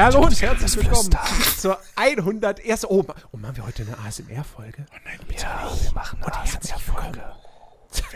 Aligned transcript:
Hallo 0.00 0.20
und 0.20 0.40
herzlich 0.40 0.76
willkommen 0.76 1.10
zur 1.56 1.76
101. 1.96 2.84
Oh, 2.84 3.04
oh, 3.32 3.36
machen 3.36 3.56
wir 3.56 3.66
heute 3.66 3.82
eine 3.82 3.98
ASMR-Folge? 4.06 4.86
Oh 4.92 4.96
nein, 5.04 5.18
bitte 5.26 5.42
Ja, 5.42 5.68
nicht. 5.72 5.84
wir 5.86 5.92
machen 5.92 6.22
eine 6.22 6.36
ASMR-Folge. 6.36 7.22
zur 7.90 8.06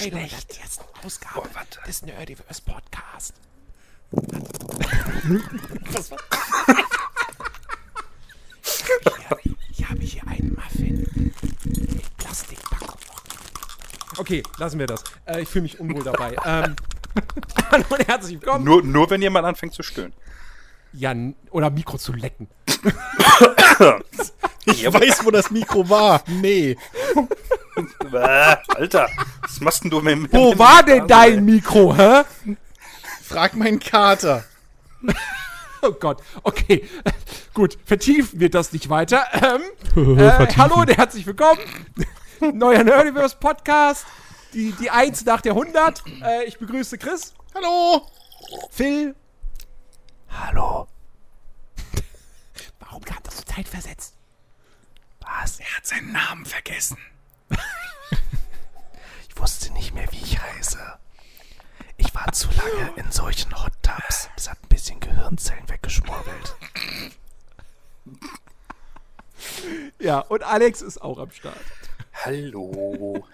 101. 0.00 0.78
Ausgabe 1.04 1.40
Oh, 1.40 1.54
warte. 1.54 1.78
des 1.86 2.00
Nerdiverse 2.02 2.62
Podcast. 2.62 3.34
Was 5.92 6.10
war 6.10 6.18
ich, 8.64 9.30
habe, 9.30 9.40
ich 9.70 9.88
habe 9.90 10.00
hier 10.00 10.26
einen 10.26 10.54
Muffin 10.54 11.06
mit 11.64 12.16
Plastikpackung. 12.16 12.98
Okay, 14.16 14.42
lassen 14.56 14.78
wir 14.78 14.86
das. 14.86 15.04
Äh, 15.26 15.42
ich 15.42 15.48
fühle 15.50 15.62
mich 15.64 15.78
unwohl 15.78 16.02
dabei. 16.02 16.34
ähm, 16.46 16.76
hallo 17.70 17.84
und 17.90 18.08
herzlich 18.08 18.40
willkommen. 18.40 18.64
Nur, 18.64 18.82
nur 18.82 19.10
wenn 19.10 19.20
jemand 19.20 19.44
anfängt 19.46 19.74
zu 19.74 19.82
stöhnen. 19.82 20.14
Ja, 20.98 21.14
oder 21.50 21.70
Mikro 21.70 21.98
zu 21.98 22.12
lecken. 22.12 22.48
Ich 24.68 24.84
weiß, 24.92 25.24
wo 25.24 25.30
das 25.30 25.52
Mikro 25.52 25.88
war. 25.88 26.24
Nee. 26.26 26.76
Bäh, 28.10 28.56
Alter, 28.74 29.08
was 29.42 29.60
machst 29.60 29.84
denn 29.84 29.90
du 29.90 30.00
mit 30.00 30.12
dem 30.12 30.32
Wo 30.32 30.50
mit 30.50 30.58
war 30.58 30.82
denn 30.82 31.06
dein 31.06 31.44
Mikro, 31.44 31.96
hä? 31.96 32.24
Frag 33.22 33.54
meinen 33.54 33.78
Kater. 33.78 34.44
Oh 35.82 35.92
Gott, 35.92 36.20
okay. 36.42 36.88
Gut, 37.54 37.78
vertiefen 37.84 38.40
wir 38.40 38.50
das 38.50 38.72
nicht 38.72 38.88
weiter. 38.88 39.24
Ähm, 39.94 40.18
äh, 40.18 40.46
hallo 40.56 40.80
und 40.80 40.96
herzlich 40.96 41.24
willkommen. 41.26 41.60
Neuer 42.40 42.82
Nerdiverse 42.82 43.36
Podcast. 43.38 44.04
Die, 44.52 44.72
die 44.72 44.90
1 44.90 45.24
nach 45.26 45.42
der 45.42 45.52
100. 45.52 46.02
Äh, 46.24 46.44
ich 46.46 46.58
begrüße 46.58 46.98
Chris, 46.98 47.34
Hallo. 47.54 48.02
Phil. 48.70 49.14
Hallo. 50.38 50.86
Warum 52.80 53.02
kam 53.04 53.18
das 53.22 53.38
so 53.38 53.42
zeitversetzt? 53.44 54.14
Was? 55.20 55.60
Er 55.60 55.76
hat 55.76 55.86
seinen 55.86 56.12
Namen 56.12 56.44
vergessen. 56.44 56.98
Ich 59.28 59.42
wusste 59.42 59.70
nicht 59.74 59.92
mehr, 59.92 60.10
wie 60.12 60.16
ich 60.16 60.40
heiße. 60.40 60.78
Ich 61.98 62.14
war 62.14 62.32
zu 62.32 62.48
lange 62.52 62.92
in 62.96 63.12
solchen 63.12 63.54
Hot 63.62 63.72
Tubs. 63.82 64.30
Es 64.34 64.48
hat 64.48 64.56
ein 64.62 64.68
bisschen 64.68 64.98
Gehirnzellen 64.98 65.68
weggeschmorgelt. 65.68 66.56
Ja, 69.98 70.20
und 70.20 70.42
Alex 70.42 70.80
ist 70.80 71.02
auch 71.02 71.18
am 71.18 71.30
Start. 71.32 71.60
Hallo. 72.24 73.26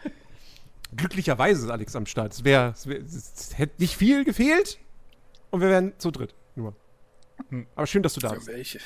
Glücklicherweise 0.97 1.67
ist 1.67 1.71
Alex 1.71 1.95
am 1.95 2.07
Start. 2.07 2.33
Es, 2.33 2.43
wär, 2.43 2.73
es, 2.75 2.89
wär, 2.89 2.99
es 3.01 3.57
hätte 3.57 3.81
nicht 3.81 3.97
viel 3.97 4.25
gefehlt. 4.25 4.81
Und 5.53 5.61
wir 5.61 5.69
wären 5.69 5.97
zu 6.01 6.11
dritt. 6.11 6.35
Nur. 7.51 7.67
Aber 7.75 7.87
schön, 7.87 8.03
dass 8.03 8.15
du 8.15 8.21
da 8.21 8.33
bist. 8.33 8.47
Welche? 8.47 8.81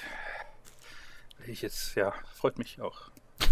Ich 1.47 1.63
jetzt, 1.63 1.95
ja, 1.95 2.13
freut 2.35 2.59
mich 2.59 2.81
auch. 2.81 3.11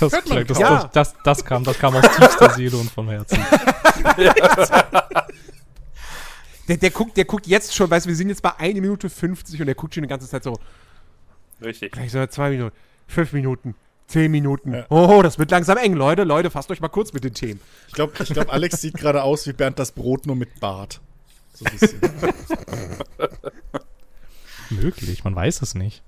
Das, 0.00 0.12
Hört 0.12 0.28
man 0.28 0.46
das, 0.46 0.58
kaum. 0.58 0.76
das, 0.76 0.90
das, 0.92 1.14
das, 1.24 1.44
kam, 1.44 1.64
das 1.64 1.78
kam 1.78 1.94
aus 1.94 2.04
tiefster 2.16 2.50
Seele 2.50 2.76
und 2.76 2.90
vom 2.90 3.08
Herzen. 3.08 3.38
Der, 6.68 6.76
der, 6.76 6.90
guckt, 6.90 7.16
der 7.16 7.24
guckt 7.24 7.46
jetzt 7.46 7.74
schon, 7.74 7.90
weißt 7.90 8.06
du, 8.06 8.08
wir 8.08 8.16
sind 8.16 8.28
jetzt 8.28 8.42
bei 8.42 8.56
1 8.56 8.80
Minute 8.80 9.10
50 9.10 9.60
und 9.60 9.66
der 9.66 9.74
guckt 9.74 9.94
schon 9.94 10.02
die 10.02 10.08
ganze 10.08 10.28
Zeit 10.28 10.44
so. 10.44 10.58
Richtig. 11.60 11.92
Gleich 11.92 12.12
so 12.12 12.24
zwei 12.26 12.50
Minuten, 12.50 12.76
fünf 13.08 13.32
Minuten, 13.32 13.74
zehn 14.06 14.30
Minuten. 14.30 14.72
Ja. 14.74 14.86
Oh, 14.88 15.22
das 15.22 15.38
wird 15.38 15.50
langsam 15.50 15.76
eng, 15.76 15.94
Leute. 15.94 16.24
Leute, 16.24 16.50
fasst 16.50 16.70
euch 16.70 16.80
mal 16.80 16.88
kurz 16.88 17.12
mit 17.12 17.24
den 17.24 17.34
Themen. 17.34 17.60
Ich 17.88 17.94
glaube, 17.94 18.12
ich 18.22 18.32
glaub, 18.32 18.52
Alex 18.52 18.80
sieht 18.80 18.94
gerade 18.94 19.22
aus 19.22 19.46
wie 19.46 19.52
Bernd 19.52 19.78
das 19.78 19.92
Brot, 19.92 20.26
nur 20.26 20.36
mit 20.36 20.60
Bart. 20.60 21.00
So 21.54 21.64
ein 21.64 21.72
bisschen. 21.72 22.00
Möglich, 24.76 25.24
man 25.24 25.34
weiß 25.34 25.62
es 25.62 25.74
nicht. 25.74 26.02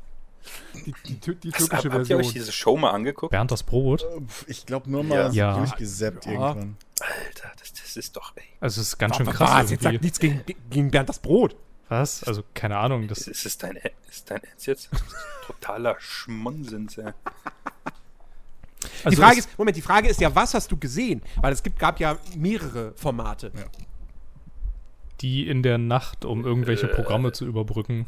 Die, 0.75 0.93
die, 1.07 1.15
die 1.37 1.51
Hab, 1.53 1.59
türkische 1.59 1.71
habt 1.73 1.85
ihr 1.85 1.91
euch 2.17 2.27
Version. 2.27 2.33
diese 2.35 2.53
Show 2.53 2.77
mal 2.77 2.91
angeguckt? 2.91 3.31
Bernd 3.31 3.51
das 3.51 3.63
Brot. 3.63 4.05
ich 4.47 4.67
glaube 4.67 4.91
nur 4.91 5.03
mal 5.03 5.33
Ja. 5.35 5.57
durchgesäppt 5.57 6.27
Ja. 6.27 6.33
irgendwann. 6.33 6.77
Alter, 7.01 7.51
das, 7.59 7.73
das 7.73 7.97
ist 7.97 8.15
doch, 8.17 8.33
ey. 8.37 8.43
Also 8.61 8.81
es 8.83 8.89
ist 8.89 8.99
ganz 8.99 9.17
schön 9.17 9.27
Was? 9.27 9.35
krass 9.37 9.71
Jetzt 9.71 9.83
irgendwie. 9.85 9.85
sagt 9.95 10.03
nichts 10.03 10.19
gegen, 10.21 10.45
gegen 10.71 10.91
Bernd 10.91 11.09
das 11.09 11.19
Brot. 11.19 11.57
Was? 11.89 12.25
Also 12.25 12.43
keine 12.55 12.77
Ahnung. 12.79 13.09
Das, 13.09 13.19
Ist, 13.21 13.29
ist 13.29 13.47
es 13.47 13.59
dein, 13.59 13.79
ist 14.11 14.31
dein 14.31 14.43
Ernst 14.45 14.67
jetzt? 14.67 14.91
Totaler 15.47 15.97
Schmonsens, 15.99 16.99
ey. 16.99 17.13
Die 19.01 19.07
also 19.07 19.23
Frage 19.23 19.39
es- 19.41 19.47
ist, 19.47 19.59
Moment, 19.59 19.77
die 19.77 19.83
Frage 19.83 20.09
ist 20.09 20.21
ja, 20.21 20.35
was 20.35 20.53
hast 20.55 20.71
du 20.71 20.77
gesehen? 20.77 21.23
Weil 21.41 21.53
es 21.53 21.63
gibt, 21.63 21.79
gab 21.79 22.01
ja 22.01 22.19
mehrere 22.37 22.93
Formate. 22.97 23.51
Die 25.21 25.49
in 25.49 25.63
der 25.63 25.79
Nacht, 25.79 26.25
um 26.25 26.45
irgendwelche 26.45 26.87
Äh. 26.87 26.95
Programme 26.95 27.33
zu 27.33 27.47
überbrücken. 27.47 28.07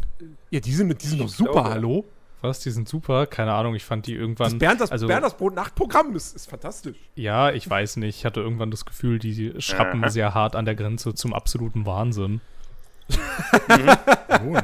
Ja, 0.50 0.60
die 0.60 0.72
sind, 0.72 1.02
die 1.02 1.06
sind 1.06 1.20
doch 1.20 1.28
super, 1.28 1.52
glaube. 1.52 1.70
hallo? 1.70 2.04
Was? 2.42 2.60
Die 2.60 2.70
sind 2.70 2.88
super. 2.88 3.26
Keine 3.26 3.52
Ahnung. 3.52 3.74
Ich 3.74 3.84
fand 3.84 4.06
die 4.06 4.14
irgendwann. 4.14 4.50
Das 4.50 4.58
Bernd 4.58 4.80
das, 4.80 4.92
also, 4.92 5.06
Bernd 5.06 5.24
das 5.24 5.36
Brot 5.36 5.54
Nachtprogramm 5.54 6.14
ist, 6.14 6.36
ist 6.36 6.48
fantastisch. 6.48 6.96
Ja, 7.14 7.50
ich 7.50 7.68
weiß 7.68 7.96
nicht. 7.96 8.18
Ich 8.18 8.24
hatte 8.24 8.40
irgendwann 8.40 8.70
das 8.70 8.84
Gefühl, 8.84 9.18
die 9.18 9.54
schrappen 9.58 10.04
Aha. 10.04 10.10
sehr 10.10 10.34
hart 10.34 10.54
an 10.54 10.64
der 10.64 10.74
Grenze 10.74 11.14
zum 11.14 11.32
absoluten 11.32 11.86
Wahnsinn. 11.86 12.40
Oh. 13.08 14.56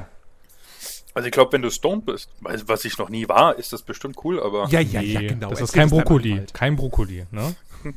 Also 1.14 1.26
ich 1.26 1.32
glaube, 1.32 1.52
wenn 1.52 1.62
du 1.62 1.70
stoned 1.70 2.06
bist, 2.06 2.30
was 2.40 2.84
ich 2.84 2.98
noch 2.98 3.08
nie 3.08 3.28
war, 3.28 3.58
ist 3.58 3.72
das 3.72 3.82
bestimmt 3.82 4.16
cool, 4.24 4.42
aber 4.42 4.66
Ja, 4.68 4.80
ja, 4.80 5.00
ja, 5.00 5.20
Nee, 5.20 5.26
genau. 5.28 5.50
Das 5.50 5.60
ist 5.60 5.74
Erzähl 5.74 5.80
kein 5.80 5.90
Brokkoli. 5.90 6.42
Kein 6.52 6.76
Brokkoli, 6.76 7.26
ne? 7.30 7.54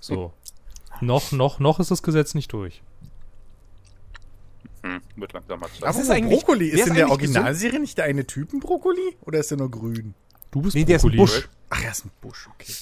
So. 0.00 0.34
noch, 1.00 1.32
noch, 1.32 1.60
noch 1.60 1.80
ist 1.80 1.90
das 1.90 2.02
Gesetz 2.02 2.34
nicht 2.34 2.52
durch. 2.52 2.82
Hm, 4.84 5.00
wird 5.16 5.32
langsam 5.32 5.60
mal 5.60 5.68
Was 5.70 5.78
Zeit. 5.80 5.90
ist 5.94 6.00
ist 6.02 6.10
eigentlich- 6.10 6.38
Brokkoli? 6.40 6.66
wer 6.68 6.74
Ist 6.74 6.80
ist 6.82 6.88
in 6.88 6.94
der? 6.94 7.10
Originalserie 7.10 7.80
nicht 7.80 7.96
der 7.98 8.04
eine 8.04 8.26
Typ 8.26 8.52
ein 8.52 8.60
Brokkoli? 8.60 9.16
Oder 9.22 9.38
ist 9.40 9.50
der 9.50 9.58
nur 9.58 9.70
grün? 9.70 10.14
Du 10.50 10.60
bist 10.62 10.76
Nee, 10.76 10.84
der 10.84 10.96
ist 10.96 11.04
ein 11.04 11.10
Brokkoli. 11.10 11.26
Busch. 11.40 11.48
Ach, 11.70 11.82
er 11.82 11.90
ist 11.90 12.04
ein 12.04 12.10
Busch, 12.20 12.48
okay. 12.54 12.72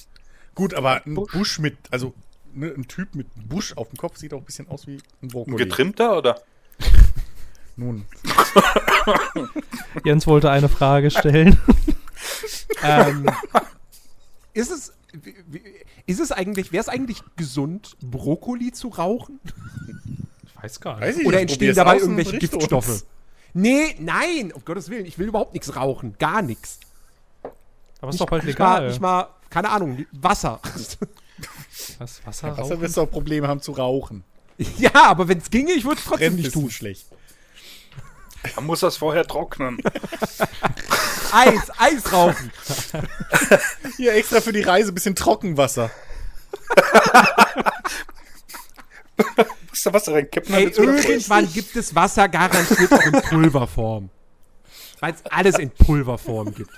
Gut, 0.55 0.75
aber 0.75 1.07
ein 1.07 1.15
Busch, 1.15 1.59
mit, 1.61 1.77
also 1.91 2.13
ne, 2.53 2.73
ein 2.77 2.87
Typ 2.89 3.15
mit 3.15 3.29
Busch 3.49 3.75
auf 3.77 3.89
dem 3.89 3.97
Kopf 3.97 4.17
sieht 4.19 4.35
auch 4.35 4.39
ein 4.39 4.45
bisschen 4.45 4.69
aus 4.69 4.87
wie 4.87 4.97
ein 4.97 5.03
Ein 5.23 5.29
Brokkoli. 5.29 5.57
getrimmter 5.57 6.19
oder? 6.19 6.41
Nun, 7.77 8.05
Jens 10.05 10.27
wollte 10.27 10.51
eine 10.51 10.69
Frage 10.69 11.11
stellen. 11.11 11.59
ähm, 12.83 13.27
ist 14.53 14.71
es, 14.71 14.93
ist 16.07 16.21
es 16.21 16.33
eigentlich, 16.33 16.73
wäre 16.73 16.83
es 16.83 16.89
eigentlich 16.89 17.23
gesund, 17.37 17.97
Brokkoli 18.03 18.73
zu 18.73 18.89
rauchen? 18.89 19.41
Weiß 20.63 20.81
gar 20.81 21.01
weiß 21.01 21.17
nicht. 21.17 21.23
ich 21.23 21.27
Oder 21.27 21.37
nicht. 21.39 21.51
entstehen 21.51 21.75
dabei 21.75 21.99
irgendwelche 21.99 22.39
Giftstoffe? 22.39 22.89
uns. 22.89 23.07
Nee, 23.55 23.97
nein, 23.99 24.53
um 24.53 24.65
Gottes 24.65 24.89
Willen, 24.89 25.05
ich 25.05 25.19
will 25.19 25.29
überhaupt 25.29 25.53
nichts 25.53 25.75
rauchen. 25.77 26.17
Gar 26.19 26.43
nichts. 26.43 26.79
Aber 28.01 28.11
ist 28.11 28.21
doch 28.21 28.27
bald 28.27 28.45
nicht 28.45 28.59
mal, 28.59 28.75
legal. 28.77 28.89
nicht 28.89 29.01
mal, 29.01 29.29
keine 29.51 29.69
Ahnung, 29.71 30.07
Wasser. 30.13 30.61
Was, 31.99 32.25
Wasser 32.27 32.27
Wasser 32.27 32.49
rauchen? 32.49 32.81
wirst 32.81 32.97
du 32.97 33.03
auch 33.03 33.11
Probleme 33.11 33.47
haben 33.49 33.61
zu 33.61 33.73
rauchen. 33.73 34.25
ja, 34.79 34.91
aber 34.95 35.29
wenn 35.29 35.39
es 35.39 35.51
ginge, 35.51 35.73
ich 35.73 35.85
würde 35.85 35.99
es 35.99 36.05
trotzdem 36.05 36.33
Brennt 36.35 36.43
nicht 36.45 36.53
tun. 36.53 36.71
schlecht. 36.71 37.07
Man 38.57 38.67
muss 38.67 38.81
das 38.81 38.97
vorher 38.97 39.25
trocknen. 39.27 39.79
Eis, 41.33 41.71
Eis 41.79 42.13
rauchen. 42.13 42.51
Hier 43.97 44.15
extra 44.15 44.41
für 44.41 44.53
die 44.53 44.63
Reise 44.63 44.91
ein 44.91 44.95
bisschen 44.95 45.15
Trockenwasser. 45.15 45.91
Musst 49.73 49.87
du 49.87 49.93
Wasser 49.95 50.13
reinkippen, 50.13 50.55
Ey, 50.55 50.65
irgendwann 50.69 51.51
gibt 51.51 51.75
es 51.77 51.95
Wasser 51.95 52.29
garantiert 52.29 52.93
auch 52.93 53.07
in 53.07 53.13
Pulverform. 53.23 54.11
Weil 55.01 55.15
es 55.15 55.25
alles 55.33 55.59
in 55.59 55.71
Pulverform 55.71 56.55
gibt. 56.55 56.71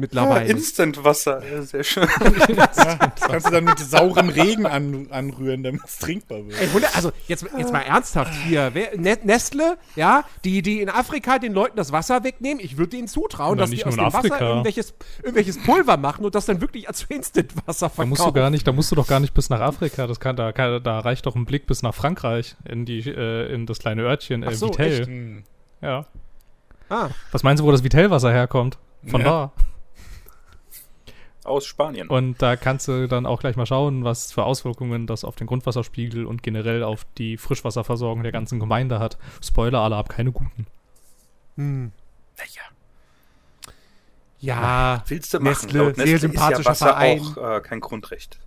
Mittlerweile. 0.00 0.48
Instant-Wasser, 0.48 1.42
ja, 1.44 1.62
sehr 1.62 1.82
schön. 1.82 2.06
Ja, 2.48 2.66
das 2.66 3.20
kannst 3.26 3.46
du 3.48 3.50
dann 3.50 3.64
mit 3.64 3.78
saurem 3.80 4.28
Regen 4.28 4.64
an, 4.64 5.08
anrühren, 5.10 5.64
damit 5.64 5.80
es 5.84 5.98
trinkbar 5.98 6.46
wird. 6.46 6.60
Ey, 6.60 6.68
also 6.94 7.10
jetzt, 7.26 7.44
jetzt 7.58 7.72
mal 7.72 7.80
ernsthaft 7.80 8.32
hier. 8.46 8.70
Wer, 8.74 8.96
Ne- 8.96 9.18
Nestle, 9.24 9.76
ja, 9.96 10.22
die, 10.44 10.62
die 10.62 10.80
in 10.80 10.88
Afrika 10.88 11.40
den 11.40 11.52
Leuten 11.52 11.76
das 11.76 11.90
Wasser 11.90 12.22
wegnehmen, 12.22 12.62
ich 12.62 12.76
würde 12.78 12.96
ihnen 12.96 13.08
zutrauen, 13.08 13.56
Na, 13.56 13.62
dass 13.62 13.70
nicht 13.70 13.82
die 13.82 13.86
aus 13.86 13.94
dem 13.96 14.00
in 14.00 14.06
Wasser 14.06 14.18
Afrika. 14.18 14.38
irgendwelches, 14.48 14.94
irgendwelches 15.18 15.62
Pulver 15.64 15.96
machen 15.96 16.24
und 16.24 16.34
das 16.36 16.46
dann 16.46 16.60
wirklich 16.60 16.86
als 16.88 17.02
Instant-Wasser 17.02 17.90
Da 17.96 18.04
musst 18.06 18.20
du 18.20 18.22
verkaufen. 18.24 18.34
gar 18.34 18.50
nicht, 18.50 18.66
da 18.68 18.72
musst 18.72 18.92
du 18.92 18.94
doch 18.94 19.08
gar 19.08 19.18
nicht 19.18 19.34
bis 19.34 19.50
nach 19.50 19.60
Afrika. 19.60 20.06
Das 20.06 20.20
kann, 20.20 20.36
da, 20.36 20.52
kann, 20.52 20.80
da 20.82 21.00
reicht 21.00 21.26
doch 21.26 21.34
ein 21.34 21.44
Blick 21.44 21.66
bis 21.66 21.82
nach 21.82 21.94
Frankreich 21.94 22.54
in 22.68 22.84
die, 22.84 23.00
äh, 23.00 23.52
in 23.52 23.66
das 23.66 23.80
kleine 23.80 24.02
Örtchen 24.02 24.44
äh, 24.44 24.46
Ach 24.50 24.52
so, 24.54 24.68
Vitell. 24.68 25.00
echt? 25.00 25.06
Hm. 25.08 25.42
Ja. 25.82 26.06
Ah, 26.88 27.08
Was 27.32 27.42
meinst 27.42 27.60
du, 27.60 27.66
wo 27.66 27.72
das 27.72 27.82
Vitellwasser 27.82 28.30
herkommt? 28.32 28.78
Von 29.06 29.20
Ja. 29.22 29.26
da 29.26 29.52
aus 31.48 31.66
Spanien. 31.66 32.08
Und 32.08 32.40
da 32.42 32.56
kannst 32.56 32.88
du 32.88 33.08
dann 33.08 33.26
auch 33.26 33.40
gleich 33.40 33.56
mal 33.56 33.66
schauen, 33.66 34.04
was 34.04 34.32
für 34.32 34.44
Auswirkungen 34.44 35.06
das 35.06 35.24
auf 35.24 35.36
den 35.36 35.46
Grundwasserspiegel 35.46 36.26
und 36.26 36.42
generell 36.42 36.82
auf 36.82 37.06
die 37.18 37.36
Frischwasserversorgung 37.36 38.22
der 38.22 38.32
ganzen 38.32 38.60
Gemeinde 38.60 38.98
hat. 38.98 39.18
Spoiler 39.42 39.80
alle 39.80 39.96
ab, 39.96 40.08
keine 40.08 40.32
guten. 40.32 40.66
Hm. 41.56 41.92
Naja. 42.36 42.62
Ja, 44.40 45.02
willst 45.08 45.34
du 45.34 45.40
machen? 45.40 45.50
Nestle, 45.50 45.86
Nestle 45.88 46.06
sehr 46.06 46.18
sympathischer 46.18 46.70
ist 46.70 46.80
ja 46.80 46.86
Verein. 46.86 47.20
auch 47.20 47.56
äh, 47.56 47.60
kein 47.60 47.80
Grundrecht. 47.80 48.38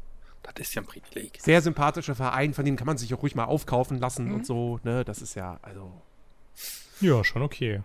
Das 0.43 0.53
ist 0.67 0.75
ja 0.75 0.81
ein 0.81 0.87
Privileg. 0.87 1.39
Sehr 1.39 1.61
sympathischer 1.61 2.15
Verein, 2.15 2.53
von 2.53 2.65
dem 2.65 2.75
kann 2.75 2.87
man 2.87 2.97
sich 2.97 3.13
auch 3.13 3.21
ruhig 3.21 3.35
mal 3.35 3.45
aufkaufen 3.45 3.99
lassen 3.99 4.27
mhm. 4.29 4.35
und 4.35 4.45
so, 4.45 4.79
ne? 4.83 5.03
Das 5.05 5.21
ist 5.21 5.35
ja, 5.35 5.59
also. 5.61 5.91
Ja, 6.99 7.23
schon 7.23 7.41
okay. 7.41 7.81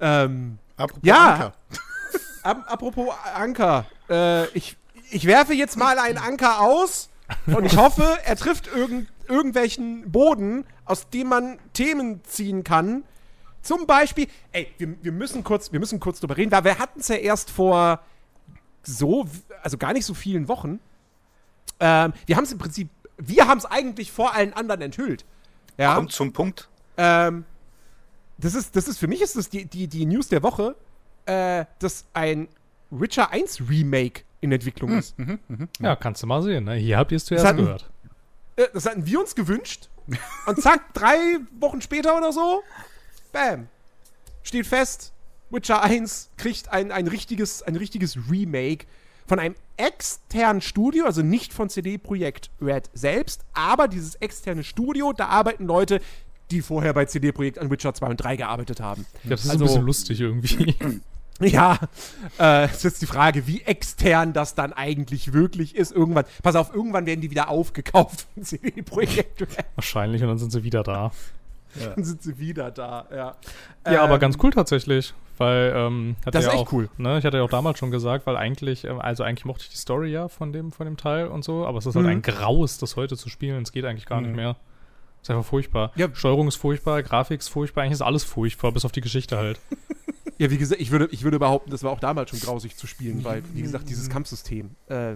ähm, 0.00 0.58
Apropos 0.76 1.02
Ja. 1.02 1.32
Anker. 1.34 1.52
Ap 2.42 2.70
apropos 2.70 3.14
Anker, 3.34 3.86
äh, 4.10 4.46
ich, 4.48 4.76
ich 5.10 5.24
werfe 5.26 5.54
jetzt 5.54 5.76
mal 5.78 5.98
einen 5.98 6.18
Anker 6.18 6.60
aus 6.60 7.08
und 7.46 7.64
ich 7.64 7.76
hoffe, 7.78 8.18
er 8.24 8.36
trifft 8.36 8.66
irgend, 8.66 9.08
irgendwelchen 9.28 10.10
Boden, 10.12 10.66
aus 10.84 11.08
dem 11.08 11.28
man 11.28 11.58
Themen 11.72 12.22
ziehen 12.24 12.62
kann. 12.62 13.04
Zum 13.62 13.86
Beispiel, 13.86 14.26
ey, 14.52 14.70
wir, 14.76 15.02
wir 15.02 15.12
müssen 15.12 15.42
kurz, 15.42 15.72
wir 15.72 15.80
müssen 15.80 16.00
kurz 16.00 16.20
drüber 16.20 16.36
reden, 16.36 16.52
weil 16.52 16.64
wir 16.64 16.78
hatten 16.78 17.00
es 17.00 17.08
ja 17.08 17.16
erst 17.16 17.50
vor 17.50 18.00
so, 18.82 19.26
also 19.62 19.78
gar 19.78 19.94
nicht 19.94 20.04
so 20.04 20.12
vielen 20.12 20.46
Wochen. 20.48 20.80
Ähm, 21.80 22.12
wir 22.26 22.36
haben 22.36 22.44
es 22.44 22.52
im 22.52 22.58
Prinzip, 22.58 22.90
wir 23.16 23.48
haben 23.48 23.56
es 23.56 23.64
eigentlich 23.64 24.12
vor 24.12 24.34
allen 24.34 24.52
anderen 24.52 24.82
enthüllt. 24.82 25.24
Ja. 25.78 25.94
Kommt 25.94 26.12
zum 26.12 26.34
Punkt. 26.34 26.68
Ähm, 26.98 27.46
das 28.38 28.54
ist, 28.54 28.74
das 28.76 28.88
ist 28.88 28.98
für 28.98 29.06
mich 29.08 29.22
ist 29.22 29.36
das 29.36 29.48
die, 29.48 29.64
die, 29.64 29.86
die 29.88 30.06
News 30.06 30.28
der 30.28 30.42
Woche, 30.42 30.74
äh, 31.26 31.64
dass 31.78 32.04
ein 32.12 32.48
Witcher 32.90 33.30
1 33.30 33.62
Remake 33.68 34.22
in 34.40 34.52
Entwicklung 34.52 34.98
ist. 34.98 35.14
Ja, 35.80 35.96
kannst 35.96 36.22
du 36.22 36.26
mal 36.26 36.42
sehen. 36.42 36.64
Ne? 36.64 36.74
Hier 36.74 36.98
habt 36.98 37.12
ihr 37.12 37.16
es 37.16 37.22
Das 37.24 37.28
zuerst 37.28 37.44
hatten- 37.46 37.58
gehört. 37.58 37.90
Äh, 38.56 38.66
das 38.72 38.86
hatten 38.86 39.06
wir 39.06 39.20
uns 39.20 39.34
gewünscht. 39.34 39.88
Und 40.46 40.60
zack, 40.60 40.92
drei 40.94 41.16
Wochen 41.60 41.80
später 41.80 42.16
oder 42.16 42.30
so, 42.32 42.62
bam, 43.32 43.68
steht 44.42 44.66
fest, 44.66 45.12
Witcher 45.50 45.82
1 45.82 46.30
kriegt 46.36 46.68
ein, 46.70 46.92
ein, 46.92 47.06
richtiges, 47.06 47.62
ein 47.62 47.76
richtiges 47.76 48.16
Remake 48.30 48.86
von 49.26 49.38
einem 49.38 49.54
externen 49.78 50.60
Studio, 50.60 51.06
also 51.06 51.22
nicht 51.22 51.52
von 51.54 51.70
CD 51.70 51.96
Projekt 51.96 52.50
Red 52.60 52.90
selbst, 52.92 53.44
aber 53.54 53.88
dieses 53.88 54.16
externe 54.16 54.62
Studio, 54.62 55.12
da 55.14 55.26
arbeiten 55.28 55.64
Leute, 55.64 56.00
die 56.50 56.60
vorher 56.62 56.92
bei 56.92 57.04
CD 57.06 57.32
Projekt 57.32 57.58
an 57.58 57.70
Witcher 57.70 57.94
2 57.94 58.06
und 58.08 58.16
3 58.18 58.36
gearbeitet 58.36 58.80
haben. 58.80 59.06
Ja, 59.24 59.30
das 59.30 59.44
ist 59.44 59.50
Also- 59.50 59.64
ein 59.64 59.68
bisschen 59.68 59.86
lustig 59.86 60.20
irgendwie. 60.20 60.74
Ja, 61.40 61.80
äh, 62.38 62.66
ist 62.66 62.84
jetzt 62.84 63.02
die 63.02 63.06
Frage, 63.06 63.48
wie 63.48 63.60
extern 63.62 64.32
das 64.32 64.54
dann 64.54 64.72
eigentlich 64.72 65.32
wirklich 65.32 65.74
ist. 65.74 65.90
Irgendwann, 65.90 66.26
pass 66.44 66.54
auf, 66.54 66.72
irgendwann 66.72 67.06
werden 67.06 67.22
die 67.22 67.30
wieder 67.32 67.48
aufgekauft 67.48 68.28
von 68.34 68.44
CD 68.44 68.82
Projekt 68.82 69.40
Red. 69.40 69.64
Wahrscheinlich 69.74 70.22
und 70.22 70.28
dann 70.28 70.38
sind 70.38 70.52
sie 70.52 70.62
wieder 70.62 70.84
da. 70.84 71.10
Dann 71.96 72.04
sind 72.04 72.22
sie 72.22 72.38
wieder 72.38 72.70
da, 72.70 73.06
ja. 73.10 73.34
Ja, 73.92 74.04
aber 74.04 74.14
Ähm, 74.14 74.20
ganz 74.20 74.38
cool 74.44 74.52
tatsächlich, 74.52 75.12
weil 75.36 75.72
ähm, 75.74 76.14
hatte 76.20 76.30
Das 76.30 76.44
ist 76.44 76.52
ja 76.52 76.56
echt 76.56 76.68
auch, 76.68 76.72
cool. 76.72 76.88
Ne, 76.98 77.18
ich 77.18 77.24
hatte 77.24 77.38
ja 77.38 77.42
auch 77.42 77.50
damals 77.50 77.80
schon 77.80 77.90
gesagt, 77.90 78.28
weil 78.28 78.36
eigentlich, 78.36 78.84
ähm, 78.84 79.00
also 79.00 79.24
eigentlich 79.24 79.44
mochte 79.44 79.64
ich 79.64 79.70
die 79.70 79.76
Story 79.76 80.12
ja 80.12 80.28
von 80.28 80.52
dem 80.52 80.70
von 80.70 80.86
dem 80.86 80.96
Teil 80.96 81.26
und 81.26 81.42
so, 81.42 81.66
aber 81.66 81.78
es 81.78 81.86
ist 81.86 81.96
halt 81.96 82.04
Mhm. 82.06 82.12
ein 82.12 82.22
Graus, 82.22 82.78
das 82.78 82.94
heute 82.94 83.16
zu 83.16 83.28
spielen. 83.28 83.60
Es 83.64 83.72
geht 83.72 83.84
eigentlich 83.86 84.06
gar 84.06 84.20
nicht 84.20 84.36
mehr. 84.36 84.54
Ist 85.24 85.30
einfach 85.30 85.46
furchtbar. 85.46 85.90
Ja. 85.96 86.08
Steuerung 86.12 86.48
ist 86.48 86.56
furchtbar, 86.56 87.02
Grafik 87.02 87.40
ist 87.40 87.48
furchtbar, 87.48 87.82
eigentlich 87.82 87.94
ist 87.94 88.02
alles 88.02 88.24
furchtbar, 88.24 88.72
bis 88.72 88.84
auf 88.84 88.92
die 88.92 89.00
Geschichte 89.00 89.36
halt. 89.36 89.58
Ja, 90.36 90.50
wie 90.50 90.58
gesagt, 90.58 90.80
ich 90.80 90.90
würde, 90.90 91.08
ich 91.12 91.22
würde 91.22 91.38
behaupten, 91.38 91.70
das 91.70 91.84
war 91.84 91.92
auch 91.92 92.00
damals 92.00 92.30
schon 92.30 92.40
grausig 92.40 92.76
zu 92.76 92.88
spielen, 92.88 93.22
weil, 93.22 93.44
wie 93.52 93.62
gesagt, 93.62 93.88
dieses 93.88 94.10
Kampfsystem, 94.10 94.70
äh, 94.88 95.14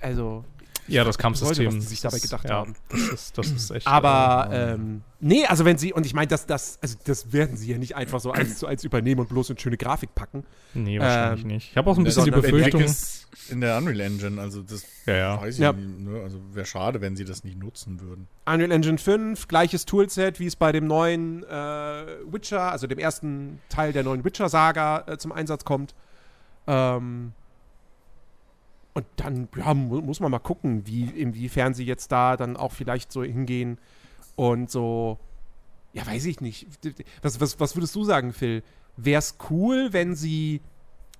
also, 0.00 0.44
Ja, 0.88 1.04
das 1.04 1.18
Kampfsystem. 1.18 1.66
was 1.66 1.74
die 1.74 1.80
sich 1.80 2.00
dabei 2.00 2.16
das- 2.18 2.22
gedacht 2.22 2.44
ja, 2.48 2.54
haben. 2.56 2.74
Das 2.90 3.00
ist, 3.00 3.38
das 3.38 3.50
ist 3.50 3.70
echt. 3.70 3.86
aber, 3.86 4.48
äh, 4.52 4.72
ähm, 4.74 5.02
nee, 5.20 5.44
also 5.46 5.64
wenn 5.64 5.78
sie, 5.78 5.92
und 5.92 6.06
ich 6.06 6.14
meine, 6.14 6.28
das, 6.28 6.46
das, 6.46 6.78
also 6.80 6.96
das 7.04 7.32
werden 7.32 7.56
sie 7.56 7.70
ja 7.72 7.78
nicht 7.78 7.96
einfach 7.96 8.20
so 8.20 8.30
eins 8.32 8.58
zu 8.58 8.66
eins 8.66 8.84
übernehmen 8.84 9.20
und 9.20 9.28
bloß 9.28 9.50
in 9.50 9.58
schöne 9.58 9.76
Grafik 9.76 10.14
packen. 10.14 10.44
nee, 10.74 10.98
wahrscheinlich 11.00 11.42
ähm, 11.42 11.48
nicht. 11.48 11.70
Ich 11.72 11.76
habe 11.76 11.90
auch 11.90 11.94
so 11.94 12.00
ein 12.00 12.04
bisschen 12.04 12.24
die 12.24 12.30
Befürchtung. 12.30 12.80
ist 12.82 13.26
in 13.50 13.60
der 13.60 13.76
Unreal 13.78 14.00
Engine, 14.00 14.40
also 14.40 14.62
das 14.62 14.84
Ja, 15.06 15.14
ja. 15.14 15.40
weiß 15.40 15.54
ich 15.54 15.60
Ja. 15.60 15.72
nicht. 15.72 16.00
Ne? 16.00 16.20
Also 16.22 16.40
wäre 16.52 16.66
schade, 16.66 17.00
wenn 17.00 17.16
sie 17.16 17.24
das 17.24 17.44
nicht 17.44 17.58
nutzen 17.58 18.00
würden. 18.00 18.26
Unreal 18.46 18.70
Engine 18.72 18.98
5, 18.98 19.48
gleiches 19.48 19.84
Toolset, 19.86 20.40
wie 20.40 20.46
es 20.46 20.56
bei 20.56 20.72
dem 20.72 20.86
neuen 20.86 21.42
äh, 21.44 21.46
Witcher, 22.30 22.72
also 22.72 22.86
dem 22.86 22.98
ersten 22.98 23.60
Teil 23.68 23.92
der 23.92 24.02
neuen 24.04 24.24
Witcher-Saga 24.24 25.04
äh, 25.06 25.18
zum 25.18 25.32
Einsatz 25.32 25.64
kommt. 25.64 25.94
Ähm, 26.66 27.32
und 28.96 29.04
dann 29.16 29.46
ja, 29.54 29.74
mu 29.74 30.00
muss 30.00 30.20
man 30.20 30.30
mal 30.30 30.38
gucken, 30.38 30.86
wie, 30.86 31.04
inwiefern 31.04 31.74
sie 31.74 31.84
jetzt 31.84 32.10
da 32.12 32.38
dann 32.38 32.56
auch 32.56 32.72
vielleicht 32.72 33.12
so 33.12 33.22
hingehen 33.22 33.76
und 34.36 34.70
so, 34.70 35.18
ja, 35.92 36.06
weiß 36.06 36.24
ich 36.24 36.40
nicht. 36.40 36.66
Was, 37.20 37.38
was, 37.38 37.60
was 37.60 37.76
würdest 37.76 37.94
du 37.94 38.04
sagen, 38.04 38.32
Phil? 38.32 38.62
Wäre 38.96 39.18
es 39.18 39.36
cool, 39.50 39.92
wenn 39.92 40.14
sie 40.16 40.62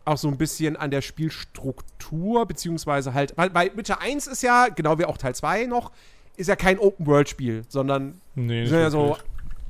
auch 0.06 0.16
so 0.16 0.28
ein 0.28 0.38
bisschen 0.38 0.76
an 0.76 0.90
der 0.90 1.02
Spielstruktur, 1.02 2.46
beziehungsweise 2.46 3.12
halt, 3.12 3.36
weil 3.36 3.50
bei 3.50 3.70
Witcher 3.76 4.00
1 4.00 4.26
ist 4.26 4.42
ja, 4.42 4.68
genau 4.68 4.98
wie 4.98 5.04
auch 5.04 5.18
Teil 5.18 5.34
2 5.34 5.66
noch, 5.66 5.92
ist 6.38 6.46
ja 6.46 6.56
kein 6.56 6.78
Open-World-Spiel, 6.78 7.64
sondern 7.68 8.22
Nee, 8.34 8.64
sind 8.64 8.78
ja 8.78 8.88
so, 8.88 9.18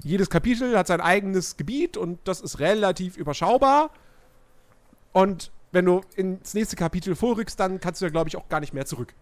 jedes 0.04 0.30
Kapitel 0.30 0.78
hat 0.78 0.86
sein 0.86 1.00
eigenes 1.00 1.56
Gebiet 1.56 1.96
und 1.96 2.20
das 2.22 2.40
ist 2.40 2.60
relativ 2.60 3.16
überschaubar. 3.16 3.90
Und 5.12 5.50
wenn 5.76 5.84
du 5.84 6.00
ins 6.16 6.54
nächste 6.54 6.74
Kapitel 6.74 7.14
vorrückst, 7.14 7.60
dann 7.60 7.78
kannst 7.80 8.00
du 8.00 8.06
ja, 8.06 8.10
glaube 8.10 8.30
ich, 8.30 8.36
auch 8.36 8.48
gar 8.48 8.60
nicht 8.60 8.72
mehr 8.72 8.86
zurück. 8.86 9.12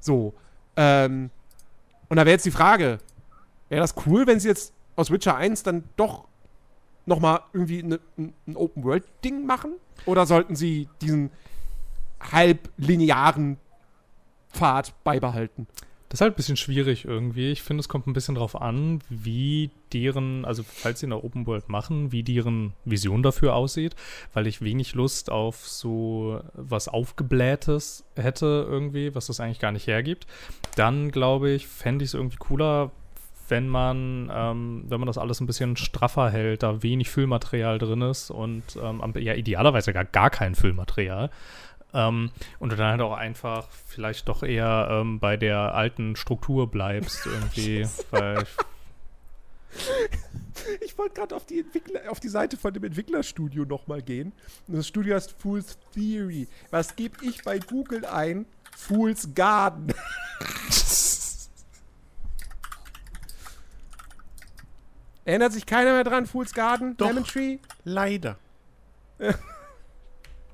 So. 0.00 0.34
Ähm, 0.76 1.30
und 2.08 2.16
da 2.16 2.26
wäre 2.26 2.32
jetzt 2.32 2.44
die 2.44 2.50
Frage, 2.50 2.98
wäre 3.68 3.80
das 3.80 3.94
cool, 4.04 4.26
wenn 4.26 4.40
sie 4.40 4.48
jetzt 4.48 4.72
aus 4.96 5.12
Witcher 5.12 5.36
1 5.36 5.62
dann 5.62 5.84
doch 5.94 6.26
nochmal 7.06 7.42
irgendwie 7.52 7.84
ne, 7.84 8.00
ein, 8.18 8.56
Open-World-Ding 8.56 9.46
machen? 9.46 9.74
Oder 10.04 10.26
sollten 10.26 10.56
sie 10.56 10.88
diesen 11.00 11.30
halblinearen 12.20 13.58
Pfad 14.52 14.92
beibehalten? 15.04 15.68
Das 16.12 16.18
ist 16.18 16.24
halt 16.24 16.34
ein 16.34 16.36
bisschen 16.36 16.58
schwierig 16.58 17.06
irgendwie. 17.06 17.52
Ich 17.52 17.62
finde, 17.62 17.80
es 17.80 17.88
kommt 17.88 18.06
ein 18.06 18.12
bisschen 18.12 18.34
drauf 18.34 18.60
an, 18.60 19.00
wie 19.08 19.70
deren, 19.94 20.44
also 20.44 20.62
falls 20.62 21.00
sie 21.00 21.06
eine 21.06 21.24
Open 21.24 21.46
World 21.46 21.70
machen, 21.70 22.12
wie 22.12 22.22
deren 22.22 22.74
Vision 22.84 23.22
dafür 23.22 23.54
aussieht, 23.54 23.96
weil 24.34 24.46
ich 24.46 24.60
wenig 24.60 24.92
Lust 24.92 25.30
auf 25.30 25.66
so 25.66 26.42
was 26.52 26.88
Aufgeblähtes 26.88 28.04
hätte 28.14 28.66
irgendwie, 28.68 29.14
was 29.14 29.28
das 29.28 29.40
eigentlich 29.40 29.58
gar 29.58 29.72
nicht 29.72 29.86
hergibt. 29.86 30.26
Dann 30.76 31.12
glaube 31.12 31.48
ich, 31.48 31.66
fände 31.66 32.04
ich 32.04 32.10
es 32.10 32.14
irgendwie 32.14 32.36
cooler, 32.36 32.90
wenn 33.48 33.68
man, 33.68 34.30
ähm, 34.34 34.84
wenn 34.88 35.00
man 35.00 35.06
das 35.06 35.16
alles 35.16 35.40
ein 35.40 35.46
bisschen 35.46 35.78
straffer 35.78 36.30
hält, 36.30 36.62
da 36.62 36.82
wenig 36.82 37.08
Füllmaterial 37.08 37.78
drin 37.78 38.02
ist 38.02 38.30
und 38.30 38.64
ähm, 38.82 39.02
ja 39.18 39.32
idealerweise 39.32 39.94
gar, 39.94 40.04
gar 40.04 40.28
kein 40.28 40.54
Füllmaterial. 40.54 41.30
Ähm, 41.94 42.30
und 42.58 42.72
du 42.72 42.76
dann 42.76 42.92
halt 42.92 43.00
auch 43.02 43.16
einfach 43.16 43.68
vielleicht 43.86 44.28
doch 44.28 44.42
eher 44.42 44.88
ähm, 44.90 45.20
bei 45.20 45.36
der 45.36 45.74
alten 45.74 46.16
Struktur 46.16 46.70
bleibst 46.70 47.26
irgendwie, 47.26 47.86
weil 48.10 48.44
Ich 50.80 50.96
wollte 50.98 51.14
gerade 51.14 51.34
auf 51.34 51.46
die 51.46 51.60
Entwickler, 51.60 52.00
auf 52.10 52.20
die 52.20 52.28
Seite 52.28 52.56
von 52.56 52.74
dem 52.74 52.84
Entwicklerstudio 52.84 53.64
nochmal 53.64 54.02
gehen. 54.02 54.32
Das 54.68 54.86
Studio 54.86 55.16
heißt 55.16 55.32
Fool's 55.32 55.78
Theory. 55.94 56.46
Was 56.70 56.94
gebe 56.94 57.24
ich 57.24 57.42
bei 57.42 57.58
Google 57.58 58.04
ein? 58.04 58.46
Fool's 58.76 59.28
Garden. 59.34 59.94
Erinnert 65.24 65.52
sich 65.52 65.66
keiner 65.66 65.92
mehr 65.92 66.04
dran, 66.04 66.26
Fool's 66.26 66.52
Garden? 66.52 66.96
Doch. 66.96 67.08
Lemon 67.08 67.24
Tree? 67.24 67.58
Leider. 67.84 68.38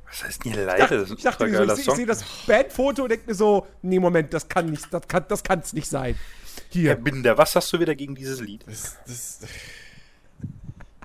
Was 0.08 0.24
heißt 0.24 0.44
nie 0.44 0.52
leider? 0.52 0.86
Das 0.88 1.10
ist 1.10 1.18
Ich 1.18 1.24
dachte, 1.24 1.44
ein 1.44 1.50
mir 1.50 1.66
so, 1.66 1.74
ich, 1.74 1.86
ich 1.86 1.94
sehe 1.94 2.06
das 2.06 2.24
Bandfoto 2.46 3.02
und 3.02 3.10
denke 3.10 3.26
mir 3.26 3.34
so, 3.34 3.66
nee, 3.82 3.98
Moment, 3.98 4.32
das 4.32 4.48
kann 4.48 4.70
nicht, 4.70 4.92
das 4.92 5.06
kann 5.06 5.24
das 5.28 5.42
kann's 5.42 5.72
nicht 5.72 5.88
sein. 5.88 6.14
Herr 6.14 6.64
Hier. 6.70 6.94
Binder, 6.96 7.38
was 7.38 7.54
hast 7.54 7.72
du 7.72 7.80
wieder 7.80 7.94
gegen 7.94 8.14
dieses 8.14 8.40
Lied? 8.40 8.64
Das, 8.66 8.96
das, 9.06 9.40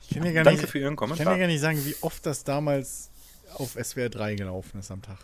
ich 0.02 0.10
kann 0.10 0.26
ja 0.26 0.32
gar 0.32 0.44
Danke 0.44 0.62
nicht, 0.62 0.72
für 0.72 0.80
Ihren 0.80 0.94
ich 0.94 1.00
kann 1.00 1.10
ja 1.10 1.16
Kommentar. 1.16 1.38
gar 1.38 1.48
nicht 1.48 1.62
sagen, 1.62 1.84
wie 1.86 1.96
oft 2.02 2.26
das 2.26 2.44
damals 2.44 3.10
auf 3.56 3.78
SWR 3.82 4.10
3 4.10 4.36
gelaufen 4.36 4.80
ist 4.80 4.92
am 4.92 5.02
Tag. 5.02 5.18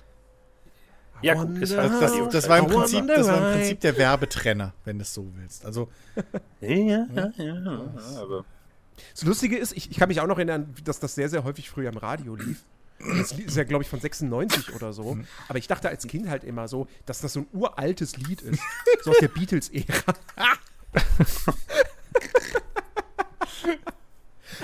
Ja, 1.22 1.34
gut, 1.34 1.58
ist 1.58 1.76
halt 1.76 1.92
Das, 1.92 2.14
das, 2.14 2.30
das, 2.30 2.50
war 2.50 2.60
im 2.60 2.68
Prinzip, 2.68 3.06
das 3.08 3.28
war 3.28 3.38
im. 3.38 3.60
Prinzip 3.60 3.80
der 3.82 3.98
Werbetrenner, 3.98 4.74
wenn 4.86 4.98
du 4.98 5.02
es 5.02 5.14
so 5.14 5.28
willst. 5.36 5.66
Also, 5.66 5.90
Ja, 6.62 6.70
ja, 6.70 7.08
ja, 7.14 7.32
ja, 7.38 7.92
aber 8.22 8.46
Das 9.12 9.24
Lustige 9.24 9.58
ist, 9.58 9.76
ich, 9.76 9.92
ich 9.92 9.98
kann 9.98 10.08
mich 10.08 10.22
auch 10.22 10.28
noch 10.28 10.38
erinnern, 10.38 10.74
dass 10.84 11.00
das 11.00 11.16
sehr, 11.16 11.28
sehr 11.30 11.44
häufig 11.44 11.70
früher 11.70 11.90
im 11.90 11.98
Radio 11.98 12.36
lief. 12.36 12.64
Das 13.00 13.34
Lied 13.36 13.48
ist 13.48 13.58
ja, 13.58 13.64
glaube 13.64 13.84
ich, 13.84 13.90
von 13.90 14.00
96 14.00 14.76
oder 14.76 14.92
so. 14.94 15.18
Aber 15.48 15.58
ich 15.58 15.68
dachte 15.68 15.90
als 15.90 16.06
Kind 16.08 16.30
halt 16.30 16.44
immer 16.44 16.68
so, 16.68 16.88
dass 17.06 17.22
das 17.22 17.34
so 17.34 17.42
ein 17.42 17.48
uraltes 17.54 18.18
Lied 18.18 18.42
ist. 18.42 18.62
So 19.04 19.12
aus 19.12 19.18
der 19.20 19.30
Beatles-Ära. 19.30 20.14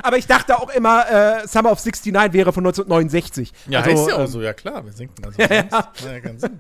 Aber 0.04 0.18
ich 0.18 0.28
dachte 0.28 0.60
auch 0.60 0.70
immer, 0.70 1.10
äh, 1.10 1.48
Summer 1.48 1.72
of 1.72 1.80
69 1.84 2.34
wäre 2.34 2.52
von 2.52 2.66
1969. 2.66 3.54
ja, 3.68 3.80
Also, 3.80 3.92
heißt 3.92 4.10
ja 4.10 4.16
auch 4.16 4.20
ähm, 4.20 4.28
so, 4.28 4.42
ja 4.42 4.54
klar, 4.54 4.86
wir 4.86 4.92
sinken. 4.92 5.24
Also, 5.24 5.42
ja, 5.42 5.48
ja. 5.54 5.94
Ja 6.04 6.20
keinen 6.20 6.40
Sinn. 6.40 6.58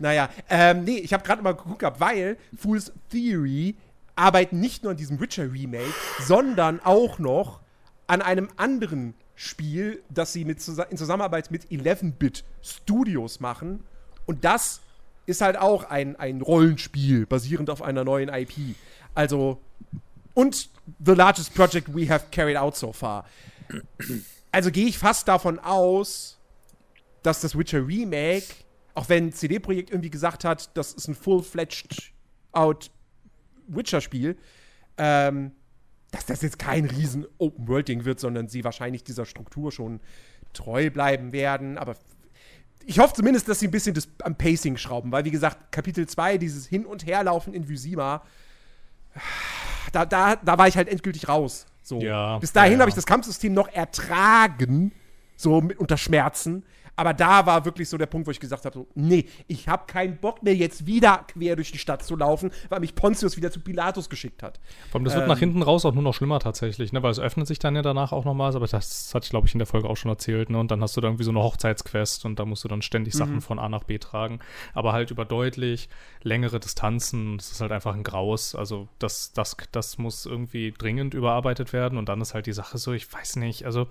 Naja, 0.00 0.28
ähm, 0.48 0.84
nee, 0.84 0.98
ich 0.98 1.12
habe 1.12 1.22
gerade 1.22 1.42
mal 1.42 1.52
geguckt, 1.54 1.80
gehabt, 1.80 2.00
weil 2.00 2.38
Fool's 2.56 2.92
Theory 3.10 3.76
arbeiten 4.16 4.58
nicht 4.58 4.82
nur 4.82 4.92
an 4.92 4.96
diesem 4.96 5.20
Witcher 5.20 5.52
Remake, 5.52 5.92
sondern 6.20 6.80
auch 6.82 7.18
noch 7.18 7.60
an 8.06 8.22
einem 8.22 8.48
anderen 8.56 9.14
Spiel, 9.36 10.02
das 10.08 10.32
sie 10.32 10.44
mit, 10.44 10.66
in 10.90 10.96
Zusammenarbeit 10.96 11.50
mit 11.50 11.66
11-Bit 11.66 12.44
Studios 12.62 13.38
machen. 13.38 13.84
Und 14.24 14.44
das 14.44 14.80
ist 15.26 15.42
halt 15.42 15.56
auch 15.56 15.84
ein, 15.84 16.16
ein 16.16 16.40
Rollenspiel, 16.40 17.26
basierend 17.26 17.68
auf 17.70 17.82
einer 17.82 18.02
neuen 18.02 18.28
IP. 18.28 18.76
Also, 19.14 19.60
und 20.34 20.70
the 21.04 21.12
largest 21.12 21.54
project 21.54 21.94
we 21.94 22.08
have 22.08 22.26
carried 22.30 22.56
out 22.56 22.76
so 22.76 22.92
far. 22.92 23.26
also 24.52 24.70
gehe 24.70 24.86
ich 24.86 24.98
fast 24.98 25.28
davon 25.28 25.58
aus, 25.58 26.38
dass 27.22 27.40
das 27.40 27.58
Witcher 27.58 27.86
Remake, 27.86 28.46
auch 28.94 29.08
wenn 29.08 29.32
CD 29.32 29.58
Projekt 29.58 29.90
irgendwie 29.90 30.10
gesagt 30.10 30.44
hat, 30.44 30.74
das 30.76 30.94
ist 30.94 31.08
ein 31.08 31.14
full-fledged 31.14 32.12
out 32.52 32.90
Witcher-Spiel, 33.68 34.36
ähm, 34.96 35.52
dass 36.10 36.26
das 36.26 36.42
jetzt 36.42 36.58
kein 36.58 36.84
riesen 36.84 37.26
Open-World-Ding 37.38 38.04
wird, 38.04 38.20
sondern 38.20 38.48
sie 38.48 38.64
wahrscheinlich 38.64 39.04
dieser 39.04 39.24
Struktur 39.24 39.72
schon 39.72 40.00
treu 40.52 40.90
bleiben 40.90 41.32
werden. 41.32 41.78
Aber 41.78 41.96
ich 42.84 42.98
hoffe 42.98 43.14
zumindest, 43.14 43.48
dass 43.48 43.58
sie 43.58 43.68
ein 43.68 43.72
bisschen 43.72 43.94
das, 43.94 44.08
am 44.22 44.36
Pacing 44.36 44.76
schrauben, 44.76 45.10
weil, 45.12 45.24
wie 45.24 45.30
gesagt, 45.30 45.72
Kapitel 45.72 46.06
2, 46.06 46.38
dieses 46.38 46.66
Hin- 46.66 46.86
und 46.86 47.04
Herlaufen 47.06 47.52
in 47.52 47.68
Vysima, 47.68 48.22
da, 49.92 50.04
da, 50.04 50.36
da 50.36 50.58
war 50.58 50.68
ich 50.68 50.76
halt 50.76 50.88
endgültig 50.88 51.28
raus. 51.28 51.66
So. 51.82 52.00
Ja, 52.00 52.38
Bis 52.38 52.52
dahin 52.52 52.74
ja. 52.74 52.78
habe 52.80 52.88
ich 52.88 52.94
das 52.94 53.06
Kampfsystem 53.06 53.52
noch 53.52 53.68
ertragen, 53.68 54.92
so 55.36 55.60
mit, 55.60 55.78
unter 55.78 55.96
Schmerzen. 55.96 56.64
Aber 56.96 57.14
da 57.14 57.46
war 57.46 57.64
wirklich 57.64 57.88
so 57.88 57.96
der 57.98 58.06
Punkt, 58.06 58.26
wo 58.26 58.30
ich 58.30 58.40
gesagt 58.40 58.64
habe: 58.64 58.74
so, 58.74 58.86
nee, 58.94 59.26
ich 59.46 59.68
habe 59.68 59.84
keinen 59.86 60.16
Bock 60.16 60.42
mehr, 60.42 60.54
jetzt 60.54 60.86
wieder 60.86 61.24
quer 61.28 61.54
durch 61.56 61.70
die 61.72 61.78
Stadt 61.78 62.02
zu 62.02 62.16
laufen, 62.16 62.50
weil 62.68 62.80
mich 62.80 62.94
Pontius 62.94 63.36
wieder 63.36 63.50
zu 63.50 63.60
Pilatus 63.60 64.08
geschickt 64.08 64.42
hat. 64.42 64.58
Vor 64.90 64.98
allem, 64.98 65.04
das 65.04 65.14
wird 65.14 65.24
Ähm. 65.24 65.28
nach 65.28 65.38
hinten 65.38 65.62
raus 65.62 65.84
auch 65.84 65.94
nur 65.94 66.02
noch 66.02 66.14
schlimmer 66.14 66.40
tatsächlich, 66.40 66.92
ne? 66.92 67.02
Weil 67.02 67.10
es 67.10 67.20
öffnet 67.20 67.46
sich 67.46 67.58
dann 67.58 67.76
ja 67.76 67.82
danach 67.82 68.12
auch 68.12 68.24
nochmal, 68.24 68.54
aber 68.56 68.66
das 68.66 69.14
hatte 69.14 69.24
ich, 69.24 69.30
glaube 69.30 69.46
ich, 69.46 69.54
in 69.54 69.58
der 69.58 69.66
Folge 69.66 69.88
auch 69.88 69.96
schon 69.96 70.10
erzählt, 70.10 70.50
ne? 70.50 70.58
Und 70.58 70.70
dann 70.70 70.80
hast 70.82 70.96
du 70.96 71.00
da 71.00 71.08
irgendwie 71.08 71.24
so 71.24 71.30
eine 71.30 71.40
Hochzeitsquest 71.42 72.24
und 72.24 72.38
da 72.38 72.44
musst 72.44 72.64
du 72.64 72.68
dann 72.68 72.82
ständig 72.82 73.14
Mhm. 73.14 73.18
Sachen 73.18 73.40
von 73.40 73.58
A 73.58 73.68
nach 73.68 73.84
B 73.84 73.98
tragen. 73.98 74.40
Aber 74.74 74.92
halt 74.92 75.10
über 75.10 75.24
deutlich 75.24 75.88
längere 76.22 76.58
Distanzen. 76.60 77.36
Das 77.38 77.52
ist 77.52 77.60
halt 77.60 77.72
einfach 77.72 77.94
ein 77.94 78.02
Graus. 78.02 78.54
Also 78.54 78.88
das, 78.98 79.32
das, 79.32 79.56
das 79.72 79.98
muss 79.98 80.26
irgendwie 80.26 80.72
dringend 80.76 81.14
überarbeitet 81.14 81.72
werden. 81.72 81.98
Und 81.98 82.08
dann 82.08 82.20
ist 82.20 82.34
halt 82.34 82.46
die 82.46 82.52
Sache 82.52 82.78
so, 82.78 82.92
ich 82.92 83.12
weiß 83.12 83.36
nicht, 83.36 83.64
also 83.64 83.86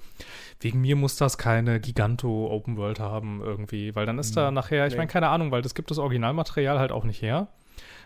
wegen 0.60 0.82
mir 0.82 0.96
muss 0.96 1.16
das 1.18 1.38
keine 1.38 1.80
Giganto 1.80 2.48
Open 2.52 2.78
World 2.78 2.95
haben 3.00 3.42
irgendwie, 3.44 3.96
weil 3.96 4.06
dann 4.06 4.20
ist 4.20 4.36
da 4.38 4.52
nachher, 4.52 4.86
ich 4.88 4.94
Nee. 4.94 4.98
meine, 4.98 5.08
keine 5.12 5.30
Ahnung, 5.30 5.52
weil 5.52 5.62
das 5.62 5.76
gibt 5.76 5.92
das 5.92 5.98
Originalmaterial 5.98 6.80
halt 6.80 6.92
auch 6.92 7.04
nicht 7.04 7.22
her. 7.22 7.48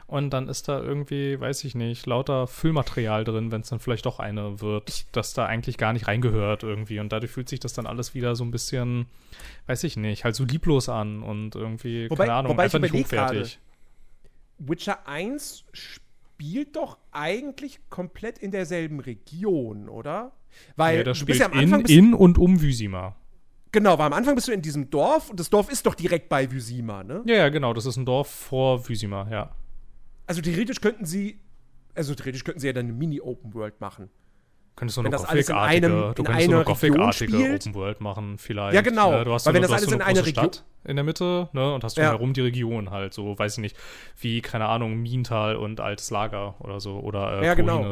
Und 0.08 0.32
dann 0.32 0.48
ist 0.48 0.68
da 0.68 0.80
irgendwie, 0.82 1.40
weiß 1.40 1.64
ich 1.66 1.76
nicht, 1.76 2.08
lauter 2.08 2.48
Füllmaterial 2.48 3.24
drin, 3.26 3.52
wenn 3.52 3.62
es 3.62 3.70
dann 3.70 3.78
vielleicht 3.80 4.08
doch 4.08 4.20
eine 4.20 4.60
wird, 4.60 5.06
das 5.16 5.36
da 5.36 5.46
eigentlich 5.46 5.78
gar 5.78 5.94
nicht 5.94 6.08
reingehört 6.08 6.64
irgendwie. 6.64 7.00
Und 7.00 7.12
dadurch 7.12 7.32
fühlt 7.32 7.48
sich 7.48 7.60
das 7.60 7.74
dann 7.74 7.86
alles 7.86 8.16
wieder 8.16 8.36
so 8.36 8.44
ein 8.44 8.50
bisschen, 8.50 9.06
weiß 9.68 9.84
ich 9.84 9.98
nicht, 9.98 10.24
halt 10.24 10.34
so 10.36 10.46
lieblos 10.46 10.90
an 10.90 11.22
und 11.22 11.54
irgendwie, 11.56 12.10
Wobei- 12.10 12.26
keine 12.26 12.34
Ahnung, 12.38 12.52
wobei 12.54 12.66
ich 12.66 12.74
einfach 12.74 12.92
nicht 12.92 13.06
hochwertig. 13.06 13.60
Witcher 14.58 15.08
1 15.08 15.64
spielt 15.74 16.76
doch 16.76 16.98
eigentlich 17.12 17.80
komplett 17.90 18.40
in 18.40 18.50
derselben 18.52 19.00
Region, 19.00 19.90
oder? 19.90 20.32
Weil 20.76 20.98
Ja, 20.98 21.04
das 21.04 21.20
du 21.20 21.26
bist 21.28 21.40
spielt 21.40 21.54
ja 21.54 21.60
am 21.60 21.64
Anfang 21.64 21.82
in, 21.86 22.06
in 22.08 22.14
und 22.16 22.38
um 22.40 22.62
Wysima. 22.62 23.16
Genau, 23.72 23.98
weil 24.00 24.08
am 24.08 24.14
Anfang 24.14 24.36
bist 24.36 24.48
du 24.48 24.52
in 24.52 24.62
diesem 24.62 24.90
Dorf 24.90 25.30
und 25.30 25.40
das 25.40 25.50
Dorf 25.50 25.70
ist 25.72 25.86
doch 25.86 25.94
direkt 25.96 26.28
bei 26.30 26.52
Vysima, 26.52 27.04
ne? 27.04 27.22
Ja, 27.26 27.36
ja, 27.36 27.50
genau, 27.50 27.74
das 27.74 27.86
ist 27.86 27.98
ein 27.98 28.06
Dorf 28.06 28.30
vor 28.30 28.88
Wysima, 28.90 29.28
ja. 29.30 29.52
Also 30.26 30.42
theoretisch 30.42 30.82
könnten 30.82 31.06
sie, 31.06 31.40
also 31.94 32.16
theoretisch 32.16 32.44
könnten 32.44 32.60
sie 32.60 32.68
ja 32.68 32.74
dann 32.74 32.86
eine 32.86 32.94
Mini-Open 32.94 33.54
World 33.54 33.80
machen. 33.80 34.10
Könntest 34.76 34.98
du 34.98 35.02
eine 35.02 35.10
Gothic-artige, 35.10 35.88
du 35.88 36.22
in 36.22 36.26
könntest 36.26 36.50
eine 36.54 36.64
Gothic-artige. 36.64 37.54
Open 37.56 37.74
World 37.76 38.02
machen, 38.02 38.38
vielleicht. 38.38 38.74
Ja, 38.76 38.82
genau. 38.82 39.12
Ne? 39.12 39.26
Du 39.26 39.34
hast 39.34 39.46
Weil 39.46 39.54
wenn 39.54 39.64
eine, 39.64 39.68
das 39.68 39.82
alles 39.82 39.92
in 39.92 40.02
eine 40.02 40.06
einer 40.06 40.26
Region- 40.26 40.46
Stadt 40.54 40.66
in 40.86 40.96
der 40.96 41.04
Mitte, 41.04 41.50
ne? 41.52 41.74
Und 41.74 41.84
hast 41.84 41.98
Ja. 41.98 42.06
drumherum 42.12 42.34
die 42.34 42.42
Region 42.42 42.90
halt, 42.90 43.14
so, 43.14 43.38
weiß 43.38 43.54
ich 43.58 43.60
nicht, 43.60 43.78
wie, 44.22 44.42
keine 44.42 44.68
Ahnung, 44.68 44.96
Miental 45.02 45.58
und 45.58 45.82
Altes 45.82 46.10
Lager 46.12 46.56
oder 46.60 46.80
so, 46.80 47.00
oder 47.00 47.42
äh, 47.42 47.46
Ja, 47.46 47.54
genau. 47.56 47.92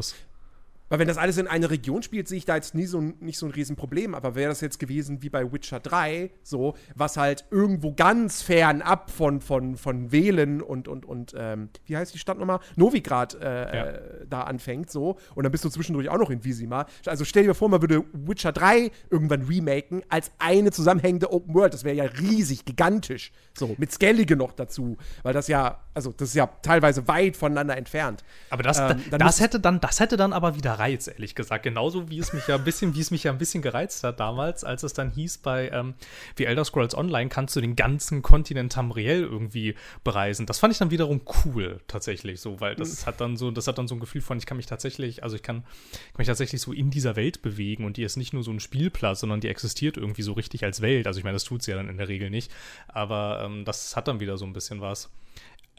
Weil 0.90 1.00
wenn 1.00 1.08
das 1.08 1.18
alles 1.18 1.38
in 1.38 1.48
einer 1.48 1.70
Region 1.70 2.02
spielt, 2.04 2.28
sehe 2.28 2.38
ich 2.38 2.46
da 2.46 2.56
jetzt 2.56 2.76
nie 2.76 2.86
so, 2.86 3.02
nicht 3.02 3.38
so 3.38 3.46
ein 3.46 3.52
Riesenproblem. 3.52 4.16
Aber 4.16 4.36
wäre 4.36 4.50
das 4.50 4.62
jetzt 4.62 4.80
gewesen 4.80 5.22
wie 5.22 5.30
bei 5.30 5.52
Witcher 5.52 5.80
3, 5.80 6.32
so, 6.44 6.76
was 6.96 7.18
halt 7.18 7.46
irgendwo 7.52 7.94
ganz 7.94 8.42
fern 8.42 8.82
ab 8.82 9.12
von, 9.12 9.42
von, 9.42 9.76
von 9.76 10.12
Wählen 10.12 10.62
und, 10.62 10.88
und, 10.88 11.06
und 11.06 11.34
ähm, 11.38 11.70
wie 11.86 11.98
heißt 11.98 12.14
die 12.14 12.20
Stadt 12.20 12.38
nochmal? 12.38 12.60
Novigrad 12.76 13.36
äh, 13.36 13.46
Ja. 13.48 13.86
äh, 13.86 14.26
da 14.30 14.42
anfängt, 14.44 14.90
so. 14.92 15.18
Und 15.36 15.44
dann 15.44 15.52
bist 15.52 15.66
du 15.66 15.70
zwischendurch 15.70 16.10
auch 16.10 16.18
noch 16.18 16.30
in 16.30 16.44
Visima. 16.44 16.86
Also 17.06 17.26
stell 17.26 17.44
dir 17.44 17.54
vor, 17.54 17.70
man 17.70 17.82
würde 17.82 18.04
Witcher 18.14 18.52
3 18.52 18.92
irgendwann 19.10 19.44
remaken 19.44 20.04
als 20.10 20.32
eine 20.40 20.72
zusammenhängende 20.72 21.32
Open 21.32 21.54
World. 21.54 21.74
Das 21.74 21.84
wäre 21.84 21.96
ja 21.96 22.06
riesig, 22.06 22.66
gigantisch. 22.66 23.32
So, 23.58 23.76
mit 23.78 23.92
Skellige 23.92 24.36
noch 24.36 24.54
dazu. 24.54 24.98
Weil 25.24 25.34
das 25.34 25.48
ja, 25.48 25.80
also 25.94 26.12
das 26.16 26.30
ist 26.30 26.36
ja 26.36 26.48
teilweise 26.62 27.08
weit 27.08 27.36
voneinander 27.38 27.76
entfernt. 27.78 28.24
Aber 28.50 28.64
das, 28.64 28.80
Ähm, 28.80 29.02
das 29.10 29.40
hätte 29.42 29.60
dann, 29.60 29.80
das 29.80 30.00
hätte 30.00 30.16
dann 30.18 30.32
aber 30.34 30.56
wieder 30.56 30.77
Reiz, 30.80 31.08
ehrlich 31.08 31.36
gesagt. 31.36 31.64
Genauso 31.64 32.10
wie 32.10 32.20
es 32.20 32.34
mich 32.34 32.48
ja 32.48 32.56
ein 32.56 32.64
bisschen, 32.64 32.96
wie 32.96 33.02
es 33.02 33.12
mich 33.12 33.24
ja 33.24 33.32
ein 33.32 33.38
bisschen 33.38 33.62
gereizt 33.62 34.04
hat 34.04 34.20
damals, 34.20 34.64
als 34.64 34.84
es 34.84 34.94
dann 34.94 35.12
hieß 35.12 35.40
bei 35.40 35.70
ähm, 35.70 35.96
wie 36.36 36.46
Elder 36.46 36.66
Scrolls 36.66 36.96
Online 36.96 37.30
kannst 37.30 37.56
du 37.56 37.62
den 37.62 37.76
ganzen 37.76 38.22
Kontinent 38.22 38.74
Tamriel 38.74 39.22
irgendwie 39.22 39.76
bereisen. 40.04 40.46
Das 40.46 40.60
fand 40.60 40.74
ich 40.74 40.80
dann 40.80 40.92
wiederum 40.92 41.22
cool, 41.46 41.80
tatsächlich, 41.88 42.40
so, 42.40 42.60
weil 42.60 42.76
das 42.76 43.06
hat 43.06 43.22
dann 43.22 43.38
so, 43.38 43.52
das 43.52 43.68
hat 43.68 43.78
dann 43.78 43.88
so 43.88 43.96
ein 43.96 44.00
Gefühl 44.00 44.22
von, 44.22 44.38
ich 44.38 44.46
kann 44.46 44.58
mich 44.58 44.66
tatsächlich, 44.66 45.24
also 45.24 45.36
ich 45.36 45.44
kann, 45.44 45.64
kann 45.64 46.18
mich 46.18 46.28
tatsächlich 46.28 46.62
so 46.62 46.72
in 46.74 46.90
dieser 46.90 47.16
Welt 47.16 47.42
bewegen 47.42 47.86
und 47.86 47.98
die 47.98 48.04
ist 48.04 48.18
nicht 48.18 48.34
nur 48.34 48.44
so 48.44 48.52
ein 48.52 48.60
Spielplatz, 48.60 49.22
sondern 49.22 49.42
die 49.42 49.48
existiert 49.48 49.98
irgendwie 49.98 50.22
so 50.24 50.34
richtig 50.34 50.64
als 50.64 50.82
Welt. 50.82 51.08
Also 51.08 51.20
ich 51.20 51.24
meine, 51.24 51.36
das 51.36 51.44
tut 51.44 51.64
sie 51.64 51.72
ja 51.72 51.78
dann 51.78 51.90
in 51.90 51.98
der 51.98 52.08
Regel 52.08 52.30
nicht, 52.30 52.52
aber 52.88 53.42
ähm, 53.44 53.66
das 53.66 53.96
hat 53.96 54.08
dann 54.08 54.20
wieder 54.20 54.38
so 54.38 54.46
ein 54.46 54.54
bisschen 54.54 54.82
was 54.82 55.10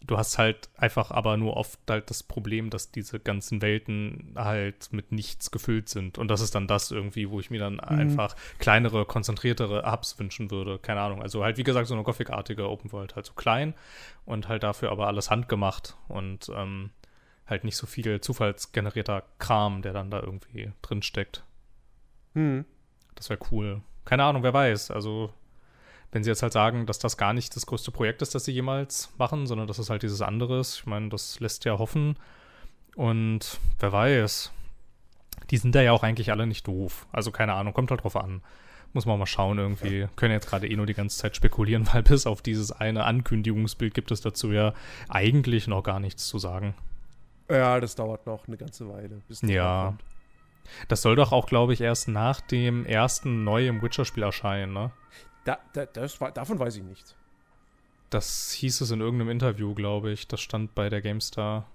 du 0.02 0.16
hast 0.16 0.38
halt 0.38 0.68
einfach 0.76 1.10
aber 1.10 1.36
nur 1.36 1.56
oft 1.56 1.78
halt 1.88 2.10
das 2.10 2.22
Problem, 2.22 2.70
dass 2.70 2.90
diese 2.90 3.18
ganzen 3.18 3.62
Welten 3.62 4.32
halt 4.36 4.92
mit 4.92 5.12
nichts 5.12 5.50
gefüllt 5.50 5.88
sind. 5.88 6.18
Und 6.18 6.28
das 6.28 6.40
ist 6.40 6.54
dann 6.54 6.66
das 6.66 6.90
irgendwie, 6.90 7.30
wo 7.30 7.40
ich 7.40 7.50
mir 7.50 7.60
dann 7.60 7.80
einfach 7.80 8.36
kleinere, 8.58 9.04
konzentriertere 9.04 9.90
Hubs 9.90 10.18
wünschen 10.18 10.50
würde. 10.50 10.78
Keine 10.78 11.00
Ahnung. 11.00 11.22
Also 11.22 11.44
halt, 11.44 11.58
wie 11.58 11.64
gesagt, 11.64 11.88
so 11.88 11.94
eine 11.94 12.04
Gothic-artige 12.04 12.68
Open 12.68 12.92
World, 12.92 13.16
halt 13.16 13.26
so 13.26 13.34
klein 13.34 13.74
und 14.24 14.48
halt 14.48 14.62
dafür 14.62 14.90
aber 14.90 15.06
alles 15.06 15.30
handgemacht 15.30 15.96
und 16.08 16.50
ähm, 16.54 16.90
halt 17.46 17.64
nicht 17.64 17.76
so 17.76 17.86
viel 17.86 18.20
zufallsgenerierter 18.20 19.24
Kram, 19.38 19.82
der 19.82 19.92
dann 19.92 20.10
da 20.10 20.20
irgendwie 20.20 20.72
drin 20.82 21.02
steckt. 21.02 21.44
Hm. 22.34 22.64
Das 23.14 23.30
wäre 23.30 23.40
cool. 23.50 23.82
Keine 24.04 24.24
Ahnung, 24.24 24.42
wer 24.42 24.54
weiß. 24.54 24.90
Also, 24.90 25.32
wenn 26.12 26.24
sie 26.24 26.30
jetzt 26.30 26.42
halt 26.42 26.52
sagen, 26.52 26.86
dass 26.86 26.98
das 26.98 27.16
gar 27.16 27.32
nicht 27.32 27.54
das 27.54 27.66
größte 27.66 27.90
Projekt 27.90 28.22
ist, 28.22 28.34
das 28.34 28.44
sie 28.44 28.52
jemals 28.52 29.12
machen, 29.18 29.46
sondern 29.46 29.66
dass 29.66 29.78
es 29.78 29.90
halt 29.90 30.02
dieses 30.02 30.22
anderes, 30.22 30.76
ich 30.78 30.86
meine, 30.86 31.08
das 31.10 31.40
lässt 31.40 31.64
ja 31.64 31.78
hoffen. 31.78 32.16
Und 32.96 33.58
wer 33.78 33.92
weiß. 33.92 34.52
Die 35.50 35.56
sind 35.56 35.74
da 35.74 35.82
ja 35.82 35.92
auch 35.92 36.02
eigentlich 36.02 36.30
alle 36.30 36.46
nicht 36.46 36.66
doof. 36.66 37.06
Also, 37.12 37.30
keine 37.30 37.54
Ahnung, 37.54 37.72
kommt 37.72 37.90
halt 37.90 38.02
drauf 38.02 38.16
an. 38.16 38.42
Muss 38.92 39.06
man 39.06 39.18
mal 39.18 39.26
schauen 39.26 39.58
irgendwie. 39.58 40.08
Können 40.16 40.32
jetzt 40.32 40.48
gerade 40.48 40.66
eh 40.66 40.74
nur 40.76 40.86
die 40.86 40.94
ganze 40.94 41.18
Zeit 41.18 41.36
spekulieren, 41.36 41.86
weil 41.92 42.02
bis 42.02 42.26
auf 42.26 42.42
dieses 42.42 42.72
eine 42.72 43.04
Ankündigungsbild 43.04 43.94
gibt 43.94 44.10
es 44.10 44.20
dazu 44.20 44.50
ja 44.52 44.74
eigentlich 45.08 45.66
noch 45.68 45.82
gar 45.82 46.00
nichts 46.00 46.26
zu 46.26 46.38
sagen. 46.38 46.74
Ja, 47.50 47.80
das 47.80 47.94
dauert 47.94 48.26
noch 48.26 48.46
eine 48.48 48.56
ganze 48.56 48.88
Weile. 48.88 49.22
Bis 49.28 49.42
Ja. 49.42 49.86
kommt. 49.86 50.04
Das 50.88 51.00
soll 51.00 51.16
doch 51.16 51.32
auch, 51.32 51.46
glaube 51.46 51.72
ich, 51.72 51.80
erst 51.80 52.08
nach 52.08 52.40
dem 52.42 52.84
ersten 52.84 53.44
neuen 53.44 53.80
Witcher-Spiel 53.80 54.22
erscheinen, 54.22 54.72
ne? 54.74 54.90
Da, 55.48 55.58
da, 55.72 55.86
das 55.86 56.20
war, 56.20 56.30
davon 56.30 56.58
weiß 56.58 56.76
ich 56.76 56.82
nichts. 56.82 57.14
Das 58.10 58.50
hieß 58.52 58.82
es 58.82 58.90
in 58.90 59.00
irgendeinem 59.00 59.30
Interview, 59.30 59.72
glaube 59.72 60.10
ich. 60.10 60.28
Das 60.28 60.40
stand 60.40 60.74
bei 60.74 60.90
der 60.90 61.00
GameStar. 61.00 61.66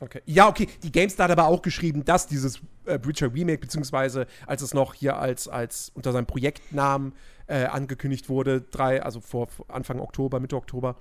Okay. 0.00 0.22
Ja, 0.24 0.48
okay. 0.48 0.68
Die 0.82 0.90
GameStar 0.90 1.24
hat 1.24 1.32
aber 1.38 1.48
auch 1.48 1.60
geschrieben, 1.60 2.06
dass 2.06 2.26
dieses 2.26 2.60
äh, 2.86 2.98
Witcher 3.02 3.34
Remake, 3.34 3.58
beziehungsweise 3.58 4.26
als 4.46 4.62
es 4.62 4.72
noch 4.72 4.94
hier 4.94 5.18
als, 5.18 5.48
als 5.48 5.92
unter 5.94 6.12
seinem 6.12 6.24
Projektnamen 6.24 7.12
äh, 7.46 7.66
angekündigt 7.66 8.30
wurde, 8.30 8.62
drei, 8.62 9.02
also 9.02 9.20
vor, 9.20 9.48
vor 9.48 9.66
Anfang 9.68 10.00
Oktober, 10.00 10.40
Mitte 10.40 10.56
Oktober, 10.56 10.96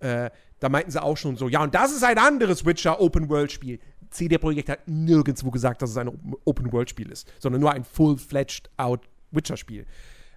äh, 0.00 0.28
da 0.58 0.68
meinten 0.68 0.90
sie 0.90 1.02
auch 1.02 1.16
schon 1.16 1.38
so, 1.38 1.48
ja, 1.48 1.62
und 1.62 1.74
das 1.74 1.90
ist 1.90 2.04
ein 2.04 2.18
anderes 2.18 2.66
Witcher 2.66 3.00
Open 3.00 3.30
World 3.30 3.50
Spiel. 3.50 3.78
CD 4.10 4.36
Projekt 4.36 4.68
hat 4.68 4.86
nirgendwo 4.86 5.50
gesagt, 5.50 5.80
dass 5.80 5.88
es 5.88 5.96
ein 5.96 6.36
Open 6.44 6.70
World 6.70 6.90
Spiel 6.90 7.10
ist, 7.10 7.32
sondern 7.38 7.62
nur 7.62 7.72
ein 7.72 7.84
full-fledged 7.84 8.68
out 8.76 9.08
Witcher 9.30 9.56
Spiel. 9.56 9.86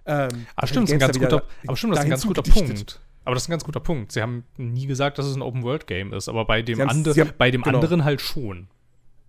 Ähm, 0.06 0.46
Ah, 0.56 0.66
stimmt, 0.66 0.88
das 0.88 0.90
ist 0.90 0.94
ein 0.94 0.98
ganz 1.00 1.18
guter, 1.18 1.42
aber 1.66 1.76
stimmt, 1.76 1.92
das 1.94 1.98
ist 2.00 2.04
ein 2.04 2.10
ganz 2.10 2.26
guter. 2.26 2.42
Punkt. 2.42 3.00
Aber 3.24 3.34
das 3.34 3.44
ist 3.44 3.48
ein 3.48 3.52
ganz 3.52 3.64
guter 3.64 3.80
Punkt. 3.80 4.12
Sie 4.12 4.20
haben 4.20 4.44
nie 4.58 4.86
gesagt, 4.86 5.18
dass 5.18 5.24
es 5.26 5.34
ein 5.34 5.40
Open-World-Game 5.42 6.12
ist, 6.12 6.28
aber 6.28 6.44
bei 6.44 6.60
dem, 6.62 6.80
ande 6.82 7.12
haben- 7.12 7.32
bei 7.38 7.50
dem 7.50 7.62
genau. 7.62 7.76
anderen 7.78 8.04
halt 8.04 8.20
schon. 8.20 8.68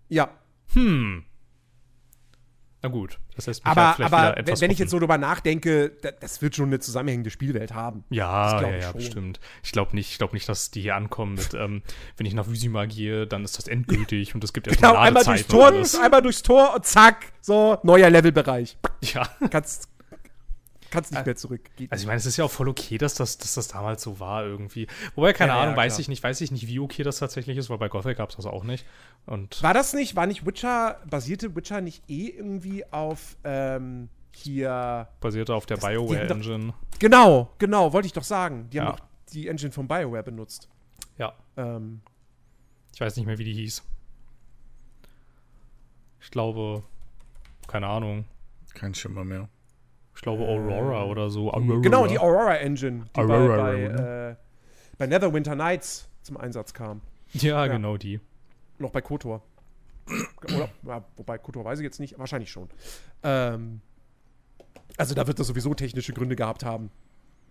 Ja, 0.09 0.29
Hm. 0.73 1.23
Na 2.81 2.89
gut, 2.89 3.19
das 3.35 3.47
heißt, 3.47 3.65
aber, 3.65 3.87
halt 3.87 3.95
vielleicht 3.95 4.13
aber 4.13 4.35
wieder 4.37 4.47
wenn, 4.47 4.61
wenn 4.61 4.69
ich 4.71 4.77
jetzt 4.77 4.91
so 4.91 4.99
drüber 4.99 5.17
nachdenke, 5.17 5.89
da, 6.03 6.11
das 6.11 6.43
wird 6.43 6.55
schon 6.55 6.67
eine 6.67 6.79
zusammenhängende 6.79 7.31
Spielwelt 7.31 7.73
haben. 7.73 8.03
Ja, 8.11 8.61
ja, 8.61 8.75
ich 8.77 8.83
ja, 8.83 8.91
bestimmt. 8.91 9.39
Ich 9.63 9.71
glaube 9.71 9.95
nicht, 9.95 10.11
ich 10.11 10.17
glaube 10.19 10.35
nicht, 10.35 10.47
dass 10.47 10.69
die 10.69 10.81
hier 10.81 10.95
ankommen 10.95 11.33
mit, 11.33 11.55
ähm, 11.55 11.81
wenn 12.17 12.27
ich 12.27 12.35
nach 12.35 12.47
Wysima 12.47 12.85
gehe, 12.85 13.25
dann 13.25 13.43
ist 13.43 13.57
das 13.57 13.67
endgültig 13.67 14.35
und 14.35 14.43
es 14.43 14.53
gibt 14.53 14.67
erst 14.67 14.79
Genau, 14.81 14.95
einmal 14.95 15.23
durchs 15.23 15.47
Tor, 15.47 15.71
einmal 16.03 16.21
durchs 16.21 16.43
Tor 16.43 16.75
und 16.75 16.85
zack, 16.85 17.33
so, 17.41 17.79
neuer 17.81 18.09
Levelbereich. 18.11 18.77
Ja, 19.01 19.27
Kannst, 19.49 19.87
Kannst 20.95 21.11
nicht 21.11 21.25
mehr 21.25 21.35
zurück. 21.35 21.61
Geht 21.75 21.91
Also 21.91 22.01
ich 22.03 22.07
meine, 22.07 22.17
es 22.17 22.25
ist 22.25 22.37
ja 22.37 22.45
auch 22.45 22.51
voll 22.51 22.67
okay, 22.69 22.97
dass 22.97 23.13
das, 23.13 23.37
dass 23.37 23.53
das 23.53 23.67
damals 23.67 24.01
so 24.01 24.19
war 24.19 24.43
irgendwie. 24.43 24.87
Wobei, 25.15 25.33
keine 25.33 25.51
Ja, 25.51 25.57
ja, 25.57 25.63
Ahnung, 25.63 25.75
weiß 25.75 25.93
klar. 25.93 25.99
ich 26.01 26.07
nicht, 26.07 26.23
weiß 26.23 26.41
ich 26.41 26.51
nicht, 26.51 26.67
wie 26.67 26.79
okay 26.79 27.03
das 27.03 27.19
tatsächlich 27.19 27.57
ist, 27.57 27.69
weil 27.69 27.77
bei 27.77 27.87
Gothic 27.89 28.17
gab 28.17 28.29
es 28.31 28.35
das 28.37 28.45
auch 28.45 28.63
nicht. 28.63 28.85
Und 29.25 29.61
War 29.61 29.73
das 29.73 29.93
nicht, 29.93 30.15
war 30.15 30.25
nicht 30.25 30.45
Witcher, 30.45 30.99
basierte 31.09 31.55
Witcher 31.55 31.81
nicht 31.81 32.09
eh 32.09 32.27
irgendwie 32.29 32.85
auf 32.91 33.37
ähm, 33.43 34.09
hier. 34.31 35.07
basierte 35.19 35.53
auf 35.53 35.65
der 35.65 35.77
die 35.77 35.83
haben 35.85 35.93
BioWare 35.93 36.27
doch- 36.27 36.35
Engine. 36.35 36.73
Genau, 36.99 37.51
genau, 37.59 37.93
wollte 37.93 38.05
ich 38.07 38.13
doch 38.13 38.23
sagen. 38.23 38.69
Die 38.71 38.79
haben 38.79 38.87
Ja. 38.87 38.91
doch 38.93 39.05
die 39.33 39.47
Engine 39.47 39.71
von 39.71 39.87
BioWare 39.87 40.23
benutzt. 40.23 40.69
Ja, 41.17 41.33
Ähm, 41.57 42.01
ich 42.93 43.01
weiß 43.01 43.15
nicht 43.17 43.25
mehr, 43.25 43.37
wie 43.37 43.43
die 43.45 43.53
hieß. 43.53 43.83
Ich 46.21 46.31
glaube, 46.31 46.83
keine 47.67 47.87
Ahnung. 47.87 48.25
Kein 48.73 48.93
Schimmer 48.93 49.23
mehr. 49.23 49.47
Ich 50.15 50.21
glaube 50.21 50.43
Aurora 50.43 51.03
oder 51.05 51.29
so. 51.29 51.51
Aurora. 51.51 51.81
genau, 51.81 52.07
die 52.07 52.17
Aurora 52.19 52.55
Engine, 52.55 53.05
die 53.15 53.19
Aurora, 53.19 53.57
bei, 53.57 53.89
bei, 53.89 54.29
äh, 54.31 54.35
bei 54.97 55.07
Netherwinter 55.07 55.55
Nights 55.55 56.07
zum 56.21 56.37
Einsatz 56.37 56.73
kam. 56.73 57.01
Ja, 57.33 57.65
Ja. 57.65 57.71
genau 57.73 57.97
die. 57.97 58.19
Noch 58.79 58.91
bei 58.91 59.01
KOTOR. 59.01 59.41
Oder, 60.43 60.69
ja, 60.87 61.03
wobei 61.17 61.37
KOTOR 61.37 61.65
weiß 61.65 61.79
ich 61.79 61.83
jetzt 61.83 61.99
nicht, 61.99 62.17
wahrscheinlich 62.17 62.51
schon. 62.51 62.69
Ähm, 63.23 63.81
also 64.97 65.15
da 65.15 65.27
wird 65.27 65.39
das 65.39 65.47
sowieso 65.47 65.73
technische 65.73 66.13
Gründe 66.13 66.35
gehabt 66.35 66.63
haben, 66.63 66.91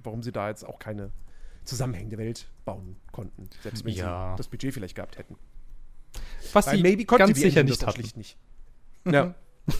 warum 0.02 0.22
sie 0.22 0.32
da 0.32 0.48
jetzt 0.48 0.64
auch 0.64 0.78
keine 0.78 1.10
zusammenhängende 1.64 2.18
Welt 2.18 2.46
bauen 2.64 2.96
konnten. 3.12 3.48
Selbst 3.62 3.84
wenn 3.84 3.92
Ja. 3.94 4.32
sie 4.32 4.36
das 4.38 4.48
Budget 4.48 4.72
vielleicht 4.74 4.94
gehabt 4.94 5.18
hätten. 5.18 5.36
Was 6.52 6.66
Weil 6.66 6.76
sie 6.76 6.82
maybe 6.82 7.04
ganz 7.04 7.38
sicher 7.38 7.62
nicht 7.62 7.82
hatten. 7.86 7.92
schlicht 8.00 8.16
nicht. 8.16 8.38
Ja. 9.06 9.34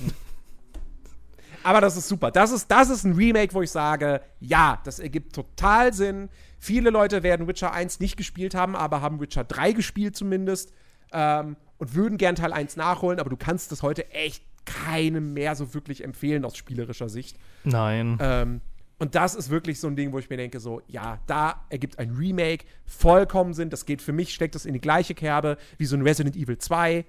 Aber 1.64 1.80
das 1.80 1.96
ist 1.96 2.08
super. 2.08 2.30
Das 2.30 2.52
ist, 2.52 2.70
das 2.70 2.90
ist 2.90 3.04
ein 3.04 3.14
Remake, 3.14 3.54
wo 3.54 3.62
ich 3.62 3.70
sage, 3.70 4.20
ja, 4.38 4.80
das 4.84 4.98
ergibt 4.98 5.34
total 5.34 5.92
Sinn. 5.94 6.28
Viele 6.58 6.90
Leute 6.90 7.22
werden 7.22 7.48
Witcher 7.48 7.72
1 7.72 8.00
nicht 8.00 8.16
gespielt 8.16 8.54
haben, 8.54 8.76
aber 8.76 9.00
haben 9.00 9.18
Witcher 9.20 9.44
3 9.44 9.72
gespielt 9.72 10.14
zumindest 10.14 10.72
ähm, 11.12 11.56
und 11.78 11.94
würden 11.94 12.18
gern 12.18 12.34
Teil 12.34 12.52
1 12.52 12.76
nachholen, 12.76 13.18
aber 13.18 13.30
du 13.30 13.36
kannst 13.36 13.72
das 13.72 13.82
heute 13.82 14.10
echt 14.10 14.44
keinem 14.66 15.32
mehr 15.32 15.54
so 15.56 15.74
wirklich 15.74 16.04
empfehlen 16.04 16.44
aus 16.44 16.56
spielerischer 16.56 17.08
Sicht. 17.08 17.38
Nein. 17.64 18.18
Ähm, 18.20 18.60
und 18.98 19.14
das 19.14 19.34
ist 19.34 19.50
wirklich 19.50 19.80
so 19.80 19.88
ein 19.88 19.96
Ding, 19.96 20.12
wo 20.12 20.18
ich 20.18 20.30
mir 20.30 20.36
denke, 20.36 20.60
so, 20.60 20.82
ja, 20.86 21.18
da 21.26 21.64
ergibt 21.70 21.98
ein 21.98 22.10
Remake 22.10 22.66
vollkommen 22.84 23.54
Sinn. 23.54 23.70
Das 23.70 23.86
geht 23.86 24.02
für 24.02 24.12
mich, 24.12 24.34
steckt 24.34 24.54
das 24.54 24.66
in 24.66 24.74
die 24.74 24.80
gleiche 24.80 25.14
Kerbe 25.14 25.56
wie 25.78 25.86
so 25.86 25.96
ein 25.96 26.02
Resident 26.02 26.36
Evil 26.36 26.58
2. 26.58 27.04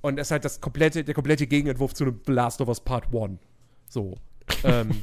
Und 0.00 0.18
es 0.18 0.28
ist 0.28 0.30
halt 0.30 0.44
das 0.44 0.60
komplette, 0.60 1.04
der 1.04 1.14
komplette 1.14 1.46
Gegenentwurf 1.46 1.94
zu 1.94 2.04
einem 2.04 2.20
The 2.26 2.32
Last 2.32 2.60
of 2.60 2.68
Us 2.68 2.80
Part 2.80 3.14
1. 3.14 3.38
So. 3.90 4.16
ähm, 4.64 5.02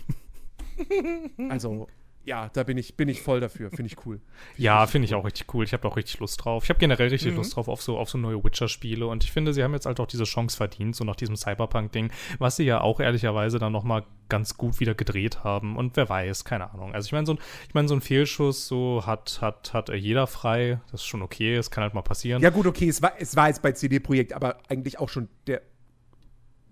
also, 1.50 1.88
ja, 2.24 2.50
da 2.52 2.64
bin 2.64 2.78
ich, 2.78 2.96
bin 2.98 3.08
ich 3.08 3.22
voll 3.22 3.40
dafür. 3.40 3.70
Finde 3.70 3.86
ich 3.86 4.06
cool. 4.06 4.20
Ja, 4.58 4.86
finde 4.86 5.06
ich 5.06 5.16
auch 5.16 5.24
richtig 5.24 5.54
cool. 5.54 5.64
Ich 5.64 5.72
habe 5.72 5.88
auch 5.88 5.96
richtig 5.96 6.20
Lust 6.20 6.44
drauf. 6.44 6.64
Ich 6.64 6.70
habe 6.70 6.80
generell 6.80 7.08
richtig 7.08 7.32
Mhm. 7.32 7.38
Lust 7.38 7.56
drauf 7.56 7.70
auf 7.70 7.82
so, 7.82 7.98
auf 7.98 8.10
so 8.10 8.18
neue 8.18 8.44
Witcher-Spiele. 8.44 9.08
Und 9.08 9.24
ich 9.24 9.32
finde, 9.32 9.54
sie 9.54 9.64
haben 9.64 9.72
jetzt 9.74 9.86
halt 9.86 10.00
auch 10.02 10.08
diese 10.08 10.26
Chance 10.26 10.58
verdient, 10.58 10.96
so 10.96 11.06
nach 11.06 11.16
diesem 11.16 11.38
Cyberpunk-Ding, 11.38 12.12
was 12.40 12.58
sie 12.58 12.64
ja 12.66 12.82
auch 12.82 13.00
ehrlicherweise 13.00 13.60
dann 13.60 13.72
nochmal 13.72 14.04
ganz 14.28 14.58
gut 14.58 14.82
wieder 14.82 14.94
gedreht 14.94 15.46
haben. 15.46 15.78
Und 15.78 15.96
wer 15.96 16.10
weiß, 16.10 16.44
keine 16.44 16.70
Ahnung. 16.72 16.94
Also 16.94 17.06
ich 17.06 17.14
meine, 17.14 17.26
so 17.26 17.34
ein, 17.34 17.40
ich 17.70 17.74
meine, 17.74 17.88
so 17.88 17.96
ein 17.96 18.02
Fehlschuss, 18.02 18.68
so 18.68 19.04
hat, 19.06 19.40
hat, 19.42 19.74
hat 19.74 19.88
jeder 19.90 20.28
frei. 20.28 20.82
Das 20.92 21.02
ist 21.02 21.08
schon 21.08 21.22
okay. 21.22 21.56
Es 21.56 21.72
kann 21.72 21.82
halt 21.84 21.94
mal 21.94 22.02
passieren. 22.02 22.42
Ja, 22.42 22.50
gut, 22.50 22.68
okay, 22.68 22.90
es 22.90 23.02
war, 23.02 23.14
es 23.20 23.38
war 23.38 23.48
jetzt 23.48 23.62
bei 23.62 23.72
CD-Projekt, 23.72 24.34
aber 24.34 24.58
eigentlich 24.68 25.00
auch 25.00 25.10
schon 25.10 25.30
der. 25.48 25.62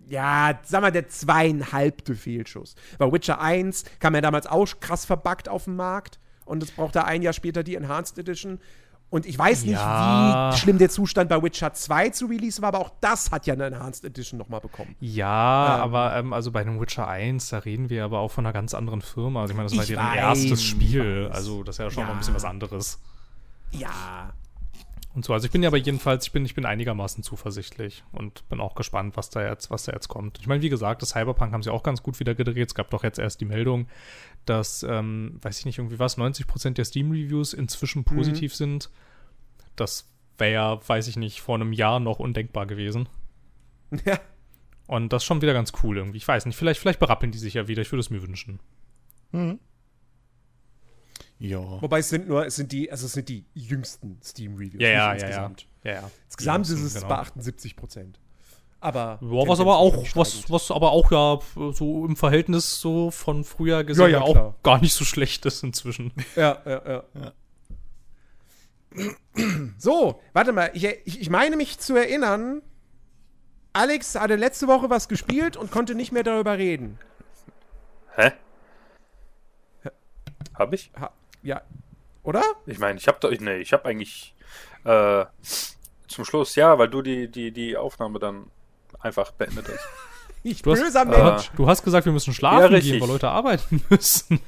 Ja, 0.07 0.59
sag 0.63 0.81
mal, 0.81 0.91
der 0.91 1.09
zweieinhalbte 1.09 2.15
Fehlschuss. 2.15 2.75
Bei 2.97 3.11
Witcher 3.11 3.41
1 3.41 3.85
kam 3.99 4.13
ja 4.15 4.21
damals 4.21 4.45
auch 4.47 4.67
krass 4.79 5.05
verbuggt 5.05 5.49
auf 5.49 5.65
den 5.65 5.75
Markt 5.75 6.19
und 6.45 6.61
es 6.63 6.71
brauchte 6.71 7.05
ein 7.05 7.21
Jahr 7.21 7.33
später 7.33 7.63
die 7.63 7.75
Enhanced 7.75 8.17
Edition. 8.19 8.59
Und 9.11 9.25
ich 9.27 9.37
weiß 9.37 9.63
nicht, 9.63 9.73
Ja. 9.73 10.51
wie 10.51 10.57
schlimm 10.57 10.77
der 10.79 10.89
Zustand 10.89 11.29
bei 11.29 11.41
Witcher 11.41 11.73
2 11.73 12.09
zu 12.09 12.25
Release 12.25 12.61
war, 12.61 12.69
aber 12.69 12.79
auch 12.79 12.91
das 13.01 13.31
hat 13.31 13.45
ja 13.45 13.53
eine 13.53 13.65
Enhanced 13.65 14.03
Edition 14.03 14.37
nochmal 14.37 14.59
bekommen. 14.61 14.95
Ja, 14.99 15.75
Ähm. 15.77 15.81
aber 15.83 16.15
ähm, 16.17 16.33
also 16.33 16.51
bei 16.51 16.61
einem 16.61 16.81
Witcher 16.81 17.07
1, 17.07 17.49
da 17.49 17.59
reden 17.59 17.89
wir 17.89 18.03
aber 18.03 18.19
auch 18.19 18.31
von 18.31 18.45
einer 18.45 18.53
ganz 18.53 18.73
anderen 18.73 19.01
Firma. 19.01 19.41
Also 19.41 19.51
ich 19.53 19.57
meine, 19.57 19.69
das 19.69 19.77
war 19.77 19.85
deren 19.85 20.13
erstes 20.15 20.63
Spiel. 20.63 21.29
Also 21.31 21.63
das 21.63 21.75
ist 21.75 21.79
ja 21.79 21.89
schon 21.91 22.03
mal 22.03 22.09
Ja. 22.09 22.13
ein 22.15 22.19
bisschen 22.19 22.35
was 22.35 22.45
anderes. 22.45 22.99
Ja. 23.71 24.33
Und 25.15 25.23
so, 25.23 25.31
also 25.31 25.45
ich 25.45 25.51
bin 25.51 25.63
ja 25.63 25.69
aber 25.69 25.77
jedenfalls, 25.77 26.25
ich 26.25 26.33
bin, 26.33 26.43
ich 26.43 26.55
bin 26.55 26.65
einigermaßen 26.65 27.23
zuversichtlich 27.23 28.03
und 28.11 28.47
bin 28.49 28.59
auch 28.59 28.75
gespannt, 28.75 29.15
was 29.15 29.29
da 29.29 29.47
jetzt, 29.47 29.71
was 29.71 29.85
da 29.85 29.93
jetzt 29.93 30.09
kommt. 30.09 30.39
Ich 30.39 30.47
meine, 30.47 30.61
wie 30.61 30.67
gesagt, 30.67 31.01
das 31.01 31.11
Cyberpunk 31.11 31.53
haben 31.53 31.63
sie 31.63 31.71
auch 31.71 31.83
ganz 31.83 32.03
gut 32.03 32.19
wieder 32.19 32.35
gedreht. 32.35 32.67
Es 32.67 32.75
gab 32.75 32.89
doch 32.89 33.01
jetzt 33.01 33.17
erst 33.17 33.39
die 33.39 33.45
Meldung, 33.45 33.87
dass, 34.45 34.83
ähm, 34.83 35.39
weiß 35.41 35.59
ich 35.59 35.65
nicht, 35.65 35.77
irgendwie 35.77 35.99
was, 35.99 36.17
90% 36.17 36.73
der 36.73 36.83
Steam-Reviews 36.83 37.53
inzwischen 37.53 38.03
positiv 38.03 38.53
sind. 38.53 38.89
Das 39.77 40.11
wäre 40.37 40.51
ja, 40.51 40.79
weiß 40.85 41.07
ich 41.07 41.15
nicht, 41.15 41.39
vor 41.39 41.55
einem 41.55 41.71
Jahr 41.71 42.01
noch 42.01 42.19
undenkbar 42.19 42.65
gewesen. 42.65 43.07
Ja. 44.03 44.19
Und 44.87 45.13
das 45.13 45.23
ist 45.23 45.27
schon 45.27 45.41
wieder 45.41 45.53
ganz 45.53 45.71
cool 45.81 45.97
irgendwie. 45.97 46.17
Ich 46.17 46.27
weiß 46.27 46.45
nicht, 46.45 46.57
vielleicht, 46.57 46.79
vielleicht 46.79 46.99
berappeln 46.99 47.31
die 47.31 47.37
sich 47.37 47.53
ja 47.53 47.67
wieder. 47.67 47.81
Ich 47.81 47.91
würde 47.91 48.01
es 48.01 48.09
mir 48.09 48.21
wünschen. 48.21 48.59
Ja. 51.39 51.81
Wobei 51.81 51.99
es 51.99 52.09
sind 52.09 52.27
nur, 52.27 52.45
es 52.45 52.55
sind 52.55 52.71
die, 52.71 52.89
also 52.91 53.05
es 53.05 53.13
sind 53.13 53.27
die 53.27 53.45
jüngsten 53.53 54.19
Steam-Reviews. 54.23 54.81
Ja, 54.81 54.89
ja, 54.89 55.13
nicht 55.13 55.23
ja, 55.23 55.29
ja. 55.29 55.35
insgesamt. 55.45 55.67
Ja, 55.83 55.91
ja. 55.93 56.11
Insgesamt 56.25 56.67
Ja, 56.67 56.73
ist 56.75 56.81
es 56.81 56.93
genau. 56.95 57.07
bei 57.07 57.15
78 57.15 57.75
Prozent. 57.75 58.19
Aber. 58.79 59.19
Ja, 59.21 59.47
was 59.47 59.59
aber 59.59 59.77
auch, 59.77 60.05
was, 60.15 60.49
was 60.49 60.71
aber 60.71 60.91
auch 60.91 61.11
ja 61.11 61.39
so 61.73 62.05
im 62.05 62.15
Verhältnis 62.15 62.79
so 62.79 63.11
von 63.11 63.43
früher 63.43 63.83
gesehen 63.83 64.03
Ja, 64.03 64.07
ja, 64.09 64.17
ja, 64.19 64.23
auch 64.23 64.31
klar. 64.33 64.55
gar 64.63 64.79
nicht 64.79 64.93
so 64.93 65.03
schlecht 65.03 65.45
ist 65.45 65.63
inzwischen. 65.63 66.13
Ja, 66.35 66.61
ja, 66.65 67.03
ja. 67.15 67.33
So, 69.77 70.21
warte 70.33 70.53
mal. 70.53 70.71
Ich, 70.73 70.85
ich, 70.85 71.19
ich 71.19 71.29
meine 71.29 71.57
mich 71.57 71.79
zu 71.79 71.95
erinnern, 71.95 72.61
Alex 73.73 74.15
hatte 74.15 74.35
letzte 74.35 74.67
Woche 74.67 74.89
was 74.89 75.09
gespielt 75.09 75.57
und 75.57 75.69
konnte 75.71 75.95
nicht 75.95 76.13
mehr 76.13 76.23
darüber 76.23 76.57
reden. 76.57 76.97
Hä? 78.15 78.31
Hab 80.53 80.71
ich? 80.73 80.91
Ha, 80.97 81.11
ja. 81.45 81.61
Oder? 82.23 82.43
Ich 82.65 82.79
meine, 82.79 82.97
ich 82.99 83.07
hab 83.07 83.21
doch, 83.21 83.31
nee, 83.31 83.57
ich 83.57 83.71
hab 83.71 83.85
eigentlich 83.85 84.35
äh, 84.83 85.25
zum 86.07 86.25
Schluss, 86.25 86.55
ja, 86.55 86.77
weil 86.77 86.89
du 86.89 87.01
die, 87.01 87.27
die, 87.29 87.51
die 87.51 87.77
Aufnahme 87.77 88.19
dann 88.19 88.47
einfach 88.99 89.31
beendet 89.31 89.67
hast. 89.69 89.79
Ich 90.47 90.61
Du 90.61 90.73
hast- 90.73 90.81
böser 90.83 91.01
äh, 91.01 91.05
Mensch. 91.05 91.49
Du 91.55 91.67
hast 91.67 91.81
gesagt, 91.83 92.05
wir 92.05 92.13
müssen 92.13 92.31
schlafen 92.31 92.71
Ja, 92.71 92.79
gehen, 92.79 93.01
weil 93.01 93.07
Leute 93.07 93.29
arbeiten 93.29 93.81
müssen. 93.89 94.39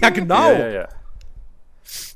Ja, 0.00 0.08
genau. 0.08 0.52
Ja, 0.52 0.58
ja, 0.58 0.68
ja. 0.68 0.88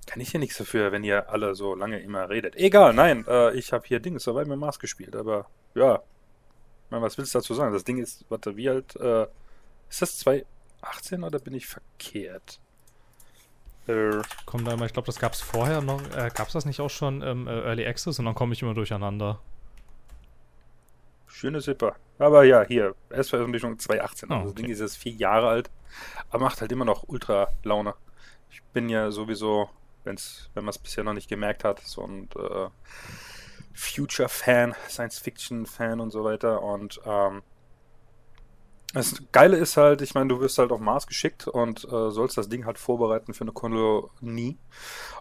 Kann 0.07 0.21
ich 0.23 0.33
ja 0.33 0.39
nichts 0.39 0.57
dafür, 0.57 0.93
wenn 0.93 1.05
ihr 1.05 1.29
alle 1.29 1.55
so 1.55 1.75
lange 1.75 2.01
immer 2.01 2.31
redet. 2.31 2.57
Egal, 2.57 2.95
nein, 2.95 3.27
äh, 3.29 3.53
ich 3.55 3.71
habe 3.75 3.87
hier 3.87 4.01
Ding 4.01 4.19
Survival 4.19 4.57
Mars 4.57 4.79
gespielt, 4.79 5.15
aber 5.15 5.45
ja. 5.75 5.97
Ich 5.97 6.91
meine, 6.91 7.03
was 7.03 7.19
willst 7.19 7.35
du 7.35 7.39
dazu 7.39 7.53
sagen? 7.53 7.75
Das 7.75 7.85
Ding 7.85 7.99
ist, 7.99 8.25
warte, 8.31 8.57
wie 8.57 8.71
alt, 8.71 8.97
äh, 8.97 9.27
ist 9.91 10.01
das 10.01 10.17
2018 10.21 11.23
oder 11.23 11.39
bin 11.39 11.53
ich 11.53 11.67
verkehrt? 11.67 12.61
Äh, 13.87 14.23
Komm 14.47 14.65
da 14.65 14.77
mal, 14.77 14.87
ich 14.87 14.93
glaube, 14.93 15.07
das 15.07 15.19
gab 15.19 15.33
es 15.33 15.41
vorher 15.41 15.81
noch. 15.81 16.01
Äh, 16.17 16.31
gab 16.35 16.47
es 16.49 16.53
das 16.53 16.65
nicht 16.67 16.81
auch 16.81 16.91
schon 16.91 17.23
im 17.23 17.47
äh, 17.49 17.51
Early 17.63 17.87
Access? 17.87 18.19
Und 18.19 18.27
dann 18.27 18.35
komme 18.35 18.53
ich 18.55 18.63
immer 18.63 18.75
durcheinander. 18.75 19.41
schöne 21.27 21.61
Zipper. 21.61 21.97
Aber 22.19 22.45
ja, 22.45 22.63
hier, 22.63 22.95
Erstveröffentlichung 23.11 23.79
2018. 23.79 24.31
Ah, 24.31 24.35
Also 24.37 24.45
das 24.45 24.53
okay. 24.53 24.63
Ding 24.63 24.71
ist 24.71 24.81
jetzt 24.81 24.97
vier 24.97 25.13
Jahre 25.13 25.49
alt, 25.49 25.71
aber 26.31 26.45
macht 26.45 26.61
halt 26.61 26.71
immer 26.73 26.85
noch 26.85 27.05
ultra 27.09 27.49
Laune. 27.65 27.95
Ich 28.51 28.63
bin 28.73 28.89
ja 28.89 29.11
sowieso, 29.11 29.69
wenn's, 30.05 30.51
wenn 30.55 30.65
man 30.65 30.71
es 30.71 30.79
bisher 30.79 31.05
noch 31.05 31.15
nicht 31.15 31.29
gemerkt 31.29 31.65
hat, 31.65 31.81
so 31.81 32.05
ein 32.07 32.29
äh, 32.37 32.69
Future-Fan, 33.75 34.75
Science-Fiction-Fan 34.89 36.01
und 36.01 36.11
so 36.11 36.23
weiter. 36.25 36.63
Und 36.63 37.01
ähm, 37.07 37.43
das 38.93 39.15
Geile 39.33 39.57
ist 39.57 39.77
halt, 39.77 40.03
ich 40.03 40.15
meine, 40.15 40.29
du 40.29 40.41
wirst 40.41 40.59
halt 40.59 40.71
auf 40.71 40.81
Mars 40.81 41.07
geschickt 41.07 41.49
und 41.49 41.85
äh, 41.85 42.11
sollst 42.11 42.37
das 42.37 42.49
Ding 42.49 42.67
halt 42.67 42.79
vorbereiten 42.79 43.33
für 43.33 43.43
eine 43.43 43.53
Kolonie. 43.53 44.59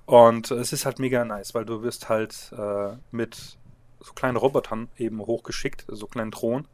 Und 0.05 0.51
äh, 0.51 0.55
es 0.55 0.73
ist 0.73 0.85
halt 0.85 0.99
mega 0.99 1.23
nice, 1.23 1.53
weil 1.53 1.65
du 1.65 1.81
wirst 1.81 2.09
halt 2.09 2.51
äh, 2.57 2.93
mit 3.11 3.57
so 4.01 4.13
kleinen 4.13 4.37
Robotern 4.37 4.89
eben 4.97 5.19
hochgeschickt, 5.19 5.85
so 5.87 6.07
kleinen 6.07 6.31
Drohnen. 6.31 6.67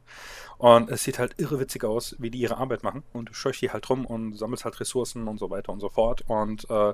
Und 0.58 0.90
es 0.90 1.04
sieht 1.04 1.20
halt 1.20 1.36
irre 1.38 1.60
witzig 1.60 1.84
aus, 1.84 2.16
wie 2.18 2.32
die 2.32 2.40
ihre 2.40 2.58
Arbeit 2.58 2.84
machen. 2.84 3.04
Und 3.14 3.30
du 3.30 3.34
scheuchst 3.34 3.62
die 3.62 3.70
halt 3.70 3.88
rum 3.90 4.06
und 4.06 4.36
sammelst 4.36 4.66
halt 4.66 4.80
Ressourcen 4.80 5.28
und 5.28 5.38
so 5.38 5.52
weiter 5.52 5.72
und 5.72 5.82
so 5.82 5.90
fort. 5.90 6.24
Und 6.28 6.68
äh, 6.70 6.94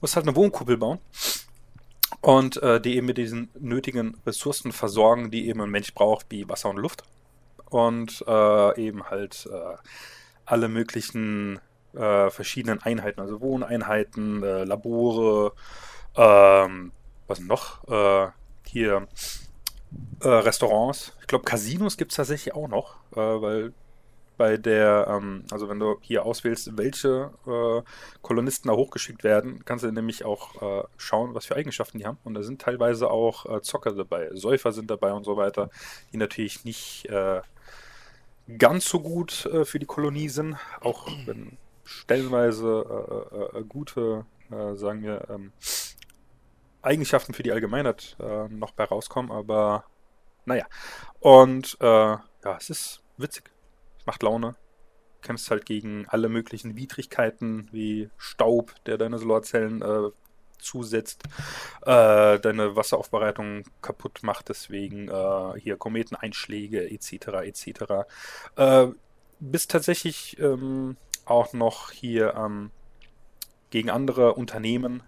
musst 0.00 0.16
halt 0.16 0.26
eine 0.26 0.34
Wohnkuppel 0.34 0.78
bauen. 0.78 0.98
Und 2.20 2.60
äh, 2.62 2.80
die 2.80 2.96
eben 2.96 3.06
mit 3.06 3.18
diesen 3.18 3.50
nötigen 3.58 4.16
Ressourcen 4.26 4.72
versorgen, 4.72 5.30
die 5.30 5.48
eben 5.48 5.60
ein 5.60 5.70
Mensch 5.70 5.94
braucht, 5.94 6.26
wie 6.30 6.48
Wasser 6.48 6.70
und 6.70 6.78
Luft. 6.78 7.04
Und 7.74 8.24
äh, 8.28 8.80
eben 8.80 9.10
halt 9.10 9.48
äh, 9.52 9.76
alle 10.46 10.68
möglichen 10.68 11.58
äh, 11.92 12.30
verschiedenen 12.30 12.80
Einheiten, 12.80 13.20
also 13.20 13.40
Wohneinheiten, 13.40 14.44
äh, 14.44 14.62
Labore, 14.62 15.54
ähm, 16.14 16.92
was 17.26 17.40
noch? 17.40 17.82
Äh, 17.88 18.30
hier 18.64 19.08
äh, 20.20 20.28
Restaurants. 20.28 21.14
Ich 21.20 21.26
glaube, 21.26 21.46
Casinos 21.46 21.96
gibt 21.96 22.12
es 22.12 22.16
tatsächlich 22.16 22.54
auch 22.54 22.68
noch, 22.68 22.94
weil 23.10 23.72
bei 24.36 24.56
der, 24.56 25.08
ähm, 25.08 25.42
also 25.50 25.68
wenn 25.68 25.80
du 25.80 25.96
hier 26.00 26.24
auswählst, 26.24 26.76
welche 26.78 27.32
äh, 27.44 27.82
Kolonisten 28.22 28.68
da 28.68 28.76
hochgeschickt 28.76 29.24
werden, 29.24 29.64
kannst 29.64 29.84
du 29.84 29.90
nämlich 29.90 30.24
auch 30.24 30.62
äh, 30.62 30.84
schauen, 30.96 31.34
was 31.34 31.46
für 31.46 31.56
Eigenschaften 31.56 31.98
die 31.98 32.06
haben. 32.06 32.18
Und 32.22 32.34
da 32.34 32.44
sind 32.44 32.62
teilweise 32.62 33.10
auch 33.10 33.46
äh, 33.46 33.62
Zocker 33.62 33.92
dabei, 33.92 34.30
Säufer 34.32 34.70
sind 34.70 34.90
dabei 34.90 35.12
und 35.12 35.24
so 35.24 35.36
weiter, 35.36 35.70
die 36.12 36.18
natürlich 36.18 36.64
nicht 36.64 37.08
ganz 38.58 38.88
so 38.88 39.00
gut 39.00 39.46
äh, 39.46 39.64
für 39.64 39.78
die 39.78 39.86
Kolonie 39.86 40.28
sind, 40.28 40.56
auch 40.80 41.08
wenn 41.26 41.56
stellenweise 41.84 43.26
äh, 43.32 43.58
äh, 43.58 43.60
äh 43.60 43.64
gute, 43.64 44.26
äh, 44.50 44.74
sagen 44.74 45.02
wir, 45.02 45.28
ähm, 45.30 45.52
Eigenschaften 46.82 47.32
für 47.32 47.42
die 47.42 47.52
Allgemeinheit 47.52 48.16
äh, 48.20 48.48
noch 48.48 48.72
bei 48.72 48.84
rauskommen, 48.84 49.30
aber 49.30 49.84
naja. 50.44 50.66
Und 51.20 51.78
ja, 51.80 52.22
es 52.58 52.68
ist 52.68 53.02
witzig. 53.16 53.50
Macht 54.04 54.22
Laune. 54.22 54.56
Kämpfst 55.22 55.50
halt 55.50 55.64
gegen 55.64 56.06
alle 56.08 56.28
möglichen 56.28 56.76
Widrigkeiten 56.76 57.70
wie 57.72 58.10
Staub, 58.18 58.74
der 58.84 58.98
deine 58.98 59.16
Solarzellen 59.16 59.82
zusetzt, 60.64 61.24
äh, 61.82 62.38
deine 62.38 62.76
Wasseraufbereitung 62.76 63.64
kaputt 63.82 64.22
macht, 64.22 64.48
deswegen 64.48 65.08
äh, 65.08 65.60
hier 65.60 65.76
Kometeneinschläge 65.76 66.90
etc. 66.90 67.12
etc. 67.44 68.06
Äh, 68.56 68.86
bist 69.40 69.70
tatsächlich 69.70 70.38
ähm, 70.40 70.96
auch 71.24 71.52
noch 71.52 71.90
hier 71.90 72.34
ähm, 72.34 72.70
gegen 73.70 73.90
andere 73.90 74.34
Unternehmen 74.34 75.02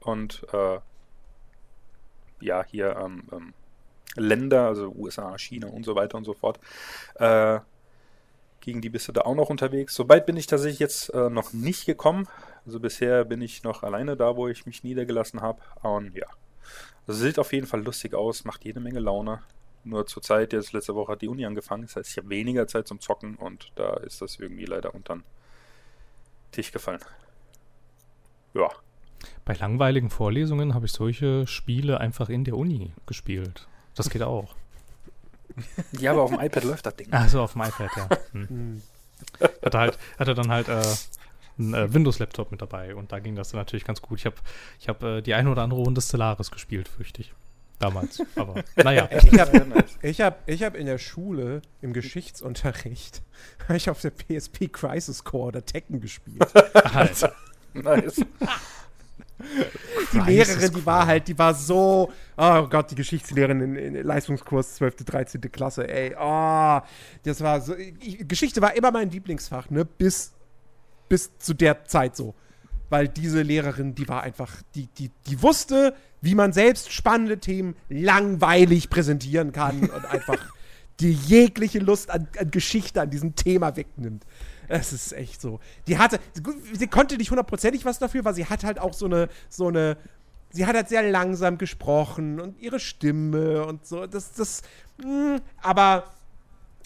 und 0.00 0.46
äh, 0.52 0.78
ja, 2.40 2.64
hier 2.64 2.96
ähm, 2.96 3.22
ähm, 3.32 3.54
Länder, 4.16 4.66
also 4.66 4.92
USA, 4.96 5.38
China 5.38 5.68
und 5.68 5.84
so 5.84 5.94
weiter 5.94 6.18
und 6.18 6.24
so 6.24 6.34
fort. 6.34 6.58
Äh, 7.14 7.60
gegen 8.60 8.80
die 8.80 8.90
bist 8.90 9.08
du 9.08 9.12
da 9.12 9.22
auch 9.22 9.34
noch 9.34 9.50
unterwegs. 9.50 9.94
Soweit 9.94 10.26
bin 10.26 10.36
ich 10.36 10.46
tatsächlich 10.46 10.80
jetzt 10.80 11.14
äh, 11.14 11.30
noch 11.30 11.52
nicht 11.52 11.86
gekommen. 11.86 12.28
Also 12.66 12.80
bisher 12.80 13.24
bin 13.24 13.40
ich 13.42 13.62
noch 13.62 13.82
alleine 13.82 14.16
da, 14.16 14.36
wo 14.36 14.48
ich 14.48 14.66
mich 14.66 14.84
niedergelassen 14.84 15.40
habe. 15.40 15.60
Und 15.82 16.14
ja, 16.14 16.26
also 17.06 17.24
sieht 17.24 17.38
auf 17.38 17.52
jeden 17.52 17.66
Fall 17.66 17.82
lustig 17.82 18.14
aus, 18.14 18.44
macht 18.44 18.64
jede 18.64 18.80
Menge 18.80 19.00
Laune. 19.00 19.42
Nur 19.82 20.06
zur 20.06 20.22
Zeit, 20.22 20.52
jetzt 20.52 20.72
letzte 20.72 20.94
Woche 20.94 21.12
hat 21.12 21.22
die 21.22 21.28
Uni 21.28 21.46
angefangen. 21.46 21.84
Das 21.84 21.96
heißt, 21.96 22.10
ich 22.10 22.16
habe 22.18 22.28
weniger 22.28 22.66
Zeit 22.66 22.86
zum 22.86 23.00
Zocken 23.00 23.36
und 23.36 23.72
da 23.76 23.94
ist 23.94 24.20
das 24.20 24.38
irgendwie 24.38 24.66
leider 24.66 24.94
unter 24.94 25.14
den 25.14 25.24
Tisch 26.52 26.70
gefallen. 26.70 27.00
Ja. 28.54 28.68
Bei 29.44 29.54
langweiligen 29.54 30.10
Vorlesungen 30.10 30.74
habe 30.74 30.86
ich 30.86 30.92
solche 30.92 31.46
Spiele 31.46 31.98
einfach 31.98 32.28
in 32.28 32.44
der 32.44 32.56
Uni 32.56 32.92
gespielt. 33.06 33.68
Das 33.94 34.10
geht 34.10 34.22
auch. 34.22 34.54
Ja, 35.92 36.12
aber 36.12 36.22
auf 36.22 36.30
dem 36.30 36.40
iPad 36.40 36.64
läuft 36.64 36.86
das 36.86 36.96
Ding. 36.96 37.12
Achso, 37.12 37.42
auf 37.42 37.52
dem 37.52 37.62
iPad, 37.62 37.90
ja. 37.96 38.08
Hm. 38.32 38.80
hatte, 39.62 39.78
halt, 39.78 39.98
hatte 40.18 40.34
dann 40.34 40.48
halt 40.48 40.68
äh, 40.68 40.82
einen 41.60 41.74
äh, 41.74 41.92
Windows-Laptop 41.92 42.50
mit 42.50 42.62
dabei 42.62 42.94
und 42.94 43.12
da 43.12 43.18
ging 43.18 43.34
das 43.36 43.50
dann 43.50 43.60
natürlich 43.60 43.84
ganz 43.84 44.02
gut. 44.02 44.18
Ich 44.18 44.26
habe 44.26 44.36
ich 44.80 44.88
hab, 44.88 45.02
äh, 45.02 45.20
die 45.22 45.34
eine 45.34 45.50
oder 45.50 45.62
andere 45.62 45.80
Runde 45.80 46.00
Stellaris 46.00 46.50
gespielt, 46.50 46.88
fürchte 46.88 47.22
ich. 47.22 47.32
Damals. 47.80 48.22
Aber 48.36 48.62
naja. 48.76 49.08
Ich 49.10 49.40
habe 49.40 49.84
ich 50.02 50.20
hab, 50.20 50.48
ich 50.48 50.62
hab 50.62 50.76
in 50.76 50.86
der 50.86 50.98
Schule 50.98 51.62
im 51.80 51.92
Geschichtsunterricht 51.92 53.22
ich 53.74 53.88
auf 53.88 54.00
der 54.00 54.10
PSP 54.10 54.68
Crisis 54.70 55.24
Core 55.24 55.48
oder 55.48 55.64
Tekken 55.64 56.00
gespielt. 56.00 56.46
Alter. 56.74 57.34
nice. 57.72 58.20
Die 60.12 60.18
Lehrerin, 60.18 60.72
die 60.72 60.84
war 60.84 61.06
halt, 61.06 61.28
die 61.28 61.38
war 61.38 61.54
so, 61.54 62.12
oh 62.36 62.66
Gott, 62.66 62.90
die 62.90 62.94
Geschichtslehrerin 62.94 63.60
in, 63.60 63.76
in 63.76 64.06
Leistungskurs 64.06 64.74
12., 64.74 64.96
13. 64.96 65.40
Klasse, 65.52 65.88
ey, 65.88 66.14
oh, 66.18 66.80
das 67.22 67.40
war 67.40 67.60
so, 67.62 67.74
ich, 67.74 68.28
Geschichte 68.28 68.60
war 68.60 68.76
immer 68.76 68.90
mein 68.90 69.10
Lieblingsfach, 69.10 69.70
ne, 69.70 69.86
bis, 69.86 70.32
bis 71.10 71.36
zu 71.38 71.52
der 71.52 71.84
Zeit 71.84 72.16
so. 72.16 72.34
Weil 72.88 73.08
diese 73.08 73.42
Lehrerin, 73.42 73.94
die 73.94 74.08
war 74.08 74.22
einfach, 74.22 74.62
die, 74.74 74.86
die, 74.86 75.10
die 75.26 75.42
wusste, 75.42 75.94
wie 76.22 76.34
man 76.34 76.54
selbst 76.54 76.92
spannende 76.92 77.38
Themen 77.38 77.76
langweilig 77.90 78.88
präsentieren 78.88 79.52
kann 79.52 79.90
und 79.90 80.04
einfach 80.06 80.38
die 81.00 81.12
jegliche 81.12 81.78
Lust 81.78 82.10
an, 82.10 82.28
an 82.38 82.50
Geschichte, 82.50 83.00
an 83.00 83.10
diesem 83.10 83.34
Thema 83.34 83.76
wegnimmt. 83.76 84.24
Es 84.68 84.92
ist 84.92 85.12
echt 85.12 85.40
so. 85.40 85.60
Die 85.88 85.98
hatte, 85.98 86.20
sie 86.72 86.86
konnte 86.86 87.16
nicht 87.16 87.30
hundertprozentig 87.30 87.84
was 87.84 87.98
dafür, 87.98 88.24
weil 88.24 88.34
sie 88.34 88.46
hat 88.46 88.64
halt 88.64 88.78
auch 88.78 88.94
so 88.94 89.06
eine, 89.06 89.28
so 89.48 89.68
eine, 89.68 89.96
sie 90.50 90.66
hat 90.66 90.76
halt 90.76 90.88
sehr 90.88 91.02
langsam 91.02 91.58
gesprochen 91.58 92.40
und 92.40 92.58
ihre 92.60 92.78
Stimme 92.78 93.66
und 93.66 93.84
so. 93.86 94.06
Das, 94.06 94.32
das, 94.32 94.62
mh, 95.02 95.06
hm, 95.06 95.40
aber 95.62 96.04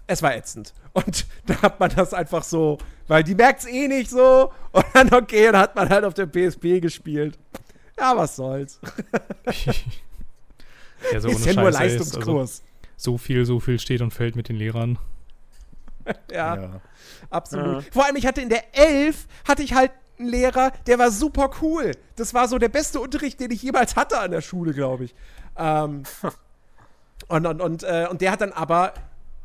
es 0.06 0.22
war 0.22 0.34
ätzend. 0.34 0.72
Und 0.92 1.26
da 1.46 1.62
hat 1.62 1.80
man 1.80 1.90
das 1.94 2.14
einfach 2.14 2.42
so, 2.42 2.78
weil 3.06 3.22
die 3.22 3.34
merkt 3.34 3.60
es 3.60 3.66
eh 3.66 3.88
nicht 3.88 4.10
so. 4.10 4.52
Und 4.72 4.84
dann, 4.94 5.12
okay, 5.12 5.46
dann 5.46 5.58
hat 5.58 5.74
man 5.74 5.88
halt 5.88 6.04
auf 6.04 6.14
der 6.14 6.26
PSP 6.26 6.80
gespielt. 6.80 7.38
Ja, 7.98 8.16
was 8.16 8.36
soll's. 8.36 8.80
ja, 11.12 11.20
so 11.20 11.28
ist 11.28 11.46
ja 11.46 11.54
nur 11.54 11.70
Leistungskurs. 11.70 12.50
Ist, 12.50 12.62
also, 12.62 12.74
so 12.96 13.18
viel, 13.18 13.44
so 13.44 13.60
viel 13.60 13.78
steht 13.78 14.00
und 14.00 14.12
fällt 14.12 14.36
mit 14.36 14.48
den 14.48 14.56
Lehrern. 14.56 14.98
ja. 16.30 16.56
ja. 16.56 16.80
Absolut. 17.30 17.84
Ja. 17.84 17.90
Vor 17.92 18.04
allem, 18.04 18.16
ich 18.16 18.26
hatte 18.26 18.40
in 18.40 18.48
der 18.48 18.76
11 18.76 19.26
hatte 19.46 19.62
ich 19.62 19.74
halt 19.74 19.92
einen 20.18 20.28
Lehrer, 20.28 20.72
der 20.86 20.98
war 20.98 21.10
super 21.10 21.50
cool. 21.60 21.92
Das 22.16 22.34
war 22.34 22.46
so 22.48 22.58
der 22.58 22.68
beste 22.68 23.00
Unterricht, 23.00 23.40
den 23.40 23.50
ich 23.50 23.62
jemals 23.62 23.96
hatte 23.96 24.18
an 24.18 24.30
der 24.30 24.40
Schule, 24.40 24.72
glaube 24.72 25.04
ich. 25.04 25.14
Ähm, 25.56 26.04
und, 27.28 27.46
und, 27.46 27.60
und, 27.60 27.82
äh, 27.82 28.06
und 28.10 28.20
der 28.20 28.32
hat 28.32 28.40
dann 28.40 28.52
aber 28.52 28.94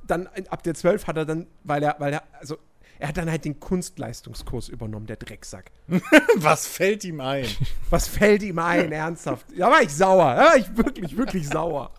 dann 0.10 0.28
ab 0.50 0.63
der 0.63 0.74
12 0.74 1.08
hat 1.08 1.17
er 1.17 1.26
dann, 1.26 1.48
weil 1.63 1.84
er, 1.84 1.95
weil 2.00 2.13
er, 2.13 2.24
also 2.39 2.58
er 3.00 3.08
hat 3.08 3.17
dann 3.17 3.30
halt 3.30 3.45
den 3.45 3.60
Kunstleistungskurs 3.60 4.67
übernommen, 4.67 5.08
der 5.08 5.15
Drecksack. 5.15 5.72
Was 6.36 6.67
fällt 6.67 7.06
ihm 7.06 7.22
ein? 7.22 7.45
Was 7.89 8.08
fällt 8.08 8.43
ihm 8.43 8.60
ein, 8.60 8.91
ernsthaft? 8.91 9.45
Da 9.58 9.72
war 9.72 9.82
ich 9.82 9.93
sauer. 9.93 10.36
Da 10.36 10.45
war 10.45 10.58
ich 10.58 10.76
wirklich, 10.76 11.15
wirklich 11.15 11.48
sauer. 11.48 11.91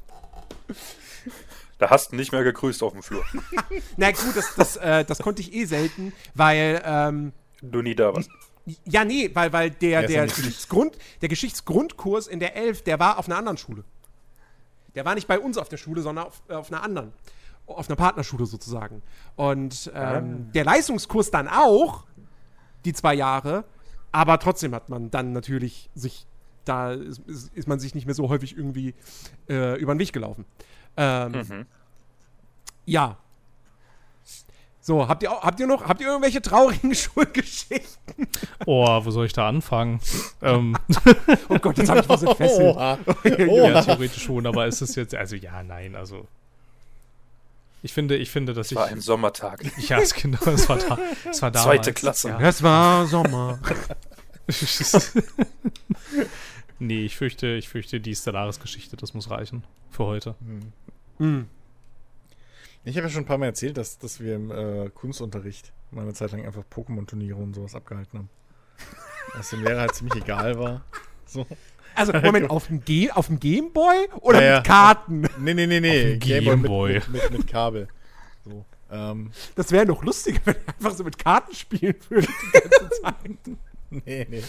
Da 1.78 1.88
hast 1.88 2.12
du 2.12 2.16
nicht 2.16 2.32
mehr 2.32 2.44
gegrüßt 2.44 2.82
auf 2.82 2.92
dem 2.92 3.02
Flur. 3.02 3.24
Na 3.96 4.10
gut, 4.10 4.36
das, 4.36 4.54
das, 4.54 4.76
äh, 4.76 5.04
das 5.06 5.18
konnte 5.20 5.40
ich 5.40 5.54
eh 5.54 5.64
selten, 5.64 6.12
weil. 6.34 6.82
Ähm, 6.84 7.32
du 7.62 7.80
nie 7.80 7.94
da 7.94 8.14
warst. 8.14 8.30
Ja, 8.84 9.06
nee, 9.06 9.30
weil, 9.32 9.52
weil 9.54 9.70
der, 9.70 10.06
der, 10.06 10.26
Geschichtsgrund, 10.26 10.98
der 11.22 11.30
Geschichtsgrundkurs 11.30 12.26
in 12.26 12.38
der 12.38 12.54
11, 12.56 12.82
der 12.82 12.98
war 12.98 13.18
auf 13.18 13.26
einer 13.26 13.38
anderen 13.38 13.56
Schule. 13.56 13.84
Der 14.94 15.06
war 15.06 15.14
nicht 15.14 15.26
bei 15.26 15.38
uns 15.38 15.56
auf 15.56 15.70
der 15.70 15.78
Schule, 15.78 16.02
sondern 16.02 16.26
auf, 16.26 16.42
äh, 16.48 16.52
auf 16.52 16.70
einer 16.70 16.82
anderen. 16.82 17.12
Auf 17.76 17.88
einer 17.88 17.96
Partnerschule 17.96 18.46
sozusagen. 18.46 19.02
Und 19.36 19.90
ähm, 19.94 20.46
ah. 20.48 20.52
der 20.52 20.64
Leistungskurs 20.64 21.30
dann 21.30 21.48
auch, 21.48 22.04
die 22.84 22.92
zwei 22.92 23.14
Jahre, 23.14 23.64
aber 24.12 24.38
trotzdem 24.38 24.74
hat 24.74 24.88
man 24.88 25.10
dann 25.10 25.32
natürlich 25.32 25.90
sich, 25.94 26.26
da 26.64 26.92
ist, 26.92 27.20
ist 27.54 27.68
man 27.68 27.78
sich 27.78 27.94
nicht 27.94 28.06
mehr 28.06 28.14
so 28.14 28.28
häufig 28.28 28.56
irgendwie 28.56 28.94
äh, 29.48 29.78
über 29.80 29.94
den 29.94 29.98
Weg 29.98 30.12
gelaufen. 30.12 30.44
Ähm, 30.96 31.32
mhm. 31.32 31.66
Ja. 32.86 33.16
So, 34.82 35.06
habt 35.06 35.22
ihr, 35.22 35.30
habt 35.30 35.60
ihr 35.60 35.66
noch, 35.66 35.84
habt 35.84 36.00
ihr 36.00 36.08
irgendwelche 36.08 36.40
traurigen 36.40 36.94
Schulgeschichten? 36.94 38.26
Oh, 38.66 39.04
wo 39.04 39.10
soll 39.10 39.26
ich 39.26 39.32
da 39.32 39.46
anfangen? 39.46 40.00
ähm. 40.42 40.76
oh 41.48 41.58
Gott, 41.58 41.78
jetzt 41.78 41.90
habe 41.90 42.00
ich 42.00 42.08
was 42.08 42.22
entfesselt. 42.22 42.76
Oha. 42.76 42.98
Oha. 43.26 43.68
Ja, 43.68 43.82
theoretisch 43.82 44.22
schon, 44.22 44.46
aber 44.46 44.66
ist 44.66 44.80
es 44.80 44.94
jetzt, 44.96 45.14
also 45.14 45.36
ja, 45.36 45.62
nein, 45.62 45.94
also. 45.94 46.26
Ich 47.82 47.92
finde, 47.92 48.16
ich 48.16 48.30
finde, 48.30 48.52
dass 48.52 48.66
es 48.66 48.72
ich. 48.72 48.78
war 48.78 48.86
ein 48.86 49.00
Sommertag. 49.00 49.62
Ja, 49.88 49.98
es, 49.98 50.14
genau, 50.14 50.38
es 50.46 50.68
war, 50.68 50.78
da, 50.78 50.98
es 51.28 51.40
war 51.42 51.50
damals. 51.50 51.64
Zweite 51.64 51.92
Klasse. 51.92 52.28
Ja. 52.28 52.40
Es 52.40 52.62
war 52.62 53.06
Sommer. 53.06 53.60
nee, 56.78 57.04
ich 57.04 57.16
fürchte, 57.16 57.48
ich 57.54 57.68
fürchte, 57.68 58.00
die 58.00 58.14
Stellaris-Geschichte, 58.14 58.96
das 58.96 59.14
muss 59.14 59.30
reichen 59.30 59.64
für 59.90 60.04
heute. 60.04 60.34
Hm. 60.40 60.72
Hm. 61.18 61.48
Ich 62.84 62.96
habe 62.96 63.06
ja 63.06 63.12
schon 63.12 63.22
ein 63.22 63.26
paar 63.26 63.38
Mal 63.38 63.46
erzählt, 63.46 63.76
dass, 63.76 63.98
dass 63.98 64.20
wir 64.20 64.36
im 64.36 64.50
äh, 64.50 64.90
Kunstunterricht 64.90 65.72
mal 65.90 66.02
eine 66.02 66.14
Zeit 66.14 66.32
lang 66.32 66.44
einfach 66.46 66.62
Pokémon-Turniere 66.70 67.36
und 67.36 67.54
sowas 67.54 67.74
abgehalten 67.74 68.18
haben. 68.18 68.30
Was 69.34 69.50
dem 69.50 69.62
Lehrer 69.62 69.82
halt 69.82 69.94
ziemlich 69.94 70.22
egal 70.22 70.58
war. 70.58 70.84
So. 71.26 71.46
Also, 71.94 72.12
Moment, 72.22 72.50
auf 72.50 72.66
dem, 72.66 72.84
Ge 72.84 73.10
auf 73.10 73.26
dem 73.26 73.40
Gameboy 73.40 74.08
oder 74.20 74.42
ja, 74.42 74.56
mit 74.56 74.66
Karten? 74.66 75.20
Nee, 75.38 75.54
nee, 75.54 75.66
nee, 75.66 75.80
nee. 75.80 76.16
Gameboy. 76.16 76.94
Mit, 76.94 77.08
mit, 77.08 77.30
mit, 77.30 77.46
Kabel. 77.46 77.88
So, 78.44 78.64
ähm. 78.90 79.30
Das 79.56 79.70
wäre 79.72 79.86
noch 79.86 80.02
lustiger, 80.02 80.40
wenn 80.44 80.56
er 80.66 80.74
einfach 80.74 80.96
so 80.96 81.04
mit 81.04 81.18
Karten 81.18 81.54
spielen 81.54 81.96
würde 82.08 82.26
die 82.26 82.58
ganze 82.58 82.90
Zeit. 83.02 83.56
Nee, 83.90 84.00
nee. 84.06 84.26
nee, 84.30 84.42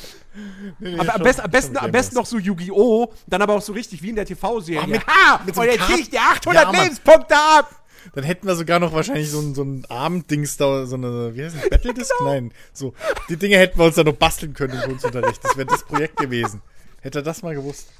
nee 0.79 0.99
aber 0.99 1.15
am, 1.15 1.23
best, 1.23 1.39
am, 1.39 1.49
besten, 1.49 1.77
am 1.77 1.91
besten 1.91 2.15
noch 2.15 2.27
so 2.27 2.37
Yu-Gi-Oh! 2.37 3.11
Dann 3.25 3.41
aber 3.41 3.55
auch 3.55 3.61
so 3.61 3.73
richtig 3.73 4.01
wie 4.03 4.09
in 4.09 4.15
der 4.15 4.25
TV-Serie. 4.25 4.87
Mit, 4.87 5.07
ha! 5.07 5.41
Mit 5.43 5.55
so 5.55 5.61
und 5.61 5.67
jetzt 5.67 5.89
ich 5.89 6.09
dir 6.11 6.21
800 6.21 6.63
ja, 6.63 6.83
Lebenspunkte 6.83 7.35
ab! 7.35 7.81
Dann 8.13 8.23
hätten 8.23 8.47
wir 8.47 8.55
sogar 8.55 8.79
noch 8.79 8.93
wahrscheinlich 8.93 9.29
so 9.29 9.39
ein, 9.39 9.55
so 9.55 9.63
ein 9.63 9.85
Abenddings 9.89 10.57
da, 10.57 10.85
so 10.85 10.95
eine, 10.95 11.35
wie 11.35 11.43
heißt 11.43 11.55
das, 11.55 11.69
Battle 11.69 11.93
Disc? 11.93 12.11
genau. 12.17 12.31
Nein, 12.31 12.53
so. 12.73 12.93
Die 13.29 13.37
Dinge 13.37 13.57
hätten 13.57 13.79
wir 13.79 13.85
uns 13.85 13.95
dann 13.95 14.05
noch 14.05 14.15
basteln 14.15 14.53
können 14.53 14.73
im 14.73 14.81
Kunstunterricht. 14.81 15.43
Das 15.43 15.57
wäre 15.57 15.67
das 15.67 15.83
Projekt 15.83 16.17
gewesen. 16.17 16.61
Hätte 17.01 17.19
er 17.19 17.23
das 17.23 17.43
mal 17.43 17.55
gewusst. 17.55 17.91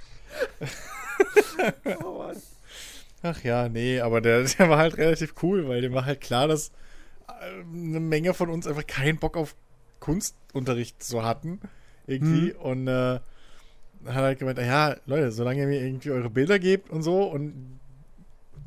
oh 2.03 2.17
Mann. 2.19 2.37
Ach 3.23 3.43
ja, 3.43 3.69
nee, 3.69 3.99
aber 3.99 4.21
der, 4.21 4.43
der 4.43 4.69
war 4.69 4.79
halt 4.79 4.97
relativ 4.97 5.35
cool, 5.43 5.67
weil 5.67 5.81
dem 5.81 5.93
war 5.93 6.05
halt 6.05 6.21
klar, 6.21 6.47
dass 6.47 6.71
äh, 7.27 7.61
eine 7.61 7.99
Menge 7.99 8.33
von 8.33 8.49
uns 8.49 8.65
einfach 8.65 8.87
keinen 8.87 9.19
Bock 9.19 9.37
auf 9.37 9.55
Kunstunterricht 9.99 11.03
so 11.03 11.23
hatten. 11.23 11.59
Irgendwie. 12.07 12.53
Und 12.53 12.87
äh, 12.87 13.19
hat 14.05 14.15
halt 14.15 14.39
gemeint, 14.39 14.57
ja, 14.57 14.95
Leute, 15.05 15.31
solange 15.31 15.61
ihr 15.61 15.67
mir 15.67 15.81
irgendwie 15.81 16.11
eure 16.11 16.29
Bilder 16.29 16.59
gebt 16.59 16.89
und 16.89 17.03
so 17.03 17.23
und 17.23 17.79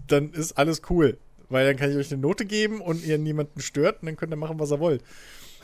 dann 0.07 0.33
ist 0.33 0.57
alles 0.57 0.83
cool. 0.90 1.18
Weil 1.49 1.66
dann 1.66 1.77
kann 1.77 1.90
ich 1.90 1.97
euch 1.97 2.12
eine 2.12 2.20
Note 2.20 2.47
geben 2.47 2.81
und 2.81 3.05
ihr 3.05 3.18
niemanden 3.18 3.61
stört 3.61 4.01
und 4.01 4.07
dann 4.07 4.16
könnt 4.16 4.33
ihr 4.33 4.37
machen, 4.37 4.59
was 4.59 4.73
ihr 4.73 4.81
wollt. 4.81 5.03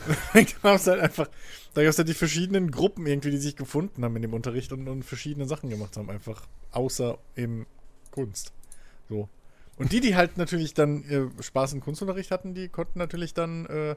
dann 0.33 0.47
gab 0.63 0.77
es 0.77 0.87
halt 0.87 1.01
einfach, 1.01 1.29
da 1.75 1.83
gab 1.83 1.91
es 1.91 1.99
halt 1.99 2.09
die 2.09 2.15
verschiedenen 2.15 2.71
Gruppen 2.71 3.07
irgendwie, 3.07 3.31
die 3.31 3.39
sich 3.39 3.57
gefunden 3.57 4.05
haben 4.05 4.17
in 4.17 4.23
dem 4.23 4.35
Unterricht 4.35 4.73
und, 4.73 4.89
und 4.89 5.05
verschiedene 5.05 5.47
Sachen 5.47 5.71
gemacht 5.71 5.97
haben, 5.97 6.11
einfach 6.11 6.47
außer 6.73 7.19
eben 7.37 7.67
Kunst. 8.11 8.53
So. 9.09 9.29
Und 9.77 9.93
die, 9.93 10.01
die 10.01 10.15
halt 10.15 10.37
natürlich 10.37 10.75
dann 10.75 11.05
äh, 11.05 11.43
Spaß 11.43 11.73
im 11.73 11.81
Kunstunterricht 11.81 12.31
hatten, 12.31 12.55
die 12.55 12.69
konnten 12.69 12.99
natürlich 12.99 13.35
dann 13.35 13.67
äh, 13.67 13.97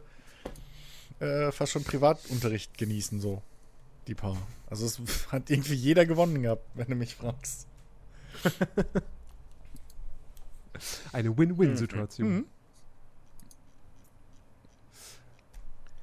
äh, 1.20 1.52
fast 1.52 1.74
schon 1.74 1.84
Privatunterricht 1.84 2.78
genießen, 2.78 3.20
so. 3.20 3.42
Die 4.08 4.16
paar. 4.16 4.38
Also 4.68 4.86
es 4.86 5.00
hat 5.32 5.50
irgendwie 5.50 5.76
jeder 5.76 6.06
gewonnen 6.06 6.42
gehabt, 6.42 6.66
wenn 6.74 6.88
du 6.88 6.96
mich 6.96 7.16
fragst. 7.16 7.68
Eine 11.12 11.38
Win-Win-Situation. 11.38 12.36
Mhm. 12.36 12.46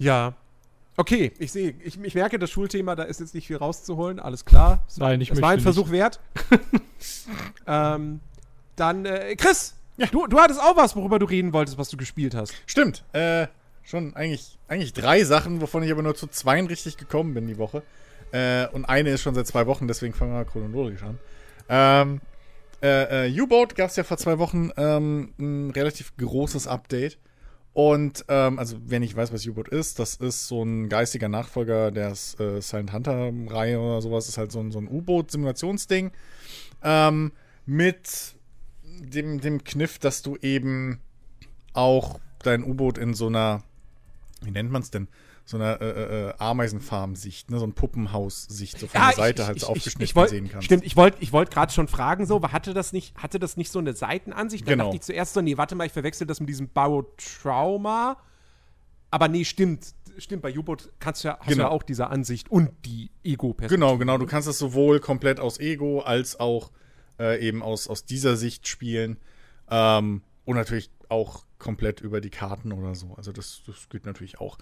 Ja. 0.01 0.35
Okay, 0.97 1.33
ich 1.39 1.53
sehe, 1.53 1.75
ich, 1.83 2.03
ich 2.03 2.15
merke 2.15 2.39
das 2.39 2.51
Schulthema, 2.51 2.97
da 2.97 3.05
ist 3.05 3.21
jetzt 3.21 3.35
nicht 3.35 3.47
viel 3.47 3.57
rauszuholen, 3.57 4.19
alles 4.19 4.45
klar. 4.45 4.85
Es 4.89 4.99
war, 4.99 5.09
Nein, 5.09 5.21
ich 5.21 5.31
es 5.31 5.41
war 5.41 5.51
ein 5.51 5.61
Versuch 5.61 5.91
wert. 5.91 6.21
ähm, 7.67 8.21
dann, 8.77 9.05
äh, 9.05 9.37
Chris, 9.37 9.77
du, 10.11 10.27
du 10.27 10.39
hattest 10.41 10.61
auch 10.61 10.77
was, 10.77 10.97
worüber 10.97 11.19
du 11.19 11.27
reden 11.27 11.53
wolltest, 11.53 11.79
was 11.79 11.89
du 11.89 11.97
gespielt 11.97 12.35
hast. 12.35 12.53
Stimmt. 12.67 13.05
Äh, 13.13 13.47
schon 13.83 14.15
eigentlich, 14.15 14.59
eigentlich 14.69 14.93
drei 14.93 15.25
Sachen, 15.25 15.61
wovon 15.61 15.83
ich 15.83 15.91
aber 15.93 16.03
nur 16.03 16.15
zu 16.15 16.27
zweien 16.27 16.67
richtig 16.67 16.97
gekommen 16.97 17.35
bin 17.35 17.47
die 17.47 17.59
Woche. 17.59 17.83
Äh, 18.33 18.69
und 18.69 18.85
eine 18.85 19.11
ist 19.11 19.23
schon 19.23 19.35
seit 19.35 19.47
zwei 19.47 19.67
Wochen, 19.67 19.89
deswegen 19.89 20.15
fangen 20.15 20.33
wir 20.33 20.45
chronologisch 20.45 21.03
an. 21.03 21.19
Ähm, 21.69 22.21
äh, 22.83 23.29
äh, 23.29 23.41
U-Boat 23.41 23.75
gab 23.75 23.91
es 23.91 23.97
ja 23.97 24.05
vor 24.05 24.17
zwei 24.17 24.39
Wochen 24.39 24.71
ähm, 24.77 25.33
ein 25.39 25.71
relativ 25.71 26.17
großes 26.17 26.67
Update. 26.67 27.19
Und, 27.73 28.25
ähm, 28.29 28.59
also, 28.59 28.77
wer 28.85 28.99
nicht 28.99 29.17
weiß, 29.17 29.33
was 29.33 29.47
U-Boat 29.47 29.69
ist, 29.69 29.99
das 30.01 30.17
ist 30.17 30.49
so 30.49 30.63
ein 30.63 30.89
geistiger 30.89 31.29
Nachfolger 31.29 31.91
der 31.93 32.11
äh, 32.11 32.61
Silent 32.61 32.93
Hunter-Reihe 32.93 33.79
oder 33.79 34.03
sowas. 34.03 34.29
Ist 34.29 34.39
halt 34.39 34.51
so 34.51 34.61
ein, 34.61 34.73
so 34.73 34.81
ein 34.81 34.89
U-Boot-Simulationsding. 34.89 36.11
Ähm, 36.83 37.33
mit 37.67 38.35
dem, 38.83 39.41
dem 39.41 39.63
Kniff, 39.63 39.99
dass 39.99 40.23
du 40.23 40.37
eben 40.43 41.01
auch 41.73 42.19
dein 42.43 42.65
U-Boot 42.65 42.99
in 42.99 43.15
so 43.15 43.29
einer, 43.29 43.63
wie 44.43 44.51
nennt 44.51 44.71
man 44.71 44.83
es 44.83 44.91
denn? 44.91 45.09
So 45.51 45.57
einer 45.57 45.81
äh, 45.81 46.29
äh, 46.29 46.35
Ameisenfarm-Sicht, 46.39 47.51
ne? 47.51 47.59
so 47.59 47.67
ein 47.67 47.73
Puppenhaus-Sicht, 47.73 48.79
so 48.79 48.87
von 48.87 49.01
der 49.01 49.13
Seite 49.15 49.49
halt 49.49 49.59
so 49.59 49.67
aufgeschnitten 49.67 50.05
ich 50.05 50.15
wollt, 50.15 50.31
sehen 50.31 50.49
kannst. 50.49 50.67
Stimmt, 50.67 50.85
ich 50.85 50.95
wollte 50.97 51.17
ich 51.19 51.33
wollt 51.33 51.51
gerade 51.51 51.73
schon 51.73 51.89
fragen, 51.89 52.25
so, 52.25 52.41
hatte 52.41 52.73
das 52.73 52.93
nicht, 52.93 53.17
hatte 53.17 53.41
das 53.41 53.57
nicht 53.57 53.73
so 53.73 53.81
eine 53.81 53.93
Seitenansicht? 53.93 54.65
Dann 54.65 54.75
Genau. 54.75 54.85
dachte 54.85 54.99
ich 54.99 55.03
zuerst 55.03 55.35
so, 55.35 55.41
nee, 55.41 55.57
warte 55.57 55.75
mal, 55.75 55.87
ich 55.87 55.93
verwechsel 55.93 56.25
das 56.25 56.39
mit 56.39 56.49
diesem 56.49 56.69
Barotrauma. 56.69 58.17
Aber 59.11 59.27
nee, 59.27 59.45
stimmt. 59.45 59.93
Stimmt, 60.19 60.43
bei 60.43 60.57
U-Boot 60.57 60.89
kannst 61.01 61.25
du 61.25 61.29
ja, 61.29 61.39
hast 61.41 61.49
Genau. 61.49 61.57
du 61.57 61.63
ja 61.63 61.69
auch 61.71 61.83
diese 61.83 62.07
Ansicht 62.07 62.49
und 62.49 62.71
die 62.85 63.11
Ego-Perspektive. 63.25 63.75
Genau, 63.75 63.99
genau. 63.99 64.19
Du 64.19 64.27
kannst 64.27 64.47
das 64.47 64.57
sowohl 64.59 65.01
komplett 65.01 65.41
aus 65.41 65.59
Ego 65.59 65.99
als 66.01 66.39
auch 66.39 66.71
äh, 67.19 67.45
eben 67.45 67.61
aus, 67.61 67.89
aus 67.89 68.05
dieser 68.05 68.37
Sicht 68.37 68.69
spielen. 68.69 69.19
Ähm, 69.69 70.23
und 70.45 70.57
natürlich 70.57 70.91
auch 71.09 71.45
komplett 71.59 72.01
über 72.01 72.21
die 72.21 72.31
Karten 72.31 72.73
oder 72.73 72.95
so. 72.95 73.15
Also 73.17 73.33
das, 73.33 73.63
das 73.67 73.89
geht 73.89 74.07
natürlich 74.07 74.41
auch. 74.41 74.59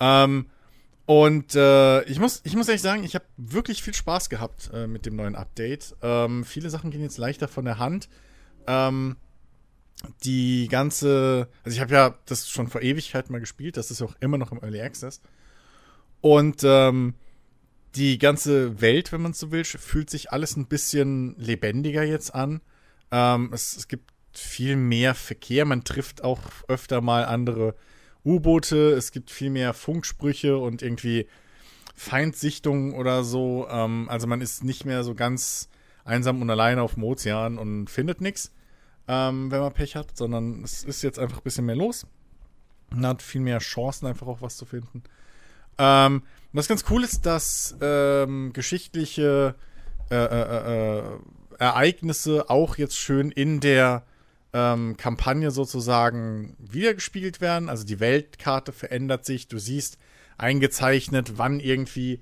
Ähm, 0.00 0.46
und 1.06 1.54
äh, 1.54 2.02
ich, 2.04 2.18
muss, 2.18 2.40
ich 2.44 2.54
muss 2.54 2.68
ehrlich 2.68 2.82
sagen, 2.82 3.04
ich 3.04 3.14
habe 3.14 3.24
wirklich 3.36 3.82
viel 3.82 3.94
Spaß 3.94 4.28
gehabt 4.28 4.70
äh, 4.72 4.86
mit 4.86 5.04
dem 5.04 5.16
neuen 5.16 5.34
Update. 5.34 5.96
Ähm, 6.00 6.44
viele 6.44 6.70
Sachen 6.70 6.90
gehen 6.90 7.02
jetzt 7.02 7.18
leichter 7.18 7.48
von 7.48 7.64
der 7.64 7.78
Hand. 7.78 8.08
Ähm, 8.66 9.16
die 10.24 10.68
ganze, 10.68 11.48
also 11.64 11.74
ich 11.74 11.80
habe 11.80 11.94
ja 11.94 12.14
das 12.26 12.48
schon 12.48 12.68
vor 12.68 12.82
Ewigkeit 12.82 13.30
mal 13.30 13.40
gespielt, 13.40 13.76
das 13.76 13.90
ist 13.90 14.02
auch 14.02 14.14
immer 14.20 14.38
noch 14.38 14.52
im 14.52 14.62
Early 14.62 14.80
Access. 14.80 15.20
Und 16.20 16.62
ähm, 16.64 17.14
die 17.94 18.18
ganze 18.18 18.80
Welt, 18.80 19.12
wenn 19.12 19.22
man 19.22 19.32
so 19.32 19.50
will, 19.50 19.64
fühlt 19.64 20.08
sich 20.08 20.32
alles 20.32 20.56
ein 20.56 20.66
bisschen 20.66 21.36
lebendiger 21.36 22.04
jetzt 22.04 22.34
an. 22.34 22.60
Ähm, 23.10 23.50
es, 23.52 23.76
es 23.76 23.88
gibt 23.88 24.10
viel 24.32 24.76
mehr 24.76 25.14
Verkehr, 25.14 25.64
man 25.64 25.84
trifft 25.84 26.24
auch 26.24 26.40
öfter 26.68 27.00
mal 27.00 27.24
andere 27.24 27.74
U-Boote, 28.24 28.92
es 28.92 29.12
gibt 29.12 29.30
viel 29.30 29.50
mehr 29.50 29.74
Funksprüche 29.74 30.56
und 30.56 30.82
irgendwie 30.82 31.26
Feindsichtungen 31.94 32.94
oder 32.94 33.24
so. 33.24 33.66
Ähm, 33.70 34.08
also 34.08 34.26
man 34.26 34.40
ist 34.40 34.64
nicht 34.64 34.84
mehr 34.84 35.04
so 35.04 35.14
ganz 35.14 35.68
einsam 36.04 36.42
und 36.42 36.50
alleine 36.50 36.82
auf 36.82 36.94
dem 36.94 37.04
Ozean 37.04 37.58
und 37.58 37.88
findet 37.88 38.20
nichts, 38.20 38.52
ähm, 39.08 39.50
wenn 39.50 39.60
man 39.60 39.72
Pech 39.72 39.96
hat, 39.96 40.16
sondern 40.16 40.62
es 40.62 40.84
ist 40.84 41.02
jetzt 41.02 41.18
einfach 41.18 41.38
ein 41.38 41.44
bisschen 41.44 41.66
mehr 41.66 41.76
los. 41.76 42.06
Man 42.90 43.06
hat 43.06 43.22
viel 43.22 43.40
mehr 43.40 43.58
Chancen, 43.58 44.06
einfach 44.06 44.26
auch 44.26 44.42
was 44.42 44.56
zu 44.56 44.64
finden. 44.64 45.02
Ähm, 45.78 46.22
was 46.52 46.68
ganz 46.68 46.84
cool 46.90 47.02
ist, 47.02 47.24
dass 47.24 47.76
ähm, 47.80 48.52
geschichtliche 48.52 49.54
äh, 50.10 50.14
äh, 50.14 50.98
äh, 50.98 51.02
Ereignisse 51.58 52.50
auch 52.50 52.76
jetzt 52.76 52.96
schön 52.96 53.30
in 53.30 53.60
der 53.60 54.04
ähm, 54.52 54.96
Kampagne 54.96 55.50
sozusagen 55.50 56.56
wiedergespiegelt 56.58 57.40
werden. 57.40 57.68
Also 57.68 57.84
die 57.84 58.00
Weltkarte 58.00 58.72
verändert 58.72 59.24
sich. 59.24 59.48
Du 59.48 59.58
siehst 59.58 59.98
eingezeichnet, 60.38 61.38
wann 61.38 61.60
irgendwie 61.60 62.20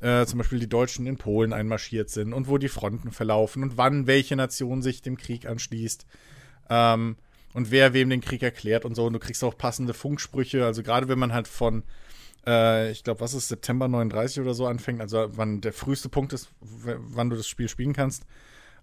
äh, 0.00 0.26
zum 0.26 0.38
Beispiel 0.38 0.58
die 0.58 0.68
Deutschen 0.68 1.06
in 1.06 1.16
Polen 1.16 1.52
einmarschiert 1.52 2.10
sind 2.10 2.32
und 2.32 2.48
wo 2.48 2.58
die 2.58 2.68
Fronten 2.68 3.12
verlaufen 3.12 3.62
und 3.62 3.76
wann 3.76 4.06
welche 4.06 4.36
Nation 4.36 4.82
sich 4.82 5.02
dem 5.02 5.16
Krieg 5.16 5.46
anschließt. 5.46 6.06
Ähm, 6.70 7.16
und 7.54 7.70
wer 7.70 7.92
wem 7.92 8.08
den 8.08 8.22
Krieg 8.22 8.42
erklärt 8.42 8.84
und 8.84 8.94
so. 8.94 9.04
Und 9.04 9.12
du 9.12 9.18
kriegst 9.18 9.44
auch 9.44 9.56
passende 9.56 9.92
Funksprüche. 9.92 10.64
Also 10.64 10.82
gerade 10.82 11.08
wenn 11.08 11.18
man 11.18 11.32
halt 11.32 11.48
von 11.48 11.82
äh, 12.46 12.90
ich 12.90 13.04
glaube, 13.04 13.20
was 13.20 13.34
ist 13.34 13.48
September 13.48 13.88
39 13.88 14.40
oder 14.40 14.54
so 14.54 14.66
anfängt, 14.66 15.00
also 15.00 15.28
wann 15.32 15.60
der 15.60 15.72
früheste 15.72 16.08
Punkt 16.08 16.32
ist, 16.32 16.50
wann 16.60 17.30
du 17.30 17.36
das 17.36 17.46
Spiel 17.46 17.68
spielen 17.68 17.92
kannst, 17.92 18.24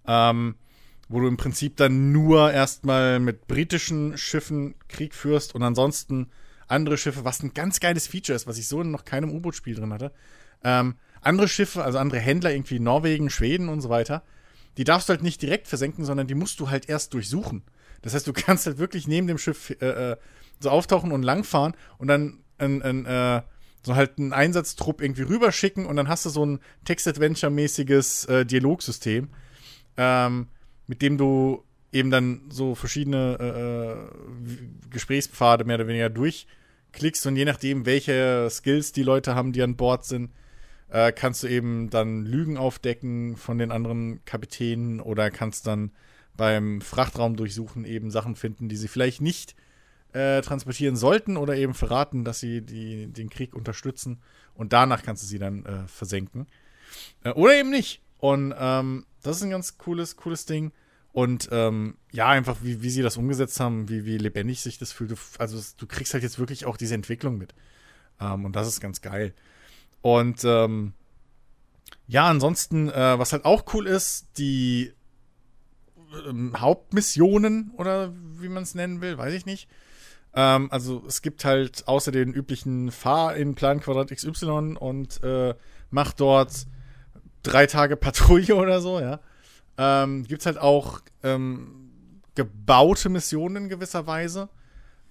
ähm, 0.08 0.56
wo 1.10 1.20
du 1.20 1.28
im 1.28 1.38
Prinzip 1.38 1.76
dann 1.76 2.12
nur 2.12 2.52
erstmal 2.52 3.20
mit 3.20 3.48
britischen 3.48 4.18
Schiffen 4.18 4.76
Krieg 4.88 5.14
führst 5.14 5.56
und 5.56 5.64
ansonsten 5.64 6.30
andere 6.68 6.98
Schiffe, 6.98 7.26
was 7.26 7.42
ein 7.42 7.54
ganz 7.54 7.80
geiles 7.80 8.08
Feature 8.08 8.36
ist, 8.36 8.48
was 8.48 8.60
ich 8.60 8.68
so 8.68 8.82
in 8.82 8.92
noch 8.92 9.06
keinem 9.06 9.32
U-Boot-Spiel 9.32 9.76
drin 9.76 9.92
hatte. 9.92 10.12
Ähm, 10.64 10.96
andere 11.22 11.48
Schiffe, 11.48 11.84
also 11.84 11.98
andere 11.98 12.20
Händler, 12.20 12.52
irgendwie 12.52 12.80
Norwegen, 12.80 13.32
Schweden 13.32 13.70
und 13.70 13.82
so 13.82 13.90
weiter, 13.90 14.24
die 14.78 14.84
darfst 14.84 15.10
du 15.10 15.14
halt 15.14 15.24
nicht 15.24 15.42
direkt 15.42 15.68
versenken, 15.68 16.06
sondern 16.06 16.28
die 16.28 16.36
musst 16.36 16.60
du 16.60 16.70
halt 16.70 16.88
erst 16.88 17.14
durchsuchen. 17.16 17.64
Das 18.04 18.14
heißt, 18.14 18.28
du 18.28 18.34
kannst 18.34 18.68
halt 18.68 18.78
wirklich 18.78 19.08
neben 19.08 19.26
dem 19.26 19.40
Schiff 19.40 19.72
äh, 19.82 20.12
äh, 20.12 20.18
so 20.60 20.70
auftauchen 20.70 21.12
und 21.12 21.24
langfahren 21.24 21.74
und 21.98 22.08
dann 22.08 22.44
ein, 22.60 22.82
ein, 22.84 23.06
äh, 23.06 23.42
so 23.84 23.96
halt 23.96 24.20
einen 24.20 24.34
Einsatztrupp 24.34 25.02
irgendwie 25.02 25.24
rüberschicken 25.24 25.86
und 25.86 25.96
dann 25.96 26.08
hast 26.08 26.26
du 26.26 26.30
so 26.30 26.46
ein 26.46 26.60
Text-Adventure-mäßiges 26.86 28.26
äh, 28.26 28.46
Dialogsystem, 28.46 29.30
ähm, 29.98 30.48
mit 30.90 31.04
dem 31.04 31.20
du 31.20 31.64
eben 31.92 32.10
dann 32.10 32.42
so 32.50 32.74
verschiedene 32.74 33.38
äh, 33.40 33.92
äh, 33.92 34.90
Gesprächspfade 34.90 35.64
mehr 35.64 35.76
oder 35.76 35.88
weniger 35.88 36.10
durchklickst 36.10 37.28
und 37.28 37.36
je 37.36 37.46
nachdem, 37.46 37.86
welche 37.86 38.48
Skills 38.50 38.92
die 38.92 39.04
Leute 39.04 39.36
haben, 39.36 39.54
die 39.54 39.62
an 39.62 39.76
Bord 39.76 40.04
sind, 40.04 40.32
äh, 40.90 41.12
kannst 41.12 41.44
du 41.44 41.48
eben 41.48 41.92
dann 41.92 42.26
Lügen 42.26 42.58
aufdecken 42.58 43.38
von 43.38 43.60
den 43.60 43.72
anderen 43.72 44.26
Kapitänen 44.26 45.00
oder 45.00 45.30
kannst 45.30 45.68
dann 45.68 45.92
beim 46.36 46.82
Frachtraum 46.82 47.36
durchsuchen 47.36 47.86
eben 47.86 48.10
Sachen 48.10 48.36
finden, 48.36 48.68
die 48.68 48.76
sie 48.76 48.88
vielleicht 48.88 49.22
nicht 49.22 49.56
äh, 50.14 50.42
transportieren 50.42 50.96
sollten 50.96 51.38
oder 51.38 51.56
eben 51.56 51.76
verraten, 51.76 52.26
dass 52.26 52.40
sie 52.40 52.62
die, 52.62 53.06
den 53.14 53.30
Krieg 53.30 53.54
unterstützen 53.54 54.22
und 54.56 54.74
danach 54.74 55.04
kannst 55.04 55.22
du 55.22 55.28
sie 55.28 55.38
dann 55.38 55.66
äh, 55.66 55.88
versenken. 55.88 56.48
Äh, 57.24 57.34
oder 57.34 57.60
eben 57.60 57.70
nicht. 57.70 58.02
Und 58.18 58.56
ähm, 58.58 59.06
das 59.22 59.38
ist 59.38 59.44
ein 59.44 59.50
ganz 59.50 59.78
cooles, 59.78 60.16
cooles 60.16 60.46
Ding. 60.46 60.72
Und 61.12 61.50
ähm, 61.52 61.98
ja, 62.12 62.28
einfach 62.28 62.58
wie, 62.62 62.84
wie 62.84 62.90
sie 62.90 63.02
das 63.02 63.18
umgesetzt 63.18 63.60
haben, 63.60 63.90
wie, 63.90 64.06
wie 64.06 64.18
lebendig 64.18 64.62
sich 64.62 64.78
das 64.78 64.92
fühlt. 64.92 65.18
Also 65.40 65.60
du 65.78 65.88
kriegst 65.88 66.14
halt 66.14 66.24
jetzt 66.24 66.38
wirklich 66.38 66.66
auch 66.66 66.78
diese 66.78 66.96
Entwicklung 66.96 67.38
mit. 67.38 67.56
Ähm, 68.20 68.46
und 68.46 68.56
das 68.56 68.68
ist 68.68 68.80
ganz 68.80 69.02
geil. 69.02 69.34
Und 70.02 70.44
ähm, 70.44 70.94
ja, 72.08 72.28
ansonsten, 72.28 72.90
äh, 72.90 73.20
was 73.20 73.34
halt 73.34 73.46
auch 73.46 73.66
cool 73.74 73.88
ist, 73.88 74.28
die 74.38 74.94
ähm, 76.28 76.60
Hauptmissionen 76.60 77.72
oder 77.76 78.14
wie 78.40 78.50
man 78.50 78.64
es 78.64 78.76
nennen 78.76 79.02
will, 79.02 79.18
weiß 79.18 79.34
ich 79.34 79.46
nicht. 79.46 79.68
Ähm, 80.34 80.72
also 80.72 81.04
es 81.08 81.22
gibt 81.22 81.46
halt 81.46 81.88
außer 81.88 82.12
den 82.12 82.34
üblichen 82.34 82.92
Fahr 82.92 83.36
in 83.36 83.56
Plan 83.56 83.80
Quadrat 83.80 84.12
XY 84.12 84.78
und 84.80 85.24
äh, 85.24 85.56
mach 85.90 86.14
dort 86.14 86.68
drei 87.44 87.66
Tage 87.66 87.96
Patrouille 87.96 88.56
oder 88.56 88.82
so, 88.82 89.00
ja. 89.00 89.20
Ähm, 89.78 90.26
gibt 90.26 90.42
es 90.42 90.46
halt 90.46 90.58
auch 90.58 91.02
ähm, 91.24 92.22
gebaute 92.36 93.10
Missionen 93.10 93.64
in 93.64 93.70
gewisser 93.70 94.08
Weise. 94.08 94.50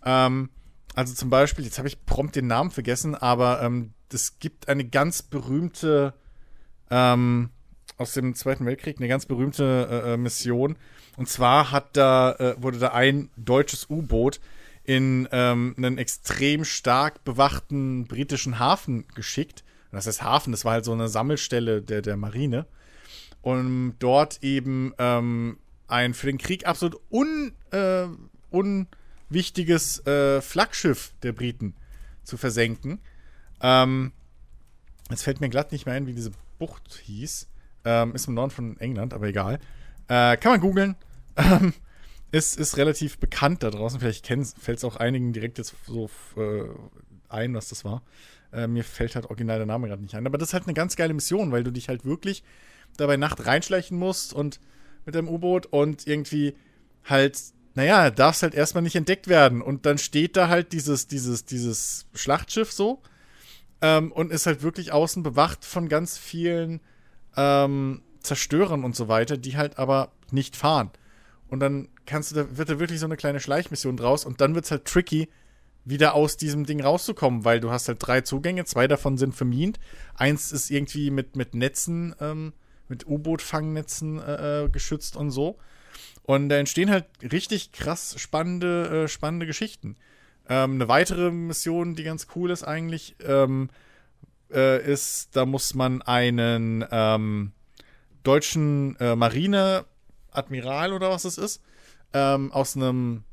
Ähm, 0.05 0.51
also 0.95 1.15
zum 1.15 1.31
Beispiel, 1.31 1.65
jetzt 1.65 1.79
habe 1.79 1.89
ich 1.89 2.05
prompt 2.05 2.37
den 2.37 2.47
Namen 2.47 2.71
vergessen, 2.71 3.15
aber 3.15 3.63
ähm, 3.63 3.93
es 4.13 4.39
gibt 4.39 4.69
eine 4.69 4.85
ganz 4.85 5.23
berühmte 5.23 6.15
ähm, 6.91 7.51
aus 7.97 8.13
dem 8.13 8.35
Zweiten 8.35 8.65
Weltkrieg, 8.67 8.99
eine 8.99 9.09
ganz 9.09 9.27
berühmte 9.27 9.89
äh, 9.91 10.15
äh, 10.15 10.17
Mission. 10.17 10.77
Und 11.17 11.29
zwar 11.29 11.73
hat 11.73 11.97
da, 11.97 12.33
äh, 12.33 12.55
wurde 12.63 12.79
da 12.79 12.89
ein 12.89 13.31
deutsches 13.37 13.91
U-Boot 13.91 14.41
in 14.85 15.29
ähm, 15.33 15.75
einen 15.77 15.99
extrem 15.99 16.65
stark 16.65 17.25
bewachten 17.25 18.07
britischen 18.07 18.59
Hafen 18.59 19.07
geschickt. 19.15 19.65
Das 19.93 20.07
heißt 20.07 20.23
Hafen, 20.23 20.53
das 20.53 20.65
war 20.65 20.73
halt 20.73 20.85
so 20.85 20.93
eine 20.93 21.09
Sammelstelle 21.09 21.83
der, 21.83 22.03
der 22.03 22.17
Marine. 22.17 22.67
Um 23.41 23.95
dort 23.99 24.43
eben 24.43 24.93
ähm, 24.99 25.59
ein 25.87 26.13
für 26.15 26.27
den 26.27 26.39
Krieg 26.39 26.67
absolut 26.67 27.01
un, 27.11 27.53
äh, 27.71 28.07
unwichtiges 28.51 30.07
äh, 30.07 30.41
Flaggschiff 30.41 31.13
der 31.23 31.33
Briten 31.33 31.75
zu 32.25 32.37
versenken. 32.37 33.01
Ähm, 33.61 34.13
jetzt 35.11 35.23
fällt 35.23 35.41
mir 35.41 35.49
glatt 35.49 35.73
nicht 35.73 35.87
mehr 35.87 35.95
ein, 35.95 36.07
wie 36.07 36.15
diese 36.15 36.33
Bucht 36.59 37.01
hieß. 37.05 37.49
Ähm, 37.85 38.15
ist 38.15 38.29
im 38.29 38.35
Norden 38.35 38.51
von 38.51 38.81
England, 38.81 39.15
aber 39.15 39.29
egal. 39.29 39.61
Äh, 40.09 40.37
kann 40.37 40.53
man 40.53 40.61
googeln. 40.61 40.97
Ähm, 41.41 41.73
ist, 42.33 42.59
ist 42.59 42.77
relativ 42.77 43.19
bekannt 43.19 43.63
da 43.63 43.71
draußen. 43.71 44.01
Vielleicht 44.01 44.27
fällt 44.27 44.79
es 44.79 44.85
auch 44.85 44.97
einigen 44.97 45.33
direkt 45.33 45.57
jetzt 45.59 45.75
so 45.87 46.11
äh, 46.37 46.65
ein, 47.29 47.55
was 47.55 47.69
das 47.69 47.85
war. 47.85 48.03
Äh, 48.53 48.67
mir 48.67 48.85
fällt 48.85 49.15
halt 49.15 49.27
original 49.27 49.59
der 49.59 49.67
Name 49.67 49.89
gerade 49.89 50.03
nicht 50.03 50.15
ein. 50.15 50.27
Aber 50.27 50.39
das 50.39 50.51
ist 50.51 50.53
halt 50.55 50.65
eine 50.65 50.75
ganz 50.75 50.97
geile 50.97 51.15
Mission, 51.15 51.53
weil 51.53 51.65
du 51.65 51.71
dich 51.71 51.89
halt 51.89 52.05
wirklich 52.05 52.43
dabei 52.97 53.17
Nacht 53.17 53.47
reinschleichen 53.47 53.99
musst 53.99 54.33
und 54.33 54.61
mit 55.05 55.15
dem 55.15 55.29
U-Boot 55.29 55.67
und 55.67 56.07
irgendwie 56.07 56.55
halt, 57.05 57.39
naja, 57.75 58.11
darfst 58.11 58.43
halt 58.43 58.55
erstmal 58.55 58.83
nicht 58.83 58.97
entdeckt 58.97 59.29
werden. 59.29 59.63
Und 59.63 59.87
dann 59.87 59.99
steht 59.99 60.37
da 60.37 60.49
halt 60.49 60.73
dieses, 60.73 61.07
dieses, 61.07 61.45
dieses 61.45 62.07
Schlachtschiff 62.15 62.73
so 62.73 63.03
ähm, 63.81 64.13
und 64.13 64.33
ist 64.33 64.47
halt 64.47 64.63
wirklich 64.63 64.93
außen 64.93 65.23
bewacht 65.23 65.65
von 65.65 65.89
ganz 65.89 66.19
vielen 66.19 66.81
ähm, 67.37 68.03
Zerstörern 68.21 68.85
und 68.85 68.97
so 68.97 69.09
weiter, 69.09 69.37
die 69.37 69.57
halt 69.57 69.79
aber 69.79 70.13
nicht 70.31 70.57
fahren. 70.57 70.91
Und 71.49 71.61
dann 71.61 71.89
kannst 72.05 72.31
du, 72.31 72.35
da 72.35 72.57
wird 72.57 72.69
da 72.69 72.79
wirklich 72.79 73.01
so 73.01 73.07
eine 73.07 73.17
kleine 73.17 73.41
Schleichmission 73.41 73.97
draus 73.97 74.25
und 74.25 74.41
dann 74.41 74.55
wird 74.55 74.65
es 74.67 74.71
halt 74.71 74.85
tricky, 74.85 75.29
wieder 75.85 76.15
aus 76.15 76.37
diesem 76.37 76.67
Ding 76.67 76.83
rauszukommen, 76.83 77.45
weil 77.45 77.61
du 77.61 77.71
hast 77.71 77.89
halt 77.89 77.99
drei 78.01 78.21
Zugänge, 78.21 78.65
zwei 78.65 78.87
davon 78.89 79.17
sind 79.17 79.35
vermint. 79.35 79.79
Eins 80.15 80.53
ist 80.53 80.71
irgendwie 80.71 81.11
mit, 81.11 81.37
mit 81.37 81.55
Netzen, 81.55 82.15
ähm, 82.21 82.53
mit 82.89 83.07
U-Boot-Fangnetzen 83.07 84.21
äh, 84.21 84.65
äh, 84.65 84.69
geschützt 84.69 85.17
und 85.17 85.31
so. 85.31 85.59
Und 86.23 86.51
da 86.51 86.57
entstehen 86.57 86.91
halt 86.91 87.07
richtig 87.33 87.73
krass 87.73 88.15
spannende, 88.19 89.05
äh, 89.05 89.09
spannende 89.09 89.47
Geschichten. 89.47 89.97
Ähm, 90.49 90.75
eine 90.75 90.89
weitere 90.89 91.31
Mission, 91.31 91.95
die 91.95 92.05
ganz 92.05 92.27
cool 92.35 92.51
ist 92.51 92.65
eigentlich, 92.65 93.17
ähm, 93.25 93.71
äh, 94.51 94.83
ist, 94.93 95.37
da 95.37 95.47
muss 95.47 95.75
man 95.75 96.03
einen 96.03 96.85
ähm, 96.91 97.53
deutschen 98.23 98.97
äh, 98.97 99.17
Marine-Admiral 99.17 100.93
oder 100.93 101.11
was 101.11 101.25
es 101.25 101.39
ist, 101.39 101.63
ähm, 102.13 102.53
aus 102.53 102.77
einem 102.77 103.25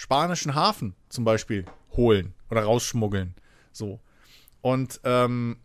spanischen 0.00 0.54
Hafen 0.54 0.94
zum 1.10 1.26
Beispiel 1.26 1.66
holen 1.92 2.32
oder 2.50 2.62
rausschmuggeln. 2.62 3.34
So. 3.70 4.00
Und 4.62 4.98
ähm, 5.04 5.58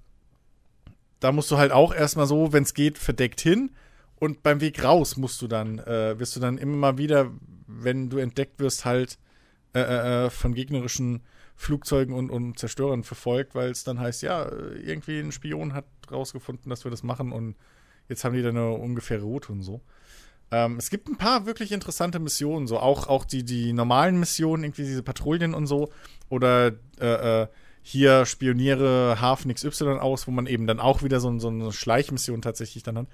da 1.21 1.31
musst 1.31 1.49
du 1.51 1.57
halt 1.57 1.71
auch 1.71 1.93
erstmal 1.93 2.27
so, 2.27 2.51
wenn 2.51 2.63
es 2.63 2.73
geht, 2.73 2.97
verdeckt 2.97 3.39
hin. 3.39 3.71
Und 4.17 4.43
beim 4.43 4.59
Weg 4.59 4.83
raus 4.83 5.15
musst 5.15 5.41
du 5.41 5.47
dann, 5.47 5.79
äh, 5.79 6.19
wirst 6.19 6.35
du 6.35 6.41
dann 6.41 6.57
immer 6.57 6.97
wieder, 6.97 7.31
wenn 7.65 8.09
du 8.09 8.17
entdeckt 8.17 8.59
wirst, 8.59 8.83
halt 8.83 9.19
äh, 9.73 9.79
äh, 9.79 10.25
äh 10.25 10.29
von 10.29 10.53
gegnerischen 10.53 11.21
Flugzeugen 11.55 12.13
und, 12.13 12.29
und 12.29 12.59
Zerstörern 12.59 13.05
verfolgt, 13.05 13.55
weil 13.55 13.71
es 13.71 13.85
dann 13.85 14.01
heißt, 14.01 14.21
ja, 14.21 14.51
irgendwie 14.51 15.21
ein 15.21 15.31
Spion 15.31 15.73
hat 15.73 15.85
rausgefunden, 16.11 16.69
dass 16.69 16.83
wir 16.83 16.91
das 16.91 17.03
machen 17.03 17.31
und 17.31 17.55
jetzt 18.09 18.25
haben 18.25 18.35
die 18.35 18.41
da 18.41 18.49
eine 18.49 18.71
ungefähre 18.71 19.23
Route 19.23 19.53
und 19.53 19.61
so. 19.61 19.79
Ähm, 20.51 20.77
es 20.77 20.89
gibt 20.89 21.07
ein 21.07 21.17
paar 21.17 21.45
wirklich 21.45 21.71
interessante 21.71 22.19
Missionen, 22.19 22.67
so 22.67 22.79
auch, 22.79 23.07
auch 23.07 23.25
die, 23.25 23.43
die 23.43 23.73
normalen 23.73 24.19
Missionen, 24.19 24.63
irgendwie 24.63 24.83
diese 24.83 25.03
Patrouillen 25.03 25.53
und 25.53 25.67
so. 25.67 25.89
Oder 26.29 26.73
äh, 26.99 27.41
äh, 27.41 27.47
hier 27.81 28.25
spioniere 28.25 29.19
Hafen 29.21 29.53
XY 29.53 29.99
aus, 29.99 30.27
wo 30.27 30.31
man 30.31 30.47
eben 30.47 30.67
dann 30.67 30.79
auch 30.79 31.03
wieder 31.03 31.19
so, 31.19 31.37
so 31.39 31.49
eine 31.49 31.71
Schleichmission 31.71 32.41
tatsächlich 32.41 32.83
dann 32.83 32.97
hat. 32.97 33.07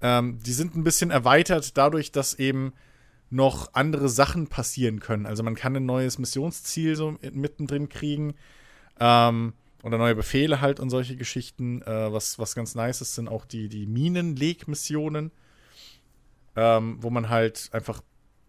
Ähm, 0.00 0.38
die 0.44 0.52
sind 0.52 0.74
ein 0.74 0.84
bisschen 0.84 1.10
erweitert 1.10 1.76
dadurch, 1.76 2.12
dass 2.12 2.34
eben 2.34 2.72
noch 3.30 3.72
andere 3.72 4.08
Sachen 4.08 4.48
passieren 4.48 5.00
können. 5.00 5.26
Also 5.26 5.42
man 5.42 5.54
kann 5.54 5.74
ein 5.76 5.86
neues 5.86 6.18
Missionsziel 6.18 6.96
so 6.96 7.16
mittendrin 7.32 7.88
kriegen. 7.88 8.34
Ähm, 9.00 9.54
oder 9.82 9.98
neue 9.98 10.14
Befehle 10.14 10.60
halt 10.60 10.80
und 10.80 10.88
solche 10.88 11.16
Geschichten. 11.16 11.82
Äh, 11.82 12.12
was, 12.12 12.38
was 12.38 12.54
ganz 12.54 12.74
nice 12.74 13.00
ist, 13.02 13.14
sind 13.14 13.28
auch 13.28 13.44
die, 13.44 13.68
die 13.68 13.86
Minenleg-Missionen 13.86 15.30
ähm, 16.56 16.98
wo 17.00 17.10
man 17.10 17.28
halt 17.28 17.70
einfach 17.72 18.02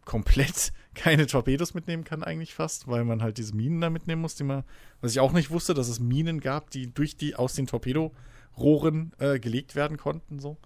komplett 0.06 0.72
keine 0.96 1.28
Torpedos 1.28 1.74
mitnehmen 1.74 2.04
kann, 2.04 2.24
eigentlich 2.24 2.54
fast, 2.54 2.88
weil 2.88 3.04
man 3.04 3.22
halt 3.22 3.38
diese 3.38 3.56
Minen 3.56 3.82
da 3.82 3.90
mitnehmen 3.90 4.22
muss, 4.22 4.36
die 4.36 4.44
man, 4.44 4.64
was 5.02 5.12
ich 5.12 5.20
auch 5.20 5.34
nicht 5.34 5.50
wusste, 5.50 5.74
dass 5.74 5.90
es 5.90 6.00
Minen 6.00 6.40
gab, 6.40 6.70
die 6.70 6.94
durch 6.94 7.18
die 7.18 7.36
aus 7.36 7.54
den 7.54 7.68
Torpedorohren 7.68 9.14
äh, 9.20 9.40
gelegt 9.40 9.76
werden 9.76 9.98
konnten, 9.98 10.40
so. 10.40 10.58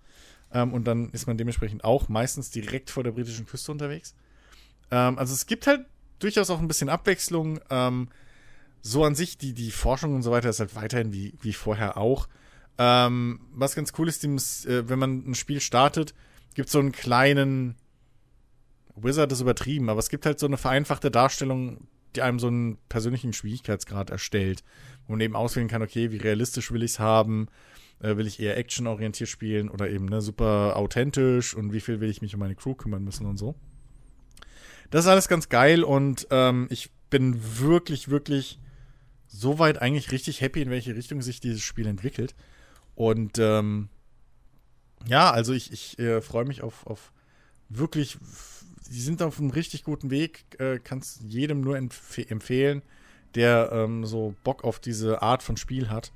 Ähm, 0.51 0.73
und 0.73 0.85
dann 0.85 1.09
ist 1.09 1.27
man 1.27 1.37
dementsprechend 1.37 1.83
auch 1.83 2.09
meistens 2.09 2.49
direkt 2.49 2.89
vor 2.89 3.03
der 3.03 3.11
britischen 3.11 3.45
Küste 3.45 3.71
unterwegs. 3.71 4.15
Ähm, 4.91 5.17
also 5.17 5.33
es 5.33 5.45
gibt 5.45 5.67
halt 5.67 5.85
durchaus 6.19 6.49
auch 6.49 6.59
ein 6.59 6.67
bisschen 6.67 6.89
Abwechslung. 6.89 7.59
Ähm, 7.69 8.09
so 8.81 9.03
an 9.03 9.15
sich, 9.15 9.37
die, 9.37 9.53
die 9.53 9.71
Forschung 9.71 10.15
und 10.15 10.23
so 10.23 10.31
weiter 10.31 10.49
ist 10.49 10.59
halt 10.59 10.75
weiterhin 10.75 11.13
wie, 11.13 11.33
wie 11.41 11.53
vorher 11.53 11.97
auch. 11.97 12.27
Ähm, 12.77 13.41
was 13.53 13.75
ganz 13.75 13.93
cool 13.97 14.07
ist, 14.07 14.23
äh, 14.23 14.89
wenn 14.89 14.99
man 14.99 15.29
ein 15.29 15.35
Spiel 15.35 15.59
startet, 15.59 16.13
gibt 16.55 16.69
so 16.69 16.79
einen 16.79 16.91
kleinen 16.91 17.75
Wizard 18.95 19.31
ist 19.31 19.41
übertrieben, 19.41 19.89
aber 19.89 19.99
es 19.99 20.09
gibt 20.09 20.25
halt 20.25 20.39
so 20.39 20.45
eine 20.45 20.57
vereinfachte 20.57 21.11
Darstellung, 21.11 21.87
die 22.15 22.21
einem 22.21 22.39
so 22.39 22.47
einen 22.47 22.77
persönlichen 22.89 23.33
Schwierigkeitsgrad 23.33 24.09
erstellt, 24.09 24.63
wo 25.07 25.13
man 25.13 25.21
eben 25.21 25.35
auswählen 25.35 25.67
kann, 25.67 25.81
okay, 25.81 26.11
wie 26.11 26.17
realistisch 26.17 26.71
will 26.71 26.83
ich 26.83 26.91
es 26.91 26.99
haben, 26.99 27.47
äh, 27.99 28.17
will 28.17 28.27
ich 28.27 28.39
eher 28.39 28.57
actionorientiert 28.57 29.29
spielen 29.29 29.69
oder 29.69 29.89
eben 29.89 30.05
ne, 30.05 30.21
super 30.21 30.75
authentisch 30.75 31.53
und 31.53 31.71
wie 31.71 31.81
viel 31.81 31.99
will 31.99 32.09
ich 32.09 32.21
mich 32.21 32.33
um 32.33 32.39
meine 32.39 32.55
Crew 32.55 32.73
kümmern 32.73 33.03
müssen 33.03 33.25
und 33.25 33.37
so. 33.37 33.55
Das 34.89 35.05
ist 35.05 35.11
alles 35.11 35.27
ganz 35.27 35.49
geil 35.49 35.83
und 35.83 36.27
ähm, 36.31 36.67
ich 36.71 36.89
bin 37.09 37.39
wirklich, 37.59 38.09
wirklich 38.09 38.59
soweit 39.27 39.81
eigentlich 39.81 40.11
richtig 40.11 40.41
happy, 40.41 40.61
in 40.61 40.71
welche 40.71 40.95
Richtung 40.95 41.21
sich 41.21 41.39
dieses 41.39 41.61
Spiel 41.61 41.85
entwickelt. 41.85 42.35
Und 42.95 43.37
ähm, 43.37 43.89
ja, 45.05 45.31
also 45.31 45.53
ich, 45.53 45.71
ich 45.71 45.99
äh, 45.99 46.21
freue 46.21 46.45
mich 46.45 46.61
auf, 46.61 46.85
auf 46.85 47.11
wirklich, 47.69 48.17
die 48.89 49.01
sind 49.01 49.21
auf 49.21 49.39
einem 49.39 49.51
richtig 49.51 49.83
guten 49.83 50.09
Weg, 50.09 50.45
äh, 50.59 50.79
kannst 50.79 51.21
jedem 51.21 51.61
nur 51.61 51.77
empf 51.77 52.17
empfehlen, 52.17 52.81
der 53.35 53.69
ähm, 53.71 54.05
so 54.05 54.35
Bock 54.43 54.63
auf 54.63 54.79
diese 54.79 55.21
Art 55.21 55.43
von 55.43 55.57
Spiel 55.57 55.89
hat. 55.89 56.11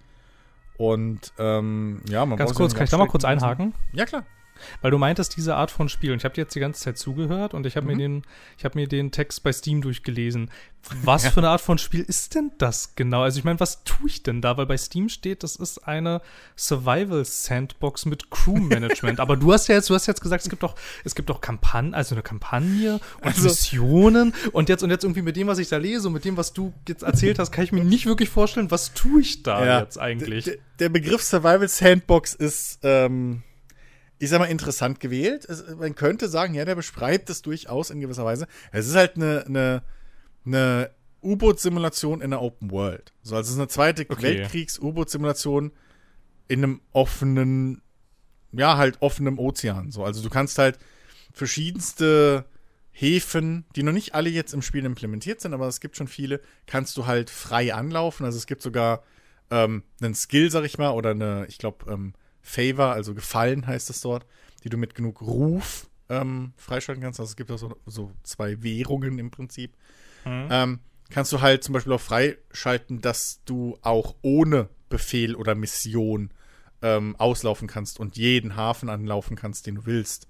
Und 0.78 1.34
ähm, 1.38 2.02
ja, 2.10 2.26
man 2.26 2.38
Ganz 2.38 2.56
kurz, 2.56 2.74
kann 2.74 2.86
ich 2.86 2.90
da 2.90 2.98
mal 2.98 3.08
kurz 3.08 3.24
einhaken? 3.24 3.74
Ja, 3.94 4.06
klar. 4.06 4.26
Weil 4.82 4.92
du 4.92 4.98
meintest, 4.98 5.36
diese 5.38 5.56
Art 5.56 5.72
von 5.72 5.90
Spiel, 5.90 6.12
und 6.12 6.18
ich 6.18 6.26
habe 6.26 6.36
dir 6.36 6.42
jetzt 6.42 6.56
die 6.56 6.60
ganze 6.60 6.82
Zeit 6.82 6.98
zugehört 6.98 7.54
und 7.54 7.66
ich 7.66 7.76
habe 7.76 7.86
mhm. 7.88 7.92
mir, 7.92 7.98
den, 7.98 8.24
hab 8.64 8.76
mir 8.76 8.88
den 8.88 9.12
Text 9.12 9.44
bei 9.44 9.52
Steam 9.52 9.82
durchgelesen. 9.82 10.50
Was 11.02 11.24
ja. 11.24 11.32
für 11.32 11.40
eine 11.40 11.50
Art 11.50 11.62
von 11.62 11.78
Spiel 11.78 12.02
ist 12.02 12.36
denn 12.36 12.52
das 12.58 12.96
genau? 12.96 13.22
Also 13.22 13.40
ich 13.40 13.46
meine, 13.46 13.60
was 13.60 13.86
tue 13.86 14.08
ich 14.08 14.22
denn 14.22 14.42
da? 14.42 14.58
Weil 14.58 14.66
bei 14.66 14.76
Steam 14.76 15.08
steht, 15.08 15.44
das 15.44 15.56
ist 15.56 15.88
eine 15.88 16.22
Survival-Sandbox 16.58 18.06
mit 18.06 18.30
Crew-Management. 18.30 19.22
Aber 19.22 19.38
du 19.38 19.54
hast 19.54 19.68
ja 19.68 19.76
jetzt, 19.76 19.90
du 19.90 19.96
hast 19.96 20.08
jetzt 20.08 20.22
gesagt, 20.22 20.44
es 20.44 20.50
gibt 20.50 20.62
doch, 20.62 20.76
es 21.06 21.16
gibt 21.16 21.30
doch 21.30 21.40
Kampagnen, 21.40 21.94
also 21.94 22.16
eine 22.16 22.22
Kampagne 22.22 23.00
und 23.22 23.28
also, 23.28 23.44
Missionen. 23.44 24.34
Und 24.52 24.68
jetzt, 24.68 24.84
und 24.84 24.90
jetzt 24.90 25.06
irgendwie 25.06 25.22
mit 25.22 25.38
dem, 25.38 25.48
was 25.48 25.58
ich 25.58 25.70
da 25.70 25.78
lese 25.78 26.08
und 26.08 26.14
mit 26.16 26.26
dem, 26.26 26.36
was 26.36 26.52
du 26.52 26.74
jetzt 26.88 27.04
erzählt 27.04 27.40
hast, 27.40 27.52
kann 27.52 27.64
ich 27.64 27.72
mir 27.72 27.86
nicht 27.86 28.06
wirklich 28.06 28.30
vorstellen, 28.30 28.70
was 28.70 28.94
tue 28.94 29.22
ich 29.22 29.42
da 29.42 29.66
ja, 29.66 29.80
jetzt 29.80 29.98
eigentlich? 29.98 30.60
Der 30.80 30.90
Begriff 30.90 31.24
Survival-Sandbox 31.24 32.36
ist, 32.36 32.80
ähm 32.84 33.44
ich 34.24 34.30
sag 34.30 34.40
mal, 34.40 34.46
interessant 34.46 35.00
gewählt. 35.00 35.46
Es, 35.46 35.76
man 35.76 35.96
könnte 35.96 36.30
sagen, 36.30 36.54
ja, 36.54 36.64
der 36.64 36.76
beschreibt 36.76 37.30
es 37.30 37.42
durchaus 37.42 37.90
in 37.90 38.00
gewisser 38.00 38.24
Weise. 38.24 38.48
Es 38.72 38.88
ist 38.88 38.96
halt 38.96 39.18
eine, 39.18 39.46
eine, 39.46 39.84
eine 40.46 40.92
U-Boot-Simulation 41.22 42.22
in 42.22 42.30
der 42.32 42.42
Open 42.42 42.72
World. 42.72 43.14
So, 43.22 43.36
also 43.36 43.48
es 43.48 43.54
ist 43.54 43.60
eine 43.60 43.68
zweite 43.68 44.06
okay. 44.08 44.22
Weltkriegs-U-Boot-Simulation 44.22 45.72
in 46.48 46.64
einem 46.64 46.82
offenen, 46.94 47.82
ja, 48.54 48.78
halt 48.78 49.02
offenem 49.02 49.40
Ozean. 49.40 49.92
So, 49.92 50.06
also 50.06 50.24
du 50.24 50.30
kannst 50.30 50.58
halt 50.58 50.80
verschiedenste 51.34 52.46
Häfen, 52.92 53.66
die 53.76 53.84
noch 53.84 53.92
nicht 53.92 54.16
alle 54.16 54.30
jetzt 54.30 54.54
im 54.54 54.62
Spiel 54.62 54.86
implementiert 54.86 55.42
sind, 55.42 55.54
aber 55.54 55.68
es 55.68 55.82
gibt 55.82 55.98
schon 55.98 56.08
viele, 56.08 56.40
kannst 56.66 56.96
du 56.96 57.08
halt 57.08 57.30
frei 57.30 57.74
anlaufen. 57.74 58.26
Also 58.26 58.38
es 58.38 58.48
gibt 58.48 58.62
sogar 58.62 59.04
ähm, 59.52 59.84
einen 60.02 60.16
Skill, 60.16 60.50
sag 60.50 60.64
ich 60.64 60.78
mal, 60.78 60.92
oder 60.92 61.10
eine, 61.10 61.46
ich 61.50 61.58
glaube, 61.58 61.92
ähm, 61.92 62.14
Favor, 62.44 62.92
also 62.92 63.16
Gefallen 63.16 63.66
heißt 63.66 63.90
es 63.90 64.02
dort, 64.02 64.26
die 64.64 64.70
du 64.70 64.78
mit 64.78 64.94
genug 64.94 65.22
Ruf 65.22 65.90
ähm, 66.10 66.54
freischalten 66.58 67.02
kannst. 67.04 67.20
Also 67.20 67.32
es 67.32 67.36
gibt 67.36 67.50
auch 67.52 67.58
so, 67.58 67.76
so 67.86 68.12
zwei 68.22 68.62
Währungen 68.62 69.18
im 69.18 69.32
Prinzip. 69.32 69.74
Mhm. 70.26 70.48
Ähm, 70.52 70.80
kannst 71.10 71.32
du 71.32 71.42
halt 71.42 71.64
zum 71.64 71.74
Beispiel 71.74 71.94
auch 71.94 72.02
freischalten, 72.02 73.02
dass 73.02 73.42
du 73.46 73.78
auch 73.82 74.16
ohne 74.22 74.70
Befehl 74.90 75.36
oder 75.36 75.56
Mission 75.56 76.30
ähm, 76.82 77.16
auslaufen 77.18 77.68
kannst 77.68 78.00
und 78.00 78.18
jeden 78.18 78.56
Hafen 78.56 78.90
anlaufen 78.90 79.36
kannst, 79.38 79.66
den 79.66 79.76
du 79.76 79.86
willst. 79.86 80.28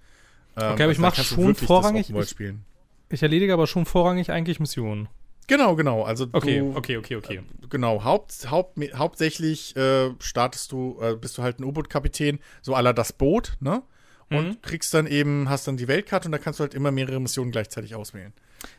Ähm, 0.55 0.73
Okay, 0.73 0.83
aber 0.83 0.91
ich 0.91 0.97
da 0.99 1.01
mach 1.01 1.15
kannst 1.15 1.31
du 1.31 1.35
schon 1.35 1.55
vorrangig- 1.55 2.11
ich-. 2.15 2.53
Ich 3.09 3.23
erledige 3.23 3.53
aber 3.53 3.67
schon 3.67 3.85
vorrangig 3.85 4.31
eigentlich 4.31 4.59
Missionen. 4.59 5.09
Genau, 5.47 5.75
genau. 5.75 6.03
Also 6.03 6.27
Okay, 6.31 6.59
du, 6.59 6.73
okay, 6.75 6.97
okay, 6.97 7.15
okay. 7.15 7.41
Genau, 7.69 8.03
Haupt, 8.03 8.49
Haupt, 8.49 8.77
hauptsächlich 8.95 9.75
äh, 9.75 10.11
startest 10.19 10.71
du, 10.71 10.97
äh, 11.01 11.15
bist 11.15 11.37
du 11.37 11.43
halt 11.43 11.59
ein 11.59 11.63
U-Boot-Kapitän, 11.63 12.39
so 12.61 12.75
aller 12.75 12.93
das 12.93 13.13
Boot, 13.13 13.53
ne? 13.59 13.83
Und 14.29 14.47
Mhm. 14.47 14.61
kriegst 14.61 14.93
dann 14.93 15.05
eben, 15.05 15.49
hast 15.49 15.67
dann 15.67 15.77
die 15.77 15.87
Weltkarte 15.87 16.27
und 16.27 16.31
da 16.31 16.37
kannst 16.37 16.59
du 16.59 16.61
halt 16.61 16.73
immer 16.73 16.91
mehrere 16.91 17.19
Missionen 17.19 17.51
gleichzeitig 17.51 17.93
auswählen. 17.95 18.33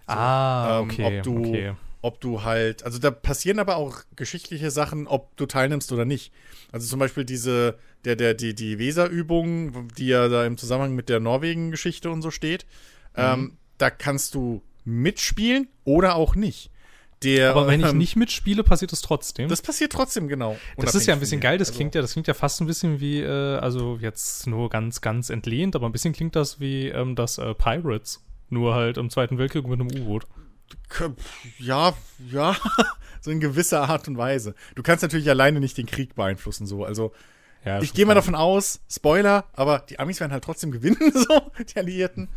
ah, 0.06 0.80
ähm, 0.80 0.84
okay, 0.90 1.18
ob 1.18 1.22
du- 1.24 1.38
okay. 1.38 1.72
Ob 2.00 2.20
du 2.20 2.42
halt, 2.42 2.82
also 2.84 2.98
da 2.98 3.10
passieren 3.10 3.58
aber 3.58 3.76
auch 3.76 4.02
geschichtliche 4.14 4.70
Sachen, 4.70 5.06
ob 5.06 5.34
du 5.38 5.46
teilnimmst 5.46 5.90
oder 5.90 6.04
nicht. 6.04 6.34
Also 6.70 6.86
zum 6.86 6.98
Beispiel 6.98 7.24
diese, 7.24 7.78
der, 8.04 8.14
der, 8.16 8.34
die, 8.34 8.54
die 8.54 8.78
Weser-Übung, 8.78 9.88
die 9.96 10.08
ja 10.08 10.28
da 10.28 10.44
im 10.44 10.58
Zusammenhang 10.58 10.94
mit 10.94 11.08
der 11.08 11.20
Norwegen-Geschichte 11.20 12.10
und 12.10 12.20
so 12.20 12.30
steht, 12.30 12.66
Mhm. 13.16 13.22
ähm, 13.22 13.56
da 13.78 13.88
kannst 13.90 14.34
du 14.34 14.60
mitspielen 14.84 15.68
oder 15.84 16.14
auch 16.16 16.34
nicht. 16.34 16.70
Der, 17.22 17.50
Aber 17.50 17.66
wenn 17.66 17.80
ich 17.80 17.86
ähm, 17.86 17.96
nicht 17.98 18.16
mitspiele, 18.16 18.62
passiert 18.64 18.92
es 18.92 19.00
trotzdem. 19.00 19.48
Das 19.48 19.62
passiert 19.62 19.92
trotzdem, 19.92 20.28
genau. 20.28 20.58
Das 20.76 20.94
ist 20.94 21.06
ja 21.06 21.14
ein 21.14 21.20
bisschen 21.20 21.40
geil, 21.40 21.56
das 21.56 21.68
Also- 21.68 21.78
klingt 21.78 21.94
ja, 21.94 22.02
das 22.02 22.12
klingt 22.12 22.26
ja 22.26 22.34
fast 22.34 22.60
ein 22.60 22.66
bisschen 22.66 23.00
wie, 23.00 23.20
äh, 23.20 23.56
also 23.56 23.96
jetzt 24.00 24.46
nur 24.46 24.68
ganz, 24.68 25.00
ganz 25.00 25.30
entlehnt, 25.30 25.74
aber 25.74 25.86
ein 25.88 25.92
bisschen 25.92 26.12
klingt 26.12 26.36
das 26.36 26.60
wie 26.60 26.88
ähm, 26.88 27.14
das 27.16 27.38
äh, 27.38 27.54
Pirates. 27.54 28.22
Nur 28.50 28.74
halt 28.74 28.98
im 28.98 29.08
Zweiten 29.08 29.38
Weltkrieg 29.38 29.66
mit 29.66 29.80
einem 29.80 29.88
U-Boot. 29.90 30.26
Ja, 31.58 31.94
ja, 32.30 32.56
so 33.20 33.30
in 33.30 33.40
gewisser 33.40 33.88
Art 33.88 34.06
und 34.08 34.18
Weise. 34.18 34.54
Du 34.74 34.82
kannst 34.82 35.02
natürlich 35.02 35.28
alleine 35.30 35.60
nicht 35.60 35.78
den 35.78 35.86
Krieg 35.86 36.14
beeinflussen, 36.14 36.66
so. 36.66 36.84
Also, 36.84 37.12
Ja, 37.64 37.80
ich 37.80 37.94
gehe 37.94 38.04
mal 38.06 38.14
davon 38.14 38.34
aus, 38.34 38.80
Spoiler, 38.90 39.46
aber 39.54 39.78
die 39.88 39.98
Amis 39.98 40.20
werden 40.20 40.32
halt 40.32 40.44
trotzdem 40.44 40.70
gewinnen, 40.70 40.98
so, 41.14 41.40
die 41.62 41.76
Alliierten. 41.78 42.28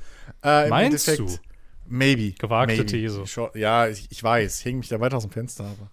Äh, 0.43 0.69
Meinst 0.69 1.07
du? 1.19 1.27
Maybe. 1.87 2.33
Gewagte 2.37 2.77
maybe. 2.77 2.85
These. 2.85 3.23
Ja, 3.55 3.87
ich, 3.87 4.07
ich 4.09 4.23
weiß, 4.23 4.65
hänge 4.65 4.79
mich 4.79 4.89
da 4.89 4.99
weiter 4.99 5.17
aus 5.17 5.23
dem 5.23 5.31
Fenster, 5.31 5.65
aber. 5.65 5.89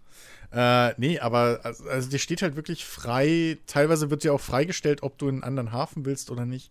Äh, 0.52 0.94
nee, 0.98 1.18
aber 1.18 1.60
also, 1.64 1.88
also 1.88 2.08
dir 2.10 2.18
steht 2.18 2.42
halt 2.42 2.54
wirklich 2.56 2.84
frei, 2.84 3.58
teilweise 3.66 4.10
wird 4.10 4.22
dir 4.22 4.32
auch 4.32 4.40
freigestellt, 4.40 5.02
ob 5.02 5.18
du 5.18 5.28
in 5.28 5.36
einen 5.36 5.42
anderen 5.44 5.72
Hafen 5.72 6.04
willst 6.04 6.30
oder 6.30 6.46
nicht. 6.46 6.70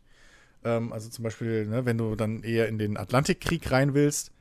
Ähm, 0.63 0.93
also 0.93 1.09
zum 1.09 1.23
Beispiel, 1.23 1.65
ne, 1.67 1.85
wenn 1.85 1.97
du 1.97 2.15
dann 2.15 2.43
eher 2.43 2.67
in 2.69 2.77
den 2.77 2.95
Atlantikkrieg 2.95 3.69
rein 3.71 3.93
willst 3.93 4.31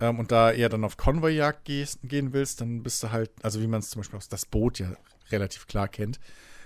ähm, 0.00 0.18
und 0.18 0.32
da 0.32 0.50
eher 0.50 0.68
dann 0.68 0.82
auf 0.82 0.96
Konvojjagd 0.96 1.64
gehen 1.64 2.32
willst, 2.32 2.60
dann 2.60 2.82
bist 2.82 3.02
du 3.04 3.12
halt, 3.12 3.30
also 3.42 3.60
wie 3.60 3.68
man 3.68 3.80
es 3.80 3.90
zum 3.90 4.00
Beispiel 4.00 4.16
aus 4.16 4.28
das 4.28 4.46
Boot 4.46 4.80
ja 4.80 4.92
relativ 5.30 5.66
klar 5.68 5.86
kennt, 5.88 6.18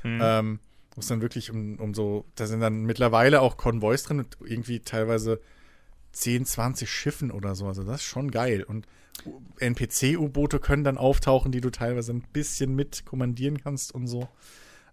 Mhm. 0.02 0.20
ähm, 0.22 0.58
wo 0.94 1.00
es 1.00 1.08
dann 1.08 1.20
wirklich 1.20 1.50
um, 1.50 1.76
um 1.78 1.92
so, 1.92 2.24
da 2.36 2.46
sind 2.46 2.60
dann 2.60 2.84
mittlerweile 2.84 3.42
auch 3.42 3.58
Konvois 3.58 3.98
drin 4.06 4.20
und 4.20 4.38
irgendwie 4.42 4.80
teilweise 4.80 5.40
10, 6.16 6.44
20 6.46 6.90
Schiffen 6.90 7.30
oder 7.30 7.54
so. 7.54 7.66
Also 7.66 7.82
das 7.84 7.96
ist 8.00 8.06
schon 8.06 8.30
geil. 8.30 8.62
Und 8.62 8.86
NPC-U-Boote 9.60 10.58
können 10.58 10.84
dann 10.84 10.98
auftauchen, 10.98 11.52
die 11.52 11.60
du 11.60 11.70
teilweise 11.70 12.12
ein 12.12 12.22
bisschen 12.32 12.74
mit 12.74 13.04
kommandieren 13.06 13.58
kannst 13.62 13.94
und 13.94 14.06
so. 14.06 14.28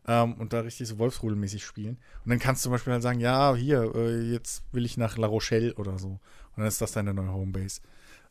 Ähm, 0.06 0.34
und 0.36 0.52
da 0.54 0.62
richtig 0.62 0.88
so 0.88 0.98
Wolfsrudelmäßig 1.00 1.64
spielen. 1.64 1.98
Und 2.26 2.30
dann 2.30 2.40
kannst 2.40 2.62
du 2.62 2.64
zum 2.66 2.72
Beispiel 2.74 2.94
halt 2.94 3.04
sagen, 3.04 3.20
ja, 3.20 3.56
hier, 3.56 3.94
äh, 3.96 4.32
jetzt 4.32 4.64
will 4.74 4.86
ich 4.86 4.98
nach 4.98 5.18
La 5.18 5.28
Rochelle 5.28 5.74
oder 5.76 5.98
so. 5.98 6.08
Und 6.10 6.20
dann 6.58 6.66
ist 6.68 6.82
das 6.82 6.92
deine 6.92 7.14
neue 7.14 7.32
Homebase. 7.32 7.82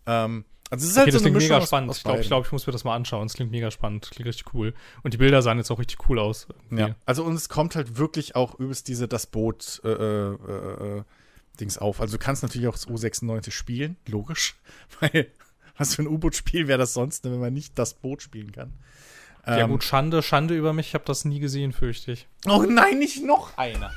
Ähm, 0.06 0.44
also 0.70 0.84
es 0.84 0.90
ist 0.92 0.96
halt 0.96 1.06
Okay, 1.06 1.12
das 1.12 1.22
so 1.22 1.28
eine 1.28 1.36
klingt 1.36 1.50
mega 1.50 1.58
aus- 1.62 1.68
spannend. 1.68 1.90
aus 1.90 1.96
ich 1.98 2.04
glaube, 2.04 2.20
ich, 2.20 2.26
glaub, 2.26 2.44
ich 2.46 2.52
muss 2.52 2.66
mir 2.66 2.72
das 2.72 2.84
mal 2.84 2.94
anschauen. 2.94 3.26
Es 3.26 3.34
klingt 3.34 3.50
mega 3.50 3.70
spannend. 3.70 4.10
Klingt 4.10 4.28
richtig 4.28 4.52
cool. 4.54 4.74
Und 5.02 5.14
die 5.14 5.18
Bilder 5.18 5.40
sahen 5.42 5.58
jetzt 5.58 5.70
auch 5.70 5.78
richtig 5.78 6.08
cool 6.08 6.18
aus. 6.18 6.46
irgendwie. 6.64 6.82
Ja, 6.82 6.96
also 7.06 7.24
und 7.24 7.34
es 7.34 7.48
kommt 7.48 7.74
halt 7.76 7.96
wirklich 7.96 8.36
auch 8.36 8.58
übelst 8.58 8.88
diese 8.88 9.08
das 9.08 9.26
Boot 9.26 9.80
äh, 9.84 9.88
äh, 9.88 10.34
äh, 10.98 11.02
Dings 11.62 11.78
auf. 11.78 12.00
Also 12.00 12.18
du 12.18 12.22
kannst 12.24 12.42
natürlich 12.42 12.68
auch 12.68 12.72
das 12.74 12.86
U96 12.88 13.50
spielen, 13.52 13.96
logisch, 14.08 14.56
weil 15.00 15.28
was 15.78 15.94
für 15.94 16.02
ein 16.02 16.08
U-Boot-Spiel 16.08 16.68
wäre 16.68 16.78
das 16.78 16.92
sonst, 16.92 17.24
wenn 17.24 17.38
man 17.40 17.52
nicht 17.54 17.78
das 17.78 17.94
Boot 17.94 18.20
spielen 18.22 18.52
kann. 18.52 18.74
Ja 19.46 19.58
Ähm, 19.58 19.70
gut, 19.70 19.82
Schande, 19.82 20.22
Schande 20.22 20.54
über 20.56 20.72
mich. 20.72 20.88
Ich 20.88 20.94
habe 20.94 21.02
das 21.04 21.24
nie 21.24 21.40
gesehen, 21.40 21.72
fürchte 21.72 22.12
ich. 22.12 22.28
Oh 22.46 22.62
nein, 22.68 22.98
nicht 23.00 23.24
noch 23.24 23.56
einer. 23.58 23.90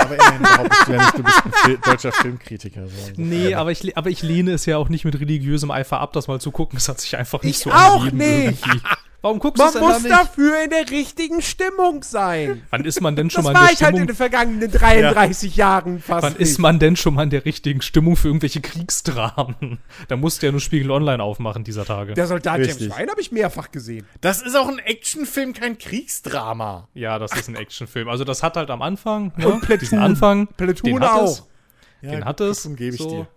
Aber 0.00 0.14
immerhin 0.14 0.42
behauptest 0.42 0.86
du 0.88 0.92
ja 0.92 0.98
nicht, 1.02 1.18
du 1.18 1.22
bist 1.24 1.44
ein 1.44 1.52
Fil 1.52 1.78
deutscher 1.78 2.12
Filmkritiker. 2.12 2.86
So. 2.86 2.94
Nee, 3.16 3.54
aber 3.54 3.72
ich, 3.72 3.96
aber 3.96 4.10
ich 4.10 4.22
lehne 4.22 4.52
es 4.52 4.64
ja 4.66 4.76
auch 4.76 4.88
nicht 4.88 5.04
mit 5.04 5.18
religiösem 5.18 5.72
Eifer 5.72 5.98
ab, 5.98 6.12
das 6.12 6.28
mal 6.28 6.40
zu 6.40 6.52
gucken. 6.52 6.76
Es 6.76 6.88
hat 6.88 7.00
sich 7.00 7.16
einfach 7.16 7.42
nicht 7.42 7.56
Ich 7.56 7.62
so 7.64 7.72
auch 7.72 8.02
angegeben 8.04 8.18
nicht. 8.18 8.64
irgendwie. 8.66 8.80
Warum 9.22 9.38
guckst 9.38 9.62
du 9.62 9.66
es 9.68 9.74
Man 9.74 9.84
muss 9.84 10.02
dafür 10.02 10.64
in 10.64 10.70
der 10.70 10.90
richtigen 10.90 11.40
Stimmung 11.42 12.02
sein. 12.02 12.62
Wann 12.70 12.84
ist 12.84 13.00
man 13.00 13.14
denn 13.14 13.30
schon 13.30 13.44
Das 13.44 13.44
mal 13.44 13.50
in 13.52 13.56
war 13.60 13.66
der 13.68 13.72
ich 13.74 13.82
halt 13.82 13.90
in 13.90 13.96
Stimmung? 13.98 14.06
den 14.08 14.16
vergangenen 14.16 14.70
33 14.70 15.54
Jahren 15.56 16.00
fast. 16.00 16.22
Wann 16.24 16.34
ist 16.36 16.58
man 16.58 16.80
denn 16.80 16.96
schon 16.96 17.14
mal 17.14 17.22
in 17.22 17.30
der 17.30 17.44
richtigen 17.44 17.82
Stimmung 17.82 18.16
für 18.16 18.26
irgendwelche 18.28 18.60
Kriegsdramen? 18.60 19.78
Da 20.08 20.16
musst 20.16 20.42
du 20.42 20.46
ja 20.46 20.52
nur 20.52 20.60
Spiegel 20.60 20.90
Online 20.90 21.22
aufmachen 21.22 21.62
dieser 21.64 21.84
Tage. 21.84 22.14
Der 22.14 22.26
Soldat 22.26 22.58
Richtig. 22.58 22.80
James 22.80 22.96
Ryan 22.98 23.10
habe 23.10 23.20
ich 23.20 23.30
mehrfach 23.32 23.70
gesehen. 23.70 24.04
Das 24.20 24.42
ist 24.42 24.56
auch 24.56 24.66
ein 24.68 24.80
Actionfilm, 24.80 25.52
kein 25.52 25.78
Kriegsdrama. 25.78 26.88
ja, 26.94 27.18
das 27.20 27.32
ist 27.36 27.48
ein 27.48 27.54
Actionfilm. 27.54 28.08
Also 28.08 28.24
das 28.24 28.42
hat 28.42 28.56
halt 28.56 28.70
am 28.70 28.82
Anfang, 28.82 29.32
ne, 29.36 29.46
Und 29.48 29.60
Platoon. 29.60 29.78
diesen 29.78 29.98
Anfang, 30.00 30.48
Platoon 30.48 30.94
den 30.94 31.00
hat 31.00 31.10
auch. 31.12 31.24
es. 31.24 31.48
Ja, 32.00 32.10
Den 32.10 32.24
hat 32.24 32.40
es. 32.40 32.62
Platoon 32.62 32.76
gebe 32.76 32.94
ich 32.96 33.00
so. 33.00 33.08
dir. 33.08 33.28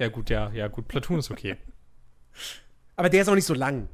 Ja 0.00 0.08
gut, 0.08 0.28
ja, 0.30 0.50
ja 0.52 0.66
gut. 0.66 0.88
Platoon 0.88 1.20
ist 1.20 1.30
okay. 1.30 1.56
Aber 2.96 3.08
der 3.08 3.22
ist 3.22 3.28
auch 3.28 3.34
nicht 3.36 3.46
so 3.46 3.54
lang. 3.54 3.88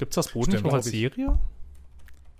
Gibt's 0.00 0.14
das 0.14 0.28
Boot 0.28 0.44
Stimmt, 0.44 0.62
nicht 0.62 0.64
noch 0.64 0.72
als. 0.72 0.86
Serie? 0.86 1.38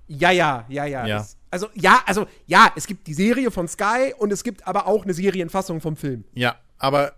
Ja, 0.09 0.31
ja, 0.31 0.65
ja, 0.71 0.87
ja. 0.87 1.07
Ja. 1.07 1.19
Das, 1.19 1.37
also, 1.51 1.69
ja, 1.75 2.03
also, 2.07 2.27
ja, 2.47 2.73
es 2.75 2.87
gibt 2.87 3.07
die 3.07 3.13
Serie 3.13 3.51
von 3.51 3.69
Sky 3.69 4.15
und 4.17 4.33
es 4.33 4.43
gibt 4.43 4.67
aber 4.67 4.87
auch 4.87 5.05
eine 5.05 5.13
Serienfassung 5.13 5.83
vom 5.83 5.95
Film. 5.95 6.25
Ja, 6.33 6.57
aber, 6.79 7.13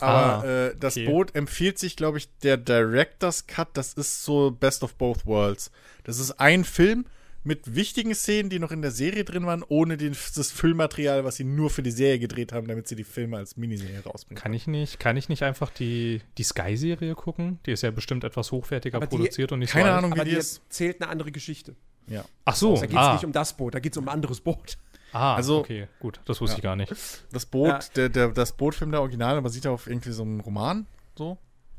aber 0.00 0.44
Ah, 0.44 0.44
äh, 0.44 0.76
das 0.76 0.96
okay. 0.96 1.06
Boot 1.06 1.36
empfiehlt 1.36 1.78
sich, 1.78 1.94
glaube 1.94 2.18
ich, 2.18 2.28
der 2.40 2.56
Director's 2.56 3.46
Cut. 3.46 3.68
Das 3.74 3.94
ist 3.94 4.24
so 4.24 4.50
Best 4.50 4.82
of 4.82 4.96
Both 4.96 5.26
Worlds. 5.26 5.70
Das 6.02 6.18
ist 6.18 6.32
ein 6.40 6.64
Film 6.64 7.06
mit 7.44 7.74
wichtigen 7.74 8.14
Szenen, 8.14 8.48
die 8.50 8.58
noch 8.58 8.70
in 8.72 8.80
der 8.82 8.90
Serie 8.90 9.24
drin 9.24 9.44
waren, 9.46 9.62
ohne 9.68 9.96
den, 9.96 10.16
das 10.34 10.50
Füllmaterial, 10.50 11.24
was 11.24 11.36
sie 11.36 11.44
nur 11.44 11.68
für 11.70 11.82
die 11.82 11.90
Serie 11.90 12.18
gedreht 12.18 12.52
haben, 12.52 12.66
damit 12.66 12.88
sie 12.88 12.96
die 12.96 13.04
Filme 13.04 13.36
als 13.36 13.56
Miniserie 13.56 14.02
rausbringen. 14.02 14.42
Kann 14.42 14.54
ich 14.54 14.66
nicht, 14.66 14.98
kann 14.98 15.16
ich 15.16 15.28
nicht 15.28 15.42
einfach 15.42 15.70
die, 15.70 16.22
die 16.38 16.42
Sky-Serie 16.42 17.14
gucken? 17.14 17.58
Die 17.66 17.72
ist 17.72 17.82
ja 17.82 17.90
bestimmt 17.90 18.24
etwas 18.24 18.50
hochwertiger 18.50 18.96
Aber 18.96 19.06
die- 19.06 19.16
produziert 19.16 19.52
und 19.52 19.58
nicht 19.60 19.72
keine 19.72 19.84
so 19.84 19.90
alt. 19.90 19.98
Ahnung, 19.98 20.10
wie 20.12 20.20
Aber 20.20 20.24
die 20.24 20.30
die 20.30 20.36
ist. 20.38 20.62
erzählt 20.68 21.00
eine 21.02 21.10
andere 21.10 21.30
Geschichte. 21.32 21.76
Ja. 22.06 22.24
Ach 22.44 22.56
so, 22.56 22.74
Da 22.76 22.80
geht 22.82 22.90
es 22.90 22.96
ah, 22.96 23.12
nicht 23.14 23.24
um 23.24 23.32
das 23.32 23.56
Boot, 23.56 23.74
da 23.74 23.78
geht 23.78 23.92
es 23.92 23.98
um 23.98 24.08
ein 24.08 24.14
anderes 24.14 24.40
Boot. 24.40 24.78
ah, 25.12 25.34
Also- 25.36 25.58
okay, 25.60 25.88
gut, 26.00 26.20
das 26.24 26.40
wusste 26.40 26.54
Ja. 26.54 26.58
ich 26.58 26.62
gar 26.62 26.76
nicht. 26.76 26.92
Das 27.32 27.46
Boot, 27.46 27.68
Ja. 27.68 27.78
der, 27.96 28.08
der, 28.08 28.28
das 28.28 28.52
Bootfilm 28.52 28.90
der 28.90 29.00
Originale 29.00 29.40
basiert 29.42 29.66
auf 29.66 29.86
irgendwie 29.86 30.12
so 30.12 30.22
einem 30.22 30.40
Roman, 30.40 30.86
so. 31.16 31.36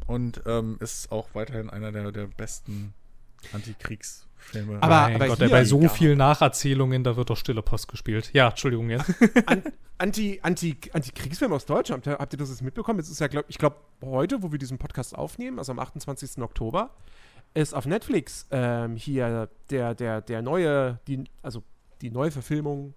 Und 0.08 0.44
ähm, 0.46 0.78
ist 0.82 1.12
auch 1.12 1.30
weiterhin 1.34 1.72
einer 1.72 1.92
der, 1.92 2.12
der 2.12 2.28
besten 2.28 2.94
Antikriegsfilme. 4.54 4.82
Aber- 4.84 5.02
mein 5.02 5.16
aber 5.16 5.28
Gott, 5.28 5.38
hier- 5.40 5.50
bei 5.50 5.66
so 5.66 5.82
Ja. 5.82 5.90
vielen 5.90 6.18
Nacherzählungen, 6.18 7.04
da 7.04 7.16
wird 7.16 7.30
doch 7.30 7.38
stille 7.38 7.62
Post 7.62 7.88
gespielt. 7.88 8.30
Ja, 8.34 8.50
Entschuldigung 8.50 8.90
jetzt. 8.90 9.06
An, 9.48 9.64
Anti, 9.98 10.40
Anti, 10.44 10.78
Anti-Kriegsfilm 10.94 11.54
aus 11.54 11.66
Deutschland, 11.66 12.06
habt 12.08 12.16
ihr, 12.18 12.20
habt 12.22 12.34
ihr 12.34 12.38
das 12.40 12.50
jetzt 12.50 12.62
mitbekommen? 12.62 13.00
Es 13.00 13.10
ist 13.10 13.20
ja, 13.20 13.28
glaub, 13.28 13.46
ich 13.48 13.58
glaube, 13.58 13.78
heute, 14.04 14.44
wo 14.44 14.52
wir 14.52 14.60
diesen 14.60 14.78
Podcast 14.78 15.16
aufnehmen, 15.16 15.58
also 15.60 15.72
am 15.72 15.80
28. 15.80 16.42
Oktober, 16.42 16.90
ist 17.54 17.74
auf 17.74 17.86
Netflix 17.86 18.48
ähm, 18.52 18.96
hier 18.98 19.48
der, 19.70 19.96
der, 19.96 20.22
der 20.22 20.42
neue, 20.42 21.00
die, 21.08 21.24
also 21.42 21.64
die 22.02 22.12
neue 22.12 22.30
Verfilmung 22.32 22.94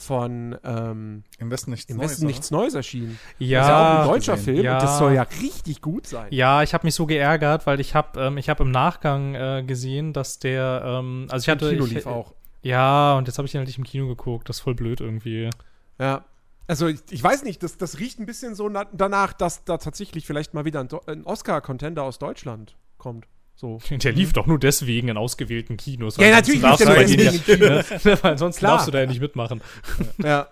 von 0.00 0.56
ähm, 0.64 1.24
Im 1.38 1.50
Westen 1.50 1.70
nichts 1.70 1.90
Im 1.90 1.96
Neues. 1.98 2.12
Westen 2.12 2.26
nichts 2.26 2.50
Neues 2.50 2.74
erschienen. 2.74 3.18
Ja, 3.38 3.58
das 3.58 3.66
ist 3.66 3.70
ja 3.70 3.78
auch 3.78 4.02
ein 4.02 4.08
deutscher 4.08 4.32
gesehen. 4.34 4.54
Film 4.54 4.64
Ja. 4.64 4.74
und 4.74 4.82
das 4.82 4.98
soll 4.98 5.12
ja 5.14 5.22
richtig 5.40 5.82
gut 5.82 6.06
sein. 6.06 6.28
Ja, 6.30 6.62
ich 6.62 6.74
habe 6.74 6.86
mich 6.86 6.94
so 6.94 7.06
geärgert, 7.06 7.66
weil 7.66 7.80
ich 7.80 7.94
habe 7.94 8.20
ähm, 8.20 8.38
ich 8.38 8.48
habe 8.48 8.62
im 8.64 8.70
Nachgang 8.70 9.34
äh, 9.34 9.64
gesehen, 9.66 10.12
dass 10.12 10.38
der 10.38 10.82
ähm, 10.84 11.26
also 11.30 11.42
ich 11.42 11.48
Im 11.48 11.52
hatte 11.52 11.70
Kino 11.70 11.84
ich, 11.86 11.92
lief 11.92 12.06
auch. 12.06 12.34
Ja, 12.62 13.16
und 13.16 13.28
jetzt 13.28 13.38
habe 13.38 13.46
ich 13.46 13.52
den 13.52 13.58
halt 13.60 13.68
nicht 13.68 13.78
im 13.78 13.84
Kino 13.84 14.08
geguckt. 14.08 14.48
Das 14.48 14.56
ist 14.56 14.62
voll 14.62 14.74
blöd 14.74 15.00
irgendwie. 15.00 15.50
Ja. 15.98 16.24
Also 16.66 16.86
ich, 16.86 17.00
ich 17.10 17.22
weiß 17.22 17.44
nicht, 17.44 17.62
das, 17.62 17.78
das 17.78 17.98
riecht 17.98 18.18
ein 18.20 18.26
bisschen 18.26 18.54
so 18.54 18.68
na, 18.68 18.84
danach, 18.92 19.32
dass 19.32 19.64
da 19.64 19.78
tatsächlich 19.78 20.26
vielleicht 20.26 20.52
mal 20.54 20.64
wieder 20.66 20.80
ein, 20.80 20.88
ein 21.06 21.24
Oscar-Contender 21.24 22.02
aus 22.02 22.18
Deutschland 22.18 22.76
kommt. 22.98 23.26
So. 23.60 23.80
Der 23.90 24.12
lief 24.12 24.32
doch 24.32 24.46
nur 24.46 24.60
deswegen 24.60 25.08
in 25.08 25.16
ausgewählten 25.16 25.76
Kinos. 25.76 26.16
Ja, 26.16 26.30
natürlich 26.30 26.60
darfst 26.60 26.80
du 26.80 26.86
bei 26.86 27.02
denen 27.02 27.42
ja- 27.44 27.56
ne, 28.04 28.18
Weil 28.22 28.38
sonst 28.38 28.58
Klar. 28.58 28.72
darfst 28.74 28.86
du 28.86 28.92
da 28.92 29.00
ja 29.00 29.06
nicht 29.06 29.20
mitmachen. 29.20 29.60
Ja. 30.22 30.46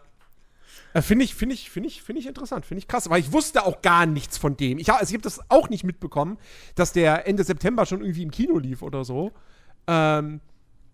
Äh, 0.93 1.03
Finde 1.03 1.25
ich, 1.25 1.35
finde 1.37 1.55
ich, 1.55 1.71
finde 1.71 1.89
ich, 1.89 2.03
finde 2.03 2.21
ich 2.21 2.27
interessant, 2.27 2.67
finde 2.67 2.81
ich 2.81 2.89
krass. 2.89 3.07
Aber 3.07 3.17
ich 3.19 3.31
wusste 3.31 3.65
auch 3.65 3.81
gar 3.81 4.07
nichts 4.07 4.39
von 4.39 4.57
dem. 4.57 4.79
Ich, 4.79 4.91
also 4.91 5.05
ich 5.05 5.13
habe 5.13 5.23
das 5.23 5.41
auch 5.51 5.69
nicht 5.69 5.85
mitbekommen, 5.85 6.37
dass 6.75 6.93
der 6.93 7.29
Ende 7.29 7.45
September 7.45 7.87
schon 7.87 8.01
irgendwie 8.01 8.23
im 8.25 8.31
Kino 8.33 8.59
lief 8.59 8.83
oder 8.83 9.05
so. 9.05 9.31
Ähm, 9.87 10.41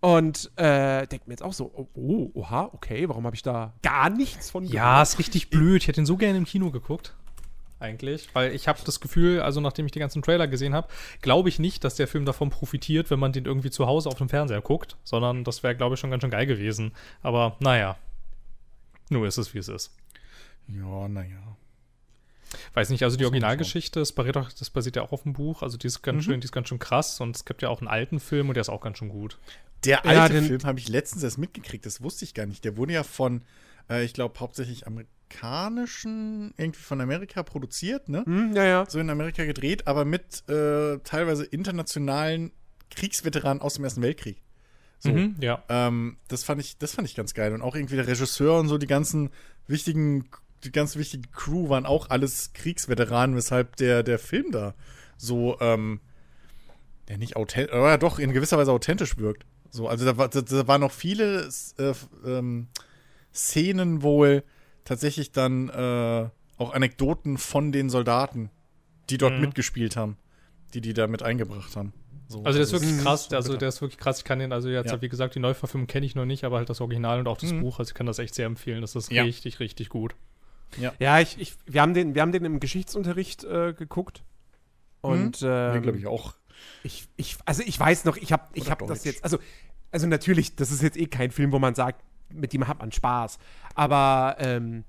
und 0.01 0.51
äh, 0.57 1.07
denke 1.07 1.27
mir 1.27 1.33
jetzt 1.33 1.43
auch 1.43 1.53
so, 1.53 1.71
oh, 1.73 1.87
oh, 1.95 2.29
oha, 2.35 2.69
okay, 2.73 3.07
warum 3.09 3.25
habe 3.25 3.35
ich 3.35 3.41
da 3.41 3.73
gar 3.81 4.09
nichts 4.11 4.51
von 4.51 4.65
Ja, 4.65 5.01
ist 5.01 5.17
richtig 5.17 5.49
blöd. 5.49 5.81
Ich 5.81 5.87
hätte 5.87 6.01
ihn 6.01 6.05
so 6.05 6.17
gerne 6.17 6.37
im 6.37 6.45
Kino 6.45 6.69
geguckt. 6.69 7.15
Eigentlich, 7.83 8.27
weil 8.33 8.53
ich 8.55 8.67
habe 8.67 8.79
das 8.85 8.99
Gefühl, 8.99 9.41
also 9.41 9.61
nachdem 9.61 9.85
ich 9.85 9.91
die 9.91 9.99
ganzen 9.99 10.21
Trailer 10.23 10.47
gesehen 10.47 10.73
habe, 10.73 10.87
glaube 11.21 11.49
ich 11.49 11.59
nicht, 11.59 11.83
dass 11.83 11.95
der 11.95 12.07
Film 12.07 12.25
davon 12.25 12.49
profitiert, 12.49 13.09
wenn 13.11 13.19
man 13.19 13.31
den 13.33 13.45
irgendwie 13.45 13.69
zu 13.69 13.85
Hause 13.85 14.09
auf 14.09 14.17
dem 14.17 14.29
Fernseher 14.29 14.61
guckt, 14.61 14.97
sondern 15.03 15.43
das 15.43 15.61
wäre, 15.63 15.75
glaube 15.75 15.93
ich, 15.95 15.99
schon 15.99 16.09
ganz 16.09 16.21
schön 16.21 16.31
geil 16.31 16.45
gewesen. 16.47 16.93
Aber 17.21 17.55
naja, 17.59 17.97
nur 19.09 19.27
ist 19.27 19.37
es, 19.37 19.53
wie 19.53 19.59
es 19.59 19.67
ist. 19.67 19.91
Ja, 20.67 21.07
naja. 21.07 21.57
Weiß 22.75 22.89
nicht, 22.89 23.03
also 23.03 23.17
die 23.17 23.25
Originalgeschichte, 23.25 23.99
das 23.99 24.11
basiert, 24.11 24.37
auch, 24.37 24.51
das 24.51 24.69
basiert 24.69 24.95
ja 24.95 25.01
auch 25.01 25.11
auf 25.11 25.23
dem 25.23 25.33
Buch, 25.33 25.61
also 25.63 25.77
die 25.77 25.87
ist 25.87 26.01
ganz 26.03 26.17
Mhm. 26.17 26.21
schön, 26.31 26.41
die 26.41 26.45
ist 26.45 26.51
ganz 26.51 26.67
schön 26.69 26.79
krass 26.79 27.19
und 27.19 27.35
es 27.35 27.45
gibt 27.45 27.61
ja 27.63 27.69
auch 27.69 27.81
einen 27.81 27.87
alten 27.87 28.19
Film 28.19 28.47
und 28.49 28.55
der 28.55 28.61
ist 28.61 28.69
auch 28.69 28.81
ganz 28.81 28.99
schön 28.99 29.09
gut. 29.09 29.37
Der 29.85 30.01
Ja, 30.05 30.21
alte 30.21 30.35
den- 30.35 30.45
Film 30.45 30.63
habe 30.63 30.79
ich 30.79 30.87
letztens 30.87 31.23
erst 31.23 31.37
mitgekriegt, 31.37 31.85
das 31.85 32.01
wusste 32.01 32.23
ich 32.25 32.33
gar 32.33 32.45
nicht. 32.45 32.63
Der 32.63 32.77
wurde 32.77 32.93
ja 32.93 33.03
von, 33.03 33.41
äh, 33.89 34.03
ich 34.05 34.13
glaube, 34.13 34.39
hauptsächlich 34.39 34.85
amerikanischen, 35.33 36.53
irgendwie 36.57 36.81
von 36.81 37.01
Amerika 37.01 37.43
produziert, 37.43 38.09
ne? 38.09 38.23
Hm, 38.25 38.55
ja, 38.55 38.63
ja. 38.63 38.85
So 38.87 38.99
in 38.99 39.09
Amerika 39.09 39.45
gedreht, 39.45 39.87
aber 39.87 40.05
mit 40.05 40.47
äh, 40.49 40.99
teilweise 40.99 41.45
internationalen 41.45 42.51
Kriegsveteranen 42.91 43.61
aus 43.61 43.75
dem 43.75 43.83
Ersten 43.83 44.01
Weltkrieg. 44.01 44.41
So. 44.99 45.11
Mhm, 45.11 45.35
ja. 45.41 45.63
Ähm, 45.69 46.17
das 46.27 46.43
fand 46.43 46.61
ich, 46.61 46.77
das 46.77 46.93
fand 46.93 47.07
ich 47.07 47.15
ganz 47.15 47.33
geil. 47.33 47.53
Und 47.53 47.61
auch 47.61 47.75
irgendwie 47.75 47.95
der 47.95 48.07
Regisseur 48.07 48.59
und 48.59 48.67
so, 48.67 48.77
die 48.77 48.87
ganzen 48.87 49.31
wichtigen, 49.67 50.29
die 50.63 50.71
ganz 50.71 50.95
wichtige 50.95 51.27
Crew 51.29 51.69
waren 51.69 51.85
auch 51.85 52.09
alles 52.09 52.53
Kriegsveteranen, 52.53 53.35
weshalb 53.35 53.75
der, 53.77 54.03
der 54.03 54.19
Film 54.19 54.51
da 54.51 54.75
so, 55.17 55.57
ähm, 55.59 55.99
ja, 57.09 57.17
nicht 57.17 57.35
authentisch, 57.35 57.73
aber 57.73 57.97
doch 57.97 58.17
in 58.17 58.31
gewisser 58.31 58.57
Weise 58.57 58.71
authentisch 58.71 59.17
wirkt. 59.17 59.45
So, 59.71 59.87
also 59.87 60.05
da, 60.05 60.17
war, 60.17 60.29
da, 60.29 60.41
da 60.41 60.67
waren 60.67 60.81
noch 60.81 60.91
viele 60.91 61.49
äh, 61.77 61.93
ähm, 62.25 62.67
Szenen 63.33 64.03
wohl 64.03 64.43
tatsächlich 64.85 65.31
dann 65.31 65.69
äh, 65.69 66.29
auch 66.57 66.73
Anekdoten 66.73 67.37
von 67.37 67.71
den 67.71 67.89
Soldaten, 67.89 68.49
die 69.09 69.17
dort 69.17 69.33
Mhm. 69.35 69.41
mitgespielt 69.41 69.95
haben, 69.95 70.17
die 70.73 70.81
die 70.81 70.93
da 70.93 71.07
mit 71.07 71.23
eingebracht 71.23 71.75
haben. 71.75 71.93
So, 72.27 72.43
Also 72.43 72.57
der 72.57 72.63
ist 72.63 72.71
wirklich 72.73 72.97
krass, 72.99 73.27
so 73.29 73.35
also 73.35 73.57
der 73.57 73.69
ist 73.69 73.81
wirklich 73.81 73.99
krass. 73.99 74.19
Ich 74.19 74.23
kann 74.23 74.39
den, 74.39 74.53
also 74.53 74.69
jetzt, 74.69 74.91
Ja. 74.91 75.01
wie 75.01 75.09
gesagt, 75.09 75.35
die 75.35 75.39
Neuverfilmung 75.39 75.87
kenne 75.87 76.05
ich 76.05 76.15
noch 76.15 76.25
nicht, 76.25 76.43
aber 76.45 76.57
halt 76.57 76.69
das 76.69 76.81
Original 76.81 77.19
und 77.19 77.27
auch 77.27 77.37
das 77.37 77.51
Mhm. 77.51 77.61
Buch, 77.61 77.79
also 77.79 77.89
ich 77.89 77.95
kann 77.95 78.05
das 78.05 78.19
echt 78.19 78.33
sehr 78.35 78.45
empfehlen. 78.45 78.81
Das 78.81 78.95
ist 78.95 79.11
Ja. 79.11 79.23
richtig, 79.23 79.59
richtig 79.59 79.89
gut. 79.89 80.15
Ja, 80.99 81.19
ich, 81.19 81.39
ich, 81.39 81.53
wir, 81.67 81.81
haben 81.81 81.93
den, 81.93 82.15
wir 82.15 82.21
haben 82.23 82.31
den 82.31 82.45
im 82.45 82.59
Geschichtsunterricht 82.59 83.43
äh, 83.43 83.73
geguckt. 83.73 84.23
Und 85.01 85.41
Ja, 85.41 85.75
ähm, 85.75 85.83
glaube 85.83 85.97
ich 85.99 86.07
auch. 86.07 86.33
ich, 86.81 87.07
ich, 87.17 87.37
also 87.45 87.61
ich 87.63 87.79
weiß 87.79 88.05
noch, 88.05 88.17
ich 88.17 88.31
habe 88.31 88.45
ich 88.53 88.63
Oder 88.63 88.71
hab 88.71 88.87
das 88.87 89.03
jetzt, 89.03 89.23
also, 89.23 89.37
also 89.91 90.07
natürlich, 90.07 90.55
das 90.55 90.71
ist 90.71 90.81
jetzt 90.81 90.97
eh 90.97 91.05
kein 91.05 91.29
Film, 91.29 91.51
wo 91.51 91.59
man 91.59 91.75
sagt, 91.75 92.03
mit 92.33 92.53
dem 92.53 92.67
hat 92.67 92.79
man 92.79 92.91
Spaß. 92.91 93.37
Aber 93.75 94.35
ähm, 94.39 94.83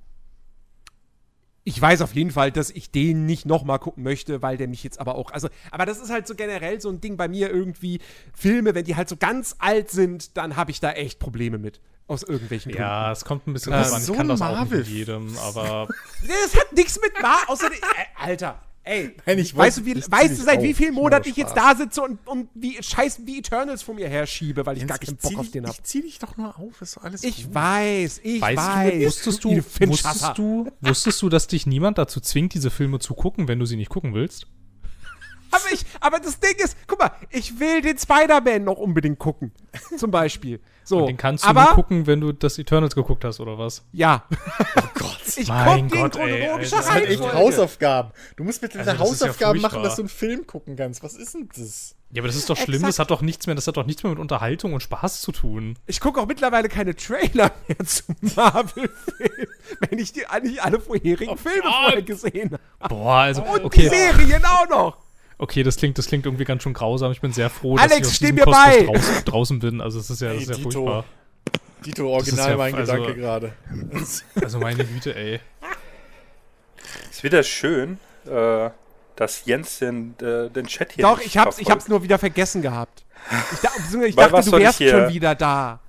ich 1.66 1.80
weiß 1.80 2.02
auf 2.02 2.14
jeden 2.14 2.30
Fall, 2.30 2.52
dass 2.52 2.68
ich 2.70 2.90
den 2.90 3.24
nicht 3.24 3.46
nochmal 3.46 3.78
gucken 3.78 4.02
möchte, 4.02 4.42
weil 4.42 4.58
der 4.58 4.68
mich 4.68 4.84
jetzt 4.84 5.00
aber 5.00 5.14
auch, 5.14 5.30
also, 5.30 5.48
aber 5.70 5.86
das 5.86 5.98
ist 5.98 6.10
halt 6.10 6.26
so 6.26 6.34
generell 6.34 6.78
so 6.80 6.90
ein 6.90 7.00
Ding 7.00 7.16
bei 7.16 7.26
mir 7.26 7.50
irgendwie, 7.50 8.00
Filme, 8.34 8.74
wenn 8.74 8.84
die 8.84 8.96
halt 8.96 9.08
so 9.08 9.16
ganz 9.16 9.56
alt 9.60 9.90
sind, 9.90 10.36
dann 10.36 10.56
habe 10.56 10.70
ich 10.70 10.80
da 10.80 10.92
echt 10.92 11.18
Probleme 11.18 11.56
mit. 11.58 11.80
Aus 12.06 12.22
irgendwelchen 12.22 12.70
Ja, 12.74 13.10
es 13.12 13.24
kommt 13.24 13.46
ein 13.46 13.54
bisschen 13.54 13.72
Ähm, 13.72 13.80
drauf 13.80 13.92
an. 13.94 14.00
Ich 14.00 14.04
so 14.04 14.12
kann 14.12 14.28
das 14.28 14.42
auch 14.42 14.48
nicht 14.50 14.58
Marvel- 14.58 14.78
mit 14.80 14.88
jedem, 14.88 15.38
aber 15.38 15.88
Nee, 16.22 16.28
das 16.44 16.60
hat 16.60 16.70
nichts 16.74 17.00
mit 17.00 17.22
Mar 17.22 17.38
außerdem. 17.46 17.78
Äh, 17.78 18.22
Alter, 18.22 18.60
ey. 18.84 19.16
Nein, 19.26 19.38
ich 19.38 19.56
weißt 19.56 19.78
weiß- 19.78 19.80
du, 19.80 19.86
wie, 19.86 19.94
weißt 19.96 20.38
du, 20.38 20.42
seit 20.44 20.58
auf. 20.58 20.64
wie 20.64 20.74
vielen 20.74 20.94
Monaten 20.94 21.28
ich 21.28 21.36
jetzt 21.36 21.56
da 21.56 21.74
sitze 21.74 22.02
und, 22.02 22.18
und 22.26 22.48
wie 22.54 22.82
scheiß 22.82 23.20
wie 23.24 23.38
Eternals 23.38 23.82
vor 23.82 23.94
mir 23.94 24.08
herschiebe, 24.08 24.64
weil 24.66 24.74
ich 24.76 24.80
Jens, 24.82 24.88
gar 24.90 24.98
keinen 24.98 25.16
Bock 25.16 25.30
zieh 25.32 25.36
auf 25.36 25.50
den 25.50 25.64
habe. 25.66 25.74
Ich 25.76 25.82
zieh 25.84 26.02
dich 26.02 26.18
doch 26.18 26.36
nur 26.36 26.58
auf, 26.58 26.80
ist 26.80 26.96
doch 26.96 27.02
alles 27.04 27.24
Ich 27.24 27.44
gut. 27.46 27.54
weiß, 27.54 28.20
ich 28.22 28.40
weißt 28.40 28.56
weiß. 28.56 28.92
du, 28.92 29.06
wusstest 29.06 29.44
du, 29.44 29.56
wusstest 29.88 30.38
du, 30.38 30.70
wusstest 30.80 31.22
du, 31.22 31.28
dass 31.28 31.46
dich 31.46 31.66
niemand 31.66 31.98
dazu 31.98 32.20
zwingt, 32.20 32.54
diese 32.54 32.70
Filme 32.70 32.98
zu 32.98 33.14
gucken, 33.14 33.48
wenn 33.48 33.58
du 33.58 33.66
sie 33.66 33.76
nicht 33.76 33.90
gucken 33.90 34.14
willst? 34.14 34.46
Aber, 35.54 35.72
ich, 35.72 35.84
aber 36.00 36.20
das 36.20 36.40
Ding 36.40 36.56
ist, 36.58 36.76
guck 36.86 36.98
mal, 36.98 37.10
ich 37.30 37.58
will 37.58 37.80
den 37.80 37.98
Spider-Man 37.98 38.64
noch 38.64 38.78
unbedingt 38.78 39.18
gucken. 39.18 39.52
Zum 39.96 40.10
Beispiel. 40.10 40.60
So. 40.86 40.98
Und 40.98 41.06
den 41.06 41.16
kannst 41.16 41.44
du 41.44 41.48
aber, 41.48 41.64
nur 41.64 41.74
gucken, 41.76 42.06
wenn 42.06 42.20
du 42.20 42.32
das 42.32 42.58
Eternals 42.58 42.94
geguckt 42.94 43.24
hast, 43.24 43.40
oder 43.40 43.58
was? 43.58 43.82
Ja. 43.92 44.24
Oh 44.76 44.82
Gott. 44.94 45.36
Ich 45.36 45.48
Mein 45.48 45.88
guck 45.88 45.98
Gott, 45.98 46.14
den 46.16 46.20
ey, 46.20 46.40
chronologischer. 46.40 46.76
Das 46.76 46.86
sind 46.88 47.04
echt. 47.04 47.32
Hausaufgaben. 47.34 48.12
Du 48.36 48.44
musst 48.44 48.60
bitte 48.60 48.78
Also 48.78 48.90
deine 48.90 49.02
ist 49.02 49.20
ja 49.20 49.26
Hausaufgaben 49.26 49.60
machen, 49.60 49.82
dass 49.82 49.96
du 49.96 50.02
einen 50.02 50.08
Film 50.08 50.46
gucken 50.46 50.76
kannst. 50.76 51.02
Was 51.02 51.14
ist 51.14 51.34
denn 51.34 51.48
das? 51.56 51.96
Ja, 52.10 52.20
aber 52.20 52.28
das 52.28 52.36
ist 52.36 52.48
doch 52.48 52.56
schlimm, 52.56 52.74
Exakt. 52.74 52.88
das 52.90 52.98
hat 53.00 53.10
doch 53.10 53.22
nichts 53.22 53.46
mehr, 53.46 53.56
das 53.56 53.66
hat 53.66 53.76
doch 53.76 53.86
nichts 53.86 54.02
mehr 54.04 54.10
mit 54.10 54.20
Unterhaltung 54.20 54.72
und 54.72 54.80
Spaß 54.80 55.20
zu 55.20 55.32
tun. 55.32 55.76
Ich 55.86 56.00
gucke 56.00 56.20
auch 56.20 56.26
mittlerweile 56.26 56.68
keine 56.68 56.94
Trailer 56.94 57.50
mehr 57.66 57.78
zu 57.84 58.04
Marvel-Filmen, 58.36 59.48
wenn 59.80 59.98
ich 59.98 60.12
die 60.12 60.24
nicht 60.42 60.62
alle 60.62 60.78
vorherigen 60.78 61.36
Filme 61.36 61.62
vorher 61.62 62.02
gesehen 62.02 62.56
habe. 62.78 62.94
Boah, 62.94 63.14
also, 63.14 63.42
Und 63.42 63.60
die 63.60 63.64
okay, 63.64 63.88
Serien 63.88 64.44
auch 64.44 64.68
noch. 64.68 65.03
Okay, 65.38 65.62
das 65.62 65.76
klingt, 65.76 65.98
das 65.98 66.06
klingt 66.06 66.26
irgendwie 66.26 66.44
ganz 66.44 66.62
schön 66.62 66.72
grausam. 66.74 67.12
Ich 67.12 67.20
bin 67.20 67.32
sehr 67.32 67.50
froh, 67.50 67.76
Alex, 67.76 67.88
dass 67.90 67.98
ich 67.98 68.06
aus 68.06 68.14
steh 68.16 68.32
diesem 68.32 68.36
mir 68.36 68.46
bei. 68.46 68.82
Draußen, 68.84 69.24
draußen 69.24 69.58
bin. 69.58 69.80
Also 69.80 69.98
es 69.98 70.10
ist 70.10 70.20
ja, 70.20 70.32
das 70.32 70.42
ist 70.42 70.48
ja 70.50 70.56
Dito. 70.56 70.70
furchtbar. 70.70 71.04
Dito, 71.84 72.08
original 72.08 72.50
ja- 72.50 72.56
mein 72.56 72.74
also- 72.74 72.92
Gedanke 72.92 73.14
gerade. 73.14 73.52
Also 74.40 74.58
meine 74.58 74.84
Güte, 74.84 75.14
ey. 75.14 75.40
Ist 77.10 77.22
wieder 77.22 77.42
schön, 77.42 77.98
äh, 78.26 78.70
dass 79.16 79.44
Jens 79.44 79.78
den, 79.78 80.14
äh, 80.20 80.50
den 80.50 80.66
Chat 80.66 80.92
hier 80.92 81.02
Doch, 81.02 81.18
nicht 81.18 81.26
ich 81.28 81.38
hab's, 81.38 81.58
ich 81.58 81.70
hab's 81.70 81.88
nur 81.88 82.02
wieder 82.02 82.18
vergessen 82.18 82.62
gehabt. 82.62 83.04
Ich, 83.52 83.60
da, 83.60 83.70
ich 84.04 84.14
dachte, 84.16 84.50
du 84.50 84.58
wärst 84.58 84.82
schon 84.82 85.08
wieder 85.08 85.34
da. 85.34 85.80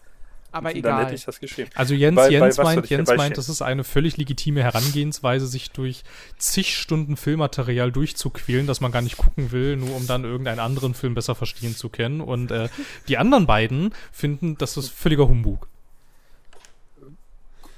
Aber 0.56 0.70
Dann 0.70 0.78
egal. 0.78 1.04
hätte 1.08 1.16
ich 1.16 1.26
das 1.26 1.42
geschrieben. 1.42 1.70
Also 1.76 1.94
Jens, 1.94 2.16
Bei- 2.16 2.28
bei 2.28 2.32
Jens 2.32 2.56
soll 2.56 2.64
meint, 2.64 2.90
Jens 2.90 3.10
meint, 3.14 3.38
das 3.38 3.50
ist 3.50 3.62
eine 3.62 3.84
völlig 3.84 4.16
legitime 4.16 4.64
Herangehensweise, 4.64 5.48
sich 5.48 5.72
durch 5.72 6.06
zig 6.38 6.78
Stunden 6.78 7.18
Filmmaterial 7.18 7.92
durchzuquälen, 7.92 8.66
das 8.66 8.80
man 8.80 8.94
gar 8.94 9.02
nicht 9.02 9.18
gucken 9.18 9.52
will, 9.52 9.76
nur 9.76 9.94
um 9.94 10.08
dann 10.08 10.24
irgendeinen 10.24 10.60
anderen 10.60 10.94
Film 10.94 11.14
besser 11.14 11.36
verstehen 11.36 11.76
zu 11.76 11.90
können. 11.90 12.22
Und 12.22 12.52
äh, 12.52 12.70
die 13.10 13.18
anderen 13.18 13.46
beiden 13.48 13.94
finden, 14.14 14.58
das 14.58 14.78
ist 14.78 14.92
völliger 14.92 15.28
Humbug. 15.28 15.68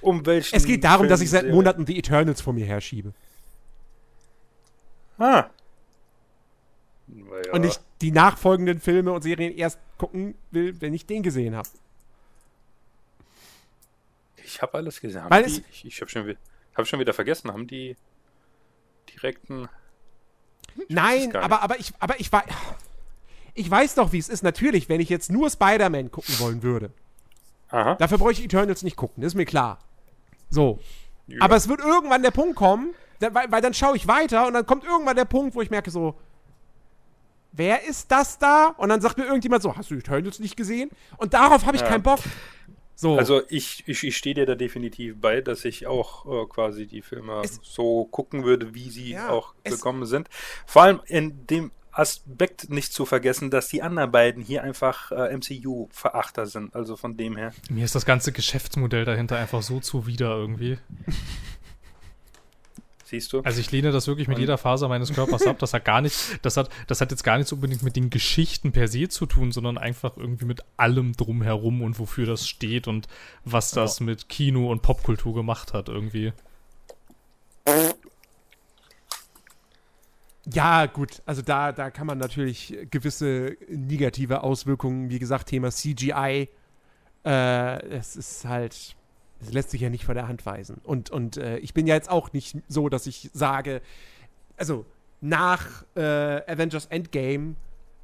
Um 0.01 0.23
welchen 0.27 0.55
es 0.55 0.65
geht 0.65 0.83
darum, 0.83 1.07
dass 1.07 1.21
ich 1.21 1.31
seit 1.31 1.41
Film- 1.45 1.55
Monaten 1.55 1.87
The 1.87 1.97
Eternals 1.97 2.41
vor 2.41 2.53
mir 2.53 2.67
herschiebe. 2.67 3.11
Ah. 5.17 5.45
Naja. 7.07 7.53
Und 7.53 7.65
ich 7.65 7.77
die 8.01 8.11
nachfolgenden 8.11 8.79
Filme 8.79 9.11
und 9.13 9.23
Serien 9.23 9.57
erst 9.57 9.79
gucken 9.97 10.35
will, 10.51 10.79
wenn 10.79 10.93
ich 10.93 11.07
den 11.07 11.23
gesehen 11.23 11.55
habe. 11.55 11.67
Ich 14.47 14.61
habe 14.61 14.73
alles 14.75 15.01
gesehen. 15.01 15.23
Haben 15.23 15.45
die, 15.45 15.63
ich 15.71 15.85
ich 15.85 16.01
habe 16.01 16.09
schon, 16.09 16.37
hab 16.75 16.87
schon 16.87 16.99
wieder 16.99 17.13
vergessen. 17.13 17.51
Haben 17.51 17.67
die 17.67 17.95
direkten. 19.13 19.67
Nein, 20.87 21.35
aber, 21.35 21.61
aber 21.61 21.79
ich, 21.79 21.93
aber 21.99 22.19
ich 22.19 22.31
weiß. 22.31 22.45
Ich 23.55 23.69
weiß 23.69 23.95
doch, 23.95 24.11
wie 24.13 24.19
es 24.19 24.29
ist. 24.29 24.43
Natürlich, 24.43 24.87
wenn 24.87 25.01
ich 25.01 25.09
jetzt 25.09 25.31
nur 25.31 25.49
Spider-Man 25.49 26.11
gucken 26.11 26.39
wollen 26.39 26.61
würde, 26.63 26.91
Aha. 27.69 27.95
dafür 27.95 28.19
bräuchte 28.19 28.41
ich 28.41 28.45
Eternals 28.45 28.83
nicht 28.83 28.95
gucken, 28.95 29.23
ist 29.23 29.33
mir 29.33 29.45
klar. 29.45 29.79
So. 30.49 30.79
Ja. 31.25 31.41
Aber 31.41 31.55
es 31.55 31.67
wird 31.67 31.79
irgendwann 31.81 32.21
der 32.21 32.31
Punkt 32.31 32.55
kommen, 32.55 32.93
weil, 33.19 33.51
weil 33.51 33.61
dann 33.61 33.73
schaue 33.73 33.97
ich 33.97 34.07
weiter 34.07 34.45
und 34.47 34.53
dann 34.53 34.65
kommt 34.65 34.83
irgendwann 34.85 35.15
der 35.15 35.25
Punkt, 35.25 35.55
wo 35.55 35.61
ich 35.61 35.71
merke 35.71 35.89
so, 35.89 36.15
wer 37.51 37.83
ist 37.83 38.11
das 38.11 38.37
da? 38.37 38.75
Und 38.77 38.89
dann 38.89 39.01
sagt 39.01 39.17
mir 39.17 39.25
irgendjemand 39.25 39.63
so, 39.63 39.75
hast 39.75 39.89
du 39.89 39.95
Eternals 39.95 40.39
nicht 40.39 40.55
gesehen? 40.55 40.91
Und 41.17 41.33
darauf 41.33 41.65
habe 41.65 41.75
ich 41.75 41.81
Ja. 41.81 41.89
keinen 41.89 42.03
Bock. 42.03 42.19
So. 42.99 43.15
Also 43.15 43.43
ich, 43.47 43.83
ich, 43.87 44.03
ich 44.03 44.17
stehe 44.17 44.33
dir 44.33 44.47
da 44.47 44.55
definitiv 44.55 45.21
bei, 45.21 45.41
dass 45.41 45.63
ich 45.65 45.85
auch 45.85 46.25
äh, 46.25 46.47
quasi 46.47 46.87
die 46.87 47.03
Filme 47.03 47.41
Es- 47.43 47.59
so 47.61 48.05
gucken 48.05 48.43
würde, 48.43 48.73
wie 48.73 48.89
sie 48.89 49.11
Ja, 49.11 49.29
auch 49.29 49.53
es- 49.63 49.75
gekommen 49.75 50.07
sind. 50.07 50.27
Vor 50.65 50.81
allem 50.81 50.99
in 51.05 51.45
dem 51.45 51.71
Aspekt 51.91 52.69
nicht 52.71 52.91
zu 52.93 53.05
vergessen, 53.05 53.51
dass 53.51 53.67
die 53.69 53.83
anderen 53.83 54.11
beiden 54.11 54.41
hier 54.43 54.63
einfach 54.63 55.11
äh, 55.11 55.31
MCU-Verachter 55.35 56.47
sind. 56.47 56.75
Also 56.75 56.95
von 56.95 57.17
dem 57.17 57.37
her. 57.37 57.53
Mir 57.69 57.85
ist 57.85 57.93
das 57.95 58.05
ganze 58.05 58.31
Geschäftsmodell 58.31 59.05
dahinter 59.05 59.37
einfach 59.37 59.61
so 59.61 59.79
zuwider 59.79 60.35
irgendwie. 60.35 60.77
Siehst 63.09 63.31
du? 63.31 63.39
Also 63.39 63.61
ich 63.61 63.71
lehne 63.71 63.93
das 63.93 64.05
wirklich 64.07 64.27
mit 64.27 64.35
Und- 64.35 64.41
jeder 64.41 64.57
Faser 64.57 64.89
meines 64.89 65.13
Körpers 65.13 65.47
ab. 65.47 65.59
Das 65.59 65.73
hat 65.73 65.85
gar 65.85 66.01
nicht, 66.01 66.43
das 66.43 66.57
hat, 66.57 66.69
das 66.87 66.99
hat 66.99 67.09
jetzt 67.11 67.23
gar 67.23 67.37
nichts 67.37 67.53
unbedingt 67.53 67.81
mit 67.81 67.95
den 67.95 68.09
Geschichten 68.09 68.73
per 68.73 68.89
se 68.89 69.07
zu 69.07 69.25
tun, 69.25 69.53
sondern 69.53 69.77
einfach 69.77 70.17
irgendwie 70.17 70.43
mit 70.43 70.65
allem 70.75 71.13
drumherum 71.13 71.81
und 71.83 71.99
wofür 71.99 72.25
das 72.25 72.49
steht 72.49 72.85
und 72.85 73.07
was 73.45 73.71
das 73.71 74.01
mit 74.01 74.27
Kino 74.27 74.69
und 74.69 74.81
Popkultur 74.81 75.33
gemacht 75.33 75.71
hat 75.73 75.87
irgendwie. 75.87 76.33
Ja, 80.53 80.85
gut, 80.85 81.21
also 81.25 81.41
da, 81.41 81.71
da 81.71 81.89
kann 81.91 82.07
man 82.07 82.17
natürlich 82.17 82.75
gewisse 82.91 83.55
negative 83.69 84.43
Auswirkungen, 84.43 85.09
wie 85.09 85.19
gesagt, 85.19 85.47
Thema 85.47 85.71
CGI, 85.71 86.49
äh, 87.25 87.85
es 87.87 88.15
ist 88.17 88.45
halt, 88.45 88.95
es 89.41 89.53
lässt 89.53 89.69
sich 89.71 89.81
ja 89.81 89.89
nicht 89.89 90.05
von 90.05 90.15
der 90.15 90.27
Hand 90.27 90.45
weisen. 90.45 90.81
Und, 90.83 91.09
und 91.09 91.37
äh, 91.37 91.57
ich 91.59 91.73
bin 91.73 91.87
ja 91.87 91.95
jetzt 91.95 92.09
auch 92.09 92.33
nicht 92.33 92.57
so, 92.67 92.89
dass 92.89 93.07
ich 93.07 93.29
sage, 93.33 93.81
also 94.57 94.85
nach 95.21 95.83
äh, 95.95 96.01
Avengers 96.51 96.85
Endgame 96.87 97.55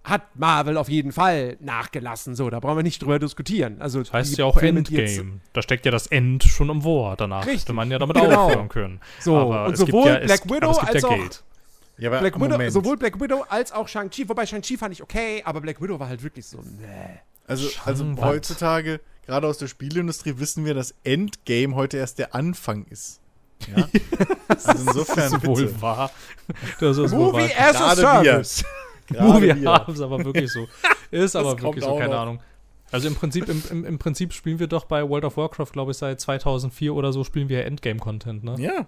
hat 0.04 0.24
Marvel 0.36 0.78
auf 0.78 0.90
jeden 0.90 1.12
Fall 1.12 1.58
nachgelassen. 1.62 2.36
So, 2.36 2.50
da 2.50 2.60
brauchen 2.60 2.78
wir 2.78 2.84
nicht 2.84 3.02
drüber 3.02 3.20
diskutieren. 3.20 3.78
Also 3.80 4.00
Das 4.00 4.12
heißt 4.12 4.38
ja 4.38 4.46
auch 4.46 4.60
Filme, 4.60 4.80
Endgame. 4.80 5.40
Da 5.54 5.62
steckt 5.62 5.86
ja 5.86 5.92
das 5.92 6.08
End 6.08 6.44
schon 6.44 6.70
im 6.70 6.84
Wort. 6.84 7.22
Danach 7.22 7.46
Richtig, 7.46 7.62
hätte 7.62 7.74
man 7.74 7.90
ja 7.90 8.00
damit 8.00 8.18
genau. 8.18 8.48
aufhören 8.48 8.70
können. 8.70 9.00
So, 9.20 9.38
aber 9.38 9.66
und 9.66 9.74
es 9.74 9.80
sowohl 9.80 10.04
gibt 10.04 10.20
ja, 10.22 10.26
Black 10.26 10.46
Widow 10.46 10.56
aber 10.56 10.72
es 10.72 10.80
gibt 10.80 10.90
als 10.96 11.04
ja 11.04 11.10
auch-. 11.10 11.44
Ja, 12.00 12.10
aber 12.10 12.20
Black 12.20 12.42
Widow, 12.42 12.70
sowohl 12.70 12.98
Black 12.98 13.22
Widow 13.22 13.46
als 13.48 13.72
auch 13.72 13.88
Shang-Chi. 13.88 14.28
Wobei 14.28 14.46
Shang-Chi 14.46 14.78
fand 14.78 14.94
ich 14.94 15.02
okay, 15.02 15.42
aber 15.46 15.62
Black 15.62 15.82
Widow 15.82 16.00
war 16.00 16.10
halt 16.10 16.24
wirklich 16.24 16.46
so, 16.48 16.58
nee. 16.58 17.20
Also, 17.46 17.68
also 17.86 18.06
heutzutage, 18.22 19.00
gerade 19.26 19.48
aus 19.48 19.58
der 19.58 19.68
Spieleindustrie, 19.68 20.36
wissen 20.38 20.66
wir, 20.66 20.74
dass 20.74 20.96
Endgame 21.04 21.76
heute 21.76 21.98
erst 21.98 22.20
der 22.20 22.36
Anfang 22.36 22.86
ist. 22.86 23.20
Ja? 23.76 23.88
also 24.48 24.72
insofern 24.72 25.16
Das 25.16 25.26
ist 25.34 25.42
bitte. 25.42 25.48
wohl 25.48 25.82
wahr. 25.82 26.12
Das 26.80 26.98
ist 26.98 27.12
Movie 27.12 27.50
wahr. 27.50 27.70
as 27.70 27.76
a 27.82 27.96
Service. 27.96 28.66
Movie 29.10 29.66
haben 29.66 29.94
es 29.94 30.02
aber 30.02 30.24
wirklich 30.24 30.52
so. 30.52 30.68
Ist 31.12 31.36
aber 31.36 31.60
wirklich 31.62 31.84
so, 31.84 31.92
auch 31.92 32.00
keine 32.00 32.14
noch. 32.14 32.22
Ahnung. 32.22 32.40
Also 32.92 33.08
im 33.08 33.16
Prinzip, 33.16 33.50
im, 33.50 33.64
im, 33.72 33.86
im 33.86 34.00
Prinzip 34.00 34.34
spielen 34.34 34.60
wir 34.60 34.68
doch 34.68 34.86
bei 34.86 35.08
World 35.08 35.26
of 35.26 35.38
Warcraft, 35.38 35.72
glaube 35.72 35.92
ich, 35.92 35.98
seit 35.98 36.22
2004 36.22 36.94
oder 36.94 37.12
so 37.12 37.24
spielen 37.24 37.50
wir 37.50 37.66
Endgame-Content, 37.66 38.44
ne? 38.44 38.56
Ja. 38.60 38.88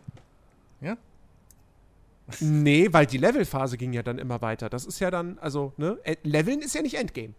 Nee, 2.39 2.87
weil 2.91 3.05
die 3.05 3.17
Levelphase 3.17 3.77
ging 3.77 3.93
ja 3.93 4.01
dann 4.01 4.17
immer 4.17 4.41
weiter. 4.41 4.69
Das 4.69 4.85
ist 4.85 4.99
ja 4.99 5.11
dann, 5.11 5.37
also, 5.39 5.73
ne? 5.77 5.97
Leveln 6.23 6.61
ist 6.61 6.73
ja 6.73 6.81
nicht 6.81 6.95
Endgame. 6.95 7.33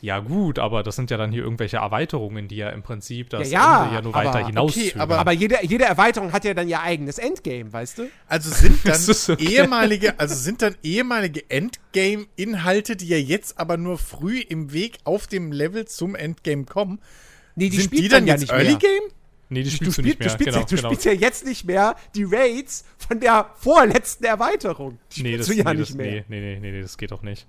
Ja, 0.00 0.20
gut, 0.20 0.58
aber 0.58 0.82
das 0.82 0.94
sind 0.96 1.10
ja 1.10 1.16
dann 1.16 1.32
hier 1.32 1.42
irgendwelche 1.42 1.78
Erweiterungen, 1.78 2.46
die 2.48 2.56
ja 2.56 2.70
im 2.70 2.82
Prinzip 2.82 3.30
das 3.30 3.50
Ja, 3.50 3.60
ja, 3.60 3.82
Ende 3.84 3.94
ja 3.96 4.02
nur 4.02 4.14
aber- 4.14 4.32
weiter 4.32 4.46
hinaus 4.46 4.76
okay, 4.76 4.92
aber- 4.96 5.18
Aber 5.18 5.32
jede, 5.32 5.56
jede 5.62 5.84
Erweiterung 5.84 6.32
hat 6.32 6.44
ja 6.44 6.54
dann 6.54 6.68
ihr 6.68 6.80
eigenes 6.80 7.18
Endgame, 7.18 7.72
weißt 7.72 7.98
du? 7.98 8.08
Also 8.28 8.50
sind 8.50 8.78
dann 8.84 9.00
okay. 9.08 9.44
ehemalige, 9.44 10.18
also 10.20 10.34
sind 10.34 10.62
dann 10.62 10.76
ehemalige 10.82 11.42
Endgame-Inhalte, 11.50 12.96
die 12.96 13.08
ja 13.08 13.16
jetzt 13.18 13.58
aber 13.58 13.76
nur 13.76 13.98
früh 13.98 14.40
im 14.40 14.72
Weg 14.72 14.98
auf 15.04 15.26
dem 15.26 15.52
Level 15.52 15.86
zum 15.86 16.14
Endgame 16.14 16.64
kommen, 16.64 17.00
Nee, 17.56 17.70
die 17.70 17.76
sind 17.78 17.86
spielt 17.86 18.04
die 18.04 18.08
dann 18.08 18.20
man 18.22 18.28
ja 18.28 18.36
nicht 18.36 18.52
Early 18.52 18.64
mehr. 18.68 18.76
Game? 18.76 19.02
Nee, 19.50 19.62
die 19.64 19.70
Du, 19.70 19.76
spielst 19.76 19.98
du, 19.98 20.02
spielst, 20.02 20.06
nicht 20.06 20.18
mehr. 20.20 20.28
du, 20.28 20.32
spielst, 20.34 20.44
genau, 20.46 20.58
ja, 20.60 20.64
du 20.64 20.76
genau. 20.76 20.88
spielst 20.90 21.04
ja 21.06 21.12
jetzt 21.12 21.44
nicht 21.44 21.64
mehr 21.64 21.96
die 22.14 22.24
Raids 22.24 22.84
von 22.98 23.18
der 23.18 23.50
vorletzten 23.58 24.24
Erweiterung. 24.24 24.98
Die 25.16 25.22
Nee, 25.24 25.36
das, 25.38 25.46
du 25.46 25.54
ja 25.54 25.64
nee, 25.64 25.80
nicht 25.80 25.90
das, 25.90 25.96
mehr. 25.96 26.06
nee, 26.06 26.24
nee, 26.28 26.40
nee, 26.40 26.58
nee, 26.60 26.70
nee, 26.72 26.82
das 26.82 26.96
geht 26.98 27.10
doch 27.10 27.22
nicht. 27.22 27.46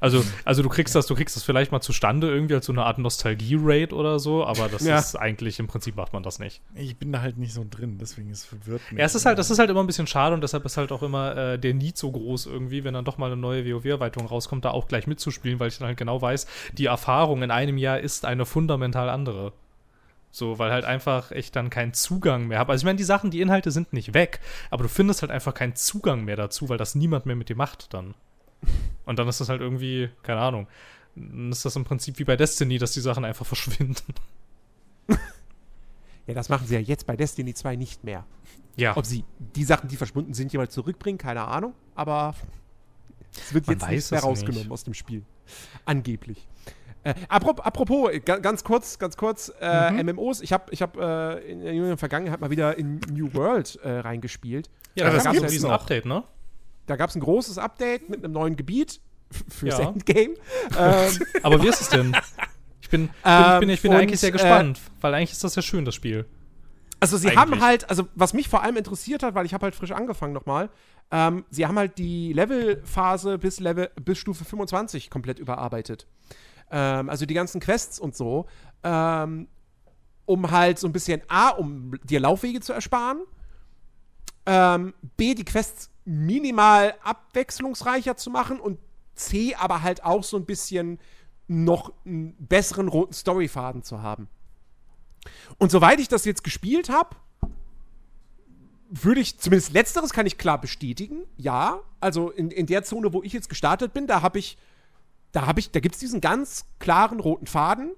Also, 0.00 0.24
also 0.44 0.62
du 0.62 0.68
kriegst 0.68 0.94
das, 0.94 1.06
du 1.06 1.14
kriegst 1.14 1.36
das 1.36 1.42
vielleicht 1.44 1.72
mal 1.72 1.80
zustande 1.80 2.28
irgendwie 2.28 2.54
als 2.54 2.66
so 2.66 2.72
eine 2.72 2.84
Art 2.84 2.98
Nostalgie-Raid 2.98 3.92
oder 3.92 4.18
so, 4.18 4.44
aber 4.44 4.68
das 4.68 4.84
Ja. 4.84 4.98
ist 4.98 5.16
eigentlich 5.16 5.58
im 5.58 5.66
Prinzip 5.66 5.96
macht 5.96 6.12
man 6.12 6.22
das 6.22 6.38
nicht. 6.38 6.60
Ich 6.74 6.96
bin 6.96 7.12
da 7.12 7.20
halt 7.20 7.38
nicht 7.38 7.52
so 7.52 7.64
drin, 7.68 7.98
deswegen 8.00 8.30
ist 8.30 8.38
es 8.38 8.44
verwirrt 8.44 8.82
mich. 8.90 8.98
Ja, 8.98 9.06
es 9.06 9.14
ist 9.14 9.26
halt, 9.26 9.38
das 9.38 9.50
ist 9.50 9.58
halt 9.58 9.70
immer 9.70 9.80
ein 9.80 9.86
bisschen 9.86 10.06
schade 10.06 10.34
und 10.34 10.40
deshalb 10.42 10.64
ist 10.64 10.76
halt 10.76 10.92
auch 10.92 11.02
immer 11.02 11.36
äh, 11.36 11.58
der 11.58 11.74
Need 11.74 11.96
so 11.98 12.10
groß 12.10 12.46
irgendwie, 12.46 12.84
wenn 12.84 12.94
dann 12.94 13.04
doch 13.04 13.18
mal 13.18 13.26
eine 13.26 13.36
neue 13.36 13.64
WoW-Erweiterung 13.66 14.26
rauskommt, 14.28 14.64
da 14.64 14.70
auch 14.70 14.88
gleich 14.88 15.06
mitzuspielen, 15.06 15.60
weil 15.60 15.68
ich 15.68 15.78
dann 15.78 15.88
halt 15.88 15.98
genau 15.98 16.20
weiß, 16.20 16.46
die 16.72 16.86
Erfahrung 16.86 17.42
in 17.42 17.50
einem 17.50 17.78
Jahr 17.78 18.00
ist 18.00 18.24
eine 18.24 18.46
fundamental 18.46 19.08
andere. 19.08 19.52
So, 20.30 20.58
weil 20.58 20.70
halt 20.70 20.84
einfach 20.84 21.30
ich 21.32 21.52
dann 21.52 21.70
keinen 21.70 21.94
Zugang 21.94 22.48
mehr 22.48 22.58
habe. 22.58 22.72
Also 22.72 22.82
ich 22.82 22.84
meine, 22.84 22.98
die 22.98 23.04
Sachen, 23.04 23.30
die 23.30 23.40
Inhalte 23.40 23.70
sind 23.70 23.94
nicht 23.94 24.12
weg, 24.12 24.40
aber 24.70 24.82
du 24.82 24.88
findest 24.88 25.22
halt 25.22 25.32
einfach 25.32 25.54
keinen 25.54 25.74
Zugang 25.74 26.24
mehr 26.24 26.36
dazu, 26.36 26.68
weil 26.68 26.76
das 26.76 26.94
niemand 26.94 27.24
mehr 27.24 27.34
mit 27.34 27.48
dir 27.48 27.56
macht 27.56 27.94
dann. 27.94 28.14
Und 29.06 29.18
dann 29.18 29.28
ist 29.28 29.40
das 29.40 29.48
halt 29.48 29.60
irgendwie, 29.60 30.10
keine 30.22 30.40
Ahnung, 30.40 30.66
dann 31.16 31.50
ist 31.50 31.64
das 31.64 31.74
im 31.76 31.84
Prinzip 31.84 32.18
wie 32.18 32.24
bei 32.24 32.36
Destiny, 32.36 32.78
dass 32.78 32.92
die 32.92 33.00
Sachen 33.00 33.24
einfach 33.24 33.46
verschwinden. 33.46 33.96
Ja, 36.26 36.34
das 36.34 36.48
machen 36.50 36.66
sie 36.66 36.74
ja 36.74 36.80
jetzt 36.80 37.06
bei 37.06 37.16
Destiny 37.16 37.54
2 37.54 37.76
nicht 37.76 38.04
mehr. 38.04 38.26
Ja, 38.76 38.96
Ob 38.96 39.06
sie 39.06 39.24
die 39.38 39.64
Sachen, 39.64 39.88
die 39.88 39.96
verschwunden 39.96 40.34
sind, 40.34 40.52
jeweils 40.52 40.74
zurückbringen, 40.74 41.18
keine 41.18 41.44
Ahnung. 41.48 41.74
Aber 41.94 42.34
es 43.34 43.54
wird 43.54 43.66
Man 43.66 43.76
jetzt 43.78 43.88
nicht 43.88 44.10
mehr 44.10 44.18
es 44.20 44.24
rausgenommen 44.26 44.60
nicht. 44.64 44.70
aus 44.70 44.84
dem 44.84 44.94
Spiel. 44.94 45.22
Angeblich. 45.86 46.46
Äh, 47.02 47.14
apropos, 47.28 47.64
apropos 47.64 48.10
äh, 48.12 48.20
ga- 48.20 48.38
ganz 48.38 48.62
kurz, 48.62 48.98
ganz 48.98 49.16
kurz, 49.16 49.50
äh, 49.60 49.90
Mhm. 49.92 50.10
MMOs. 50.16 50.42
Ich 50.42 50.52
habe 50.52 50.64
ich 50.72 50.82
hab, 50.82 50.96
äh, 50.98 51.38
in 51.50 51.60
der 51.62 51.74
jüngeren 51.74 51.96
Vergangenheit 51.96 52.40
mal 52.40 52.50
wieder 52.50 52.76
in 52.76 53.00
New 53.10 53.32
World 53.34 53.76
äh, 53.82 54.00
reingespielt. 54.00 54.68
ja 54.96 55.06
das 55.06 55.14
das 55.14 55.24
gab 55.24 55.32
gibt's 55.34 55.64
ein. 55.64 55.70
Update, 55.70 56.04
ne? 56.04 56.24
Da 56.88 56.96
gab 56.96 57.10
es 57.10 57.16
ein 57.16 57.20
großes 57.20 57.58
Update 57.58 58.08
mit 58.08 58.24
einem 58.24 58.32
neuen 58.32 58.56
Gebiet 58.56 59.00
fürs 59.48 59.78
Ja. 59.78 59.90
Endgame. 59.90 60.34
ähm, 60.78 61.18
Aber 61.42 61.62
wie 61.62 61.68
ist 61.68 61.80
es 61.80 61.88
denn? 61.90 62.16
Ich 62.80 62.88
bin, 62.88 63.04
ich 63.04 63.10
bin, 63.10 63.10
ich 63.10 63.10
Ähm, 63.24 63.60
bin, 63.60 63.68
ich 63.70 63.82
bin 63.82 63.90
und, 63.92 63.98
eigentlich 63.98 64.20
sehr 64.20 64.30
äh, 64.30 64.32
gespannt, 64.32 64.80
weil 65.00 65.14
eigentlich 65.14 65.32
ist 65.32 65.44
das 65.44 65.54
ja 65.54 65.62
schön, 65.62 65.84
das 65.84 65.94
Spiel. 65.94 66.26
Also 67.00 67.16
sie 67.16 67.28
Eigentlich. 67.28 67.38
haben 67.38 67.60
halt, 67.60 67.88
also 67.90 68.08
was 68.16 68.32
mich 68.32 68.48
vor 68.48 68.62
allem 68.62 68.76
interessiert 68.76 69.22
hat, 69.22 69.34
weil 69.34 69.46
ich 69.46 69.54
habe 69.54 69.64
halt 69.64 69.74
frisch 69.76 69.92
angefangen 69.92 70.32
nochmal, 70.32 70.68
ähm, 71.12 71.44
sie 71.50 71.66
haben 71.66 71.78
halt 71.78 71.96
die 71.98 72.32
Levelphase 72.32 73.38
bis 73.38 73.60
Level 73.60 73.90
bis 74.02 74.18
Stufe 74.18 74.44
25 74.44 75.08
komplett 75.10 75.38
überarbeitet. 75.38 76.06
Ähm, 76.70 77.08
also 77.08 77.24
die 77.24 77.34
ganzen 77.34 77.60
Quests 77.60 78.00
und 78.00 78.16
so, 78.16 78.46
ähm, 78.82 79.46
um 80.26 80.50
halt 80.50 80.78
so 80.78 80.88
ein 80.88 80.92
bisschen 80.92 81.22
A, 81.28 81.50
um 81.50 81.92
dir 82.02 82.20
Laufwege 82.20 82.60
zu 82.60 82.72
ersparen, 82.72 83.20
ähm, 84.48 84.94
B, 85.18 85.34
die 85.34 85.44
Quests 85.44 85.90
minimal 86.06 86.94
abwechslungsreicher 87.04 88.16
zu 88.16 88.30
machen 88.30 88.58
und 88.58 88.78
C, 89.14 89.54
aber 89.54 89.82
halt 89.82 90.02
auch 90.04 90.24
so 90.24 90.38
ein 90.38 90.46
bisschen 90.46 90.98
noch 91.48 91.92
einen 92.06 92.34
besseren 92.38 92.88
roten 92.88 93.12
Storyfaden 93.12 93.82
zu 93.82 94.02
haben. 94.02 94.28
Und 95.58 95.70
soweit 95.70 96.00
ich 96.00 96.08
das 96.08 96.24
jetzt 96.24 96.44
gespielt 96.44 96.88
habe, 96.88 97.16
würde 98.88 99.20
ich, 99.20 99.38
zumindest 99.38 99.74
letzteres 99.74 100.14
kann 100.14 100.24
ich 100.24 100.38
klar 100.38 100.58
bestätigen, 100.58 101.24
ja. 101.36 101.80
Also 102.00 102.30
in, 102.30 102.50
in 102.50 102.64
der 102.64 102.84
Zone, 102.84 103.12
wo 103.12 103.22
ich 103.22 103.34
jetzt 103.34 103.50
gestartet 103.50 103.92
bin, 103.92 104.06
da 104.06 104.22
habe 104.22 104.38
ich, 104.38 104.56
da 105.32 105.46
habe 105.46 105.60
ich, 105.60 105.70
da 105.72 105.80
gibt 105.80 105.94
es 105.94 106.00
diesen 106.00 106.22
ganz 106.22 106.64
klaren 106.78 107.20
roten 107.20 107.46
Faden, 107.46 107.90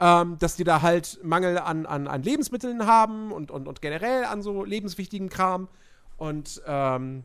ähm, 0.00 0.38
dass 0.40 0.56
die 0.56 0.64
da 0.64 0.82
halt 0.82 1.20
Mangel 1.22 1.58
an, 1.58 1.86
an, 1.86 2.08
an 2.08 2.22
Lebensmitteln 2.24 2.84
haben 2.84 3.30
und, 3.30 3.52
und, 3.52 3.68
und 3.68 3.80
generell 3.80 4.24
an 4.24 4.42
so 4.42 4.64
lebenswichtigen 4.64 5.28
Kram. 5.28 5.68
Und 6.16 6.62
ähm, 6.66 7.24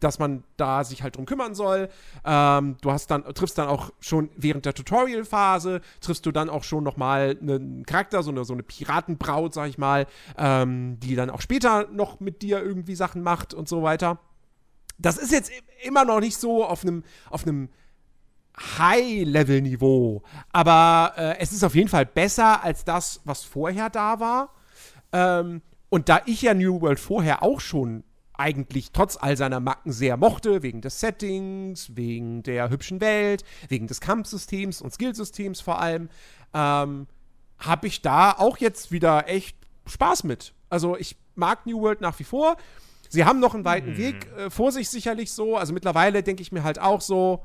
dass 0.00 0.18
man 0.18 0.44
da 0.56 0.84
sich 0.84 1.02
halt 1.02 1.16
drum 1.16 1.26
kümmern 1.26 1.54
soll. 1.54 1.88
Ähm, 2.24 2.76
du 2.80 2.92
hast 2.92 3.10
dann, 3.10 3.24
triffst 3.34 3.58
dann 3.58 3.68
auch 3.68 3.90
schon 4.00 4.30
während 4.36 4.64
der 4.64 4.74
Tutorial-Phase, 4.74 5.80
triffst 6.00 6.26
du 6.26 6.32
dann 6.32 6.48
auch 6.48 6.64
schon 6.64 6.84
nochmal 6.84 7.36
einen 7.40 7.84
Charakter, 7.86 8.22
so 8.22 8.30
eine, 8.30 8.44
so 8.44 8.52
eine 8.52 8.62
Piratenbraut, 8.62 9.54
sag 9.54 9.68
ich 9.68 9.78
mal, 9.78 10.06
ähm, 10.36 10.98
die 11.00 11.14
dann 11.14 11.30
auch 11.30 11.40
später 11.40 11.88
noch 11.90 12.20
mit 12.20 12.42
dir 12.42 12.62
irgendwie 12.62 12.94
Sachen 12.94 13.22
macht 13.22 13.54
und 13.54 13.68
so 13.68 13.82
weiter. 13.82 14.18
Das 14.98 15.18
ist 15.18 15.32
jetzt 15.32 15.50
immer 15.84 16.04
noch 16.04 16.20
nicht 16.20 16.38
so 16.38 16.64
auf 16.64 16.82
einem, 16.82 17.04
auf 17.30 17.42
einem 17.42 17.68
High-Level-Niveau, 18.78 20.22
aber 20.50 21.12
äh, 21.16 21.38
es 21.38 21.52
ist 21.52 21.62
auf 21.62 21.74
jeden 21.74 21.88
Fall 21.88 22.06
besser 22.06 22.64
als 22.64 22.84
das, 22.84 23.20
was 23.24 23.44
vorher 23.44 23.90
da 23.90 24.18
war. 24.18 24.54
Ähm, 25.12 25.60
und 25.90 26.08
da 26.08 26.22
ich 26.24 26.42
ja 26.42 26.54
New 26.54 26.80
World 26.80 26.98
vorher 26.98 27.42
auch 27.42 27.60
schon 27.60 28.02
eigentlich 28.38 28.92
trotz 28.92 29.16
all 29.16 29.36
seiner 29.36 29.60
Macken 29.60 29.92
sehr 29.92 30.16
mochte, 30.16 30.62
wegen 30.62 30.80
des 30.80 31.00
Settings, 31.00 31.96
wegen 31.96 32.42
der 32.42 32.70
hübschen 32.70 33.00
Welt, 33.00 33.44
wegen 33.68 33.86
des 33.86 34.00
Kampfsystems 34.00 34.80
und 34.80 34.92
Skillsystems 34.92 35.60
vor 35.60 35.80
allem, 35.80 36.08
ähm, 36.54 37.06
habe 37.58 37.86
ich 37.86 38.02
da 38.02 38.32
auch 38.32 38.58
jetzt 38.58 38.92
wieder 38.92 39.28
echt 39.28 39.56
Spaß 39.86 40.24
mit. 40.24 40.52
Also 40.68 40.96
ich 40.96 41.16
mag 41.34 41.66
New 41.66 41.80
World 41.80 42.00
nach 42.00 42.18
wie 42.18 42.24
vor. 42.24 42.56
Sie 43.08 43.24
haben 43.24 43.40
noch 43.40 43.54
einen 43.54 43.64
weiten 43.64 43.96
Weg 43.96 44.26
äh, 44.36 44.50
vor 44.50 44.72
sich 44.72 44.90
sicherlich 44.90 45.32
so. 45.32 45.56
Also 45.56 45.72
mittlerweile 45.72 46.22
denke 46.22 46.42
ich 46.42 46.52
mir 46.52 46.64
halt 46.64 46.78
auch 46.78 47.00
so, 47.00 47.44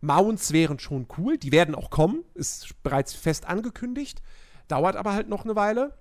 Mounts 0.00 0.52
wären 0.52 0.78
schon 0.78 1.06
cool. 1.16 1.38
Die 1.38 1.52
werden 1.52 1.74
auch 1.74 1.90
kommen. 1.90 2.24
Ist 2.34 2.82
bereits 2.82 3.14
fest 3.14 3.46
angekündigt. 3.46 4.20
Dauert 4.68 4.96
aber 4.96 5.12
halt 5.14 5.28
noch 5.28 5.44
eine 5.44 5.56
Weile. 5.56 5.96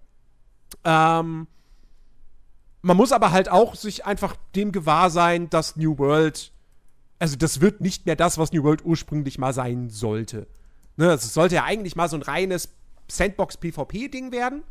Ähm, 0.84 1.48
man 2.82 2.98
muss 2.98 3.12
aber 3.12 3.32
halt 3.32 3.50
auch 3.50 3.76
sich 3.76 4.06
einfach 4.06 4.36
dem 4.56 4.72
gewahr 4.72 5.10
sein, 5.10 5.50
dass 5.50 5.76
New 5.76 5.98
World, 5.98 6.52
also 7.20 7.36
das 7.36 7.62
wird 7.62 7.82
nicht 7.82 8.06
mehr 8.06 8.16
das, 8.16 8.38
was 8.38 8.52
New 8.52 8.64
World 8.64 8.86
ursprünglich 8.86 9.38
mal 9.38 9.54
sein 9.54 9.90
sollte. 9.90 10.48
Ne, 10.96 11.10
also 11.10 11.26
es 11.26 11.34
sollte 11.34 11.56
ja 11.56 11.64
eigentlich 11.64 11.96
mal 11.96 12.10
so 12.10 12.18
ein 12.18 12.24
reines 12.24 12.70
Sandbox-PvP-Ding 13.08 14.32
werden. 14.32 14.64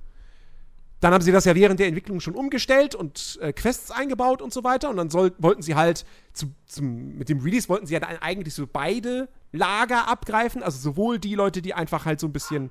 Dann 1.00 1.12
haben 1.12 1.22
sie 1.22 1.30
das 1.30 1.44
ja 1.44 1.54
während 1.54 1.78
der 1.78 1.88
Entwicklung 1.88 2.20
schon 2.20 2.34
umgestellt 2.34 2.94
und 2.94 3.38
äh, 3.42 3.52
Quests 3.52 3.90
eingebaut 3.90 4.40
und 4.40 4.52
so 4.52 4.64
weiter. 4.64 4.88
Und 4.88 4.96
dann 4.96 5.10
soll, 5.10 5.32
wollten 5.38 5.62
sie 5.62 5.74
halt 5.74 6.06
zu, 6.32 6.46
zum, 6.66 7.18
mit 7.18 7.28
dem 7.28 7.40
Release 7.40 7.68
wollten 7.68 7.86
sie 7.86 7.94
ja 7.94 8.00
dann 8.00 8.16
eigentlich 8.20 8.54
so 8.54 8.66
beide 8.66 9.28
Lager 9.52 10.08
abgreifen. 10.08 10.62
Also 10.62 10.78
sowohl 10.78 11.18
die 11.18 11.34
Leute, 11.34 11.60
die 11.60 11.74
einfach 11.74 12.06
halt 12.06 12.18
so 12.18 12.26
ein 12.26 12.32
bisschen 12.32 12.70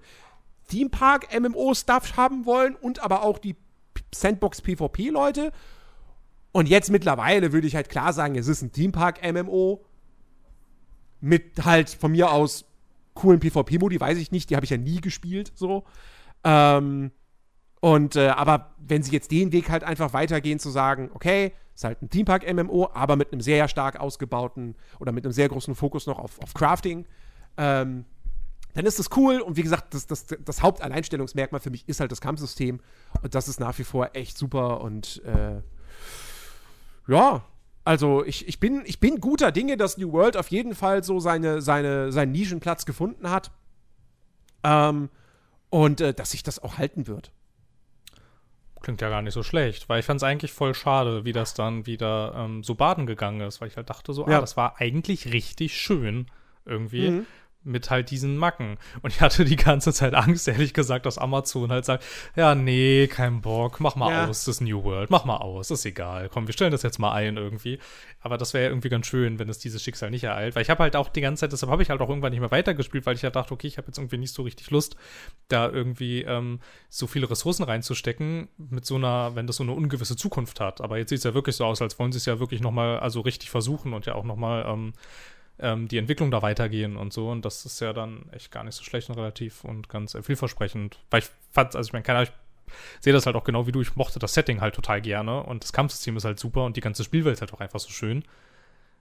Theme 0.68 0.90
Park 0.90 1.28
MMO-Stuff 1.40 2.18
haben 2.18 2.46
wollen 2.46 2.76
und 2.76 3.04
aber 3.04 3.22
auch 3.22 3.38
die 3.38 3.56
Sandbox 4.20 4.61
PvP-Leute. 4.61 5.51
Und 6.51 6.70
jetzt 6.70 6.89
mittlerweile 6.89 7.51
würde 7.51 7.68
ich 7.68 7.76
halt 7.76 7.89
klar 7.89 8.13
sagen, 8.13 8.36
es 8.36 8.47
ist 8.47 8.61
ein 8.61 8.72
Theme 8.72 8.91
Park 8.91 9.20
MMO 9.24 9.84
mit 11.22 11.66
halt 11.66 11.89
von 11.89 12.11
mir 12.11 12.32
aus 12.32 12.66
coolen 13.13 13.39
PvP-Modi, 13.39 13.99
weiß 13.99 14.18
ich 14.18 14.32
nicht, 14.32 14.49
die 14.49 14.55
habe 14.55 14.66
ich 14.66 14.72
ja 14.72 14.78
nie 14.78 15.01
gespielt, 15.01 15.51
so. 15.55 15.84
Ähm, 16.43 17.11
Und 17.82 18.16
äh, 18.16 18.30
aber 18.30 18.74
wenn 18.80 19.03
sie 19.03 19.11
jetzt 19.11 19.32
den 19.32 19.51
Weg 19.51 19.70
halt 19.70 19.84
einfach 19.84 20.13
weitergehen, 20.13 20.59
zu 20.59 20.70
sagen, 20.70 21.11
okay, 21.13 21.53
ist 21.76 21.84
halt 21.84 22.01
ein 22.01 22.09
Teampark-MMO, 22.09 22.89
aber 22.93 23.16
mit 23.16 23.32
einem 23.32 23.41
sehr 23.41 23.68
stark 23.68 23.99
ausgebauten 23.99 24.76
oder 24.99 25.11
mit 25.11 25.26
einem 25.26 25.34
sehr 25.34 25.49
großen 25.49 25.76
Fokus 25.76 26.07
noch 26.07 26.18
auf, 26.18 26.39
auf 26.41 26.53
Crafting, 26.53 27.05
ähm, 27.57 28.05
dann 28.76 28.86
ist 28.86 28.99
das 28.99 29.09
cool. 29.17 29.39
Und 29.39 29.57
wie 29.57 29.63
gesagt, 29.63 29.93
das, 29.93 30.05
das, 30.05 30.28
das 30.28 30.61
Hauptalleinstellungsmerkmal 30.61 31.61
für 31.61 31.71
mich 31.71 31.88
ist 31.89 31.99
halt 31.99 32.11
das 32.11 32.21
Kampfsystem. 32.21 32.80
Und 33.21 33.34
das 33.34 33.47
ist 33.47 33.59
nach 33.59 33.78
wie 33.80 33.84
vor 33.84 34.11
echt 34.13 34.38
super. 34.38 34.82
Und 34.82 35.23
äh, 35.26 35.61
ja, 37.07 37.43
also 37.84 38.23
ich, 38.26 38.47
ich, 38.47 38.59
bin, 38.59 38.84
ich 38.86 38.99
bin 38.99 39.21
guter 39.21 39.51
Dinge, 39.51 39.78
dass 39.78 39.97
New 39.97 40.11
World 40.11 40.38
auf 40.38 40.49
jeden 40.49 40.76
Fall 40.76 41.03
so 41.03 41.19
seine, 41.19 41.61
seine, 41.61 42.11
seinen 42.11 42.32
Nischenplatz 42.34 42.86
gefunden 42.86 43.30
hat. 43.30 43.51
Ähm, 44.63 45.09
und 45.69 46.01
äh, 46.01 46.13
dass 46.13 46.32
sich 46.32 46.43
das 46.43 46.59
auch 46.61 46.78
halten 46.78 47.07
wird. 47.07 47.32
Klingt 48.82 49.01
ja 49.01 49.09
gar 49.09 49.21
nicht 49.21 49.34
so 49.34 49.41
schlecht, 49.41 49.89
weil 49.89 49.99
ich 49.99 50.05
fand 50.05 50.19
es 50.19 50.23
eigentlich 50.23 50.51
voll 50.51 50.76
schade, 50.76 51.26
wie 51.26 51.32
das 51.32 51.53
dann 51.53 51.86
wieder 51.86 52.34
ähm, 52.36 52.63
so 52.63 52.76
baden 52.76 53.05
gegangen 53.07 53.41
ist, 53.41 53.61
weil 53.61 53.67
ich 53.69 53.78
halt 53.78 53.89
dachte 53.89 54.13
so, 54.13 54.28
Ja. 54.28 54.38
ah, 54.38 54.41
das 54.41 54.57
war 54.57 54.80
eigentlich 54.80 55.34
richtig 55.34 55.76
schön 55.80 56.28
irgendwie. 56.65 57.09
Mhm. 57.09 57.26
Mit 57.68 57.89
halt 57.89 58.11
diesen 58.11 58.38
Macken. 58.38 58.78
Und 59.01 59.11
ich 59.11 59.22
hatte 59.22 59.43
die 59.43 59.55
ganze 59.55 59.91
Zeit 59.91 60.13
Angst, 60.13 60.47
ehrlich 60.47 60.74
gesagt, 60.74 61.05
dass 61.05 61.18
Amazon 61.18 61.72
halt 61.72 61.84
sagt, 61.84 62.03
ja, 62.36 62.53
nee, 62.55 63.07
kein 63.07 63.41
Bock, 63.41 63.80
mach 63.80 63.95
mal 63.95 64.11
Ja. 64.11 64.28
aus, 64.28 64.45
das 64.45 64.61
New 64.61 64.84
World, 64.84 65.09
mach 65.09 65.26
mal 65.26 65.38
aus, 65.38 65.72
ist 65.72 65.84
egal. 65.86 66.30
Komm, 66.30 66.45
wir 66.47 66.53
stellen 66.53 66.72
das 66.72 66.84
jetzt 66.84 66.99
mal 66.99 67.11
ein 67.13 67.38
irgendwie. 67.38 67.80
Aber 68.20 68.38
das 68.38 68.53
wäre 68.53 68.66
ja 68.66 68.70
irgendwie 68.70 68.89
ganz 68.89 69.07
schön, 69.07 69.39
wenn 69.39 69.49
es 69.49 69.57
dieses 69.59 69.82
Schicksal 69.84 70.11
nicht 70.11 70.24
ereilt. 70.24 70.55
Weil 70.55 70.61
ich 70.61 70.70
habe 70.70 70.84
halt 70.84 70.95
auch 70.95 71.09
die 71.09 71.22
ganze 71.22 71.41
Zeit, 71.41 71.51
deshalb 71.53 71.72
habe 71.72 71.82
ich 71.84 71.89
halt 71.89 72.01
auch 72.01 72.09
irgendwann 72.09 72.32
nicht 72.32 72.39
mehr 72.39 72.51
weitergespielt, 72.51 73.05
weil 73.05 73.16
ich 73.16 73.24
halt 73.24 73.36
dachte, 73.36 73.53
okay, 73.53 73.68
ich 73.68 73.78
habe 73.78 73.88
jetzt 73.88 73.97
irgendwie 73.97 74.18
nicht 74.18 74.34
so 74.34 74.43
richtig 74.43 74.70
Lust, 74.72 74.95
da 75.47 75.68
irgendwie 75.68 76.22
ähm, 76.22 76.59
so 76.89 77.07
viele 77.07 77.30
Ressourcen 77.30 77.63
reinzustecken 77.63 78.47
mit 78.57 78.86
so 78.86 78.95
einer, 78.95 79.36
wenn 79.36 79.47
das 79.47 79.55
so 79.57 79.63
eine 79.63 79.72
ungewisse 79.74 80.16
Zukunft 80.16 80.59
hat. 80.59 80.82
Aber 80.82 80.97
jetzt 80.97 81.09
sieht 81.09 81.18
es 81.20 81.24
ja 81.24 81.34
wirklich 81.34 81.55
so 81.55 81.66
aus, 81.66 81.82
als 81.82 81.97
wollen 81.97 82.11
sie 82.11 82.18
es 82.18 82.26
ja 82.26 82.39
wirklich 82.39 82.61
nochmal, 82.61 82.99
also 82.99 83.22
richtig 83.22 83.49
versuchen 83.49 83.93
und 83.93 84.05
ja 84.05 84.13
auch 84.16 84.24
nochmal 84.24 84.66
ähm, 84.68 84.93
ähm, 85.60 85.88
die 85.88 85.97
Entwicklung 85.97 86.32
da 86.32 86.41
weitergehen 86.41 86.97
und 86.97 87.14
so. 87.14 87.30
Und 87.30 87.45
das 87.45 87.66
ist 87.66 87.80
ja 87.80 87.93
dann 87.93 88.30
echt 88.32 88.51
gar 88.51 88.64
nicht 88.64 88.76
so 88.76 88.84
schlecht 88.84 89.10
und 89.10 89.16
relativ 89.18 89.64
und 89.64 89.89
ganz 89.89 90.16
äh, 90.16 90.22
vielversprechend. 90.24 90.99
Weil 91.10 91.22
ich 91.22 91.30
fand, 91.51 91.76
also 91.76 91.88
ich 91.88 91.93
meine, 91.93 92.03
keine 92.03 92.20
Ahnung, 92.20 92.34
ich 92.68 92.74
sehe 93.03 93.14
das 93.14 93.26
halt 93.26 93.36
auch 93.36 93.43
genau 93.43 93.68
wie 93.68 93.72
du. 93.72 93.82
Ich 93.82 93.95
mochte 93.95 94.20
das 94.20 94.34
Setting 94.34 94.60
halt 94.62 94.76
total 94.76 95.01
gerne 95.01 95.43
und 95.43 95.64
das 95.64 95.72
Kampfsystem 95.72 96.18
ist 96.18 96.26
halt 96.26 96.39
super 96.39 96.66
und 96.66 96.76
die 96.76 96.82
ganze 96.82 97.03
Spielwelt 97.03 97.36
ist 97.36 97.41
halt 97.41 97.53
auch 97.53 97.62
einfach 97.62 97.80
so 97.80 97.89
schön. 97.89 98.24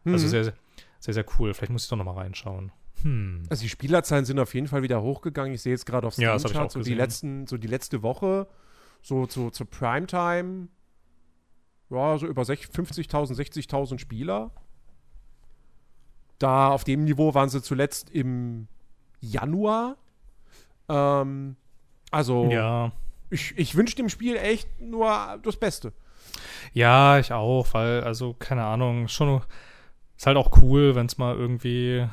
Also 0.05 0.27
Mhm. 0.27 0.31
sehr, 0.31 0.45
sehr, 0.45 0.53
sehr, 1.01 1.15
sehr 1.15 1.25
cool. 1.39 1.55
Vielleicht 1.55 1.73
muss 1.73 1.85
ich 1.85 1.89
doch 1.89 1.97
nochmal 1.97 2.19
reinschauen. 2.19 2.73
Hm. 3.03 3.43
Also 3.51 3.63
die 3.63 3.69
Spielerzahlen 3.71 4.25
sind 4.27 4.39
auf 4.39 4.55
jeden 4.55 4.69
Fall 4.69 4.83
wieder 4.83 5.03
hochgegangen. 5.03 5.55
Ich 5.55 5.63
sehe 5.63 5.73
jetzt 5.73 5.87
gerade 5.87 6.07
auf 6.07 6.17
Ja, 6.19 6.37
ich 6.37 6.41
Steamcharts 6.43 6.77
auch 6.77 6.81
so 6.81 6.85
die 6.85 6.95
letzten, 6.95 7.47
so 7.47 7.57
die 7.57 7.67
letzte 7.69 8.03
Woche, 8.03 8.47
so 9.03 9.27
zu, 9.27 9.51
zur 9.51 9.69
Primetime, 9.69 10.69
ja, 11.91 12.19
so 12.19 12.27
über 12.27 12.43
sech- 12.43 12.71
50.000, 12.71 13.35
60.000 13.35 13.99
Spieler. 13.99 14.51
Da 16.39 16.69
auf 16.71 16.85
dem 16.85 17.05
Niveau 17.05 17.35
waren 17.35 17.49
sie 17.49 17.63
zuletzt 17.63 18.11
im 18.11 18.67
Januar. 19.21 19.97
Ähm, 20.89 21.57
also 22.11 22.51
Ja. 22.51 22.93
ich, 23.31 23.57
ich 23.57 23.75
wünsche 23.77 23.97
dem 23.97 24.09
Spiel 24.09 24.37
echt 24.37 24.69
nur 24.81 25.39
das 25.43 25.57
Beste. 25.57 25.93
Ja, 26.73 27.19
ich 27.19 27.33
auch, 27.33 27.67
weil, 27.73 28.03
also, 28.03 28.35
keine 28.35 28.65
Ahnung, 28.65 29.09
schon 29.09 29.43
ist 30.17 30.27
halt 30.27 30.37
auch 30.37 30.61
cool, 30.63 30.95
wenn 30.95 31.07
es 31.07 31.19
mal 31.19 31.35
irgendwie 31.37 32.07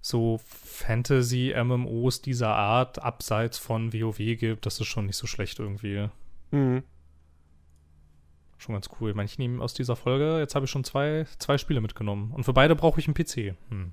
so 0.00 0.40
Fantasy-MMOs 0.46 2.22
dieser 2.22 2.54
Art 2.54 3.02
abseits 3.02 3.58
von 3.58 3.92
WoW 3.92 4.16
gibt. 4.18 4.66
Das 4.66 4.78
ist 4.80 4.86
schon 4.86 5.06
nicht 5.06 5.16
so 5.16 5.26
schlecht 5.26 5.58
irgendwie. 5.58 6.08
Mhm. 6.50 6.82
Schon 8.58 8.74
ganz 8.74 8.88
cool. 9.00 9.10
Ich 9.10 9.16
meine, 9.16 9.26
ich 9.26 9.38
nehme 9.38 9.62
aus 9.62 9.74
dieser 9.74 9.96
Folge, 9.96 10.38
jetzt 10.38 10.54
habe 10.54 10.64
ich 10.64 10.70
schon 10.70 10.84
zwei, 10.84 11.26
zwei 11.38 11.58
Spiele 11.58 11.80
mitgenommen. 11.80 12.32
Und 12.32 12.44
für 12.44 12.52
beide 12.52 12.74
brauche 12.74 13.00
ich 13.00 13.06
einen 13.06 13.14
PC. 13.14 13.56
Hm. 13.70 13.92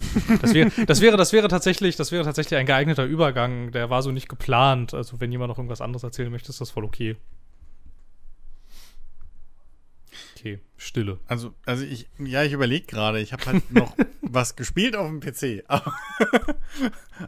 Das, 0.40 0.54
wär, 0.54 0.70
das, 0.86 1.00
wäre, 1.00 1.16
das 1.16 1.32
wäre 1.32 1.48
tatsächlich, 1.48 1.96
das 1.96 2.12
wäre 2.12 2.22
tatsächlich 2.22 2.56
ein 2.56 2.66
geeigneter 2.66 3.04
Übergang. 3.04 3.72
Der 3.72 3.90
war 3.90 4.02
so 4.02 4.12
nicht 4.12 4.28
geplant. 4.28 4.94
Also, 4.94 5.20
wenn 5.20 5.32
jemand 5.32 5.48
noch 5.48 5.58
irgendwas 5.58 5.80
anderes 5.80 6.04
erzählen 6.04 6.30
möchte, 6.30 6.50
ist 6.50 6.60
das 6.60 6.70
voll 6.70 6.84
okay. 6.84 7.16
Okay, 10.36 10.60
Stille. 10.76 11.18
Also, 11.26 11.52
also 11.66 11.84
ich, 11.84 12.08
ja, 12.18 12.44
ich 12.44 12.52
überlege 12.52 12.86
gerade, 12.86 13.20
ich 13.20 13.32
habe 13.32 13.44
halt 13.46 13.70
noch 13.72 13.96
was 14.22 14.54
gespielt 14.54 14.94
auf 14.94 15.08
dem 15.08 15.18
PC. 15.20 15.64
Aber, 15.68 15.94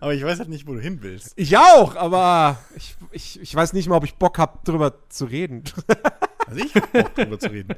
aber 0.00 0.14
ich 0.14 0.22
weiß 0.22 0.38
halt 0.38 0.48
nicht, 0.48 0.66
wo 0.66 0.74
du 0.74 0.80
hin 0.80 0.98
willst. 1.02 1.32
Ich 1.36 1.56
auch, 1.56 1.96
aber 1.96 2.58
ich, 2.76 2.94
ich, 3.10 3.40
ich 3.40 3.54
weiß 3.54 3.72
nicht 3.72 3.88
mal, 3.88 3.96
ob 3.96 4.04
ich 4.04 4.14
Bock 4.14 4.38
habe, 4.38 4.58
drüber 4.64 5.08
zu 5.08 5.24
reden. 5.24 5.64
Also 6.50 6.64
ich 6.64 6.74
hab 6.74 6.92
Bock 6.92 7.14
drüber 7.14 7.38
zu 7.38 7.50
reden. 7.50 7.74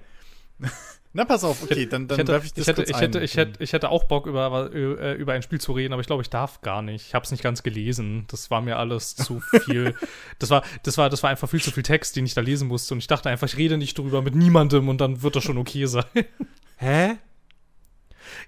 Na, 1.15 1.27
pass 1.27 1.45
auf, 1.45 1.63
okay, 1.63 1.85
dann, 1.85 2.09
dann 2.09 2.19
ich 2.19 2.27
hätte, 2.27 2.41
ich 2.43 2.53
das 2.55 2.63
ich, 2.63 2.67
hätte, 2.69 2.75
kurz 2.85 2.89
ich, 2.89 2.95
ein. 2.97 3.01
hätte, 3.03 3.21
ich, 3.21 3.37
hätte, 3.37 3.63
ich 3.63 3.73
hätte 3.75 3.91
auch 3.91 4.05
Bock, 4.05 4.27
über, 4.27 4.71
äh, 4.73 5.13
über 5.15 5.35
ein 5.35 5.43
Spiel 5.43 5.61
zu 5.61 5.73
reden, 5.73 5.93
aber 5.93 6.01
ich 6.01 6.07
glaube, 6.07 6.23
ich 6.23 6.31
darf 6.31 6.63
gar 6.63 6.81
nicht. 6.81 7.09
Ich 7.09 7.15
habe 7.15 7.23
es 7.25 7.31
nicht 7.31 7.43
ganz 7.43 7.63
gelesen. 7.63 8.25
Das 8.31 8.51
war 8.51 8.63
mir 8.63 8.79
alles 8.79 9.15
zu 9.15 9.41
viel. 9.65 9.95
Das 10.39 10.49
war, 10.51 10.63
das, 10.85 10.97
war, 10.97 11.11
das 11.11 11.23
war 11.23 11.29
einfach 11.31 11.49
viel 11.51 11.61
zu 11.61 11.71
viel 11.71 11.83
Text, 11.83 12.17
den 12.17 12.25
ich 12.25 12.33
da 12.35 12.41
lesen 12.41 12.67
musste. 12.67 12.95
Und 12.95 12.99
ich 12.99 13.07
dachte 13.09 13.29
einfach, 13.29 13.47
ich 13.47 13.57
rede 13.59 13.77
nicht 13.77 13.99
drüber 13.99 14.23
mit 14.23 14.35
niemandem 14.35 14.89
und 14.89 15.01
dann 15.03 15.23
wird 15.23 15.37
das 15.37 15.45
schon 15.45 15.59
okay 15.59 15.85
sein. 15.87 16.05
Hä? 16.79 17.17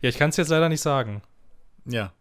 ja, 0.00 0.08
ich 0.08 0.16
kann 0.16 0.30
es 0.30 0.36
jetzt 0.38 0.48
leider 0.48 0.68
nicht 0.70 0.80
sagen. 0.80 1.20
Ja. 1.84 2.12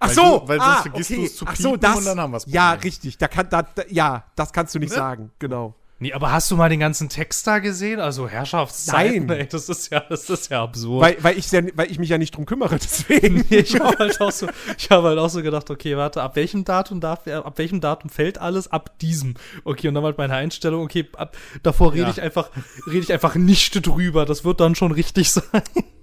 Ach 0.00 0.08
Weil 0.08 0.14
so, 0.14 0.22
du- 0.40 0.48
weil 0.48 0.58
sonst 0.60 0.70
ah, 0.78 0.82
vergisst 0.82 1.10
okay. 1.10 1.20
du 1.20 1.26
es 1.26 1.36
zu 1.36 1.44
Ach 1.46 1.56
so, 1.56 1.68
piepen 1.72 1.80
das, 1.82 1.96
und 1.98 2.04
dann 2.06 2.20
haben 2.20 2.32
wir's 2.32 2.44
Ja, 2.48 2.70
Problem. 2.72 2.82
richtig. 2.88 3.18
Da 3.18 3.28
kann, 3.28 3.48
da, 3.50 3.62
da, 3.62 3.82
ja, 3.90 4.24
das 4.34 4.52
kannst 4.52 4.74
du 4.74 4.78
nicht 4.78 4.90
Ne? 4.90 4.96
sagen. 4.96 5.30
Genau. 5.38 5.74
Nee, 6.04 6.12
aber 6.12 6.32
hast 6.32 6.50
du 6.50 6.56
mal 6.56 6.68
den 6.68 6.80
ganzen 6.80 7.08
Text 7.08 7.46
da 7.46 7.60
gesehen? 7.60 7.98
Also 7.98 8.28
Herrschaftszeiten, 8.28 9.24
Nein. 9.24 9.38
ey, 9.40 9.46
das 9.48 9.70
ist 9.70 9.90
ja, 9.90 10.00
das 10.00 10.28
ist 10.28 10.50
ja 10.50 10.62
absurd. 10.62 11.02
Weil, 11.02 11.16
weil, 11.24 11.38
ich, 11.38 11.46
sehr- 11.48 11.64
weil 11.78 11.90
ich 11.90 11.98
mich 11.98 12.10
ja 12.10 12.18
nicht 12.18 12.36
drum 12.36 12.44
kümmere, 12.44 12.76
deswegen. 12.82 13.42
ich 13.50 13.80
habe 13.80 13.96
halt 13.98 14.20
auch 14.20 14.30
so, 14.30 14.46
ich 14.76 14.90
habe 14.90 15.08
halt 15.08 15.18
auch 15.18 15.30
so 15.30 15.42
gedacht, 15.42 15.70
okay, 15.70 15.96
warte, 15.96 16.20
ab 16.22 16.36
welchem 16.36 16.64
Datum 16.66 17.00
darf, 17.00 17.26
ab 17.26 17.56
welchem 17.56 17.80
Datum 17.80 18.10
fällt 18.10 18.36
alles? 18.36 18.70
Ab 18.70 18.98
diesem. 18.98 19.32
Okay, 19.64 19.88
und 19.88 19.94
dann 19.94 20.04
halt 20.04 20.18
meine 20.18 20.34
Einstellung, 20.34 20.82
okay, 20.82 21.08
ab, 21.16 21.38
davor 21.62 21.94
rede 21.94 22.02
Ja. 22.02 22.10
ich 22.10 22.20
einfach, 22.20 22.50
rede 22.86 22.98
ich 22.98 23.10
einfach 23.10 23.34
nicht 23.36 23.86
drüber. 23.86 24.26
Das 24.26 24.44
wird 24.44 24.60
dann 24.60 24.74
schon 24.74 24.92
richtig 24.92 25.32
sein. 25.32 25.62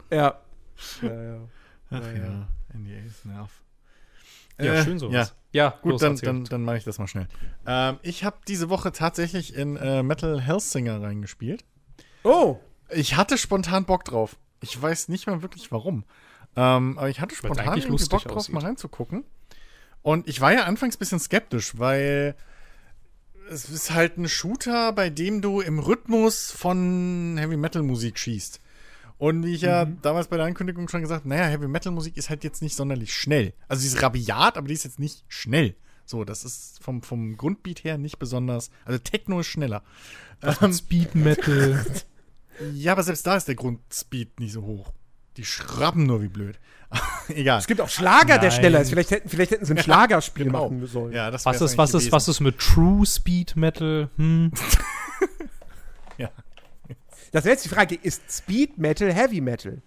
ja. 0.09 0.33
ja, 1.03 1.09
ja. 1.23 1.37
Ach 1.91 1.99
ja, 2.01 2.47
NDAs, 2.75 3.23
nerv. 3.25 3.51
Ja, 4.59 4.73
Äh, 4.73 4.83
schön 4.83 4.97
sowas. 4.97 5.13
Ja, 5.13 5.40
Ja, 5.53 5.77
gut, 5.81 5.93
los, 5.93 6.01
dann, 6.01 6.15
dann, 6.17 6.43
dann 6.45 6.63
mache 6.63 6.77
ich 6.77 6.83
das 6.83 6.97
mal 6.97 7.07
schnell. 7.07 7.27
Ähm, 7.65 7.99
ich 8.03 8.23
habe 8.23 8.37
diese 8.47 8.69
Woche 8.69 8.91
tatsächlich 8.91 9.55
in 9.55 9.75
äh, 9.75 10.01
Metal 10.03 10.39
Hellsinger 10.39 11.01
reingespielt. 11.01 11.65
Oh, 12.23 12.57
Ich 12.89 13.17
hatte 13.17 13.37
spontan 13.37 13.85
Bock 13.85 14.05
drauf. 14.05 14.37
Ich 14.61 14.79
weiß 14.81 15.09
nicht 15.09 15.27
mal 15.27 15.41
wirklich 15.41 15.71
warum. 15.71 16.05
Ähm, 16.55 16.97
aber 16.97 17.09
ich 17.09 17.19
hatte 17.19 17.35
spontan 17.35 17.77
irgendwie 17.77 18.05
Bock 18.05 18.23
drauf, 18.23 18.37
aussieht. 18.37 18.53
mal 18.55 18.63
reinzugucken. 18.63 19.23
Und 20.01 20.27
ich 20.27 20.41
war 20.41 20.53
ja 20.53 20.63
anfangs 20.63 20.95
ein 20.95 20.99
bisschen 20.99 21.19
skeptisch, 21.19 21.77
weil 21.77 22.35
es 23.49 23.69
ist 23.69 23.91
halt 23.91 24.17
ein 24.17 24.29
Shooter, 24.29 24.93
bei 24.93 25.09
dem 25.09 25.41
du 25.41 25.61
im 25.61 25.79
Rhythmus 25.79 26.51
von 26.51 27.35
Heavy 27.37 27.57
Metal 27.57 27.83
Musik 27.83 28.17
schießt. 28.17 28.61
Und 29.21 29.45
wie 29.45 29.53
ich 29.53 29.61
ja 29.61 29.85
Mhm. 29.85 29.99
damals 30.01 30.29
bei 30.29 30.37
der 30.37 30.47
Ankündigung 30.47 30.87
schon 30.87 31.01
gesagt, 31.01 31.27
naja, 31.27 31.45
Heavy 31.45 31.67
Metal 31.67 31.91
Musik 31.91 32.17
ist 32.17 32.31
halt 32.31 32.43
jetzt 32.43 32.63
nicht 32.63 32.75
sonderlich 32.75 33.13
schnell. 33.13 33.53
Also 33.67 33.81
sie 33.81 33.87
ist 33.89 34.01
rabiat, 34.01 34.57
aber 34.57 34.67
die 34.67 34.73
ist 34.73 34.83
jetzt 34.83 34.97
nicht 34.99 35.23
schnell. 35.27 35.75
So, 36.05 36.23
das 36.25 36.43
ist 36.43 36.83
vom, 36.83 37.03
vom 37.03 37.37
Grundbeat 37.37 37.83
her 37.83 37.99
nicht 37.99 38.17
besonders. 38.17 38.71
Also 38.83 38.97
Techno 38.97 39.41
ist 39.41 39.45
schneller. 39.47 39.83
Ähm, 40.41 40.73
Speed 40.73 41.13
Metal. 41.13 41.85
ja, 42.73 42.93
aber 42.93 43.03
selbst 43.03 43.27
da 43.27 43.35
ist 43.37 43.47
der 43.47 43.53
Grundspeed 43.53 44.39
nicht 44.39 44.53
so 44.53 44.63
hoch. 44.63 44.91
Die 45.37 45.45
schrappen 45.45 46.07
nur 46.07 46.23
wie 46.23 46.27
blöd. 46.27 46.59
Egal. 47.27 47.59
es 47.59 47.67
gibt 47.67 47.79
auch 47.79 47.89
Schlager, 47.89 48.39
der 48.39 48.49
Nein. 48.49 48.51
schneller 48.59 48.81
ist. 48.81 48.89
Vielleicht 48.89 49.11
hätten, 49.11 49.29
vielleicht 49.29 49.51
hätten 49.51 49.65
sie 49.65 49.73
ein 49.75 49.77
Schlagerspiel 49.83 50.45
Genau. 50.45 50.63
machen 50.67 50.87
sollen. 50.87 51.13
Ja, 51.13 51.29
das 51.29 51.45
was 51.45 51.61
ist, 51.61 51.77
was 51.77 51.93
ist, 51.93 52.11
was 52.11 52.27
ist 52.27 52.39
mit 52.39 52.57
True 52.57 53.05
Speed 53.05 53.55
Metal? 53.55 54.09
Hm? 54.17 54.51
Das 57.31 57.45
wäre 57.45 57.53
jetzt 57.53 57.65
die 57.65 57.69
Frage, 57.69 57.95
ist 57.95 58.21
Speed 58.29 58.77
Metal 58.77 59.11
Heavy 59.13 59.41
Metal? 59.41 59.81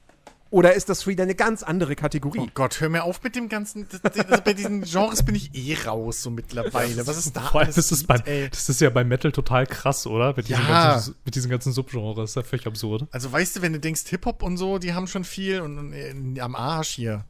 Oder 0.50 0.74
ist 0.74 0.88
das 0.88 1.06
wieder 1.08 1.24
eine 1.24 1.34
ganz 1.34 1.64
andere 1.64 1.94
Oh 1.94 1.96
Kategorie? 1.96 2.48
Gott, 2.54 2.80
hör 2.80 2.88
mir 2.88 3.02
auf 3.02 3.20
mit 3.24 3.34
dem 3.34 3.48
ganzen. 3.48 3.88
Das, 3.88 4.00
das, 4.02 4.44
bei 4.44 4.52
diesen 4.52 4.82
Genres 4.82 5.24
bin 5.24 5.34
ich 5.34 5.52
eh 5.52 5.76
raus, 5.84 6.22
so 6.22 6.30
mittlerweile. 6.30 7.04
Was 7.08 7.18
ist 7.18 7.34
da? 7.34 7.40
Vor 7.40 7.60
allem 7.60 7.66
alles 7.66 7.78
ist 7.78 7.90
das, 7.90 8.04
bei, 8.04 8.16
gibt, 8.18 8.28
ey? 8.28 8.48
das 8.50 8.68
ist 8.68 8.80
ja 8.80 8.88
bei 8.90 9.02
Metal 9.02 9.32
total 9.32 9.66
krass, 9.66 10.06
oder? 10.06 10.32
Mit 10.36 10.48
diesen, 10.48 10.62
Ja. 10.62 10.92
ganzen, 10.92 11.16
mit 11.24 11.34
diesen 11.34 11.50
ganzen 11.50 11.72
Subgenres. 11.72 12.14
Das 12.16 12.30
ist 12.30 12.36
ja 12.36 12.42
völlig 12.44 12.68
absurd. 12.68 13.08
Also, 13.10 13.32
weißt 13.32 13.56
du, 13.56 13.62
wenn 13.62 13.72
du 13.72 13.80
denkst, 13.80 14.02
Hip-Hop 14.06 14.44
und 14.44 14.56
so, 14.56 14.78
die 14.78 14.94
haben 14.94 15.08
schon 15.08 15.24
viel 15.24 15.60
und, 15.60 15.76
und 15.76 15.92
äh, 15.92 16.40
am 16.40 16.54
Arsch 16.54 16.90
hier. 16.90 17.24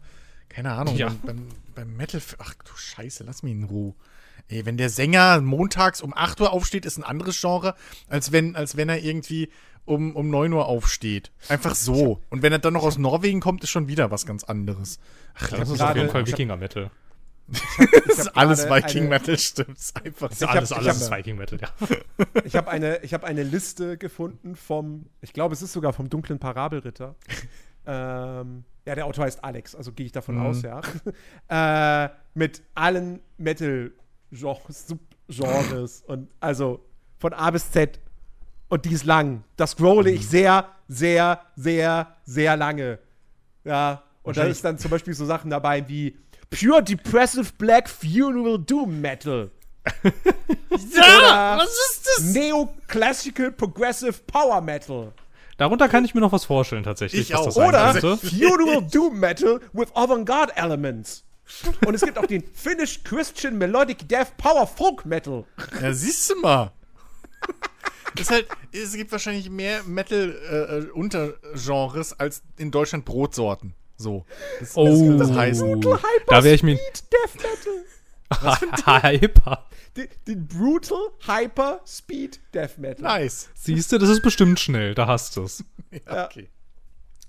Keine 0.50 0.72
Ahnung. 0.72 0.94
Ja. 0.96 1.06
Beim, 1.08 1.20
beim, 1.24 1.48
beim 1.74 1.96
Metal. 1.96 2.20
Ach 2.38 2.52
du 2.52 2.76
Scheiße, 2.76 3.24
lass 3.24 3.42
mich 3.42 3.52
in 3.52 3.64
Ruhe. 3.64 3.94
Ey, 4.48 4.66
wenn 4.66 4.76
der 4.76 4.90
Sänger 4.90 5.40
montags 5.40 6.02
um 6.02 6.12
8 6.14 6.42
Uhr 6.42 6.52
aufsteht, 6.52 6.84
ist 6.84 6.98
ein 6.98 7.04
anderes 7.04 7.40
Genre, 7.40 7.74
als 8.08 8.32
wenn, 8.32 8.54
als 8.54 8.76
wenn 8.76 8.90
er 8.90 9.02
irgendwie 9.02 9.48
um, 9.84 10.16
um 10.16 10.30
9 10.30 10.52
Uhr 10.52 10.66
aufsteht. 10.66 11.30
Einfach 11.48 11.74
so. 11.74 12.20
Und 12.30 12.42
wenn 12.42 12.52
er 12.52 12.58
dann 12.58 12.72
noch 12.74 12.84
aus 12.84 12.98
Norwegen 12.98 13.40
kommt, 13.40 13.62
ist 13.64 13.70
schon 13.70 13.88
wieder 13.88 14.10
was 14.10 14.24
ganz 14.26 14.44
anderes. 14.44 14.98
Ach, 15.34 15.50
das 15.50 15.68
ist 15.70 15.80
auf 15.80 15.94
jeden 15.96 16.10
Fall 16.10 16.22
ich 16.22 16.28
hab- 16.28 16.38
Wikinger 16.38 16.56
Metal. 16.56 16.90
Das 17.46 18.18
ist 18.20 18.36
alles 18.36 18.70
Viking 18.70 19.08
Metal, 19.08 19.36
stimmt. 19.38 19.76
Ist 19.76 19.94
einfach 20.02 20.28
Das 20.30 20.40
ist 20.40 20.48
hab- 20.48 20.56
alles, 20.56 20.70
ich 20.70 20.76
alles 20.78 20.88
hab- 20.88 20.96
ist 21.02 21.10
Viking 21.10 21.36
Metal, 21.36 21.58
ja. 21.60 21.68
Ich 22.44 22.56
habe 22.56 22.70
eine, 22.70 22.98
ich 23.02 23.12
hab 23.12 23.22
eine 23.24 23.42
Liste 23.42 23.98
gefunden 23.98 24.56
vom, 24.56 25.06
ich 25.20 25.32
glaube, 25.34 25.52
es 25.54 25.60
ist 25.60 25.72
sogar 25.74 25.92
vom 25.92 26.08
dunklen 26.08 26.38
Parabelritter. 26.38 27.14
ähm, 27.86 28.64
ja, 28.86 28.94
der 28.94 29.04
Autor 29.06 29.24
heißt 29.26 29.44
Alex, 29.44 29.74
also 29.74 29.92
gehe 29.92 30.06
ich 30.06 30.12
davon 30.12 30.36
Mhm. 30.36 30.46
aus, 30.46 30.62
ja. 30.62 30.80
äh, 32.06 32.08
mit 32.34 32.62
allen 32.74 33.20
Metal-Genres, 33.36 34.86
Subgenres 35.28 36.02
und 36.06 36.30
also 36.40 36.84
von 37.18 37.32
A 37.34 37.50
bis 37.50 37.70
Z. 37.70 37.98
Und 38.74 38.84
die 38.86 38.92
ist 38.92 39.04
lang. 39.04 39.44
Das 39.56 39.70
scrolle 39.70 40.10
Mhm. 40.10 40.16
ich 40.16 40.26
sehr, 40.28 40.68
sehr, 40.88 41.40
sehr, 41.54 42.16
sehr 42.24 42.56
lange. 42.56 42.98
Ja. 43.62 44.02
Und 44.24 44.36
da 44.36 44.42
ist 44.42 44.64
dann 44.64 44.78
zum 44.78 44.90
Beispiel 44.90 45.14
so 45.14 45.24
Sachen 45.26 45.48
dabei 45.48 45.88
wie 45.88 46.18
Pure 46.50 46.82
Depressive 46.82 47.52
Black 47.56 47.88
Funeral 47.88 48.58
Doom 48.58 49.00
Metal. 49.00 49.52
Ja, 50.92 51.56
was 51.56 51.68
ist 51.68 52.06
das? 52.06 52.24
Neoclassical 52.34 53.52
Progressive 53.52 54.14
Power 54.26 54.60
Metal. 54.60 55.12
Darunter 55.56 55.88
kann 55.88 56.04
ich 56.04 56.12
mir 56.16 56.20
noch 56.20 56.32
was 56.32 56.44
vorstellen, 56.44 56.82
tatsächlich. 56.82 57.30
Ich 57.30 57.32
was 57.36 57.56
auch. 57.56 57.68
Oder. 57.68 57.94
Funeral 58.16 58.82
Doom 58.92 59.20
Metal 59.20 59.60
with 59.72 59.94
Avantgarde 59.94 60.56
Elements. 60.56 61.22
Und 61.86 61.94
es 61.94 62.00
gibt 62.00 62.18
auch 62.18 62.26
den 62.26 62.42
Finnish 62.54 63.04
Christian 63.04 63.56
Melodic 63.56 64.08
Death 64.08 64.36
Power 64.36 64.66
Folk 64.66 65.06
Metal. 65.06 65.44
Ja, 65.80 65.92
siehst 65.92 66.28
du 66.30 66.40
mal. 66.40 66.72
Ist 68.18 68.30
halt, 68.30 68.46
es 68.72 68.94
gibt 68.94 69.12
wahrscheinlich 69.12 69.50
mehr 69.50 69.82
Metal-Untergenres 69.84 72.18
als 72.18 72.42
in 72.56 72.70
Deutschland 72.70 73.04
Brotsorten. 73.04 73.74
So. 73.96 74.24
Das, 74.60 74.76
Oh, 74.76 75.12
das 75.18 75.28
das 75.28 75.36
heißen. 75.36 75.80
da 76.28 76.44
wäre 76.44 76.54
ich 76.54 76.62
mir. 76.62 76.76
Speed 76.76 77.04
Death 77.12 77.34
Metal. 77.36 77.84
Hyper. 79.20 79.66
Den, 79.96 80.08
den 80.26 80.46
Brutal 80.48 80.98
Hyper 81.26 81.80
Speed 81.86 82.40
Death 82.52 82.78
Metal. 82.78 83.02
Nice. 83.02 83.48
Siehst 83.54 83.92
du, 83.92 83.98
das 83.98 84.08
ist 84.08 84.22
bestimmt 84.22 84.58
schnell. 84.58 84.94
Da 84.94 85.06
hast 85.06 85.36
du 85.36 85.42
es. 85.44 85.62
Ja, 86.06 86.24
okay. 86.26 86.48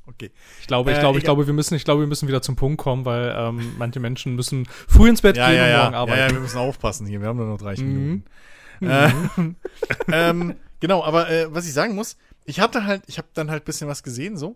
Okay. 0.07 0.31
Ich 0.61 0.65
glaube, 0.67 0.89
ich 0.91 0.97
Äh, 0.97 1.01
glaube, 1.01 1.17
ich 1.19 1.23
glaube, 1.23 1.45
wir 1.45 1.53
müssen, 1.53 1.75
ich 1.75 1.83
glaube, 1.85 2.01
wir 2.01 2.07
müssen 2.07 2.27
wieder 2.27 2.41
zum 2.41 2.55
Punkt 2.55 2.79
kommen, 2.79 3.05
weil 3.05 3.31
ähm, 3.37 3.75
manche 3.77 3.99
Menschen 3.99 4.33
müssen 4.35 4.67
früh 4.87 5.07
ins 5.09 5.21
Bett 5.21 5.37
Ja, 5.37 5.49
gehen 5.49 5.57
ja, 5.57 5.63
und 5.63 5.69
ja. 5.69 5.77
morgen 5.77 5.91
ja, 5.91 5.91
ja. 5.91 5.99
arbeiten. 6.23 6.33
Wir 6.35 6.41
müssen 6.41 6.57
aufpassen 6.57 7.05
hier. 7.05 7.21
Wir 7.21 7.27
haben 7.27 7.37
nur 7.37 7.45
noch 7.47 7.59
30 7.59 7.85
Mhm. 7.85 7.93
Minuten. 7.93 8.23
Äh, 8.81 9.09
ähm, 10.11 10.55
genau, 10.85 11.03
aber 11.03 11.31
äh, 11.31 11.51
was 11.51 11.65
ich 11.65 11.73
sagen 11.73 11.95
muss, 11.95 12.15
ich 12.43 12.59
hatte 12.59 12.85
halt, 12.85 13.01
ich 13.07 13.17
habe 13.17 13.27
dann 13.33 13.49
halt 13.49 13.63
ein 13.63 13.65
bisschen 13.65 13.87
was 13.87 14.03
gesehen 14.03 14.37
so. 14.37 14.55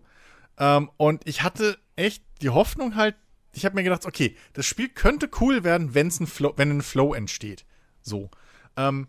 Ähm, 0.58 0.88
und 0.96 1.26
ich 1.26 1.42
hatte 1.42 1.76
echt 1.96 2.22
die 2.40 2.50
Hoffnung 2.50 2.94
halt, 2.94 3.16
ich 3.52 3.64
habe 3.64 3.74
mir 3.74 3.82
gedacht, 3.82 4.06
okay, 4.06 4.36
das 4.52 4.64
Spiel 4.64 4.88
könnte 4.88 5.28
cool 5.40 5.64
werden, 5.64 5.92
wenn's 5.92 6.20
ein 6.20 6.28
Flow, 6.28 6.52
wenn 6.54 6.70
ein 6.70 6.82
Flow 6.82 7.14
entsteht. 7.14 7.64
So. 8.00 8.30
Ähm, 8.76 9.08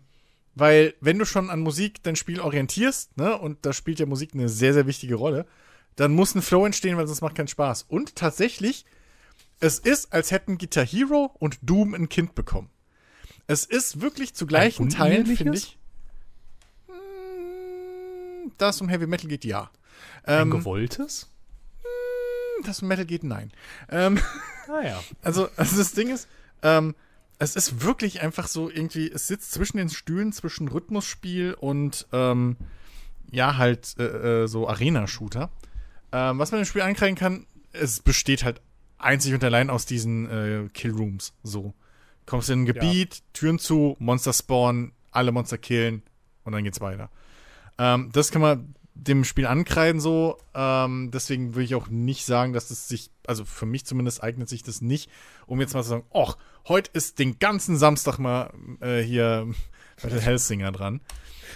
weil, 0.56 0.94
wenn 1.00 1.16
du 1.16 1.24
schon 1.24 1.48
an 1.48 1.60
Musik 1.60 2.02
dein 2.02 2.16
Spiel 2.16 2.40
orientierst, 2.40 3.16
ne, 3.16 3.38
und 3.38 3.64
da 3.64 3.72
spielt 3.72 4.00
ja 4.00 4.06
Musik 4.06 4.34
eine 4.34 4.48
sehr, 4.48 4.74
sehr 4.74 4.88
wichtige 4.88 5.14
Rolle, 5.14 5.46
dann 5.94 6.14
muss 6.14 6.34
ein 6.34 6.42
Flow 6.42 6.66
entstehen, 6.66 6.96
weil 6.96 7.06
sonst 7.06 7.20
macht 7.20 7.36
keinen 7.36 7.46
Spaß. 7.46 7.84
Und 7.84 8.16
tatsächlich, 8.16 8.84
es 9.60 9.78
ist, 9.78 10.12
als 10.12 10.32
hätten 10.32 10.58
Guitar 10.58 10.84
Hero 10.84 11.30
und 11.38 11.60
Doom 11.62 11.94
ein 11.94 12.08
Kind 12.08 12.34
bekommen. 12.34 12.68
Es 13.46 13.64
ist 13.64 14.00
wirklich 14.00 14.34
zu 14.34 14.44
gleichen 14.44 14.88
Teilen, 14.88 15.24
finde 15.36 15.56
ich. 15.56 15.78
Da 18.58 18.70
es 18.70 18.80
um 18.80 18.88
Heavy 18.88 19.06
Metal 19.06 19.28
geht, 19.28 19.44
ja. 19.44 19.70
Ein 20.24 20.42
Ähm, 20.42 20.50
gewolltes? 20.50 21.28
das 22.64 22.82
um 22.82 22.88
Metal 22.88 23.04
geht, 23.04 23.24
nein. 23.24 23.52
Ähm, 23.88 24.18
Naja. 24.68 25.02
also, 25.22 25.48
also 25.56 25.76
das 25.76 25.92
Ding 25.92 26.08
ist, 26.08 26.28
ähm, 26.62 26.94
es 27.38 27.56
ist 27.56 27.82
wirklich 27.82 28.22
einfach 28.22 28.46
so 28.46 28.70
irgendwie, 28.70 29.10
es 29.10 29.26
sitzt 29.26 29.52
zwischen 29.52 29.76
den 29.76 29.88
Stühlen, 29.88 30.32
zwischen 30.32 30.68
Rhythmusspiel 30.68 31.54
und 31.54 32.06
ähm, 32.12 32.56
ja, 33.30 33.56
halt 33.56 33.96
äh, 33.98 34.42
äh, 34.42 34.46
so 34.46 34.68
Arena-Shooter. 34.68 35.50
Ähm, 36.12 36.38
was 36.38 36.52
man 36.52 36.60
im 36.60 36.66
Spiel 36.66 36.82
ankreiden 36.82 37.16
kann, 37.16 37.46
es 37.72 38.00
besteht 38.00 38.44
halt 38.44 38.60
einzig 38.98 39.34
und 39.34 39.42
allein 39.42 39.70
aus 39.70 39.86
diesen 39.86 40.30
äh, 40.30 40.68
Killrooms. 40.72 41.32
So. 41.42 41.74
Kommst 42.26 42.50
in 42.50 42.62
ein 42.62 42.66
Gebiet, 42.66 43.22
Türen 43.32 43.58
zu, 43.58 43.96
Monster 43.98 44.32
spawnen, 44.32 44.92
alle 45.10 45.32
Monster 45.32 45.58
killen 45.58 46.02
und 46.44 46.52
dann 46.52 46.62
geht's 46.62 46.80
weiter. 46.80 47.10
Ähm, 47.82 48.10
das 48.12 48.30
kann 48.30 48.42
man 48.42 48.74
dem 48.94 49.24
Spiel 49.24 49.46
ankreiden 49.46 50.00
so. 50.00 50.38
Ähm, 50.54 51.10
deswegen 51.12 51.54
würde 51.54 51.64
ich 51.64 51.74
auch 51.74 51.88
nicht 51.88 52.24
sagen, 52.24 52.52
dass 52.52 52.70
es 52.70 52.86
sich, 52.86 53.10
also 53.26 53.44
für 53.44 53.66
mich 53.66 53.84
zumindest 53.84 54.22
eignet 54.22 54.48
sich 54.48 54.62
das 54.62 54.80
nicht, 54.80 55.10
um 55.46 55.60
jetzt 55.60 55.74
mal 55.74 55.82
zu 55.82 55.88
sagen, 55.88 56.04
ach, 56.14 56.36
heute 56.68 56.90
ist 56.92 57.18
den 57.18 57.40
ganzen 57.40 57.76
Samstag 57.76 58.18
mal 58.18 58.52
äh, 58.80 59.00
hier 59.00 59.48
Metal 60.02 60.20
Hellsinger 60.20 60.70
dran. 60.70 61.00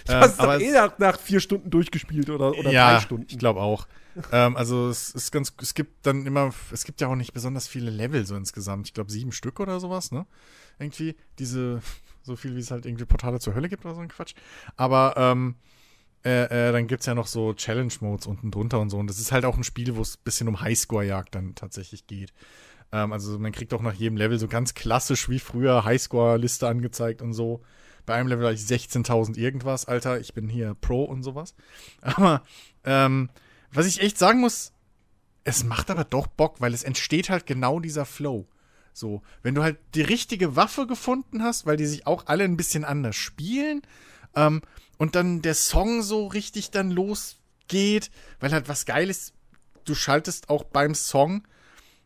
Hast 0.07 0.25
es 0.25 0.31
Ähm, 0.31 0.37
doch 0.37 0.43
aber 0.43 0.59
eh 0.59 0.71
nach, 0.71 0.99
nach 0.99 1.19
vier 1.19 1.39
Stunden 1.39 1.69
durchgespielt 1.69 2.29
oder, 2.29 2.51
oder 2.57 2.71
ja, 2.71 2.95
drei 2.95 2.99
Stunden. 3.01 3.27
ich 3.29 3.39
glaube 3.39 3.61
auch. 3.61 3.87
ähm, 4.33 4.57
also 4.57 4.89
es 4.89 5.11
ist 5.11 5.31
ganz, 5.31 5.53
es 5.61 5.73
gibt 5.73 6.05
dann 6.05 6.25
immer, 6.25 6.53
es 6.71 6.83
gibt 6.83 6.99
ja 6.99 7.07
auch 7.07 7.15
nicht 7.15 7.33
besonders 7.33 7.67
viele 7.69 7.89
Level 7.89 8.25
so 8.25 8.35
insgesamt. 8.35 8.87
Ich 8.87 8.93
glaube 8.93 9.11
sieben 9.11 9.31
Stück 9.31 9.61
oder 9.61 9.79
sowas, 9.79 10.11
ne? 10.11 10.25
Irgendwie 10.79 11.15
diese, 11.39 11.81
so 12.23 12.35
viel 12.35 12.55
wie 12.55 12.59
es 12.59 12.71
halt 12.71 12.85
irgendwie 12.85 13.05
Portale 13.05 13.39
zur 13.39 13.55
Hölle 13.55 13.69
gibt 13.69 13.85
oder 13.85 13.95
so 13.95 14.01
ein 14.01 14.09
Quatsch. 14.09 14.33
Aber 14.75 15.13
ähm, 15.15 15.55
äh, 16.25 16.69
äh, 16.69 16.71
dann 16.71 16.87
gibt 16.87 17.01
es 17.01 17.05
ja 17.05 17.15
noch 17.15 17.27
so 17.27 17.53
Challenge-Modes 17.53 18.27
unten 18.27 18.51
drunter 18.51 18.79
und 18.79 18.89
so. 18.89 18.97
Und 18.97 19.07
das 19.07 19.19
ist 19.19 19.31
halt 19.31 19.45
auch 19.45 19.57
ein 19.57 19.63
Spiel, 19.63 19.95
wo 19.95 20.01
es 20.01 20.17
ein 20.17 20.23
bisschen 20.23 20.47
um 20.47 20.61
Highscore-Jagd 20.61 21.35
dann 21.35 21.55
tatsächlich 21.55 22.07
geht. 22.07 22.33
Ähm, 22.91 23.13
also 23.13 23.37
man 23.39 23.51
kriegt 23.51 23.73
auch 23.73 23.81
nach 23.81 23.93
jedem 23.93 24.17
Level 24.17 24.39
so 24.39 24.47
ganz 24.47 24.73
klassisch 24.73 25.29
wie 25.29 25.39
früher 25.39 25.85
Highscore-Liste 25.85 26.67
angezeigt 26.67 27.21
und 27.21 27.33
so. 27.33 27.61
Bei 28.05 28.15
einem 28.15 28.29
Level 28.29 28.45
habe 28.45 28.55
ich 28.55 28.61
16.000 28.61 29.37
irgendwas, 29.37 29.85
Alter. 29.85 30.19
Ich 30.19 30.33
bin 30.33 30.47
hier 30.47 30.75
Pro 30.75 31.03
und 31.03 31.23
sowas. 31.23 31.55
Aber 32.01 32.43
ähm, 32.83 33.29
was 33.71 33.85
ich 33.85 34.01
echt 34.01 34.17
sagen 34.17 34.39
muss, 34.39 34.71
es 35.43 35.63
macht 35.63 35.89
aber 35.89 36.03
doch 36.03 36.27
Bock, 36.27 36.59
weil 36.59 36.73
es 36.73 36.83
entsteht 36.83 37.29
halt 37.29 37.45
genau 37.45 37.79
dieser 37.79 38.05
Flow. 38.05 38.47
So, 38.91 39.21
wenn 39.43 39.55
du 39.55 39.63
halt 39.63 39.77
die 39.95 40.01
richtige 40.01 40.57
Waffe 40.57 40.87
gefunden 40.87 41.41
hast, 41.41 41.65
weil 41.65 41.77
die 41.77 41.85
sich 41.85 42.05
auch 42.05 42.25
alle 42.25 42.43
ein 42.43 42.57
bisschen 42.57 42.83
anders 42.83 43.15
spielen, 43.15 43.81
ähm, 44.35 44.61
und 44.97 45.15
dann 45.15 45.41
der 45.41 45.53
Song 45.53 46.01
so 46.01 46.27
richtig 46.27 46.71
dann 46.71 46.91
losgeht, 46.91 48.11
weil 48.39 48.51
halt 48.51 48.69
was 48.69 48.85
geil 48.85 49.09
ist, 49.09 49.33
du 49.85 49.95
schaltest 49.95 50.49
auch 50.49 50.63
beim 50.63 50.95
Song 50.95 51.47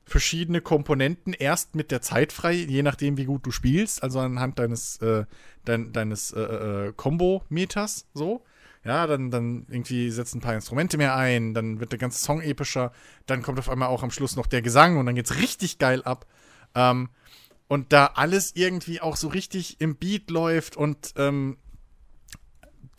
verschiedene 0.05 0.61
Komponenten 0.61 1.33
erst 1.33 1.75
mit 1.75 1.91
der 1.91 2.01
Zeit 2.01 2.33
frei, 2.33 2.53
je 2.53 2.83
nachdem, 2.83 3.17
wie 3.17 3.25
gut 3.25 3.45
du 3.45 3.51
spielst, 3.51 4.03
also 4.03 4.19
anhand 4.19 4.59
deines, 4.59 4.97
äh, 4.97 5.25
dein, 5.65 5.93
deines 5.93 6.31
äh, 6.31 6.41
äh, 6.41 6.93
Combo-Meters, 6.93 8.07
so. 8.13 8.43
Ja, 8.83 9.05
dann, 9.05 9.29
dann 9.29 9.67
irgendwie 9.69 10.09
setzen 10.09 10.39
ein 10.39 10.41
paar 10.41 10.55
Instrumente 10.55 10.97
mehr 10.97 11.15
ein, 11.15 11.53
dann 11.53 11.79
wird 11.79 11.91
der 11.91 11.99
ganze 11.99 12.19
Song 12.19 12.41
epischer, 12.41 12.91
dann 13.27 13.43
kommt 13.43 13.59
auf 13.59 13.69
einmal 13.69 13.89
auch 13.89 14.01
am 14.01 14.09
Schluss 14.09 14.35
noch 14.35 14.47
der 14.47 14.63
Gesang 14.63 14.97
und 14.97 15.05
dann 15.05 15.13
geht's 15.13 15.37
richtig 15.37 15.77
geil 15.77 16.03
ab. 16.03 16.25
Ähm, 16.73 17.09
und 17.67 17.93
da 17.93 18.07
alles 18.15 18.55
irgendwie 18.55 18.99
auch 18.99 19.15
so 19.15 19.27
richtig 19.27 19.79
im 19.79 19.95
Beat 19.95 20.29
läuft 20.31 20.75
und 20.75 21.13
ähm, 21.15 21.57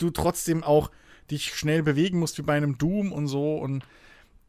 du 0.03 0.11
trotzdem 0.11 0.63
auch 0.63 0.91
dich 1.31 1.55
schnell 1.55 1.83
bewegen 1.83 2.19
musst 2.19 2.39
wie 2.39 2.43
bei 2.43 2.57
einem 2.57 2.79
Doom 2.79 3.13
und 3.13 3.27
so 3.27 3.57
und 3.57 3.85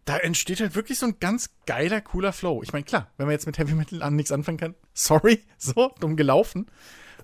da 0.06 0.18
entsteht 0.18 0.60
halt 0.60 0.76
wirklich 0.76 0.99
so 0.99 1.06
ein 1.06 1.20
ganz 1.20 1.51
geiler, 1.66 2.01
cooler 2.01 2.34
Flow. 2.34 2.62
Ich 2.62 2.74
meine, 2.74 2.84
klar, 2.84 3.10
wenn 3.18 3.26
man 3.26 3.32
jetzt 3.32 3.45
mit 3.45 3.58
Heavy 3.58 3.74
Metal 3.74 4.04
an 4.04 4.16
nichts 4.16 4.32
anfangen 4.32 4.58
kann, 4.58 4.76
sorry, 4.93 5.43
so 5.58 5.93
dumm 5.99 6.18
gelaufen. 6.18 6.68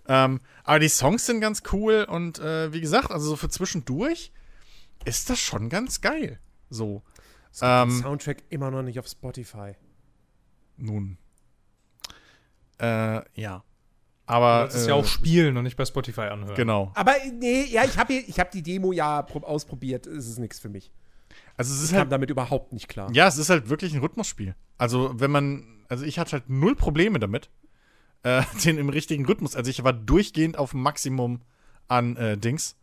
Ähm, 0.07 0.39
aber 0.63 0.79
die 0.79 0.89
Songs 0.89 1.25
sind 1.25 1.41
ganz 1.41 1.61
cool 1.73 2.05
und 2.09 2.39
äh, 2.39 2.71
wie 2.73 2.81
gesagt, 2.81 3.11
also 3.11 3.29
so 3.29 3.35
für 3.35 3.49
zwischendurch 3.49 4.31
ist 5.05 5.29
das 5.29 5.39
schon 5.39 5.69
ganz 5.69 6.01
geil. 6.01 6.39
So. 6.69 7.03
Ähm, 7.61 7.91
Soundtrack 7.91 8.43
immer 8.49 8.71
noch 8.71 8.81
nicht 8.81 8.99
auf 8.99 9.07
Spotify. 9.07 9.73
nun. 10.77 11.17
Äh, 12.79 13.21
ja. 13.39 13.63
Aber. 14.29 14.65
Das 14.65 14.75
ist 14.75 14.85
äh, 14.85 14.89
ja 14.89 14.95
auch 14.95 15.05
spielen 15.05 15.57
und 15.57 15.63
nicht 15.63 15.75
bei 15.75 15.85
Spotify 15.85 16.21
anhören. 16.21 16.55
Genau. 16.55 16.91
Aber 16.95 17.13
nee, 17.39 17.63
ja, 17.65 17.83
ich 17.83 17.97
habe 17.97 18.13
ich 18.13 18.39
hab 18.39 18.51
die 18.51 18.61
Demo 18.61 18.91
ja 18.91 19.23
pro- 19.23 19.39
ausprobiert. 19.41 20.05
Es 20.05 20.27
ist 20.27 20.37
nichts 20.37 20.59
für 20.59 20.69
mich. 20.69 20.91
Also 21.57 21.73
es 21.73 21.79
ist 21.79 21.85
Ich 21.85 21.91
kam 21.91 22.01
halt. 22.01 22.11
damit 22.11 22.29
überhaupt 22.29 22.71
nicht 22.71 22.87
klar. 22.87 23.09
Ja, 23.11 23.27
es 23.27 23.37
ist 23.37 23.49
halt 23.49 23.69
wirklich 23.69 23.93
ein 23.93 23.99
Rhythmusspiel. 24.01 24.55
Also, 24.77 25.19
wenn 25.19 25.31
man. 25.31 25.65
Also, 25.89 26.05
ich 26.05 26.19
hatte 26.19 26.33
halt 26.33 26.49
null 26.49 26.75
Probleme 26.75 27.17
damit, 27.19 27.49
äh, 28.23 28.43
den 28.63 28.77
im 28.77 28.89
richtigen 28.89 29.25
Rhythmus. 29.25 29.55
Also, 29.55 29.71
ich 29.71 29.83
war 29.83 29.93
durchgehend 29.93 30.57
auf 30.57 30.73
Maximum 30.75 31.41
an 31.87 32.15
äh, 32.17 32.37
Dings, 32.37 32.75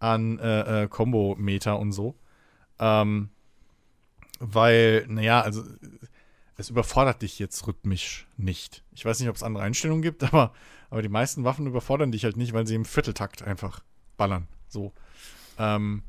an 0.00 0.38
äh, 0.38 0.82
äh, 0.82 0.88
Combo-Meter 0.88 1.78
und 1.78 1.92
so. 1.92 2.14
Ähm, 2.78 3.30
weil, 4.38 5.06
naja, 5.08 5.40
also. 5.40 5.62
Es 6.56 6.70
überfordert 6.70 7.22
dich 7.22 7.38
jetzt 7.38 7.66
rhythmisch 7.66 8.26
nicht. 8.36 8.84
Ich 8.92 9.04
weiß 9.04 9.18
nicht, 9.20 9.28
ob 9.28 9.36
es 9.36 9.42
andere 9.42 9.64
Einstellungen 9.64 10.02
gibt, 10.02 10.22
aber, 10.32 10.52
aber 10.90 11.02
die 11.02 11.08
meisten 11.08 11.44
Waffen 11.44 11.66
überfordern 11.66 12.12
dich 12.12 12.24
halt 12.24 12.36
nicht, 12.36 12.52
weil 12.52 12.66
sie 12.66 12.74
im 12.74 12.84
Vierteltakt 12.84 13.42
einfach 13.42 13.80
ballern. 14.16 14.48
So. 14.68 14.92
Ähm, 15.58 16.02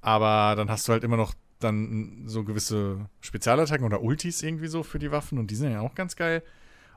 aber 0.00 0.56
dann 0.56 0.70
hast 0.70 0.86
du 0.86 0.92
halt 0.92 1.04
immer 1.04 1.16
noch 1.16 1.34
dann 1.60 2.24
so 2.26 2.44
gewisse 2.44 3.08
Spezialattacken 3.20 3.86
oder 3.86 4.02
Ultis 4.02 4.42
irgendwie 4.42 4.66
so 4.66 4.82
für 4.82 4.98
die 4.98 5.10
Waffen 5.10 5.38
und 5.38 5.50
die 5.50 5.56
sind 5.56 5.72
ja 5.72 5.80
auch 5.80 5.94
ganz 5.94 6.16
geil. 6.16 6.42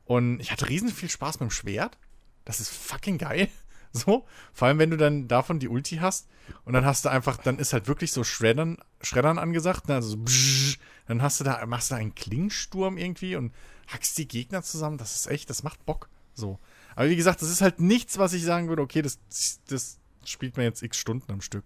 Und 0.06 0.40
ich 0.40 0.52
hatte 0.52 0.70
riesen 0.70 0.90
viel 0.90 1.10
Spaß 1.10 1.40
mit 1.40 1.50
dem 1.50 1.52
Schwert. 1.52 1.98
Das 2.46 2.60
ist 2.60 2.70
fucking 2.70 3.18
geil. 3.18 3.50
So. 4.06 4.26
Vor 4.54 4.68
allem, 4.68 4.80
wenn 4.80 4.91
du 4.91 4.98
dann 4.98 5.28
davon 5.28 5.60
die 5.60 5.68
Ulti 5.68 5.98
hast 5.98 6.28
und 6.66 6.74
dann 6.74 6.86
hast 6.86 7.06
du 7.06 7.10
einfach, 7.10 7.38
dann 7.38 7.60
ist 7.60 7.74
halt 7.74 7.88
wirklich 7.88 8.12
so 8.12 8.24
Schreddern, 8.24 8.78
Schreddern 9.02 9.39
angesagt. 9.39 9.88
Ne? 9.88 9.95
Also 9.95 10.10
so 10.10 10.18
bzzz, 10.18 10.78
dann 11.08 11.22
hast 11.22 11.39
du 11.39 11.43
da, 11.43 11.66
machst 11.66 11.91
du 11.91 11.95
einen 11.95 12.16
Klingensturm 12.16 12.98
irgendwie 12.98 13.36
und 13.36 13.54
hackst 13.88 14.18
die 14.18 14.28
Gegner 14.28 14.64
zusammen. 14.64 14.98
Das 14.98 15.16
ist 15.16 15.28
echt, 15.28 15.50
das 15.50 15.64
macht 15.64 15.86
Bock. 15.86 16.10
So. 16.34 16.60
Aber 16.95 17.10
wie 17.10 17.16
gesagt, 17.16 17.41
das 17.41 17.50
ist 17.50 17.62
halt 17.62 17.80
nichts, 17.80 18.18
was 18.18 18.34
ich 18.34 18.43
sagen 18.43 18.70
würde, 18.70 18.82
okay, 18.82 19.02
das, 19.02 19.20
das 19.68 20.00
spielt 20.26 20.58
man 20.58 20.66
jetzt 20.66 20.84
x 20.84 20.98
Stunden 20.98 21.32
am 21.32 21.41
Stück. 21.41 21.64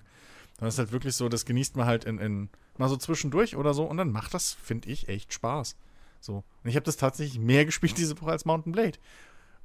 Dann 0.57 0.67
ist 0.67 0.77
halt 0.77 0.91
wirklich 0.91 1.15
so, 1.15 1.29
das 1.29 1.45
genießt 1.45 1.75
man 1.75 1.85
halt 1.85 2.05
in, 2.05 2.19
in 2.19 2.49
mal 2.77 2.89
so 2.89 2.97
zwischendurch 2.97 3.55
oder 3.55 3.73
so 3.73 3.83
und 3.85 3.97
dann 3.97 4.11
macht 4.11 4.33
das, 4.33 4.53
finde 4.53 4.89
ich, 4.89 5.07
echt 5.07 5.33
Spaß. 5.33 5.75
So. 6.19 6.43
Und 6.63 6.69
ich 6.69 6.75
habe 6.75 6.85
das 6.85 6.97
tatsächlich 6.97 7.39
mehr 7.39 7.65
gespielt 7.67 7.97
diese 7.97 8.19
Woche 8.21 8.31
als 8.31 8.45
Mountain 8.45 8.71
Blade. 8.71 8.97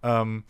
Ähm, 0.02 0.44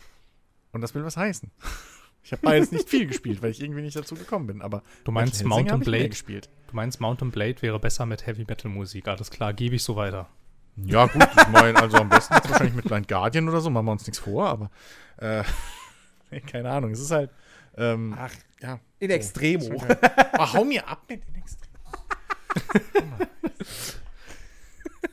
und 0.71 0.81
das 0.81 0.95
will 0.95 1.03
was 1.03 1.17
heißen. 1.17 1.51
Ich 2.27 2.33
habe 2.33 2.41
beides 2.41 2.73
nicht 2.73 2.89
viel 2.89 3.07
gespielt, 3.07 3.41
weil 3.41 3.51
ich 3.51 3.61
irgendwie 3.61 3.81
nicht 3.81 3.95
dazu 3.95 4.13
gekommen 4.13 4.47
bin. 4.47 4.61
Aber 4.61 4.83
Du 5.05 5.13
meinst 5.13 5.45
Mountain 5.45 5.79
Blade? 5.79 6.09
gespielt. 6.09 6.49
Du 6.67 6.75
meinst 6.75 6.99
Mountain 6.99 7.31
Blade 7.31 7.61
wäre 7.61 7.79
besser 7.79 8.05
mit 8.05 8.27
Heavy 8.27 8.43
Metal 8.45 8.69
Musik. 8.69 9.07
Alles 9.07 9.31
klar, 9.31 9.53
gebe 9.53 9.77
ich 9.77 9.83
so 9.83 9.95
weiter. 9.95 10.27
Ja, 10.75 11.05
gut, 11.05 11.23
ich 11.23 11.47
meine, 11.47 11.81
also 11.81 11.95
am 11.95 12.09
besten 12.09 12.33
jetzt 12.33 12.49
wahrscheinlich 12.49 12.75
mit 12.75 12.83
Blind 12.83 13.07
Guardian 13.07 13.47
oder 13.47 13.61
so, 13.61 13.69
machen 13.69 13.85
wir 13.85 13.93
uns 13.93 14.05
nichts 14.05 14.19
vor, 14.19 14.45
aber 14.45 14.69
äh, 15.15 15.41
keine 16.47 16.69
Ahnung, 16.69 16.91
es 16.91 16.99
ist 16.99 17.11
halt. 17.11 17.29
Ähm, 17.77 18.13
Ach, 18.17 18.33
ja. 18.61 18.81
in 18.99 19.09
Extremo. 19.09 19.81
Ach, 20.33 20.53
hau 20.53 20.65
mir 20.65 20.85
ab 20.85 21.03
mit 21.07 21.25
den 21.25 21.35
Extremo. 21.35 21.77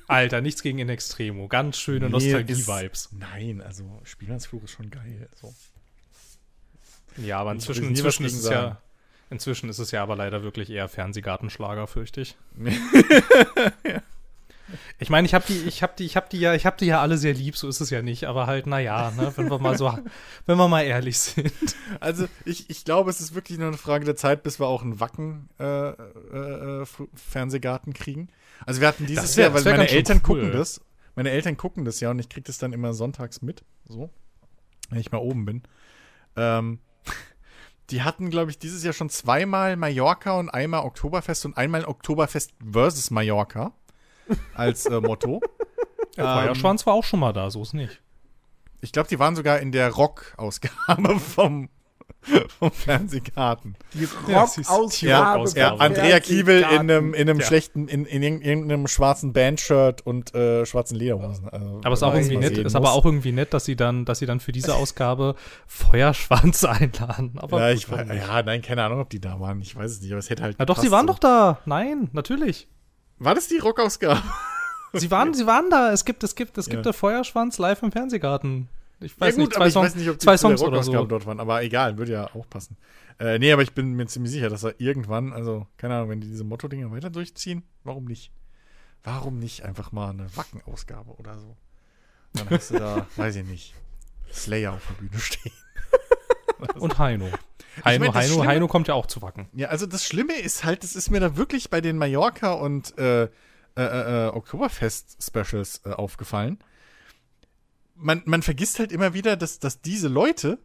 Alter, 0.08 0.40
nichts 0.40 0.62
gegen 0.64 0.80
In 0.80 0.88
Extremo. 0.88 1.46
Ganz 1.46 1.76
schöne 1.78 2.06
Nee, 2.06 2.12
Nostalgie-Vibes. 2.12 3.10
Nein, 3.12 3.62
also 3.62 4.00
Spielmannsflug 4.02 4.64
ist 4.64 4.72
schon 4.72 4.90
geil. 4.90 5.28
So. 5.40 5.54
Ja, 7.16 7.38
aber 7.38 7.52
inzwischen, 7.52 7.88
inzwischen 7.88 8.24
ist 8.24 8.34
es 8.34 8.48
ja. 8.48 8.78
Inzwischen 9.30 9.68
ist 9.68 9.78
es 9.78 9.90
ja 9.90 10.02
aber 10.02 10.16
leider 10.16 10.42
wirklich 10.42 10.70
eher 10.70 10.88
Fernsehgartenschlager, 10.88 11.86
fürchte 11.86 12.20
ich. 12.20 12.36
Ich 14.98 15.10
meine, 15.10 15.26
ich 15.26 15.34
habe 15.34 15.44
die, 15.46 15.58
ich 15.68 15.82
habe 15.82 15.92
die, 15.96 16.04
ich 16.04 16.16
habe 16.16 16.26
die 16.30 16.40
ja, 16.40 16.54
ich 16.54 16.64
habe 16.66 16.76
die 16.78 16.86
ja 16.86 17.00
alle 17.00 17.18
sehr 17.18 17.34
lieb, 17.34 17.56
so 17.56 17.68
ist 17.68 17.80
es 17.80 17.90
ja 17.90 18.00
nicht, 18.00 18.24
aber 18.24 18.46
halt, 18.46 18.66
naja, 18.66 19.12
ne, 19.16 19.32
wenn 19.36 19.50
wir 19.50 19.58
mal 19.58 19.76
so, 19.76 19.86
wenn 20.46 20.56
wir 20.56 20.68
mal 20.68 20.82
ehrlich 20.82 21.18
sind. 21.18 21.52
Also 22.00 22.26
ich, 22.44 22.70
ich 22.70 22.84
glaube, 22.84 23.10
es 23.10 23.20
ist 23.20 23.34
wirklich 23.34 23.58
nur 23.58 23.68
eine 23.68 23.76
Frage 23.76 24.04
der 24.04 24.16
Zeit, 24.16 24.42
bis 24.42 24.58
wir 24.58 24.66
auch 24.66 24.82
einen 24.82 25.00
Wacken 25.00 25.48
äh, 25.60 25.90
äh, 25.90 26.82
äh, 26.82 26.86
Fernsehgarten 27.14 27.92
kriegen. 27.92 28.28
Also 28.64 28.80
wir 28.80 28.88
hatten 28.88 29.06
dieses 29.06 29.36
wär- 29.36 29.46
Jahr, 29.46 29.54
weil 29.54 29.64
meine 29.64 29.88
Eltern 29.88 30.22
cool. 30.28 30.40
gucken 30.40 30.52
das. 30.52 30.80
Meine 31.14 31.30
Eltern 31.30 31.56
gucken 31.56 31.84
das 31.84 32.00
ja 32.00 32.10
und 32.10 32.18
ich 32.18 32.28
kriege 32.28 32.44
das 32.46 32.58
dann 32.58 32.72
immer 32.72 32.94
sonntags 32.94 33.42
mit, 33.42 33.62
so, 33.86 34.10
wenn 34.88 34.98
ich 34.98 35.12
mal 35.12 35.18
oben 35.18 35.44
bin. 35.44 35.62
Ähm, 36.36 36.78
die 37.90 38.02
hatten, 38.02 38.30
glaube 38.30 38.50
ich, 38.50 38.58
dieses 38.58 38.82
Jahr 38.82 38.92
schon 38.92 39.10
zweimal 39.10 39.76
Mallorca 39.76 40.32
und 40.38 40.48
einmal 40.48 40.84
Oktoberfest 40.84 41.44
und 41.44 41.56
einmal 41.56 41.84
Oktoberfest 41.84 42.52
versus 42.72 43.10
Mallorca 43.10 43.72
als 44.54 44.86
äh, 44.86 45.00
Motto. 45.00 45.40
Der 46.16 46.24
Ähm, 46.24 46.32
Feuerschwanz 46.32 46.86
war 46.86 46.94
auch 46.94 47.04
schon 47.04 47.20
mal 47.20 47.32
da, 47.32 47.50
so 47.50 47.62
ist 47.62 47.74
nicht. 47.74 48.00
Ich 48.80 48.92
glaube, 48.92 49.08
die 49.08 49.18
waren 49.18 49.34
sogar 49.34 49.58
in 49.60 49.72
der 49.72 49.90
Rock-Ausgabe 49.90 51.18
vom, 51.18 51.68
vom 52.58 52.70
Fernsehgarten. 52.70 53.76
Die 53.92 54.04
Rock-Ausgabe. 54.32 55.50
Ja, 55.54 55.54
ja 55.54 55.74
Andrea 55.76 56.20
Kiewel 56.20 56.60
in 56.60 56.64
einem, 56.90 57.12
in 57.14 57.28
einem 57.28 57.40
Ja. 57.40 57.46
schlechten, 57.46 57.86
in, 57.88 58.06
in, 58.06 58.22
irg- 58.22 58.40
irgendeinem 58.42 58.86
schwarzen 58.88 59.32
Bandshirt 59.34 60.06
und 60.06 60.34
äh, 60.34 60.64
schwarzen 60.64 60.96
Lederhosen. 60.96 61.48
Also, 61.50 61.80
Aber 61.84 61.92
ist 61.92 62.02
auch 62.02 62.14
irgendwie 62.14 62.36
nett, 62.38 62.56
ist 62.56 62.74
aber 62.76 62.92
auch 62.92 63.04
irgendwie 63.04 63.32
nett, 63.32 63.52
dass 63.52 63.66
sie 63.66 63.76
dann, 63.76 64.04
dass 64.06 64.20
sie 64.20 64.26
dann 64.26 64.40
für 64.40 64.52
diese 64.52 64.74
Ausgabe 64.74 65.34
Feuerschwanz 65.66 66.64
einladen. 66.64 67.32
Aber 67.36 67.60
Ja, 67.60 67.74
gut, 67.74 67.82
ich, 68.10 68.16
ja, 68.26 68.42
nein, 68.42 68.62
keine 68.62 68.84
Ahnung, 68.84 69.00
ob 69.00 69.10
die 69.10 69.20
da 69.20 69.38
waren. 69.40 69.60
Ich 69.60 69.76
weiß 69.76 69.90
es 69.90 70.00
nicht, 70.00 70.10
aber 70.12 70.18
es 70.20 70.30
hätte 70.30 70.42
halt. 70.42 70.56
Na 70.58 70.64
doch, 70.64 70.78
sie 70.78 70.90
waren 70.90 71.06
so. 71.06 71.12
doch 71.12 71.18
da. 71.18 71.58
Nein, 71.66 72.08
natürlich. 72.12 72.68
War 73.18 73.34
das 73.34 73.48
die 73.48 73.58
Rockausgabe? 73.58 74.22
Sie 74.94 75.10
waren, 75.10 75.34
sie 75.34 75.46
waren 75.46 75.70
da. 75.70 75.92
Es 75.92 76.04
gibt, 76.04 76.22
es 76.24 76.34
gibt, 76.36 76.56
es 76.56 76.66
gibt 76.66 76.76
Ja. 76.76 76.82
der 76.82 76.92
Feuerschwanz 76.92 77.58
live 77.58 77.82
im 77.82 77.92
Fernsehgarten. 77.92 78.68
Ich 79.04 79.20
weiß 79.20 79.36
ja, 79.36 79.42
gut, 79.42 79.50
nicht, 79.50 79.56
aber 79.56 79.64
zwei, 79.64 79.66
ich 79.68 79.72
Songs, 79.72 79.86
weiß 79.86 79.94
nicht, 79.96 80.22
zwei 80.22 80.36
Songs 80.36 80.62
oder 80.62 80.82
so. 80.82 81.04
dort 81.04 81.26
waren. 81.26 81.40
Aber 81.40 81.62
egal, 81.62 81.98
würde 81.98 82.12
ja 82.12 82.34
auch 82.34 82.48
passen. 82.48 82.76
Äh, 83.18 83.38
nee, 83.38 83.52
aber 83.52 83.62
ich 83.62 83.72
bin 83.72 83.92
mir 83.94 84.06
ziemlich 84.06 84.32
sicher, 84.32 84.48
dass 84.50 84.64
er 84.64 84.80
irgendwann, 84.80 85.32
also, 85.32 85.66
keine 85.76 85.94
Ahnung, 85.96 86.10
wenn 86.10 86.20
die 86.20 86.26
diese 86.28 86.44
Motto-Dinger 86.44 86.90
weiter 86.90 87.10
durchziehen, 87.10 87.62
warum 87.84 88.04
nicht? 88.06 88.32
Warum 89.04 89.38
nicht 89.38 89.64
einfach 89.64 89.92
mal 89.92 90.10
eine 90.10 90.34
Wacken-Ausgabe 90.36 91.12
oder 91.12 91.38
so? 91.38 91.56
Dann 92.32 92.50
hast 92.50 92.70
du 92.70 92.78
da, 92.78 93.06
weiß 93.16 93.36
ich 93.36 93.44
nicht, 93.46 93.74
Slayer 94.32 94.72
auf 94.72 94.82
der 94.88 94.94
Bühne 95.06 95.20
stehen. 95.20 95.52
Und 96.80 96.98
Heino. 96.98 97.28
Heino, 97.84 98.04
mein, 98.06 98.12
das 98.12 98.22
Heino, 98.24 98.34
Schlimme- 98.34 98.46
Heino 98.46 98.68
kommt 98.68 98.88
ja 98.88 98.94
auch 98.94 99.06
zu 99.06 99.20
Wacken. 99.22 99.48
Ja, 99.52 99.68
also 99.68 99.86
das 99.86 100.04
Schlimme 100.06 100.34
ist 100.40 100.64
halt, 100.64 100.82
das 100.82 100.96
ist 100.96 101.10
mir 101.10 101.20
da 101.20 101.36
wirklich 101.36 101.70
bei 101.70 101.80
den 101.80 101.98
Mallorca 101.98 102.52
und 102.52 102.96
äh, 102.98 103.24
äh, 103.24 103.28
äh, 103.76 104.28
Oktoberfest-Specials 104.28 105.82
äh, 105.84 105.90
aufgefallen. 105.90 106.58
Man, 107.94 108.22
man 108.24 108.42
vergisst 108.42 108.78
halt 108.78 108.92
immer 108.92 109.14
wieder, 109.14 109.36
dass, 109.36 109.58
dass 109.58 109.80
diese 109.80 110.08
Leute 110.08 110.58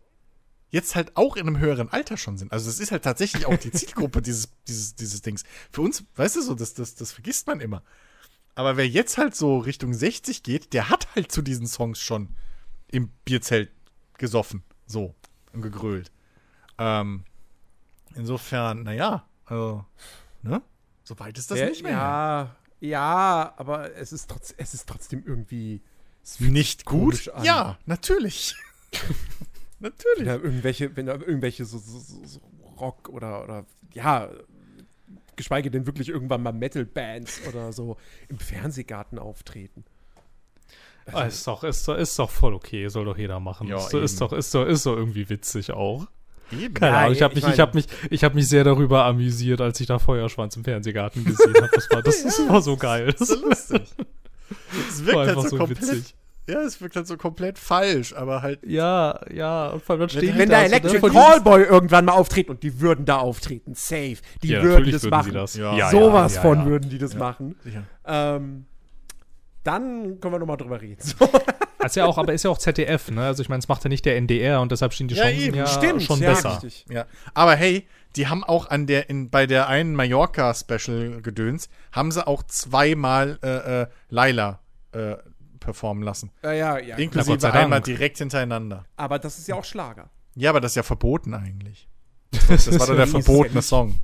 jetzt 0.70 0.96
halt 0.96 1.16
auch 1.18 1.36
in 1.36 1.48
einem 1.48 1.60
höheren 1.60 1.90
Alter 1.90 2.18
schon 2.18 2.38
sind. 2.38 2.52
Also 2.52 2.68
das 2.68 2.80
ist 2.80 2.92
halt 2.92 3.04
tatsächlich 3.04 3.46
auch 3.46 3.58
die 3.58 3.72
Zielgruppe 3.72 4.22
dieses, 4.24 4.50
dieses, 4.68 4.96
dieses 4.96 5.22
Dings. 5.22 5.44
Für 5.72 5.82
uns, 5.82 6.04
weißt 6.16 6.36
du 6.36 6.42
so, 6.42 6.56
das, 6.56 6.74
das, 6.74 6.96
das 6.96 7.12
vergisst 7.12 7.48
man 7.48 7.60
immer. 7.60 7.84
Aber 8.56 8.78
wer 8.78 8.88
jetzt 8.88 9.18
halt 9.18 9.36
so 9.36 9.60
Richtung 9.60 9.94
60 9.94 10.44
geht, 10.44 10.74
der 10.74 10.90
hat 10.90 11.08
halt 11.16 11.32
zu 11.32 11.42
diesen 11.42 11.66
Songs 11.66 12.00
schon 12.00 12.30
im 12.92 13.10
Bierzelt 13.26 13.72
gesoffen. 14.18 14.64
So. 14.86 15.16
Und 15.54 15.62
gegrölt. 15.62 16.12
Ähm, 16.78 17.24
insofern, 18.16 18.84
naja, 18.84 19.26
also, 19.46 19.86
ne? 20.44 20.62
So 21.04 21.18
weit 21.20 21.38
ist 21.38 21.50
das 21.50 21.60
ja, 21.60 21.70
nicht 21.70 21.84
mehr. 21.84 21.92
Ja, 21.94 22.56
ja, 22.82 23.54
aber 23.58 23.96
es 23.96 24.14
ist, 24.14 24.30
trotz, 24.30 24.54
es 24.58 24.74
ist 24.74 24.88
trotzdem 24.88 25.24
irgendwie. 25.26 25.82
Es 26.24 26.38
fühlt 26.38 26.52
Nicht 26.52 26.80
sich 26.82 26.86
gut? 26.86 27.30
an. 27.30 27.44
Ja, 27.44 27.78
natürlich. 27.86 28.56
Wenn 29.80 29.92
natürlich. 29.92 30.26
da 30.26 30.36
irgendwelche, 30.36 30.96
wenn 30.98 31.06
da 31.06 31.14
irgendwelche 31.14 31.64
so, 31.64 31.78
so, 31.78 32.00
so, 32.00 32.16
so 32.26 32.40
Rock 32.82 33.08
oder, 33.10 33.44
oder 33.44 33.66
ja, 33.94 34.30
geschweige 35.38 35.72
denn 35.72 35.86
wirklich 35.88 36.10
irgendwann 36.10 36.44
mal 36.44 36.52
Metal-Bands 36.52 37.42
oder 37.48 37.72
so 37.72 37.96
im 38.28 38.40
Fernsehgarten 38.40 39.18
auftreten. 39.20 39.86
Ah, 41.12 41.24
ist 41.24 41.48
doch, 41.48 41.64
ist 41.64 41.88
doch, 41.88 41.96
ist 41.96 42.20
doch 42.20 42.30
voll 42.30 42.54
okay, 42.54 42.88
soll 42.90 43.06
doch 43.06 43.18
jeder 43.18 43.40
machen. 43.40 43.68
Ja, 43.68 43.78
ist, 43.78 43.94
doch- 43.94 44.02
ist 44.02 44.20
doch, 44.22 44.34
ist 44.34 44.54
doch, 44.54 44.66
ist 44.66 44.86
doch 44.86 44.96
irgendwie 44.98 45.30
witzig 45.30 45.72
auch. 45.72 46.08
Eben. 46.52 46.74
Keine 46.74 46.92
Ja, 46.92 47.00
Ahnung, 47.04 47.14
ich 47.14 47.22
habe 47.22 47.34
ich 47.36 47.44
mich, 47.44 47.54
ich 47.54 47.58
meine- 47.58 47.62
habe 47.68 47.78
mich, 47.78 47.88
ich 48.12 48.24
habe 48.26 48.36
mich 48.36 48.48
sehr 48.50 48.64
darüber 48.66 49.06
amüsiert, 49.06 49.62
als 49.62 49.80
ich 49.80 49.88
da 49.88 49.98
Feuerschwanz 49.98 50.56
im 50.58 50.64
Fernsehgarten 50.66 51.24
gesehen 51.24 51.54
habe. 51.56 51.70
Das 51.74 51.90
war, 51.90 52.02
das, 52.04 52.24
das 52.24 52.40
war 52.50 52.62
so 52.62 52.76
geil. 52.76 53.14
Das 53.18 53.30
so 53.30 53.36
lustig. 53.48 53.84
Es 54.90 55.06
wirkt 55.06 55.18
halt 55.18 55.30
einfach 55.30 55.44
so 55.44 55.50
so 55.50 55.58
komplett. 55.58 55.82
witzig. 55.82 56.16
Ja, 56.50 56.62
es 56.62 56.82
wirkt 56.82 56.96
halt 56.96 57.06
so 57.06 57.16
komplett 57.16 57.60
falsch, 57.60 58.14
aber 58.14 58.42
halt. 58.42 58.60
Ja, 58.66 59.20
ja, 59.32 59.68
und 59.68 59.84
vor 59.84 59.94
allem 59.94 60.00
dann 60.02 60.10
stehen 60.10 60.34
die 60.34 60.38
Wenn 60.40 60.50
da 60.50 60.64
Electric 60.64 60.94
ne, 60.96 61.00
diesem- 61.10 61.14
Callboy 61.14 61.62
irgendwann 61.64 62.06
mal 62.06 62.14
auftreten 62.14 62.50
und 62.52 62.64
die 62.64 62.82
würden 62.82 63.06
da 63.06 63.18
auftreten, 63.20 63.76
safe. 63.76 64.18
Die 64.42 64.48
Ja, 64.50 64.64
würden 64.64 64.92
das 64.92 65.04
würden 65.04 65.10
machen. 65.12 65.26
sie 65.26 65.32
das. 65.34 65.56
Ja. 65.56 65.76
Ja, 65.78 65.92
Sowas 65.92 66.36
ja, 66.36 66.42
von 66.42 66.60
ja. 66.60 66.66
würden 66.66 66.90
die 66.90 66.98
das 66.98 67.14
Ja. 67.14 67.20
machen. 67.20 67.56
Ähm, 68.06 68.66
dann 69.64 70.20
können 70.20 70.34
wir 70.34 70.40
nochmal 70.40 70.58
drüber 70.58 70.82
reden. 70.82 71.02
So. 71.02 71.16
Ist 71.86 71.96
ja 71.96 72.06
auch, 72.06 72.18
aber 72.18 72.34
ist 72.34 72.44
ja 72.44 72.50
auch 72.50 72.58
ZDF, 72.58 73.10
ne? 73.10 73.22
Also 73.24 73.42
ich 73.42 73.48
meine, 73.48 73.60
es 73.60 73.68
macht 73.70 73.84
ja 73.86 73.90
nicht 73.90 74.04
der 74.06 74.18
NDR 74.18 74.60
und 74.60 74.70
deshalb 74.72 74.92
stehen 74.94 75.08
die 75.08 75.16
Ja, 75.16 75.24
Chancen 75.24 75.40
eben. 75.42 75.56
ja 75.58 75.66
Stimmt, 75.66 76.04
schon 76.04 76.20
ja, 76.20 76.32
besser. 76.32 76.52
richtig. 76.62 76.86
Ja. 76.90 77.06
Aber 77.34 77.56
hey, 77.56 77.88
die 78.16 78.28
haben 78.28 78.44
auch 78.44 78.70
an 78.70 78.88
der, 78.88 79.10
in, 79.10 79.30
bei 79.30 79.46
der 79.46 79.68
einen 79.68 79.96
Mallorca-Special-Gedöns, 79.96 81.70
haben 81.92 82.12
sie 82.12 82.26
auch 82.26 82.44
zweimal 82.44 83.40
äh, 83.44 83.82
äh, 83.82 83.88
Laila 84.10 84.60
äh, 84.92 85.16
performen 85.60 86.04
lassen. 86.04 86.32
Ja, 86.44 86.54
ja, 86.54 86.80
ja. 86.80 86.96
Na, 86.98 87.04
Inklusive 87.04 87.38
Dank. 87.38 87.56
einmal 87.56 87.82
direkt 87.82 88.18
hintereinander. 88.18 88.86
Aber 88.96 89.20
das 89.20 89.38
ist 89.38 89.48
ja 89.48 89.56
auch 89.56 89.66
Schlager. 89.66 90.10
Ja, 90.36 90.50
aber 90.50 90.62
das 90.62 90.72
ist 90.72 90.76
ja 90.76 90.84
verboten 90.84 91.34
eigentlich. 91.34 91.88
Das 92.48 92.80
war 92.80 92.88
doch 92.88 92.96
der 92.96 93.08
verbotene 93.08 93.62
Song. 93.62 93.96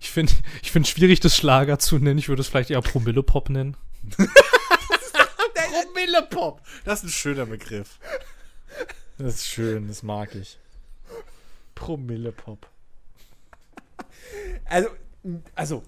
Ich 0.00 0.10
finde 0.10 0.32
ich 0.62 0.72
find 0.72 0.86
schwierig, 0.86 1.20
das 1.20 1.36
Schlager 1.36 1.78
zu 1.78 1.98
nennen. 1.98 2.18
Ich 2.18 2.28
würde 2.28 2.40
es 2.40 2.48
vielleicht 2.48 2.70
eher 2.70 2.82
Promille-Pop 2.82 3.50
nennen. 3.50 3.76
Promillepop. 6.04 6.60
Das 6.84 7.00
ist 7.00 7.04
ein 7.04 7.10
schöner 7.10 7.46
Begriff. 7.46 7.98
Das 9.18 9.36
ist 9.36 9.46
schön, 9.46 9.88
das 9.88 10.02
mag 10.02 10.34
ich. 10.34 10.58
Promillepop. 11.74 12.66
Also, 14.64 14.88
also, 15.54 15.82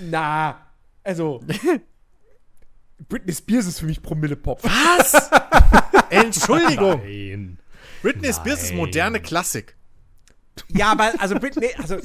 na, 0.00 0.66
also. 1.02 1.40
Britney 3.08 3.32
Spears 3.32 3.66
ist 3.66 3.80
für 3.80 3.86
mich 3.86 4.02
Promille-Pop. 4.02 4.62
Was? 4.62 5.30
Entschuldigung. 6.10 7.00
Nein. 7.02 7.58
Britney 8.02 8.32
Spears 8.32 8.62
ist 8.62 8.70
Nein. 8.70 8.76
moderne 8.76 9.20
Klassik. 9.20 9.74
Ja, 10.68 10.92
aber, 10.92 11.12
also 11.18 11.36
Britney, 11.36 11.70
also. 11.78 11.98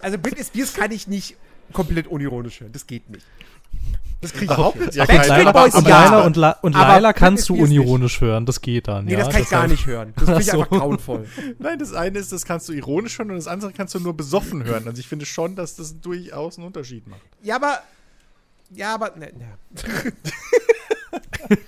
Also 0.00 0.18
Britney 0.18 0.44
Spears 0.44 0.72
kann 0.74 0.90
ich 0.90 1.06
nicht 1.06 1.36
komplett 1.72 2.06
unironisch 2.06 2.60
hören. 2.60 2.72
Das 2.72 2.86
geht 2.86 3.10
nicht. 3.10 3.26
Das 4.20 4.32
kriegt 4.32 4.48
behauptet 4.48 4.96
ja 4.96 5.04
Backstreet 5.04 5.28
keiner. 5.28 5.52
Boys, 5.52 5.74
und 5.74 5.86
ja. 5.86 6.04
Laila, 6.04 6.26
und, 6.26 6.36
La 6.36 6.50
und 6.62 6.74
Aber 6.74 6.88
Laila 6.88 7.12
kannst 7.12 7.48
du 7.48 7.52
nicht. 7.52 7.62
unironisch 7.62 8.20
hören, 8.20 8.46
das 8.46 8.60
geht 8.60 8.88
dann. 8.88 9.04
Nee, 9.04 9.12
ja, 9.12 9.20
das 9.20 9.28
kann 9.30 9.42
ich 9.42 9.50
gar 9.50 9.68
nicht 9.68 9.86
hören. 9.86 10.12
Das 10.16 10.24
finde 10.26 10.42
ich 10.42 10.52
einfach 10.52 10.70
grauenvoll. 10.70 11.26
Nein, 11.58 11.78
das 11.78 11.94
eine 11.94 12.18
ist, 12.18 12.32
das 12.32 12.44
kannst 12.44 12.68
du 12.68 12.72
ironisch 12.72 13.16
hören 13.18 13.30
und 13.30 13.36
das 13.36 13.46
andere 13.46 13.72
kannst 13.72 13.94
du 13.94 14.00
nur 14.00 14.16
besoffen 14.16 14.64
hören. 14.64 14.88
Also 14.88 14.98
ich 14.98 15.06
finde 15.06 15.24
schon, 15.24 15.54
dass 15.54 15.76
das 15.76 16.00
durchaus 16.00 16.58
einen 16.58 16.66
Unterschied 16.66 17.06
macht. 17.06 17.20
Ja, 17.42 17.56
aber. 17.56 17.80
Ja, 18.70 18.94
aber. 18.94 19.12
Ne, 19.16 19.32
ne. 19.38 19.58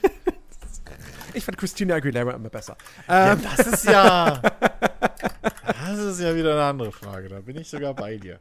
ich 1.34 1.44
fand 1.44 1.56
Christina 1.56 1.94
Aguilera 1.94 2.32
immer 2.32 2.50
besser. 2.50 2.76
Ähm, 3.08 3.40
das 3.56 3.66
ist 3.66 3.84
ja. 3.84 4.42
Das 5.82 5.98
ist 5.98 6.20
ja 6.20 6.34
wieder 6.36 6.52
eine 6.52 6.64
andere 6.64 6.92
Frage. 6.92 7.28
Da 7.28 7.40
bin 7.40 7.56
ich 7.56 7.68
sogar 7.68 7.94
bei 7.94 8.16
dir. 8.16 8.38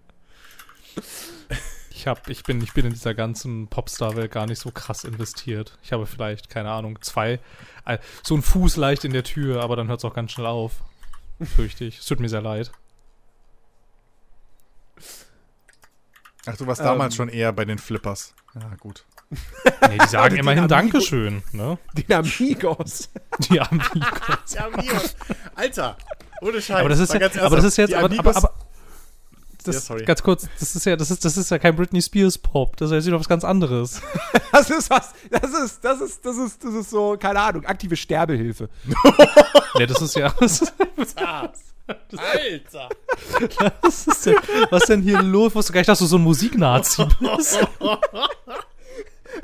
Ich, 1.99 2.07
hab, 2.07 2.29
ich, 2.29 2.43
bin, 2.43 2.61
ich 2.61 2.71
bin 2.71 2.85
in 2.85 2.93
dieser 2.93 3.13
ganzen 3.13 3.67
Popstar-Welt 3.67 4.31
gar 4.31 4.45
nicht 4.45 4.59
so 4.61 4.71
krass 4.71 5.03
investiert. 5.03 5.77
Ich 5.83 5.91
habe 5.91 6.05
vielleicht, 6.05 6.49
keine 6.49 6.71
Ahnung, 6.71 6.97
zwei, 7.01 7.41
äh, 7.83 7.97
so 8.23 8.35
einen 8.35 8.41
Fuß 8.41 8.77
leicht 8.77 9.03
in 9.03 9.11
der 9.11 9.25
Tür, 9.25 9.61
aber 9.61 9.75
dann 9.75 9.89
hört 9.89 9.99
es 9.99 10.05
auch 10.05 10.13
ganz 10.13 10.31
schnell 10.31 10.45
auf. 10.47 10.75
Fürchte 11.57 11.83
ich. 11.83 11.99
Es 11.99 12.05
tut 12.05 12.21
mir 12.21 12.29
sehr 12.29 12.39
leid. 12.41 12.71
Ach, 16.45 16.55
du 16.55 16.65
warst 16.67 16.79
damals 16.79 17.15
Ähm. 17.15 17.17
schon 17.17 17.27
eher 17.29 17.51
bei 17.51 17.65
den 17.65 17.77
Flippers. 17.77 18.33
Ja, 18.55 18.75
gut. 18.79 19.03
Nee, 19.29 19.97
die 20.01 20.07
sagen 20.07 20.35
immerhin 20.37 20.63
Amigo- 20.63 20.67
Dankeschön, 20.69 21.43
ne? 21.51 21.77
die 21.95 22.13
Amigos. 22.15 23.09
Die 23.39 23.59
Amigos. 23.59 24.53
Ja, 24.53 24.67
Amigos. 24.67 25.15
Alter, 25.53 25.97
ohne 26.41 26.61
Scheiß. 26.61 26.79
Aber 26.79 26.87
das 26.89 26.99
ist 26.99 27.11
ja, 27.13 27.19
ganz 27.19 27.37
aber 27.37 27.57
das 27.57 27.65
ist 27.65 27.77
jetzt, 27.77 27.89
die 27.91 27.95
aber, 27.97 28.17
aber, 28.19 28.35
aber 28.37 28.53
das, 29.63 29.75
Ja, 29.75 29.81
sorry. 29.81 30.05
ganz 30.05 30.23
kurz, 30.23 30.47
das 30.59 30.75
ist 30.75 30.85
ja, 30.85 30.95
das 30.95 31.11
ist, 31.11 31.23
das 31.25 31.37
ist 31.37 31.51
ja 31.51 31.59
kein 31.59 31.75
Britney 31.75 32.01
Spears 32.01 32.37
Pop, 32.37 32.77
das 32.77 32.91
ist 32.91 33.03
ja 33.03 33.07
wieder 33.07 33.19
was 33.19 33.29
ganz 33.29 33.43
anderes. 33.43 34.01
Das 34.51 34.69
ist 34.71 34.89
was. 34.89 35.13
Das 35.29 35.51
ist, 35.51 35.85
das 35.85 36.01
ist, 36.01 36.25
das 36.25 36.37
ist, 36.37 36.63
das 36.63 36.73
ist 36.73 36.89
so, 36.89 37.15
keine 37.17 37.39
Ahnung, 37.39 37.65
aktive 37.65 37.95
Sterbehilfe. 37.95 38.67
nee, 39.77 39.85
das 39.85 40.01
ist 40.01 40.15
ja, 40.15 40.33
das 40.39 40.61
ist, 40.61 40.73
Alter. 42.17 42.89
das 43.81 44.07
ist 44.07 44.25
ja, 44.25 44.33
was 44.69 44.83
denn 44.83 45.01
hier 45.01 45.21
los? 45.21 45.49
Ich 45.51 45.55
wusste 45.55 45.73
gar 45.73 45.79
nicht, 45.81 45.89
dass 45.89 45.99
du 45.99 46.05
so 46.07 46.17
ein 46.17 46.23
Musiknazi 46.23 47.05
bist. 47.19 47.59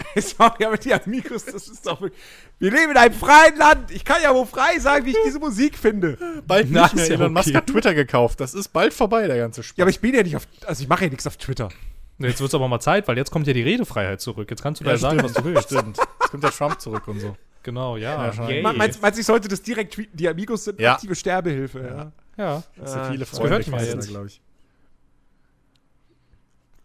Sorry, 0.22 0.66
aber 0.66 0.78
die 0.78 0.94
Amigos, 0.94 1.46
das 1.46 1.68
ist 1.68 1.86
doch 1.86 2.00
wirklich. 2.02 2.22
Wir 2.60 2.72
leben 2.72 2.92
in 2.92 2.98
einem 2.98 3.14
freien 3.14 3.58
Land. 3.58 3.92
Ich 3.92 4.04
kann 4.06 4.22
ja 4.22 4.34
wohl 4.34 4.46
frei 4.46 4.80
sagen, 4.80 5.06
wie 5.06 5.12
ich 5.12 5.18
diese 5.26 5.40
Musik 5.40 5.78
finde. 5.78 6.18
Bald 6.48 6.68
Na, 6.70 6.84
nicht 6.84 6.96
mehr. 6.96 7.04
ist 7.04 7.10
ja 7.10 7.16
Elon 7.16 7.34
Musk 7.34 7.48
okay. 7.48 7.58
hat 7.58 7.68
Twitter 7.68 7.94
gekauft. 7.94 8.40
Das 8.40 8.54
ist 8.54 8.70
bald 8.70 8.94
vorbei, 8.94 9.28
der 9.28 9.38
ganze 9.38 9.64
Spaß. 9.64 9.78
Ja, 9.78 9.84
aber 9.84 9.90
ich 9.92 10.00
bin 10.00 10.14
ja 10.16 10.24
nicht 10.24 10.36
auf. 10.36 10.48
Also, 10.66 10.82
ich 10.84 10.88
mache 10.90 11.04
ja 11.06 11.10
nichts 11.10 11.28
auf 11.28 11.38
Twitter. 11.38 11.70
Jetzt 12.18 12.40
wird 12.40 12.48
es 12.50 12.56
aber 12.56 12.68
mal 12.70 12.80
Zeit, 12.80 13.08
weil 13.10 13.18
jetzt 13.18 13.30
kommt 13.32 13.46
ja 13.48 13.52
die 13.54 13.62
Redefreiheit 13.64 14.22
zurück. 14.22 14.50
Jetzt 14.50 14.64
kannst 14.64 14.80
du 14.80 14.86
da 14.86 14.98
sagen, 14.98 15.22
was 15.22 15.34
du 15.34 15.44
willst. 15.44 15.66
Stimmt. 15.66 15.98
Jetzt 15.98 16.32
kommt 16.32 16.44
der 16.44 16.52
Trump 16.52 16.80
zurück 16.80 17.08
und 17.10 17.20
so. 17.20 17.36
Genau, 17.64 17.98
ja. 17.98 18.32
Ja. 18.32 18.44
Me- 18.44 18.74
Meinst, 18.78 19.02
meinst 19.02 19.18
du, 19.18 19.22
ich 19.22 19.26
sollte 19.26 19.48
das 19.50 19.62
direkt 19.62 19.96
tweeten? 19.96 20.16
Die 20.16 20.30
Amigos 20.30 20.64
sind 20.64 20.80
Ja. 20.80 20.94
aktive 20.94 21.14
Sterbehilfe, 21.16 21.80
ja. 21.82 22.12
ja. 22.38 22.64
Das 22.78 22.94
sind 22.94 23.06
viele 23.08 23.20
das 23.26 23.30
Freunde 23.32 23.60
glaube 23.64 24.28
ich. 24.28 24.42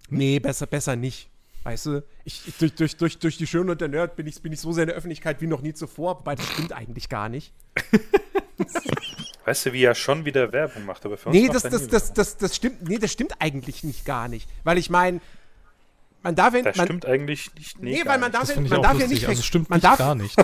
Nee, 0.08 0.40
besser, 0.40 0.66
besser 0.66 0.96
nicht. 0.96 1.30
Weißt 1.62 1.86
du, 1.86 2.02
ich, 2.24 2.40
ich, 2.48 2.56
durch, 2.56 2.74
durch, 2.74 2.96
durch, 2.96 3.18
durch 3.18 3.36
die 3.36 3.46
Schöne 3.46 3.72
und 3.72 3.80
der 3.80 3.88
Nerd 3.88 4.16
bin 4.16 4.26
ich, 4.26 4.40
bin 4.40 4.52
ich 4.52 4.61
so 4.61 4.72
sehr 4.72 4.84
in 4.84 4.88
der 4.88 4.96
Öffentlichkeit 4.96 5.40
wie 5.42 5.46
noch 5.46 5.61
nie 5.61 5.74
zuvor, 5.74 6.18
wobei 6.20 6.34
das 6.34 6.46
stimmt 6.46 6.72
eigentlich 6.72 7.08
gar 7.11 7.28
nicht. 7.28 7.52
Weißt 9.44 9.66
du, 9.66 9.72
wie 9.72 9.82
er 9.84 9.94
schon 9.94 10.24
wieder 10.24 10.52
Werbung 10.52 10.84
macht, 10.84 11.04
aber 11.06 11.16
für 11.16 11.28
uns 11.30 11.36
Nee, 11.38 11.46
macht 11.46 11.56
das, 11.56 11.64
er 11.64 11.70
das, 11.70 11.82
nie 11.82 11.88
das, 11.88 12.12
das, 12.12 12.36
das 12.36 12.56
stimmt, 12.56 12.88
nee, 12.88 12.98
das 12.98 13.11
stimmt 13.12 13.32
eigentlich 13.40 13.82
nicht 13.84 14.04
gar 14.04 14.28
nicht. 14.28 14.48
Weil 14.64 14.78
ich 14.78 14.90
meine, 14.90 15.20
man 16.22 16.34
darf 16.34 16.54
ja, 16.54 16.62
Das 16.62 16.76
man, 16.76 16.86
stimmt 16.86 17.06
eigentlich 17.06 17.50
nicht. 17.54 17.80
nee, 17.80 17.96
gar 17.98 18.12
weil 18.14 18.18
man 18.20 18.32
darf, 18.32 18.42
Das 18.42 18.54
ja, 18.56 18.61
man 18.62 18.82
darf 18.82 18.98
ja 18.98 19.06
nicht, 19.06 19.26
also 19.26 19.42
stimmt 19.42 19.70
man 19.70 19.80
darf, 19.80 19.98
gar 19.98 20.14
nicht. 20.14 20.38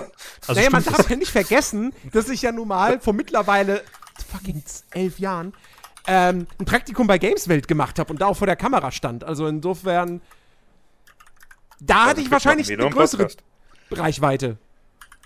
Also 0.47 0.53
naja, 0.53 0.69
man 0.71 0.83
darf 0.83 0.99
es- 0.99 1.09
ja 1.09 1.15
nicht 1.15 1.31
vergessen, 1.31 1.93
dass 2.11 2.29
ich 2.29 2.41
ja 2.41 2.51
nun 2.51 2.67
mal 2.67 2.99
vor 2.99 3.13
mittlerweile 3.13 3.83
fucking 4.31 4.63
elf 4.91 5.19
Jahren 5.19 5.53
ähm, 6.07 6.47
ein 6.59 6.65
Praktikum 6.65 7.05
bei 7.05 7.17
Gameswelt 7.19 7.67
gemacht 7.67 7.99
habe 7.99 8.11
und 8.11 8.19
da 8.21 8.27
auch 8.27 8.37
vor 8.37 8.47
der 8.47 8.55
Kamera 8.55 8.91
stand. 8.91 9.23
Also 9.23 9.45
insofern, 9.47 10.21
da 11.79 12.07
hatte 12.07 12.21
ich 12.21 12.31
wahrscheinlich 12.31 12.71
eine 12.71 12.89
größere 12.89 13.23
Podcast. 13.23 13.43
Reichweite 13.91 14.57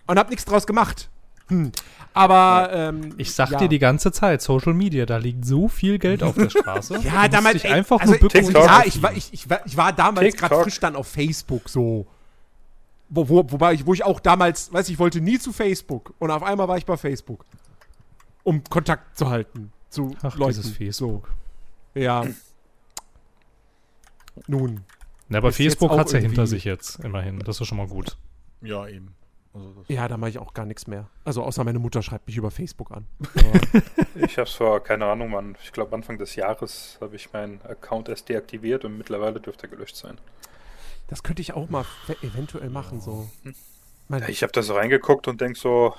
und 0.07 0.19
habe 0.19 0.29
nichts 0.29 0.45
draus 0.45 0.67
gemacht. 0.67 1.09
Hm. 1.47 1.71
Aber 2.13 2.69
ähm, 2.73 3.13
Ich 3.17 3.33
sag 3.33 3.51
ja. 3.51 3.57
dir 3.57 3.69
die 3.69 3.79
ganze 3.79 4.11
Zeit, 4.11 4.41
Social 4.41 4.73
Media, 4.73 5.05
da 5.05 5.17
liegt 5.17 5.45
so 5.45 5.67
viel 5.67 5.97
Geld 5.97 6.23
auf 6.23 6.35
der 6.35 6.49
Straße. 6.49 6.99
Ja, 7.03 7.27
damals 7.27 7.63
ey, 7.63 7.71
einfach 7.71 7.99
also, 7.99 8.15
nur 8.15 8.29
TikTok. 8.29 8.53
Ja, 8.53 8.83
ich 8.85 9.01
war, 9.01 9.13
ich, 9.15 9.33
ich 9.33 9.49
war, 9.49 9.65
ich 9.65 9.77
war 9.77 9.93
damals 9.93 10.35
gerade 10.35 10.63
frisch 10.63 10.79
dann 10.79 10.95
auf 10.95 11.07
Facebook 11.07 11.69
so. 11.69 12.05
Wo, 13.09 13.27
wo, 13.27 13.51
wobei 13.51 13.73
ich, 13.73 13.85
wo 13.85 13.93
ich 13.93 14.03
auch 14.03 14.19
damals, 14.19 14.71
weiß 14.71 14.87
ich, 14.89 14.99
wollte 14.99 15.19
nie 15.19 15.39
zu 15.39 15.51
Facebook 15.51 16.13
und 16.19 16.31
auf 16.31 16.43
einmal 16.43 16.67
war 16.67 16.77
ich 16.77 16.85
bei 16.85 16.95
Facebook. 16.95 17.45
Um 18.43 18.63
Kontakt 18.63 19.17
zu 19.17 19.29
halten 19.29 19.71
zu 19.89 20.15
Ach, 20.23 20.35
Leuten. 20.37 20.53
dieses 20.61 20.71
Facebook. 20.71 21.29
So. 21.93 21.99
Ja. 21.99 22.25
Nun. 24.47 24.81
Na, 25.31 25.37
aber 25.37 25.53
Facebook 25.53 25.91
auch 25.91 25.97
hat's 25.97 26.11
ja 26.11 26.19
hinter 26.19 26.45
sich 26.45 26.65
jetzt, 26.65 26.99
immerhin. 27.03 27.39
Das 27.39 27.61
ist 27.61 27.67
schon 27.67 27.77
mal 27.77 27.87
gut. 27.87 28.17
Ja, 28.61 28.85
eben. 28.87 29.15
Also 29.53 29.71
das 29.71 29.87
Ja, 29.87 30.07
da 30.09 30.17
mache 30.17 30.29
ich 30.29 30.39
auch 30.39 30.53
gar 30.53 30.65
nichts 30.65 30.87
mehr. 30.87 31.07
Also 31.23 31.43
außer 31.43 31.63
meine 31.63 31.79
Mutter 31.79 32.01
schreibt 32.03 32.27
mich 32.27 32.35
über 32.37 32.51
Facebook 32.51 32.91
an. 32.91 33.07
Ich 34.15 34.37
habe 34.37 34.47
es 34.47 34.53
vor, 34.53 34.83
keine 34.83 35.05
Ahnung, 35.05 35.31
wann, 35.33 35.57
ich 35.63 35.71
glaube 35.71 35.95
Anfang 35.95 36.17
des 36.17 36.35
Jahres 36.35 36.97
habe 37.01 37.15
ich 37.15 37.33
meinen 37.33 37.61
Account 37.63 38.07
erst 38.07 38.29
deaktiviert 38.29 38.85
und 38.85 38.97
mittlerweile 38.97 39.39
dürfte 39.39 39.63
er 39.63 39.69
gelöscht 39.69 39.95
sein. 39.95 40.19
Das 41.07 41.23
könnte 41.23 41.41
ich 41.41 41.53
auch 41.53 41.69
mal 41.69 41.85
eventuell 42.21 42.69
machen, 42.69 43.01
so. 43.01 43.29
Mein, 44.09 44.23
Ich 44.29 44.43
habe 44.43 44.51
da 44.51 44.61
so 44.61 44.75
reingeguckt 44.75 45.27
und 45.27 45.41
denk 45.41 45.57
so, 45.57 45.95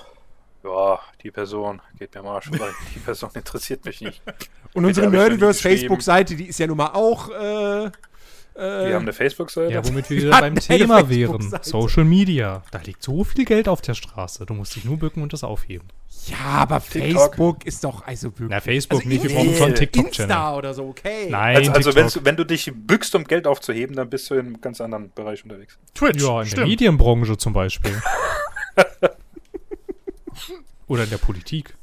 ja, 0.62 1.00
die 1.22 1.30
Person 1.30 1.80
geht 1.98 2.14
mir 2.14 2.20
am 2.20 2.26
Arsch 2.28 2.48
vorbei. 2.48 2.68
Die 2.94 3.00
Person 3.00 3.30
interessiert 3.34 3.84
mich 3.84 4.00
nicht. 4.02 4.22
und 4.74 4.84
unsere 4.84 5.10
Nerdiverse. 5.10 5.60
Facebook-Seite, 5.60 6.36
die 6.36 6.46
ist 6.46 6.58
ja 6.58 6.66
nun 6.66 6.76
mal 6.76 6.92
auch, 6.92 7.28
äh, 7.30 7.90
Wir 8.54 8.94
haben 8.94 9.02
eine 9.02 9.12
Facebook-Seite. 9.12 9.72
Ja, 9.72 9.86
womit 9.86 10.10
wir 10.10 10.16
wieder 10.22 10.40
beim 10.40 10.56
Thema 10.56 11.08
wären. 11.08 11.52
Social 11.62 12.04
Media. 12.04 12.62
Da 12.70 12.78
liegt 12.78 13.02
so 13.02 13.24
viel 13.24 13.44
Geld 13.44 13.68
auf 13.68 13.80
der 13.80 13.94
Straße. 13.94 14.44
Du 14.46 14.54
musst 14.54 14.76
dich 14.76 14.84
nur 14.84 14.98
bücken 14.98 15.22
und 15.22 15.32
das 15.32 15.42
aufheben. 15.44 15.88
Ja, 16.26 16.36
aber 16.38 16.80
TikTok. 16.80 17.02
Facebook 17.02 17.66
ist 17.66 17.82
doch 17.82 18.06
also 18.06 18.28
wirklich. 18.28 18.50
Na, 18.50 18.60
Facebook 18.60 19.00
also 19.00 19.08
nicht. 19.08 19.24
Wir 19.24 19.34
brauchen 19.34 19.54
schon 19.54 19.66
einen 19.66 19.74
TikTok-Channel. 19.74 20.30
Insta 20.30 20.56
oder 20.56 20.74
so, 20.74 20.84
okay. 20.84 21.28
Nein, 21.30 21.56
also, 21.56 21.72
also 21.72 21.94
wenn, 21.94 22.06
TikTok. 22.06 22.24
wenn 22.24 22.36
du 22.36 22.44
dich 22.44 22.72
bückst, 22.74 23.14
um 23.16 23.24
Geld 23.24 23.46
aufzuheben, 23.46 23.96
dann 23.96 24.08
bist 24.08 24.30
du 24.30 24.34
in 24.34 24.46
einem 24.46 24.60
ganz 24.60 24.80
anderen 24.80 25.10
Bereich 25.12 25.42
unterwegs. 25.42 25.78
Twitch, 25.94 26.22
Ja, 26.22 26.34
in 26.34 26.44
der 26.44 26.46
stimmt. 26.46 26.68
Medienbranche 26.68 27.36
zum 27.38 27.52
Beispiel. 27.52 28.00
Oder 30.86 31.04
in 31.04 31.10
der 31.10 31.18
Politik. 31.18 31.74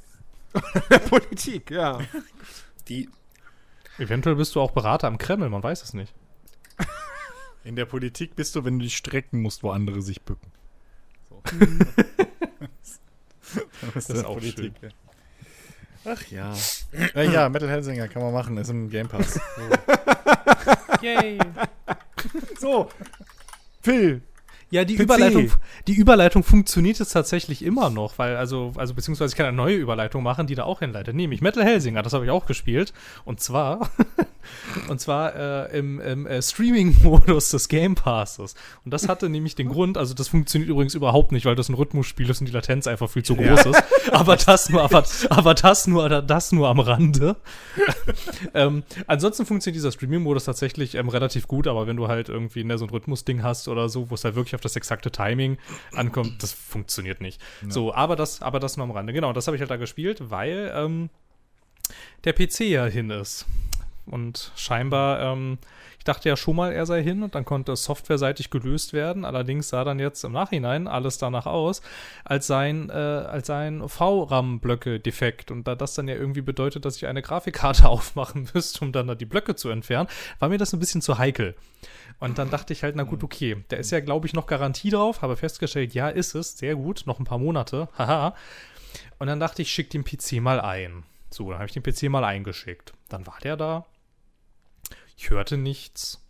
Politik, 1.09 1.71
ja. 1.71 1.99
Die, 2.87 3.09
Eventuell 3.97 4.35
bist 4.35 4.55
du 4.55 4.61
auch 4.61 4.71
Berater 4.71 5.07
am 5.07 5.17
Kreml, 5.17 5.49
man 5.49 5.61
weiß 5.61 5.83
es 5.83 5.93
nicht. 5.93 6.13
In 7.63 7.75
der 7.75 7.85
Politik 7.85 8.35
bist 8.35 8.55
du, 8.55 8.63
wenn 8.63 8.79
du 8.79 8.83
dich 8.83 8.97
strecken 8.97 9.41
musst, 9.41 9.63
wo 9.63 9.71
andere 9.71 10.01
sich 10.01 10.21
bücken. 10.21 10.51
So. 11.29 11.41
das 13.93 14.09
ist 14.09 14.25
auch 14.25 14.41
schön. 14.41 14.73
ja. 14.81 14.89
Ach 16.05 16.25
ja. 16.27 16.55
äh, 17.15 17.31
ja, 17.31 17.49
Metal 17.49 17.69
Hellsinger 17.69 18.07
kann 18.07 18.21
man 18.21 18.33
machen, 18.33 18.57
ist 18.57 18.69
im 18.69 18.89
Game 18.89 19.07
Pass. 19.07 19.39
Yay. 21.01 21.39
So. 22.59 22.89
Phil. 23.81 24.21
Ja, 24.71 24.85
die 24.85 24.95
PC. 24.95 25.01
Überleitung, 25.01 25.51
die 25.87 25.93
Überleitung 25.93 26.43
funktioniert 26.43 26.99
jetzt 26.99 27.11
tatsächlich 27.11 27.63
immer 27.63 27.89
noch, 27.89 28.19
weil, 28.19 28.35
also, 28.35 28.71
also, 28.75 28.93
beziehungsweise 28.93 29.31
ich 29.33 29.37
kann 29.37 29.47
eine 29.47 29.57
neue 29.57 29.75
Überleitung 29.75 30.21
machen, 30.21 30.45
die 30.45 30.53
da 30.53 30.63
auch 30.63 30.79
hinleitet. 30.79 31.15
Nämlich 31.15 31.41
Metal 31.41 31.63
Hellsinger, 31.63 32.03
das 32.03 32.13
habe 32.13 32.25
ich 32.25 32.31
auch 32.31 32.45
gespielt. 32.45 32.93
Und 33.25 33.39
zwar, 33.39 33.89
und 34.87 35.01
zwar 35.01 35.35
äh, 35.35 35.77
im, 35.77 35.99
im 35.99 36.27
äh, 36.27 36.39
Streaming-Modus 36.41 37.49
des 37.49 37.67
Game 37.67 37.95
Passes. 37.95 38.53
Und 38.85 38.93
das 38.93 39.07
hatte 39.07 39.27
nämlich 39.27 39.55
den 39.55 39.69
Grund, 39.69 39.97
also 39.97 40.13
das 40.13 40.27
funktioniert 40.27 40.69
übrigens 40.69 40.93
überhaupt 40.93 41.31
nicht, 41.31 41.45
weil 41.45 41.55
das 41.55 41.69
ein 41.69 41.73
Rhythmusspiel 41.73 42.29
ist 42.29 42.39
und 42.39 42.47
die 42.47 42.53
Latenz 42.53 42.85
einfach 42.85 43.09
viel 43.09 43.23
zu 43.23 43.35
groß 43.35 43.65
ist. 43.65 43.83
Aber 44.11 44.35
das 44.35 44.69
nur, 44.69 44.81
aber, 44.81 45.03
aber 45.29 45.53
das 45.53 45.87
nur, 45.87 46.09
das 46.09 46.51
nur 46.51 46.67
am 46.67 46.79
Rande. 46.79 47.35
ähm, 48.53 48.83
ansonsten 49.07 49.45
funktioniert 49.45 49.75
dieser 49.75 49.91
Streaming-Modus 49.91 50.45
tatsächlich 50.45 50.95
ähm, 50.95 51.09
relativ 51.09 51.47
gut, 51.47 51.67
aber 51.67 51.85
wenn 51.85 51.95
du 51.95 52.07
halt 52.07 52.27
irgendwie 52.27 52.63
ne, 52.63 52.77
so 52.77 52.85
ein 52.85 52.89
Rhythmus-Ding 52.89 53.43
hast 53.43 53.67
oder 53.67 53.87
so, 53.87 54.09
wo 54.09 54.15
es 54.15 54.23
halt 54.23 54.35
wirklich 54.35 54.55
auf 54.59 54.63
das 54.63 54.75
exakte 54.75 55.11
Timing 55.11 55.57
ankommt, 55.93 56.43
das 56.43 56.51
funktioniert 56.53 57.21
nicht. 57.21 57.41
So, 57.67 57.93
aber 57.93 58.15
das, 58.15 58.41
aber 58.41 58.59
das 58.59 58.77
nur 58.77 58.85
am 58.85 58.91
Rande. 58.91 59.13
Genau, 59.13 59.33
das 59.33 59.47
habe 59.47 59.55
ich 59.55 59.61
halt 59.61 59.71
da 59.71 59.77
gespielt, 59.77 60.29
weil 60.29 60.71
ähm, 60.75 61.09
der 62.23 62.33
PC 62.33 62.61
ja 62.61 62.85
hin 62.85 63.09
ist. 63.09 63.45
Und 64.05 64.51
scheinbar, 64.55 65.19
ähm, 65.21 65.59
ich 65.99 66.03
dachte 66.03 66.29
ja 66.29 66.35
schon 66.35 66.55
mal, 66.55 66.71
er 66.71 66.85
sei 66.85 67.03
hin 67.03 67.21
und 67.21 67.35
dann 67.35 67.45
konnte 67.45 67.73
es 67.73 67.83
softwareseitig 67.83 68.49
gelöst 68.49 68.93
werden. 68.93 69.23
Allerdings 69.23 69.69
sah 69.69 69.83
dann 69.83 69.99
jetzt 69.99 70.23
im 70.23 70.31
Nachhinein 70.31 70.87
alles 70.87 71.19
danach 71.19 71.45
aus, 71.45 71.81
als 72.23 72.47
seien, 72.47 72.89
äh, 72.89 72.93
als 72.93 73.47
seien 73.47 73.87
VRAM-Blöcke 73.87 74.99
defekt. 74.99 75.51
Und 75.51 75.67
da 75.67 75.75
das 75.75 75.93
dann 75.93 76.07
ja 76.07 76.15
irgendwie 76.15 76.41
bedeutet, 76.41 76.85
dass 76.85 76.97
ich 76.97 77.05
eine 77.05 77.21
Grafikkarte 77.21 77.87
aufmachen 77.89 78.49
müsste, 78.53 78.83
um 78.83 78.91
dann 78.91 79.07
da 79.07 79.15
die 79.15 79.25
Blöcke 79.25 79.55
zu 79.55 79.69
entfernen, 79.69 80.09
war 80.39 80.49
mir 80.49 80.57
das 80.57 80.73
ein 80.73 80.79
bisschen 80.79 81.01
zu 81.01 81.17
heikel. 81.17 81.55
Und 82.19 82.37
dann 82.37 82.49
dachte 82.49 82.73
ich 82.73 82.83
halt, 82.83 82.95
na 82.95 83.03
gut, 83.03 83.23
okay, 83.23 83.63
der 83.69 83.79
ist 83.79 83.91
ja, 83.91 83.99
glaube 84.01 84.27
ich, 84.27 84.33
noch 84.33 84.45
Garantie 84.45 84.89
drauf, 84.89 85.21
habe 85.21 85.37
festgestellt, 85.37 85.93
ja, 85.93 86.09
ist 86.09 86.35
es, 86.35 86.57
sehr 86.57 86.75
gut, 86.75 87.03
noch 87.05 87.19
ein 87.19 87.25
paar 87.25 87.37
Monate, 87.37 87.87
haha. 87.97 88.35
Und 89.19 89.27
dann 89.27 89.39
dachte 89.39 89.61
ich, 89.61 89.71
schick 89.71 89.89
den 89.89 90.03
PC 90.03 90.41
mal 90.41 90.59
ein. 90.59 91.03
So, 91.29 91.49
dann 91.49 91.59
habe 91.59 91.67
ich 91.67 91.73
den 91.73 91.83
PC 91.83 92.09
mal 92.09 92.23
eingeschickt. 92.23 92.93
Dann 93.07 93.27
war 93.27 93.37
der 93.43 93.55
da. 93.55 93.85
Ich 95.15 95.29
hörte 95.29 95.57
nichts 95.57 96.25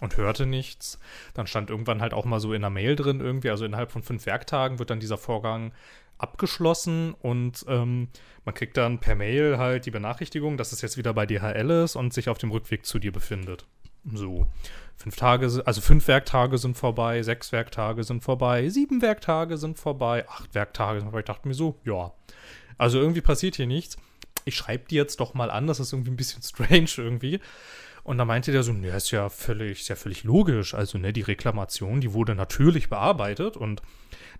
und 0.00 0.16
hörte 0.16 0.46
nichts. 0.46 0.98
Dann 1.34 1.46
stand 1.46 1.70
irgendwann 1.70 2.00
halt 2.00 2.14
auch 2.14 2.24
mal 2.24 2.40
so 2.40 2.52
in 2.52 2.60
der 2.60 2.70
Mail 2.70 2.96
drin 2.96 3.20
irgendwie, 3.20 3.50
also 3.50 3.64
innerhalb 3.64 3.90
von 3.90 4.02
fünf 4.02 4.26
Werktagen 4.26 4.78
wird 4.78 4.90
dann 4.90 5.00
dieser 5.00 5.18
Vorgang 5.18 5.72
abgeschlossen 6.18 7.14
und 7.14 7.64
ähm, 7.68 8.08
man 8.44 8.54
kriegt 8.54 8.76
dann 8.76 9.00
per 9.00 9.16
Mail 9.16 9.58
halt 9.58 9.84
die 9.86 9.90
Benachrichtigung, 9.90 10.56
dass 10.56 10.72
es 10.72 10.80
jetzt 10.80 10.96
wieder 10.96 11.12
bei 11.12 11.26
DHL 11.26 11.70
ist 11.70 11.96
und 11.96 12.14
sich 12.14 12.28
auf 12.28 12.38
dem 12.38 12.50
Rückweg 12.50 12.86
zu 12.86 12.98
dir 12.98 13.12
befindet. 13.12 13.66
So, 14.12 14.46
fünf 14.96 15.16
Tage, 15.16 15.62
also 15.64 15.80
fünf 15.80 16.08
Werktage 16.08 16.58
sind 16.58 16.76
vorbei, 16.76 17.22
sechs 17.22 17.52
Werktage 17.52 18.04
sind 18.04 18.22
vorbei, 18.22 18.68
sieben 18.68 19.02
Werktage 19.02 19.58
sind 19.58 19.78
vorbei, 19.78 20.28
acht 20.28 20.54
Werktage 20.54 21.00
sind 21.00 21.06
vorbei. 21.06 21.20
Ich 21.20 21.26
dachte 21.26 21.48
mir 21.48 21.54
so, 21.54 21.78
ja, 21.84 22.12
also 22.78 22.98
irgendwie 22.98 23.20
passiert 23.20 23.56
hier 23.56 23.66
nichts. 23.66 23.96
Ich 24.44 24.56
schreibe 24.56 24.84
die 24.88 24.96
jetzt 24.96 25.20
doch 25.20 25.34
mal 25.34 25.50
an, 25.50 25.66
das 25.66 25.80
ist 25.80 25.92
irgendwie 25.92 26.10
ein 26.10 26.16
bisschen 26.16 26.42
strange 26.44 26.90
irgendwie. 26.96 27.40
Und 28.04 28.18
da 28.18 28.24
meinte 28.26 28.52
der 28.52 28.62
so, 28.62 28.72
ne, 28.72 28.88
ist 28.88 29.10
ja 29.10 29.30
völlig, 29.30 29.80
ist 29.80 29.88
ja 29.88 29.96
völlig 29.96 30.24
logisch. 30.24 30.74
Also, 30.74 30.98
ne, 30.98 31.12
die 31.12 31.22
Reklamation, 31.22 32.00
die 32.00 32.12
wurde 32.12 32.34
natürlich 32.34 32.90
bearbeitet 32.90 33.56
und 33.56 33.82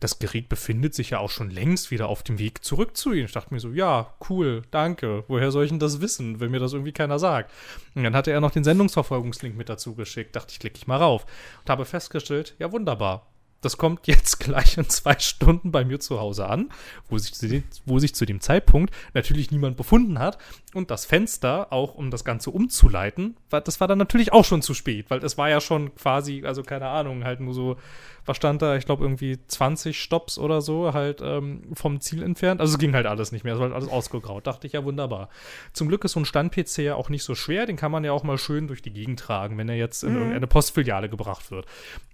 das 0.01 0.19
Gerät 0.19 0.49
befindet 0.49 0.95
sich 0.95 1.11
ja 1.11 1.19
auch 1.19 1.31
schon 1.31 1.51
längst 1.51 1.91
wieder 1.91 2.09
auf 2.09 2.23
dem 2.23 2.39
Weg 2.39 2.63
zurück 2.63 2.97
zu 2.97 3.13
Ihnen. 3.13 3.25
Ich 3.25 3.33
dachte 3.33 3.55
mir 3.55 3.61
so, 3.61 3.71
ja, 3.71 4.13
cool, 4.29 4.63
danke. 4.71 5.25
Woher 5.29 5.51
soll 5.51 5.65
ich 5.65 5.71
denn 5.71 5.79
das 5.79 6.01
wissen, 6.01 6.41
wenn 6.41 6.51
mir 6.51 6.61
das 6.61 6.75
irgendwie 6.75 6.93
keiner 6.93 7.19
sagt? 7.19 7.51
Und 7.95 8.05
dann 8.05 8.15
hatte 8.15 8.31
er 8.31 8.41
noch 8.41 8.51
den 8.51 8.65
Sendungsverfolgungslink 8.65 9.57
mit 9.57 9.69
dazu 9.69 9.95
geschickt. 9.95 10.37
Dachte 10.37 10.53
ich, 10.53 10.59
klicke 10.59 10.77
ich 10.77 10.87
mal 10.87 10.99
rauf. 10.99 11.25
Und 11.63 11.71
habe 11.71 11.85
festgestellt, 11.85 12.55
ja, 12.59 12.71
wunderbar. 12.71 13.27
Das 13.65 13.77
kommt 13.79 14.07
jetzt 14.07 14.41
gleich 14.41 14.77
in 14.79 14.89
zwei 14.89 15.19
Stunden 15.19 15.73
bei 15.73 15.85
mir 15.85 16.01
zu 16.01 16.21
Hause 16.21 16.49
an, 16.49 16.71
wo 17.09 17.19
sich, 17.19 17.35
zu 17.35 17.49
dem, 17.49 17.65
wo 17.87 17.99
sich 17.99 18.15
zu 18.15 18.27
dem 18.27 18.41
Zeitpunkt 18.41 18.95
natürlich 19.15 19.51
niemand 19.51 19.77
befunden 19.77 20.19
hat. 20.19 20.39
Und 20.75 20.91
das 20.91 21.05
Fenster, 21.05 21.73
auch 21.73 21.95
um 21.95 22.11
das 22.11 22.25
Ganze 22.25 22.51
umzuleiten, 22.51 23.37
war, 23.51 23.61
das 23.61 23.81
war 23.81 23.89
dann 23.89 23.99
natürlich 23.99 24.33
auch 24.33 24.45
schon 24.45 24.63
zu 24.63 24.75
spät, 24.75 25.07
weil 25.09 25.25
es 25.25 25.39
war 25.39 25.49
ja 25.49 25.61
schon 25.61 25.95
quasi, 25.95 26.43
also 26.45 26.63
keine 26.63 26.89
Ahnung, 26.89 27.25
halt 27.25 27.41
nur 27.41 27.55
so 27.55 27.77
was 28.25 28.37
stand 28.37 28.63
da? 28.63 28.77
Ich 28.77 28.87
glaube 28.87 29.05
irgendwie 29.05 29.39
20 29.47 30.01
Stops 30.01 30.39
oder 30.39 30.61
so 30.61 30.95
halt 30.95 31.21
ähm, 31.23 31.63
vom 31.75 32.01
Ziel 32.01 32.23
entfernt. 32.23 32.61
Also 32.61 32.75
es 32.75 32.79
ging 32.79 32.95
halt 32.95 33.07
alles 33.07 33.33
nicht 33.33 33.45
mehr, 33.45 33.55
es 33.55 33.61
war 33.61 33.67
halt 33.67 33.77
alles 33.77 33.89
ausgegraut. 33.89 34.47
Dachte 34.47 34.67
ich 34.67 34.73
ja 34.73 34.85
wunderbar. 34.85 35.29
Zum 35.73 35.89
Glück 35.89 36.05
ist 36.05 36.13
so 36.13 36.21
ein 36.21 36.25
Stand-PC 36.25 36.79
ja 36.79 36.95
auch 36.95 37.09
nicht 37.09 37.25
so 37.25 37.35
schwer, 37.35 37.67
den 37.67 37.77
kann 37.77 37.93
man 37.93 38.05
ja 38.05 38.13
auch 38.13 38.23
mal 38.23 38.39
schön 38.39 38.67
durch 38.67 38.83
die 38.83 38.93
Gegend 38.93 39.21
tragen, 39.21 39.59
wenn 39.59 39.69
er 39.69 39.77
jetzt 39.77 40.03
in 40.03 40.11
mhm. 40.11 40.19
irgendeine 40.19 40.47
Postfiliale 40.47 41.09
gebracht 41.09 41.51
wird. 41.51 41.67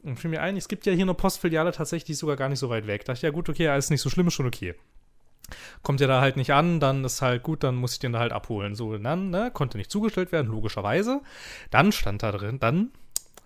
Und 0.03 0.19
fiel 0.19 0.31
mir 0.31 0.43
ein, 0.43 0.57
es 0.57 0.69
gibt 0.69 0.87
ja 0.87 0.93
hier 0.93 1.05
eine 1.05 1.15
Postfiliale 1.15 1.73
tatsächlich 1.73 2.19
sogar 2.19 2.37
gar 2.37 2.49
nicht 2.49 2.59
so 2.59 2.71
weit 2.71 2.87
weg. 2.87 3.05
Dachte 3.05 3.19
ich, 3.19 3.23
ja 3.23 3.31
gut, 3.31 3.49
okay, 3.49 3.69
alles 3.69 3.91
nicht 3.91 4.01
so 4.01 4.11
schlimm, 4.11 4.29
ist 4.29 4.35
schon 4.35 4.47
okay 4.47 4.75
kommt 5.83 6.01
ja 6.01 6.07
da 6.07 6.21
halt 6.21 6.37
nicht 6.37 6.53
an, 6.53 6.81
dann 6.81 7.05
ist 7.05 7.23
halt 7.23 7.43
gut, 7.43 7.65
dann 7.65 7.75
muss 7.75 7.95
ich 7.95 7.99
den 7.99 8.13
da 8.13 8.21
halt 8.21 8.33
abholen. 8.33 8.75
So, 8.75 8.97
dann, 8.97 9.31
ne, 9.31 9.51
konnte 9.53 9.79
nicht 9.79 9.91
zugestellt 9.91 10.33
werden, 10.33 10.51
logischerweise. 10.51 11.23
Dann 11.71 11.93
stand 11.93 12.23
da 12.23 12.33
drin, 12.33 12.61
dann 12.61 12.93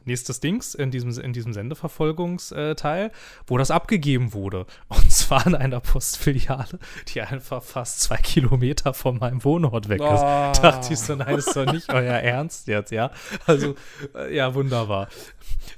nächstes 0.07 0.41
Dings 0.41 0.75
in 0.75 0.91
diesem, 0.91 1.11
in 1.19 1.33
diesem 1.33 1.53
Sendeverfolgungsteil, 1.53 3.11
wo 3.47 3.59
das 3.59 3.71
abgegeben 3.71 4.33
wurde. 4.33 4.67
Und 4.89 5.11
zwar 5.13 5.47
in 5.47 5.55
einer 5.55 5.81
Postfiliale, 5.81 6.79
die 7.09 7.21
einfach 7.23 7.63
fast 7.63 8.01
zwei 8.01 8.17
Kilometer 8.17 8.95
von 8.95 9.19
meinem 9.19 9.43
Wohnort 9.45 9.89
weg 9.89 10.01
ist. 10.01 10.07
Oh. 10.09 10.53
Dachte 10.63 10.93
ich 10.93 10.99
so, 10.99 11.15
nein, 11.15 11.37
ist 11.37 11.55
doch 11.55 11.71
nicht 11.71 11.93
euer 11.93 12.15
Ernst 12.15 12.69
jetzt, 12.69 12.91
ja? 12.91 13.11
Also, 13.47 13.75
äh, 14.15 14.35
ja, 14.35 14.55
wunderbar. 14.55 15.09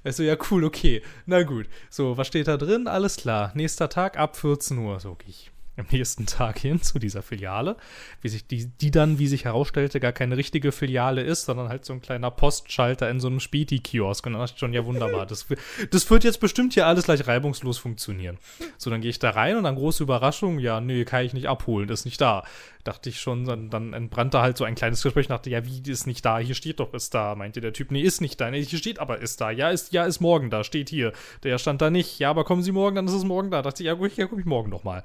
Also, 0.04 0.22
ja, 0.22 0.36
cool, 0.50 0.64
okay. 0.64 1.02
Na 1.26 1.42
gut. 1.42 1.68
So, 1.90 2.16
was 2.16 2.26
steht 2.26 2.48
da 2.48 2.56
drin? 2.56 2.86
Alles 2.86 3.16
klar. 3.16 3.52
Nächster 3.54 3.88
Tag 3.88 4.18
ab 4.18 4.36
14 4.36 4.78
Uhr. 4.78 5.00
So, 5.00 5.16
ich 5.26 5.50
am 5.76 5.86
nächsten 5.90 6.26
Tag 6.26 6.58
hin 6.58 6.80
zu 6.80 6.98
dieser 6.98 7.22
Filiale, 7.22 7.76
wie 8.22 8.28
sich 8.28 8.46
die, 8.46 8.66
die 8.66 8.90
dann, 8.90 9.18
wie 9.18 9.26
sich 9.26 9.44
herausstellte, 9.44 10.00
gar 10.00 10.12
keine 10.12 10.36
richtige 10.36 10.72
Filiale 10.72 11.22
ist, 11.22 11.44
sondern 11.44 11.68
halt 11.68 11.84
so 11.84 11.92
ein 11.92 12.00
kleiner 12.00 12.30
Postschalter 12.30 13.10
in 13.10 13.20
so 13.20 13.28
einem 13.28 13.40
Späti-Kiosk. 13.40 14.26
Und 14.26 14.32
dann 14.32 14.40
dachte 14.40 14.54
ich 14.54 14.60
schon, 14.60 14.72
ja 14.72 14.84
wunderbar, 14.84 15.26
das, 15.26 15.46
das 15.90 16.10
wird 16.10 16.24
jetzt 16.24 16.40
bestimmt 16.40 16.74
hier 16.74 16.86
alles 16.86 17.04
gleich 17.04 17.26
reibungslos 17.26 17.78
funktionieren. 17.78 18.38
So, 18.78 18.90
dann 18.90 19.00
gehe 19.00 19.10
ich 19.10 19.18
da 19.18 19.30
rein 19.30 19.56
und 19.56 19.64
dann 19.64 19.74
große 19.74 20.02
Überraschung, 20.02 20.58
ja, 20.58 20.80
nee, 20.80 21.04
kann 21.04 21.24
ich 21.24 21.34
nicht 21.34 21.48
abholen, 21.48 21.88
ist 21.88 22.04
nicht 22.04 22.20
da. 22.20 22.44
Dachte 22.84 23.08
ich 23.08 23.20
schon, 23.20 23.44
dann, 23.44 23.68
dann 23.68 23.92
entbrannte 23.92 24.40
halt 24.40 24.56
so 24.56 24.64
ein 24.64 24.76
kleines 24.76 25.02
Gespräch, 25.02 25.26
dachte, 25.26 25.50
ja, 25.50 25.66
wie, 25.66 25.82
ist 25.90 26.06
nicht 26.06 26.24
da, 26.24 26.38
hier 26.38 26.54
steht 26.54 26.78
doch, 26.78 26.94
ist 26.94 27.14
da. 27.14 27.34
Meinte 27.34 27.60
der 27.60 27.72
Typ, 27.72 27.90
nee, 27.90 28.00
ist 28.00 28.20
nicht 28.20 28.40
da, 28.40 28.48
nee, 28.50 28.64
hier 28.64 28.78
steht 28.78 29.00
aber, 29.00 29.18
ist 29.18 29.40
da. 29.40 29.50
Ja, 29.50 29.70
ist, 29.70 29.92
ja, 29.92 30.04
ist 30.04 30.20
morgen 30.20 30.50
da, 30.50 30.62
steht 30.62 30.88
hier. 30.88 31.12
Der 31.42 31.58
stand 31.58 31.82
da 31.82 31.90
nicht, 31.90 32.20
ja, 32.20 32.30
aber 32.30 32.44
kommen 32.44 32.62
Sie 32.62 32.72
morgen, 32.72 32.94
dann 32.94 33.06
ist 33.06 33.12
es 33.12 33.24
morgen 33.24 33.50
da. 33.50 33.62
Dachte 33.62 33.82
ich, 33.82 33.88
ja, 33.88 33.94
gut, 33.94 34.16
ja, 34.16 34.26
guck 34.26 34.38
ich 34.38 34.44
morgen 34.44 34.70
nochmal. 34.70 35.02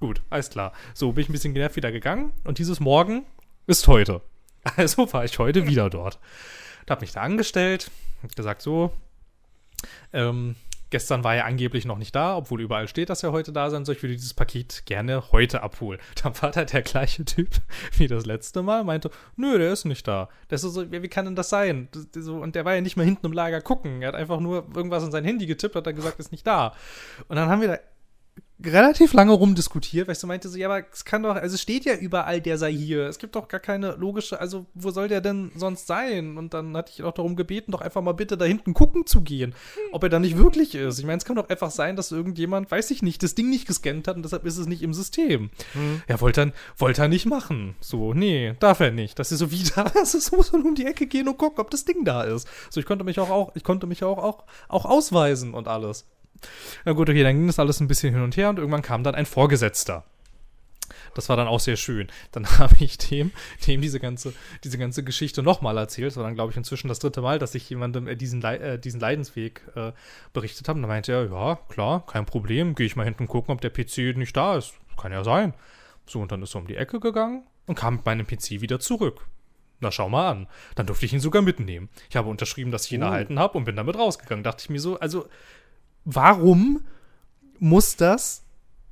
Gut, 0.00 0.22
alles 0.30 0.50
klar. 0.50 0.72
So, 0.94 1.12
bin 1.12 1.22
ich 1.22 1.28
ein 1.28 1.32
bisschen 1.32 1.54
genervt 1.54 1.76
wieder 1.76 1.90
gegangen 1.90 2.32
und 2.44 2.58
dieses 2.58 2.80
Morgen 2.80 3.26
ist 3.66 3.86
heute. 3.88 4.22
Also 4.76 5.10
war 5.14 5.24
ich 5.24 5.38
heute 5.38 5.66
wieder 5.66 5.88
dort. 5.88 6.18
Da 6.84 6.92
hab 6.92 7.00
mich 7.00 7.12
da 7.12 7.22
angestellt, 7.22 7.90
hab 8.22 8.34
gesagt, 8.36 8.60
so, 8.60 8.92
ähm, 10.12 10.56
gestern 10.90 11.24
war 11.24 11.36
er 11.36 11.46
angeblich 11.46 11.84
noch 11.84 11.96
nicht 11.96 12.14
da, 12.14 12.36
obwohl 12.36 12.60
überall 12.60 12.88
steht, 12.88 13.08
dass 13.08 13.22
er 13.22 13.32
heute 13.32 13.52
da 13.52 13.70
sein 13.70 13.84
soll. 13.84 13.94
Ich 13.94 14.02
würde 14.02 14.16
dieses 14.16 14.34
Paket 14.34 14.82
gerne 14.84 15.32
heute 15.32 15.62
abholen. 15.62 16.00
Dann 16.22 16.40
war 16.42 16.50
da 16.50 16.64
der 16.64 16.82
gleiche 16.82 17.24
Typ 17.24 17.48
wie 17.96 18.08
das 18.08 18.26
letzte 18.26 18.62
Mal, 18.62 18.84
meinte, 18.84 19.10
nö, 19.36 19.58
der 19.58 19.72
ist 19.72 19.84
nicht 19.84 20.06
da. 20.06 20.28
Der 20.50 20.56
ist 20.56 20.62
so, 20.62 20.90
wie 20.90 21.08
kann 21.08 21.24
denn 21.24 21.36
das 21.36 21.48
sein? 21.48 21.88
und 22.26 22.54
der 22.54 22.64
war 22.64 22.74
ja 22.74 22.80
nicht 22.80 22.96
mal 22.96 23.04
hinten 23.04 23.26
im 23.26 23.32
Lager 23.32 23.60
gucken. 23.60 24.02
Er 24.02 24.08
hat 24.08 24.14
einfach 24.14 24.40
nur 24.40 24.66
irgendwas 24.74 25.04
in 25.04 25.12
sein 25.12 25.24
Handy 25.24 25.46
getippt, 25.46 25.76
hat 25.76 25.86
er 25.86 25.92
gesagt, 25.92 26.18
ist 26.18 26.32
nicht 26.32 26.46
da. 26.46 26.74
Und 27.28 27.36
dann 27.36 27.48
haben 27.48 27.60
wir 27.60 27.68
da 27.68 27.78
relativ 28.64 29.12
lange 29.12 29.32
rumdiskutiert, 29.32 30.08
weil 30.08 30.14
ich 30.14 30.18
so 30.18 30.26
meinte, 30.26 30.48
so, 30.48 30.58
ja, 30.58 30.68
aber 30.68 30.84
es 30.92 31.04
kann 31.04 31.22
doch, 31.22 31.36
also 31.36 31.54
es 31.54 31.62
steht 31.62 31.84
ja 31.84 31.94
überall, 31.94 32.40
der 32.40 32.58
sei 32.58 32.72
hier. 32.72 33.06
Es 33.06 33.18
gibt 33.18 33.36
doch 33.36 33.46
gar 33.46 33.60
keine 33.60 33.92
logische, 33.92 34.40
also 34.40 34.66
wo 34.74 34.90
soll 34.90 35.08
der 35.08 35.20
denn 35.20 35.52
sonst 35.54 35.86
sein? 35.86 36.36
Und 36.36 36.54
dann 36.54 36.76
hatte 36.76 36.90
ich 36.92 36.98
ihn 36.98 37.04
auch 37.04 37.12
darum 37.12 37.36
gebeten, 37.36 37.70
doch 37.70 37.80
einfach 37.80 38.02
mal 38.02 38.12
bitte 38.12 38.36
da 38.36 38.44
hinten 38.44 38.74
gucken 38.74 39.06
zu 39.06 39.22
gehen, 39.22 39.54
ob 39.92 40.02
er 40.02 40.08
da 40.08 40.18
nicht 40.18 40.36
wirklich 40.36 40.74
ist. 40.74 40.98
Ich 40.98 41.04
meine, 41.04 41.18
es 41.18 41.24
kann 41.24 41.36
doch 41.36 41.48
einfach 41.48 41.70
sein, 41.70 41.94
dass 41.94 42.10
irgendjemand, 42.10 42.70
weiß 42.70 42.90
ich 42.90 43.02
nicht, 43.02 43.22
das 43.22 43.34
Ding 43.34 43.48
nicht 43.48 43.66
gescannt 43.66 44.08
hat 44.08 44.16
und 44.16 44.24
deshalb 44.24 44.44
ist 44.44 44.58
es 44.58 44.66
nicht 44.66 44.82
im 44.82 44.92
System. 44.92 45.50
Mhm. 45.74 46.02
Ja, 46.08 46.20
wollte 46.20 46.40
er, 46.40 46.52
wollte 46.76 47.02
er 47.02 47.08
nicht 47.08 47.26
machen. 47.26 47.76
So, 47.80 48.12
nee, 48.12 48.54
darf 48.58 48.80
er 48.80 48.90
nicht. 48.90 49.18
Das 49.18 49.30
ist 49.30 49.38
so 49.38 49.52
wieder, 49.52 49.84
das 49.94 50.14
ist, 50.14 50.32
muss 50.32 50.52
man 50.52 50.62
um 50.62 50.74
die 50.74 50.86
Ecke 50.86 51.06
gehen 51.06 51.28
und 51.28 51.38
gucken, 51.38 51.60
ob 51.60 51.70
das 51.70 51.84
Ding 51.84 52.04
da 52.04 52.22
ist. 52.22 52.48
So, 52.70 52.80
ich 52.80 52.86
konnte 52.86 53.04
mich 53.04 53.20
auch, 53.20 53.30
auch 53.30 53.52
ich 53.54 53.62
konnte 53.62 53.86
mich 53.86 54.02
auch, 54.02 54.18
auch, 54.18 54.44
auch 54.68 54.84
ausweisen 54.84 55.54
und 55.54 55.68
alles. 55.68 56.06
Na 56.84 56.92
gut, 56.92 57.08
okay, 57.08 57.22
dann 57.22 57.36
ging 57.36 57.46
das 57.46 57.58
alles 57.58 57.80
ein 57.80 57.88
bisschen 57.88 58.14
hin 58.14 58.22
und 58.22 58.36
her 58.36 58.50
und 58.50 58.58
irgendwann 58.58 58.82
kam 58.82 59.02
dann 59.02 59.14
ein 59.14 59.26
Vorgesetzter. 59.26 60.04
Das 61.14 61.28
war 61.28 61.36
dann 61.36 61.48
auch 61.48 61.60
sehr 61.60 61.76
schön. 61.76 62.08
Dann 62.32 62.46
habe 62.58 62.76
ich 62.80 62.98
dem, 62.98 63.32
dem 63.66 63.80
diese 63.80 64.00
ganze, 64.00 64.34
diese 64.64 64.78
ganze 64.78 65.02
Geschichte 65.02 65.42
nochmal 65.42 65.76
erzählt. 65.76 66.08
Das 66.08 66.16
war 66.16 66.24
dann, 66.24 66.34
glaube 66.34 66.52
ich, 66.52 66.56
inzwischen 66.56 66.88
das 66.88 66.98
dritte 66.98 67.20
Mal, 67.20 67.38
dass 67.38 67.54
ich 67.54 67.68
jemandem 67.68 68.06
äh, 68.06 68.16
diesen, 68.16 68.40
Le 68.40 68.58
äh, 68.58 68.78
diesen 68.78 69.00
Leidensweg 69.00 69.62
äh, 69.74 69.92
berichtet 70.32 70.68
habe. 70.68 70.76
Und 70.78 70.82
da 70.82 70.88
meinte 70.88 71.12
er, 71.12 71.30
ja, 71.30 71.58
klar, 71.68 72.06
kein 72.06 72.26
Problem. 72.26 72.74
Gehe 72.74 72.86
ich 72.86 72.96
mal 72.96 73.04
hinten 73.04 73.26
gucken, 73.26 73.52
ob 73.52 73.60
der 73.60 73.70
PC 73.70 74.16
nicht 74.16 74.36
da 74.36 74.56
ist. 74.56 74.74
Kann 74.96 75.12
ja 75.12 75.24
sein. 75.24 75.54
So, 76.06 76.20
und 76.20 76.32
dann 76.32 76.42
ist 76.42 76.54
er 76.54 76.60
um 76.60 76.66
die 76.66 76.76
Ecke 76.76 77.00
gegangen 77.00 77.44
und 77.66 77.74
kam 77.74 77.96
mit 77.96 78.06
meinem 78.06 78.26
PC 78.26 78.60
wieder 78.60 78.80
zurück. 78.80 79.26
Na, 79.80 79.92
schau 79.92 80.08
mal 80.08 80.30
an. 80.30 80.48
Dann 80.74 80.86
durfte 80.86 81.06
ich 81.06 81.12
ihn 81.12 81.20
sogar 81.20 81.42
mitnehmen. 81.42 81.88
Ich 82.10 82.16
habe 82.16 82.28
unterschrieben, 82.28 82.72
dass 82.72 82.86
ich 82.86 82.92
ihn 82.92 83.02
oh. 83.02 83.06
erhalten 83.06 83.38
habe 83.38 83.58
und 83.58 83.64
bin 83.64 83.76
damit 83.76 83.96
rausgegangen. 83.96 84.42
Dachte 84.42 84.62
ich 84.64 84.70
mir 84.70 84.80
so, 84.80 84.98
also 84.98 85.28
warum 86.08 86.80
muss 87.58 87.96
das 87.96 88.42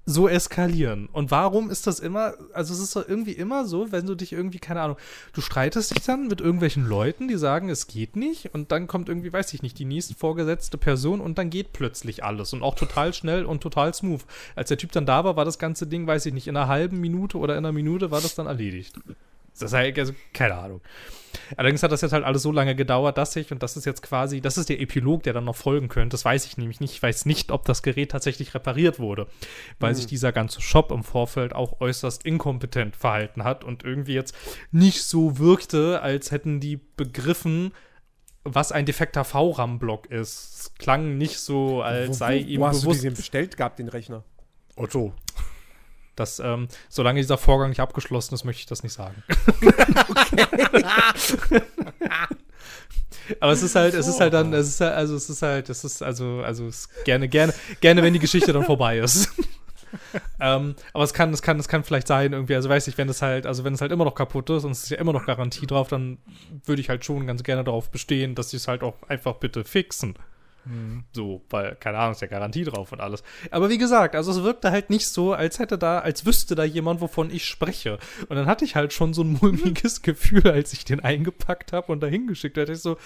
so 0.05 0.28
eskalieren? 0.28 1.09
Und 1.12 1.30
warum 1.30 1.70
ist 1.70 1.86
das 1.86 1.98
immer, 1.98 2.34
also 2.52 2.74
es 2.74 2.80
ist 2.80 2.94
doch 2.94 3.09
irgendwie 3.09 3.32
immer 3.32 3.64
so, 3.64 3.90
wenn 3.90 4.06
du 4.06 4.14
dich 4.14 4.32
irgendwie, 4.32 4.59
keine 4.59 4.82
Ahnung, 4.82 4.98
du 5.32 5.40
streitest 5.40 5.97
dich 5.97 6.05
dann 6.05 6.28
mit 6.28 6.43
irgendwelchen 6.43 6.86
Leuten, 6.86 7.26
die 7.26 7.38
sagen, 7.38 7.70
es 7.70 7.86
geht 7.86 8.16
nicht 8.16 8.55
und 8.55 8.70
dann 8.70 8.86
kommt 8.86 9.09
irgendwie, 9.09 9.32
weiß 9.32 9.52
ich 9.55 9.62
nicht, 9.62 9.78
die 9.78 9.86
nächste 9.86 10.14
vorgesetzte 10.14 10.76
Person 10.76 11.20
und 11.22 11.38
dann 11.38 11.48
geht 11.48 11.72
plötzlich 11.72 12.22
alles 12.22 12.52
und 12.52 12.62
auch 12.62 12.74
total 12.74 13.14
schnell 13.14 13.47
und 13.47 13.62
total 13.62 13.94
smooth. 13.94 14.22
Als 14.55 14.68
der 14.68 14.78
Typ 14.78 14.93
dann 14.93 15.06
da 15.06 15.24
war, 15.24 15.36
war 15.36 15.47
das 15.47 15.59
ganze 15.59 15.86
Ding, 15.86 16.06
weiß 16.06 16.26
ich 16.26 16.34
nicht, 16.34 16.48
in 16.48 16.56
einer 16.56 16.68
halben 16.68 17.01
Minute 17.01 17.38
oder 17.38 17.55
in 17.55 17.64
einer 17.64 17.72
Minute 17.72 18.10
war 18.10 18.20
das 18.20 18.34
dann 18.34 18.47
erledigt. 18.47 19.01
Das 19.62 19.70
ist 19.70 19.76
halt, 19.76 19.98
also, 19.98 20.14
keine 20.32 20.54
Ahnung. 20.54 20.80
Allerdings 21.56 21.82
hat 21.82 21.92
das 21.92 22.00
jetzt 22.00 22.12
halt 22.12 22.24
alles 22.24 22.42
so 22.42 22.50
lange 22.50 22.74
gedauert, 22.74 23.18
dass 23.18 23.36
ich, 23.36 23.52
und 23.52 23.62
das 23.62 23.76
ist 23.76 23.84
jetzt 23.84 24.02
quasi, 24.02 24.40
das 24.40 24.56
ist 24.58 24.68
der 24.68 24.80
Epilog, 24.80 25.22
der 25.22 25.32
dann 25.32 25.44
noch 25.44 25.56
folgen 25.56 25.88
könnte. 25.88 26.14
Das 26.14 26.24
weiß 26.24 26.46
ich 26.46 26.56
nämlich 26.56 26.80
nicht. 26.80 26.92
Ich 26.94 27.02
weiß 27.02 27.26
nicht, 27.26 27.50
ob 27.52 27.64
das 27.66 27.82
Gerät 27.82 28.10
tatsächlich 28.10 28.54
repariert 28.54 28.98
wurde, 28.98 29.26
weil 29.78 29.94
sich 29.94 30.06
dieser 30.06 30.32
ganze 30.32 30.60
Shop 30.60 30.90
im 30.90 31.04
Vorfeld 31.04 31.54
auch 31.54 31.80
äußerst 31.80 32.24
inkompetent 32.24 32.96
verhalten 32.96 33.44
hat 33.44 33.64
und 33.64 33.84
irgendwie 33.84 34.14
jetzt 34.14 34.34
nicht 34.72 35.02
so 35.02 35.38
wirkte, 35.38 36.00
als 36.00 36.30
hätten 36.30 36.58
die 36.60 36.76
begriffen, 36.96 37.72
was 38.44 38.72
ein 38.72 38.86
defekter 38.86 39.24
VRAM-Block 39.24 40.06
ist. 40.06 40.60
Es 40.60 40.74
klang 40.78 41.18
nicht 41.18 41.38
so, 41.38 41.82
als 41.82 42.08
Wo- 42.08 42.12
sei 42.14 42.40
wo, 42.44 42.48
ihm 42.48 42.60
wo 42.60 42.66
hast 42.66 42.82
du 42.82 42.86
bewusst, 42.86 43.04
den 43.04 43.14
bestellt 43.14 43.56
gehabt, 43.56 43.78
den 43.78 43.88
Rechner? 43.88 44.24
Otto. 44.76 45.12
Dass, 46.16 46.40
ähm, 46.40 46.68
solange 46.88 47.20
dieser 47.20 47.38
Vorgang 47.38 47.68
nicht 47.68 47.80
abgeschlossen 47.80 48.34
ist, 48.34 48.44
möchte 48.44 48.60
ich 48.60 48.66
das 48.66 48.82
nicht 48.82 48.93
sagen. 48.93 49.22
Aber 53.40 53.52
es 53.52 53.62
ist 53.62 53.74
halt, 53.74 53.94
es 53.94 54.06
ist 54.06 54.20
halt 54.20 54.32
dann, 54.32 54.52
es 54.52 54.68
ist 54.68 54.80
halt, 54.80 54.94
also 54.94 55.16
es 55.16 55.28
ist 55.28 55.43
halt, 55.43 55.68
es 55.68 55.84
ist 55.84 56.02
also, 56.02 56.43
also 56.44 56.66
es 56.66 56.80
ist 56.80 57.05
gerne, 57.05 57.28
gerne, 57.28 57.52
gerne, 57.80 58.02
wenn 58.02 58.12
die 58.12 58.18
Geschichte 58.18 58.52
dann 58.52 58.64
vorbei 58.64 58.98
ist. 58.98 59.30
ähm, 60.40 60.74
aber 60.93 61.05
es 61.05 61.12
kann, 61.14 61.32
es 61.32 61.43
kann, 61.43 61.59
es 61.59 61.68
kann 61.68 61.84
vielleicht 61.84 62.06
sein, 62.06 62.32
irgendwie, 62.32 62.55
also 62.55 62.68
weiß 62.68 62.86
ich, 62.88 62.98
wenn 62.98 63.09
es 63.09 63.22
halt, 63.22 63.47
also 63.47 63.64
wenn 63.64 63.74
es 63.74 63.80
halt 63.80 63.93
immer 63.93 64.05
noch 64.05 64.14
kaputt 64.14 64.51
ist 64.51 64.64
und 64.64 64.72
es 64.72 64.84
ist 64.84 64.90
ja 64.90 64.98
immer 64.98 65.12
noch 65.12 65.26
Garantie 65.26 65.66
drauf, 65.66 65.88
dann 65.88 66.18
würde 66.64 66.80
ich 66.80 66.88
halt 66.88 67.05
schon 67.05 67.26
ganz 67.26 67.43
gerne 67.43 67.64
darauf 67.64 67.90
bestehen, 67.90 68.34
dass 68.34 68.51
sie 68.51 68.59
es 68.59 68.68
halt 68.68 68.82
auch 68.82 68.94
einfach 69.09 69.34
bitte 69.34 69.64
fixen. 69.64 70.14
So, 71.12 71.43
weil, 71.51 71.76
keine 71.76 71.98
Ahnung, 71.98 72.12
ist 72.12 72.22
ja 72.22 72.26
Garantie 72.26 72.64
drauf 72.64 72.93
und 72.93 73.01
alles. 73.01 73.22
Aber 73.51 73.70
wie 73.70 73.78
gesagt, 73.78 74.14
also 74.16 74.32
es 74.32 74.43
wirkte 74.43 74.70
halt 74.70 74.90
nicht 74.90 75.09
so, 75.09 75.32
als 75.32 75.59
hätte 75.59 75.78
da, 75.78 76.01
als 76.01 76.26
wüsste 76.26 76.55
da 76.55 76.64
jemand, 76.64 77.01
wovon 77.01 77.30
ich 77.30 77.44
spreche. 77.44 77.98
Und 78.28 78.36
dann 78.36 78.47
hatte 78.47 78.64
ich 78.64 78.74
halt 78.74 78.93
schon 78.93 79.14
so 79.14 79.22
ein 79.22 79.38
mulmiges 79.40 80.02
Gefühl, 80.02 80.51
als 80.51 80.72
ich 80.72 80.84
den 80.84 81.01
eingepackt 81.01 81.72
habe 81.72 81.93
und 81.93 82.01
dahin 82.01 82.26
geschickt 82.26 82.59
hatte. 82.59 82.72
Ich 82.72 82.80
so, 82.80 82.97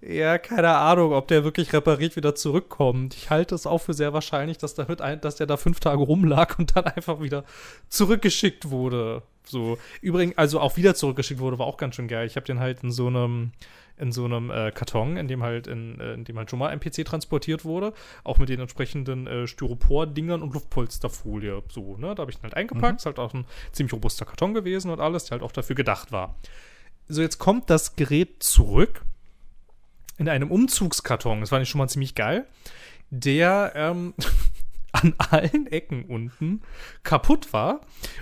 ja, 0.00 0.38
keine 0.38 0.76
Ahnung, 0.76 1.12
ob 1.12 1.28
der 1.28 1.44
wirklich 1.44 1.72
repariert 1.72 2.16
wieder 2.16 2.34
zurückkommt. 2.34 3.14
Ich 3.14 3.30
halte 3.30 3.54
es 3.54 3.66
auch 3.66 3.78
für 3.78 3.94
sehr 3.94 4.12
wahrscheinlich, 4.12 4.58
dass, 4.58 4.74
damit 4.74 5.00
ein, 5.00 5.20
dass 5.20 5.36
der 5.36 5.46
da 5.46 5.56
fünf 5.56 5.80
Tage 5.80 6.02
rumlag 6.02 6.58
und 6.58 6.76
dann 6.76 6.84
einfach 6.86 7.20
wieder 7.20 7.44
zurückgeschickt 7.88 8.70
wurde. 8.70 9.22
So, 9.46 9.78
übrigens, 10.00 10.36
also 10.36 10.60
auch 10.60 10.76
wieder 10.76 10.94
zurückgeschickt 10.94 11.40
wurde, 11.40 11.58
war 11.58 11.66
auch 11.66 11.76
ganz 11.76 11.94
schön 11.94 12.08
geil. 12.08 12.26
Ich 12.26 12.36
habe 12.36 12.46
den 12.46 12.60
halt 12.60 12.82
in 12.82 12.90
so 12.90 13.06
einem 13.06 13.52
in 13.96 14.12
so 14.12 14.24
einem 14.24 14.50
äh, 14.50 14.72
Karton, 14.72 15.16
in 15.16 15.28
dem 15.28 15.42
halt 15.42 15.66
in, 15.66 16.00
äh, 16.00 16.14
in 16.14 16.24
dem 16.24 16.36
halt 16.36 16.50
schon 16.50 16.58
mal 16.58 16.68
ein 16.68 16.80
PC 16.80 17.04
transportiert 17.04 17.64
wurde, 17.64 17.92
auch 18.24 18.38
mit 18.38 18.48
den 18.48 18.60
entsprechenden 18.60 19.26
äh, 19.26 19.46
Styropor-Dingern 19.46 20.42
und 20.42 20.52
Luftpolsterfolie. 20.52 21.62
So, 21.68 21.96
ne? 21.96 22.14
Da 22.14 22.22
habe 22.22 22.30
ich 22.30 22.38
den 22.38 22.44
halt 22.44 22.54
eingepackt. 22.54 23.00
Ist 23.00 23.06
halt 23.06 23.18
auch 23.18 23.34
ein 23.34 23.44
ziemlich 23.72 23.92
robuster 23.92 24.24
Karton 24.24 24.54
gewesen 24.54 24.90
und 24.90 25.00
alles, 25.00 25.24
der 25.24 25.32
halt 25.32 25.42
auch 25.42 25.52
dafür 25.52 25.76
gedacht 25.76 26.10
war. 26.10 26.34
So, 27.08 27.22
jetzt 27.22 27.38
kommt 27.38 27.70
das 27.70 27.96
Gerät 27.96 28.42
zurück 28.42 29.02
in 30.18 30.28
einem 30.28 30.50
Umzugskarton. 30.50 31.40
Das 31.40 31.52
war 31.52 31.58
nicht 31.58 31.68
schon 31.68 31.78
mal 31.78 31.88
ziemlich 31.88 32.14
geil. 32.14 32.46
Der 33.10 33.72
ähm, 33.74 34.14
an 34.92 35.14
allen 35.18 35.66
Ecken 35.68 36.04
unten 36.04 36.62
kaputt 37.02 37.52
war 37.52 37.80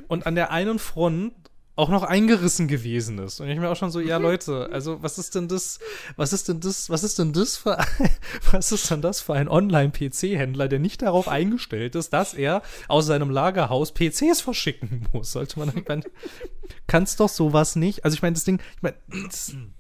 und 0.09 0.27
an 0.27 0.35
der 0.35 0.51
einen 0.51 0.79
Front 0.79 1.33
auch 1.75 1.89
noch 1.89 2.03
eingerissen 2.03 2.69
gewesen 2.69 3.19
ist. 3.19 3.41
Und 3.41 3.49
ich 3.49 3.59
mir 3.59 3.71
auch 3.71 3.77
schon 3.77 3.91
so, 3.91 4.01
ja 4.01 4.19
Leute, 4.19 4.69
also 4.71 5.03
was 5.03 5.17
ist 5.19 5.35
denn 5.35 5.49
das, 5.49 5.79
was 6.17 6.33
ist 6.35 6.49
denn 6.49 6.61
das, 6.61 6.91
was 6.91 7.03
ist 7.03 7.19
denn 7.19 7.33
das 7.33 7.57
für, 7.57 7.79
was 8.53 8.73
ist 8.73 8.91
denn 8.91 9.01
das 9.01 9.23
für 9.23 9.35
ein 9.35 9.49
Online-PC-Händler, 9.49 10.69
der 10.69 10.79
nicht 10.79 11.01
darauf 11.01 11.29
eingestellt 11.29 11.95
ist, 11.95 12.13
dass 12.13 12.35
er 12.35 12.63
aus 12.89 13.07
seinem 13.07 13.31
Lagerhaus 13.31 13.93
PCs 13.93 14.43
verschicken 14.43 15.07
muss? 15.13 15.33
Sollte 15.33 15.59
man, 15.59 15.73
ich 15.75 15.85
meine, 15.89 16.03
kannst 16.87 17.21
doch 17.21 17.31
sowas 17.31 17.75
nicht. 17.75 18.05
Also 18.05 18.17
ich 18.17 18.23
meine, 18.23 18.35
das 18.35 18.45
Ding, 18.45 18.61
ich 18.77 18.83
meine, 18.83 18.97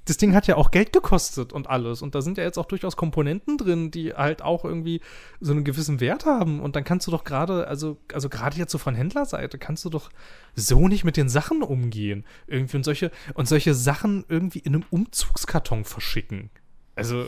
das, 0.04 0.16
Ding 0.16 0.34
hat 0.34 0.46
ja 0.46 0.56
auch 0.56 0.70
Geld 0.70 0.92
gekostet 0.92 1.52
und 1.52 1.68
alles. 1.68 2.02
Und 2.02 2.14
da 2.14 2.22
sind 2.22 2.38
ja 2.38 2.44
jetzt 2.44 2.58
auch 2.58 2.66
durchaus 2.66 2.96
Komponenten 2.96 3.56
drin, 3.58 3.90
die 3.90 4.14
halt 4.14 4.42
auch 4.42 4.64
irgendwie 4.64 5.00
so 5.40 5.52
einen 5.52 5.64
gewissen 5.64 6.00
Wert 6.00 6.26
haben. 6.26 6.60
Und 6.60 6.74
dann 6.76 6.84
kannst 6.84 7.06
du 7.06 7.10
doch 7.10 7.24
gerade, 7.24 7.66
also, 7.68 7.98
also 8.12 8.28
gerade 8.28 8.56
jetzt 8.56 8.72
so 8.72 8.78
von 8.78 8.94
Händlerseite, 8.94 9.58
kannst 9.58 9.84
du 9.84 9.90
doch 9.90 10.10
so 10.54 10.88
nicht 10.88 11.04
mit 11.04 11.16
den 11.16 11.28
Sachen 11.28 11.62
umgehen. 11.62 12.24
Irgendwie 12.46 12.76
und 12.78 12.84
solche, 12.84 13.10
und 13.34 13.46
solche 13.48 13.74
Sachen 13.74 14.24
irgendwie 14.28 14.58
in 14.60 14.74
einem 14.74 14.84
Umzugskarton 14.90 15.84
verschicken. 15.84 16.50
Also, 16.94 17.26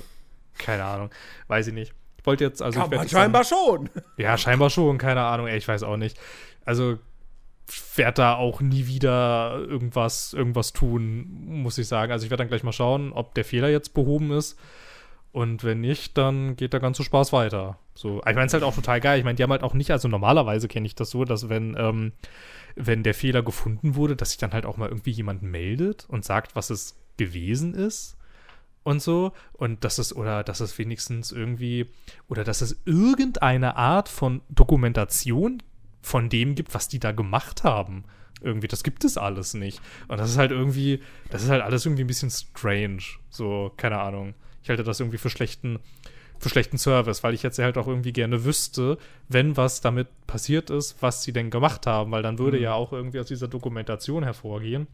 keine 0.58 0.84
Ahnung. 0.84 1.10
Weiß 1.48 1.66
ich 1.68 1.74
nicht. 1.74 1.94
Ich 2.18 2.26
wollte 2.26 2.44
jetzt, 2.44 2.60
also. 2.62 2.80
Kann 2.80 2.88
ich 2.90 2.96
man 2.96 3.00
nicht 3.04 3.10
sagen- 3.12 3.22
scheinbar 3.22 3.44
schon. 3.44 3.90
ja, 4.16 4.36
scheinbar 4.38 4.70
schon, 4.70 4.98
keine 4.98 5.22
Ahnung, 5.22 5.46
ey, 5.46 5.58
ich 5.58 5.68
weiß 5.68 5.82
auch 5.82 5.96
nicht. 5.96 6.18
Also 6.64 6.98
werde 7.94 8.16
da 8.16 8.34
auch 8.34 8.60
nie 8.60 8.86
wieder 8.86 9.58
irgendwas, 9.58 10.32
irgendwas 10.32 10.72
tun, 10.72 11.46
muss 11.46 11.78
ich 11.78 11.88
sagen. 11.88 12.12
Also 12.12 12.24
ich 12.24 12.30
werde 12.30 12.42
dann 12.42 12.48
gleich 12.48 12.62
mal 12.62 12.72
schauen, 12.72 13.12
ob 13.12 13.34
der 13.34 13.44
Fehler 13.44 13.68
jetzt 13.68 13.94
behoben 13.94 14.30
ist. 14.32 14.58
Und 15.32 15.64
wenn 15.64 15.80
nicht, 15.80 16.16
dann 16.16 16.54
geht 16.56 16.72
der 16.72 16.80
ganze 16.80 17.02
Spaß 17.02 17.32
weiter. 17.32 17.78
So, 17.94 18.18
ich 18.18 18.24
meine, 18.34 18.46
es 18.46 18.52
halt 18.52 18.62
auch 18.62 18.74
total 18.74 19.00
geil. 19.00 19.18
Ich 19.18 19.24
meine, 19.24 19.34
die 19.34 19.42
haben 19.42 19.50
halt 19.50 19.64
auch 19.64 19.74
nicht, 19.74 19.90
also 19.90 20.06
normalerweise 20.06 20.68
kenne 20.68 20.86
ich 20.86 20.94
das 20.94 21.10
so, 21.10 21.24
dass 21.24 21.48
wenn, 21.48 21.74
ähm, 21.76 22.12
wenn 22.76 23.02
der 23.02 23.14
Fehler 23.14 23.42
gefunden 23.42 23.96
wurde, 23.96 24.14
dass 24.14 24.30
sich 24.30 24.38
dann 24.38 24.52
halt 24.52 24.66
auch 24.66 24.76
mal 24.76 24.88
irgendwie 24.88 25.10
jemand 25.10 25.42
meldet 25.42 26.06
und 26.08 26.24
sagt, 26.24 26.54
was 26.54 26.70
es 26.70 26.96
gewesen 27.16 27.74
ist 27.74 28.16
und 28.84 29.02
so. 29.02 29.32
Und 29.52 29.82
dass 29.82 29.98
es, 29.98 30.14
oder 30.14 30.44
dass 30.44 30.60
es 30.60 30.78
wenigstens 30.78 31.32
irgendwie, 31.32 31.90
oder 32.28 32.44
dass 32.44 32.60
es 32.60 32.80
irgendeine 32.84 33.76
Art 33.76 34.08
von 34.08 34.40
Dokumentation 34.50 35.62
von 36.04 36.28
dem 36.28 36.54
gibt, 36.54 36.74
was 36.74 36.88
die 36.88 37.00
da 37.00 37.12
gemacht 37.12 37.64
haben. 37.64 38.04
Irgendwie, 38.42 38.68
das 38.68 38.84
gibt 38.84 39.04
es 39.04 39.16
alles 39.16 39.54
nicht. 39.54 39.80
Und 40.06 40.18
das 40.18 40.30
ist 40.30 40.36
halt 40.36 40.50
irgendwie, 40.50 41.00
das 41.30 41.42
ist 41.42 41.48
halt 41.48 41.62
alles 41.62 41.86
irgendwie 41.86 42.04
ein 42.04 42.08
bisschen 42.08 42.30
strange. 42.30 43.02
So, 43.30 43.72
keine 43.76 43.98
Ahnung. 44.00 44.34
Ich 44.62 44.68
halte 44.68 44.84
das 44.84 45.00
irgendwie 45.00 45.18
für 45.18 45.30
schlechten, 45.30 45.78
für 46.38 46.50
schlechten 46.50 46.76
Service, 46.76 47.22
weil 47.22 47.32
ich 47.32 47.42
jetzt 47.42 47.58
halt 47.58 47.78
auch 47.78 47.86
irgendwie 47.86 48.12
gerne 48.12 48.44
wüsste, 48.44 48.98
wenn 49.28 49.56
was 49.56 49.80
damit 49.80 50.08
passiert 50.26 50.68
ist, 50.68 50.96
was 51.00 51.22
sie 51.22 51.32
denn 51.32 51.48
gemacht 51.50 51.86
haben, 51.86 52.12
weil 52.12 52.22
dann 52.22 52.38
würde 52.38 52.60
ja 52.60 52.74
auch 52.74 52.92
irgendwie 52.92 53.20
aus 53.20 53.28
dieser 53.28 53.48
Dokumentation 53.48 54.24
hervorgehen, 54.24 54.86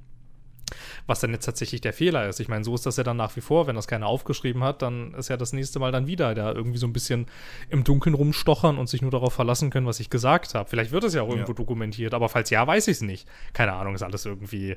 was 1.06 1.20
dann 1.20 1.32
jetzt 1.32 1.44
tatsächlich 1.44 1.80
der 1.80 1.92
Fehler 1.92 2.28
ist. 2.28 2.40
Ich 2.40 2.48
meine, 2.48 2.64
so 2.64 2.74
ist 2.74 2.86
das 2.86 2.96
ja 2.96 3.02
dann 3.04 3.16
nach 3.16 3.34
wie 3.36 3.40
vor. 3.40 3.66
Wenn 3.66 3.76
das 3.76 3.86
keiner 3.88 4.06
aufgeschrieben 4.06 4.62
hat, 4.64 4.82
dann 4.82 5.14
ist 5.14 5.28
ja 5.28 5.36
das 5.36 5.52
nächste 5.52 5.78
Mal 5.78 5.92
dann 5.92 6.06
wieder 6.06 6.34
da 6.34 6.52
irgendwie 6.52 6.78
so 6.78 6.86
ein 6.86 6.92
bisschen 6.92 7.26
im 7.68 7.84
Dunkeln 7.84 8.14
rumstochern 8.14 8.78
und 8.78 8.88
sich 8.88 9.02
nur 9.02 9.10
darauf 9.10 9.32
verlassen 9.32 9.70
können, 9.70 9.86
was 9.86 10.00
ich 10.00 10.10
gesagt 10.10 10.54
habe. 10.54 10.68
Vielleicht 10.68 10.92
wird 10.92 11.04
es 11.04 11.14
ja 11.14 11.22
auch 11.22 11.28
irgendwo 11.30 11.52
Ja. 11.52 11.56
dokumentiert, 11.56 12.14
aber 12.14 12.28
falls 12.28 12.50
ja, 12.50 12.66
weiß 12.66 12.88
ich 12.88 12.96
es 12.96 13.00
nicht. 13.02 13.28
Keine 13.52 13.72
Ahnung, 13.72 13.94
ist 13.94 14.02
alles 14.02 14.26
irgendwie 14.26 14.76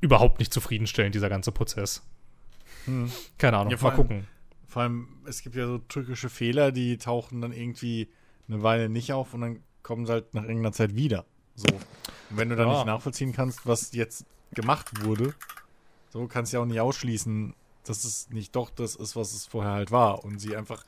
überhaupt 0.00 0.38
nicht 0.38 0.52
zufriedenstellend, 0.52 1.14
dieser 1.14 1.28
ganze 1.28 1.52
Prozess. 1.52 2.02
Keine 3.38 3.56
Ahnung, 3.56 3.70
Ja, 3.72 3.78
mal 3.80 3.88
allem- 3.90 3.96
gucken. 3.96 4.26
Vor 4.66 4.82
allem, 4.82 5.08
es 5.26 5.42
gibt 5.42 5.54
ja 5.56 5.66
so 5.66 5.78
tückische 5.78 6.28
Fehler, 6.28 6.72
die 6.72 6.98
tauchen 6.98 7.40
dann 7.40 7.52
irgendwie 7.52 8.08
eine 8.48 8.62
Weile 8.62 8.88
nicht 8.88 9.12
auf 9.12 9.32
und 9.32 9.40
dann 9.40 9.60
kommen 9.82 10.04
sie 10.04 10.12
halt 10.12 10.34
nach 10.34 10.42
irgendeiner 10.42 10.72
Zeit 10.72 10.94
wieder. 10.96 11.24
So. 11.54 11.66
Und 11.72 12.36
wenn 12.36 12.48
du 12.48 12.56
dann 12.56 12.68
Ja. 12.68 12.74
nicht 12.74 12.86
nachvollziehen 12.86 13.32
kannst, 13.32 13.66
was 13.66 13.92
jetzt 13.92 14.26
gemacht 14.54 15.04
wurde, 15.04 15.34
so 16.10 16.26
kannst 16.26 16.52
du 16.52 16.56
ja 16.56 16.62
auch 16.62 16.66
nicht 16.66 16.80
ausschließen, 16.80 17.54
dass 17.84 18.04
es 18.04 18.30
nicht 18.30 18.54
doch 18.56 18.70
das 18.70 18.96
ist, 18.96 19.16
was 19.16 19.34
es 19.34 19.46
vorher 19.46 19.72
halt 19.72 19.90
war. 19.90 20.24
Und 20.24 20.38
sie 20.38 20.56
einfach 20.56 20.84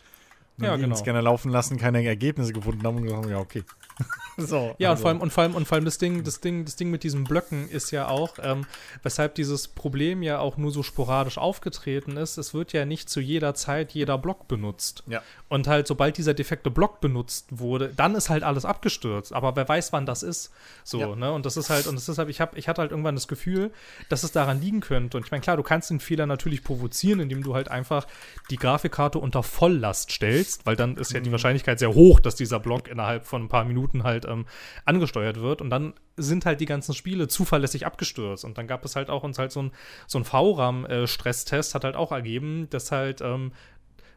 Ja, 0.59 0.73
einen 0.73 0.83
genau. 0.83 0.97
Scanner 0.97 1.23
laufen 1.23 1.51
lassen, 1.51 1.77
keine 1.77 2.05
Ergebnisse 2.05 2.53
gefunden 2.53 2.87
haben 2.87 2.97
und 2.97 3.03
gesagt 3.03 3.23
haben, 3.25 3.31
ja, 3.31 3.39
okay. 3.39 3.65
so, 4.37 4.75
Ja, 4.79 4.91
und 4.91 4.93
also- 4.97 5.03
vor 5.03 5.11
allem, 5.11 5.21
und 5.21 5.33
vor 5.33 5.43
allem, 5.43 5.55
und 5.55 5.67
vor 5.67 5.77
allem 5.77 5.85
das 5.85 5.99
Ding, 5.99 6.23
das 6.25 6.41
Ding, 6.41 6.65
das 6.65 6.77
Ding 6.77 6.91
mit 6.91 7.03
diesen 7.03 7.25
Blöcken 7.25 7.69
ist 7.71 7.91
ja 7.91 8.09
auch, 8.09 8.35
ähm, 8.43 8.67
weshalb 9.03 9.35
dieses 9.35 9.69
Problem 9.69 10.23
ja 10.23 10.39
auch 10.39 10.57
nur 10.59 10.71
so 10.71 10.83
sporadisch 10.83 11.39
aufgetreten 11.39 12.17
ist. 12.17 12.37
Es 12.37 12.53
wird 12.53 12.73
ja 12.73 12.85
nicht 12.85 13.09
zu 13.09 13.21
jeder 13.21 13.55
Zeit 13.55 13.93
jeder 13.93 14.19
Block 14.19 14.49
benutzt. 14.49 15.03
Ja. 15.07 15.23
Und 15.49 15.69
halt, 15.69 15.87
sobald 15.87 16.19
dieser 16.19 16.35
defekte 16.35 16.71
Block 16.71 17.01
benutzt 17.01 17.47
wurde, 17.51 17.93
dann 17.95 18.15
ist 18.15 18.29
halt 18.29 18.43
alles 18.43 18.65
abgestürzt. 18.65 19.33
Aber 19.33 19.57
wer 19.57 19.69
weiß, 19.69 19.93
wann 19.93 20.05
das 20.05 20.23
ist. 20.23 20.51
So, 20.85 21.01
Ja. 21.01 21.15
ne? 21.17 21.33
Und 21.33 21.47
das 21.47 21.57
ist 21.57 21.71
halt, 21.71 21.87
und 21.87 21.95
das 21.95 22.09
ist 22.09 22.19
halt, 22.19 22.29
ich 22.29 22.41
hab, 22.41 22.57
ich 22.59 22.69
hatte 22.69 22.83
halt 22.83 22.91
irgendwann 22.91 23.15
das 23.15 23.29
Gefühl, 23.29 23.71
dass 24.09 24.23
es 24.25 24.33
daran 24.33 24.61
liegen 24.61 24.81
könnte. 24.81 25.17
Und 25.17 25.25
ich 25.25 25.31
meine, 25.31 25.41
klar, 25.41 25.57
du 25.57 25.63
kannst 25.63 25.89
den 25.91 26.01
Fehler 26.01 26.27
natürlich 26.27 26.63
provozieren, 26.65 27.21
indem 27.21 27.43
du 27.43 27.55
halt 27.55 27.69
einfach 27.71 28.07
die 28.51 28.57
Grafikkarte 28.57 29.19
unter 29.19 29.43
Volllast 29.43 30.11
stellst, 30.11 30.67
weil 30.67 30.77
dann 30.77 30.97
ist 30.97 31.13
ja 31.13 31.21
die 31.21 31.31
Wahrscheinlichkeit 31.33 31.79
sehr 31.79 31.95
hoch, 31.95 32.21
dass 32.21 32.35
dieser 32.35 32.59
Block 32.61 32.89
innerhalb 32.89 33.25
von 33.27 33.45
ein 33.45 33.49
paar 33.49 33.65
Minuten 33.65 33.86
halt 34.03 34.25
ähm, 34.25 34.47
angesteuert 34.85 35.41
wird. 35.41 35.61
Und 35.61 35.71
dann 35.71 35.95
sind 36.17 36.47
halt 36.47 36.61
die 36.61 36.67
ganzen 36.67 36.95
Spiele 36.95 37.29
zuverlässig 37.29 37.87
abgestürzt. 37.87 38.45
Und 38.45 38.59
dann 38.59 38.67
gab 38.67 38.85
es 38.85 38.97
halt 38.97 39.11
auch 39.11 39.23
uns 39.23 39.39
halt 39.39 39.53
so 39.53 39.63
ein, 39.63 39.73
so 40.07 40.19
ein 40.19 40.25
VRAM-Stresstest, 40.25 41.75
hat 41.75 41.85
halt 41.85 41.97
auch 41.97 42.13
ergeben, 42.13 42.69
dass 42.71 42.93
halt 42.93 43.21
ähm, 43.21 43.53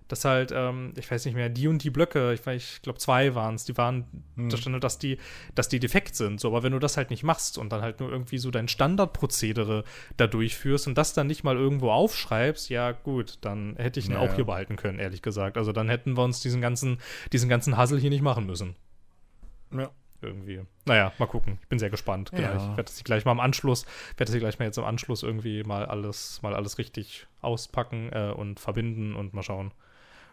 dass 0.10 0.26
halt, 0.26 0.52
ähm, 0.54 0.94
ich 0.98 1.10
weiß 1.10 1.24
nicht 1.26 1.36
mehr, 1.36 1.50
die 1.50 1.68
und 1.68 1.84
die 1.84 1.92
Blöcke, 1.92 2.34
ich, 2.34 2.46
ich 2.48 2.82
glaube 2.82 2.98
zwei 2.98 3.36
waren 3.36 3.56
es, 3.56 3.64
die 3.64 3.78
waren, 3.78 4.06
da 4.36 4.58
stand 4.58 4.84
dass 4.84 4.98
die, 4.98 5.20
dass 5.54 5.70
die 5.70 5.80
defekt 5.80 6.16
sind. 6.16 6.40
So, 6.40 6.50
aber 6.50 6.64
wenn 6.64 6.74
du 6.74 6.80
das 6.80 6.98
halt 6.98 7.12
nicht 7.12 7.24
machst 7.24 7.58
und 7.58 7.72
dann 7.72 7.82
halt 7.82 8.00
nur 8.00 8.12
irgendwie 8.12 8.40
so 8.40 8.50
dein 8.50 8.68
Standardprozedere 8.68 9.84
da 10.18 10.28
durchführst 10.28 10.88
und 10.88 10.98
das 10.98 11.14
dann 11.14 11.28
nicht 11.28 11.44
mal 11.44 11.56
irgendwo 11.56 11.92
aufschreibst, 11.92 12.70
ja 12.70 12.92
gut, 12.92 13.38
dann 13.42 13.76
hätte 13.78 14.00
ich 14.00 14.08
ihn 14.08 14.14
Ja, 14.14 14.20
auch 14.20 14.34
hier 14.34 14.46
behalten 14.46 14.78
können, 14.78 14.98
ehrlich 14.98 15.22
gesagt. 15.22 15.58
Also 15.58 15.72
dann 15.72 15.90
hätten 15.90 16.18
wir 16.18 16.24
uns 16.24 16.40
diesen 16.40 16.60
ganzen, 16.60 16.98
diesen 17.32 17.48
ganzen 17.48 17.78
Hassel 17.78 18.00
hier 18.00 18.10
nicht 18.10 18.24
machen 18.24 18.48
müssen. 18.48 18.76
Ja. 19.72 19.90
irgendwie. 20.22 20.62
Naja, 20.86 21.14
mal 21.18 21.28
gucken. 21.28 21.60
Ich 21.62 21.68
bin 21.68 21.80
sehr 21.80 21.90
gespannt. 21.90 22.32
Gleich. 22.32 22.42
Ja. 22.44 22.56
Ich 22.56 22.78
werde 22.78 22.84
das 22.84 23.04
gleich 23.04 23.26
mal 23.26 23.32
am 23.32 23.40
Anschluss, 23.40 23.86
werde 24.18 24.26
das 24.26 24.32
hier 24.32 24.40
gleich 24.40 24.60
mal 24.60 24.66
jetzt 24.66 24.78
im 24.78 24.84
Anschluss 24.84 25.24
irgendwie 25.24 25.64
mal 25.64 25.86
alles, 25.86 26.42
mal 26.42 26.54
alles 26.56 26.78
richtig 26.78 27.28
auspacken 27.42 28.10
äh, 28.12 28.32
und 28.36 28.60
verbinden 28.60 29.16
und 29.16 29.34
mal 29.34 29.44
schauen. 29.44 29.72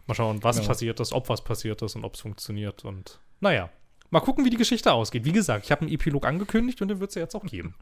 Mal 0.06 0.14
schauen, 0.14 0.42
was 0.42 0.58
Ja. 0.58 0.64
passiert 0.66 1.00
ist, 1.00 1.12
ob 1.12 1.28
was 1.28 1.42
passiert 1.42 1.82
ist 1.82 1.96
und 1.96 2.04
ob 2.04 2.14
es 2.14 2.20
funktioniert. 2.20 2.84
Und 2.84 3.20
naja. 3.40 3.70
Mal 4.10 4.20
gucken, 4.20 4.44
wie 4.44 4.50
die 4.50 4.56
Geschichte 4.56 4.92
ausgeht. 4.92 5.24
Wie 5.24 5.32
gesagt, 5.32 5.64
ich 5.64 5.72
habe 5.72 5.80
einen 5.82 5.90
Epilog 5.92 6.24
angekündigt 6.26 6.80
und 6.80 6.88
den 6.88 7.00
wird 7.00 7.10
es 7.10 7.16
ja 7.16 7.22
jetzt 7.22 7.34
auch 7.34 7.44
geben. 7.44 7.74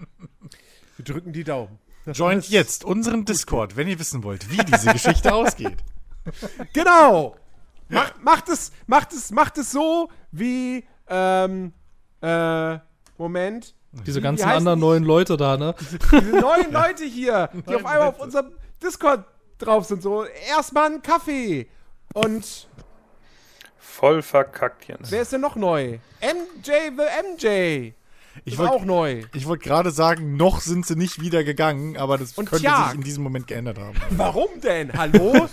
Wir 0.97 1.05
drücken 1.05 1.33
die 1.35 1.45
Daumen. 1.45 1.79
Das 2.07 2.17
Joint 2.17 2.49
jetzt 2.49 2.85
unseren 2.85 3.25
Discord, 3.25 3.77
wenn 3.77 3.89
ihr 3.89 3.99
wissen 3.99 4.23
wollt, 4.25 4.51
wie 4.51 4.57
diese 4.65 4.93
Geschichte 4.93 5.35
ausgeht. 5.35 5.77
Genau. 6.73 7.37
Macht, 7.89 8.23
macht, 8.25 8.49
es, 8.49 8.73
macht, 8.87 9.13
es, 9.13 9.31
macht 9.31 9.59
es 9.59 9.71
so 9.71 10.09
wie, 10.33 10.85
ähm, 11.09 11.73
äh, 12.23 12.79
Moment. 13.19 13.75
Diese 14.07 14.19
Wie- 14.19 14.23
ganzen 14.23 14.49
anderen 14.49 14.79
die? 14.81 14.85
neuen 14.87 15.05
Leute 15.05 15.37
da, 15.37 15.57
ne? 15.57 15.75
Diese 15.81 16.21
neuen 16.41 16.73
Leute 16.73 17.05
hier, 17.05 17.49
die 17.69 17.75
auf 17.77 17.85
einmal 17.87 18.09
auf 18.09 18.19
unserem 18.21 18.53
Discord 18.83 19.25
drauf 19.59 19.85
sind. 19.85 20.03
So, 20.03 20.25
erstmal 20.25 20.87
einen 20.87 21.03
Kaffee. 21.03 21.69
Und 22.13 22.69
Voll 23.77 24.23
verkackt, 24.23 24.87
Jens. 24.89 25.11
wer 25.13 25.23
ist 25.23 25.33
denn 25.33 25.41
noch 25.41 25.55
neu? 25.57 25.99
MJ 26.21 26.71
the 26.97 27.03
MJ. 27.47 27.93
Ich 28.45 28.55
Ist 28.55 28.59
wollte 28.59 28.73
auch 28.73 28.85
neu. 28.85 29.23
ich 29.33 29.47
wollt 29.47 29.63
gerade 29.63 29.93
sagen, 29.93 30.37
noch 30.37 30.61
sind 30.61 30.85
sie 30.85 30.97
nicht 30.97 31.21
wieder 31.21 31.45
gegangen, 31.45 31.97
aber 31.97 32.19
das 32.19 32.33
Und 32.37 32.51
könnte 32.51 32.65
Tjag. 32.65 32.87
sich 32.89 32.95
in 32.97 33.03
diesem 33.05 33.23
Moment 33.23 33.47
geändert 33.47 33.79
haben. 33.79 33.95
Warum 34.11 34.49
denn? 34.61 34.93
Hallo? 34.93 35.47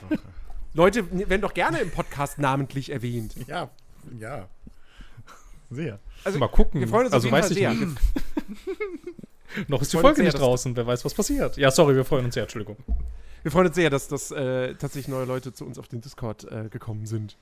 Leute 0.74 1.10
werden 1.28 1.40
doch 1.40 1.54
gerne 1.54 1.78
im 1.78 1.90
Podcast 1.90 2.38
namentlich 2.38 2.90
erwähnt. 2.92 3.34
Ja, 3.46 3.70
ja. 4.18 4.46
Sehr. 5.74 5.98
Also, 6.24 6.38
Mal 6.38 6.48
gucken. 6.48 6.80
Wir 6.80 6.88
freuen 6.88 7.06
uns 7.06 7.14
also 7.14 7.28
auf 7.28 7.32
jeden 7.32 7.42
weiß 7.42 7.48
Fall 7.48 7.56
ich 7.56 7.58
sehr. 7.58 7.74
nicht. 7.74 9.68
Noch 9.68 9.82
ist 9.82 9.92
die 9.92 9.98
Folge 9.98 10.16
sehr, 10.16 10.24
nicht 10.24 10.38
draußen. 10.38 10.74
Wer 10.76 10.86
weiß, 10.86 11.04
was 11.04 11.14
passiert. 11.14 11.56
Ja, 11.56 11.70
sorry, 11.70 11.94
wir 11.94 12.04
freuen 12.04 12.24
uns 12.24 12.34
sehr. 12.34 12.44
Entschuldigung. 12.44 12.76
Wir 13.42 13.50
freuen 13.50 13.66
uns 13.66 13.76
sehr, 13.76 13.90
dass, 13.90 14.08
dass 14.08 14.30
äh, 14.30 14.74
tatsächlich 14.74 15.08
neue 15.08 15.24
Leute 15.24 15.52
zu 15.52 15.66
uns 15.66 15.78
auf 15.78 15.88
den 15.88 16.00
Discord 16.00 16.44
äh, 16.50 16.68
gekommen 16.68 17.06
sind. 17.06 17.36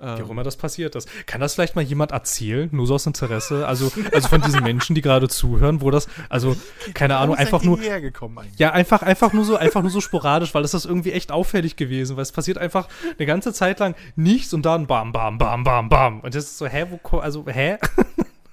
Ähm, 0.00 0.18
Wie 0.18 0.22
auch 0.22 0.30
immer 0.30 0.42
das 0.42 0.56
passiert 0.56 0.96
ist. 0.96 1.08
Kann 1.26 1.40
das 1.40 1.54
vielleicht 1.54 1.76
mal 1.76 1.82
jemand 1.82 2.10
erzählen? 2.10 2.68
Nur 2.72 2.86
so 2.86 2.94
aus 2.96 3.06
Interesse? 3.06 3.66
Also, 3.66 3.92
also 4.12 4.28
von 4.28 4.40
diesen 4.42 4.62
Menschen, 4.64 4.94
die 4.94 5.02
gerade 5.02 5.28
zuhören, 5.28 5.80
wo 5.80 5.90
das, 5.92 6.08
also, 6.28 6.56
keine 6.94 7.16
Ahnung, 7.18 7.36
einfach 7.36 7.62
nur, 7.62 7.78
hergekommen 7.78 8.38
eigentlich. 8.38 8.58
ja, 8.58 8.72
einfach, 8.72 9.02
einfach 9.02 9.32
nur 9.32 9.44
so, 9.44 9.56
einfach 9.56 9.82
nur 9.82 9.90
so 9.90 10.00
sporadisch, 10.00 10.52
weil 10.54 10.62
das 10.62 10.74
ist 10.74 10.84
irgendwie 10.84 11.12
echt 11.12 11.30
auffällig 11.30 11.76
gewesen, 11.76 12.16
weil 12.16 12.22
es 12.24 12.32
passiert 12.32 12.58
einfach 12.58 12.88
eine 13.16 13.26
ganze 13.26 13.52
Zeit 13.52 13.78
lang 13.78 13.94
nichts 14.16 14.52
und 14.52 14.66
dann 14.66 14.86
bam, 14.88 15.12
bam, 15.12 15.38
bam, 15.38 15.62
bam, 15.62 15.88
bam. 15.88 16.20
Und 16.20 16.34
das 16.34 16.44
ist 16.44 16.58
so, 16.58 16.66
hä, 16.66 16.86
wo, 16.90 17.18
also, 17.18 17.44
hä? 17.46 17.78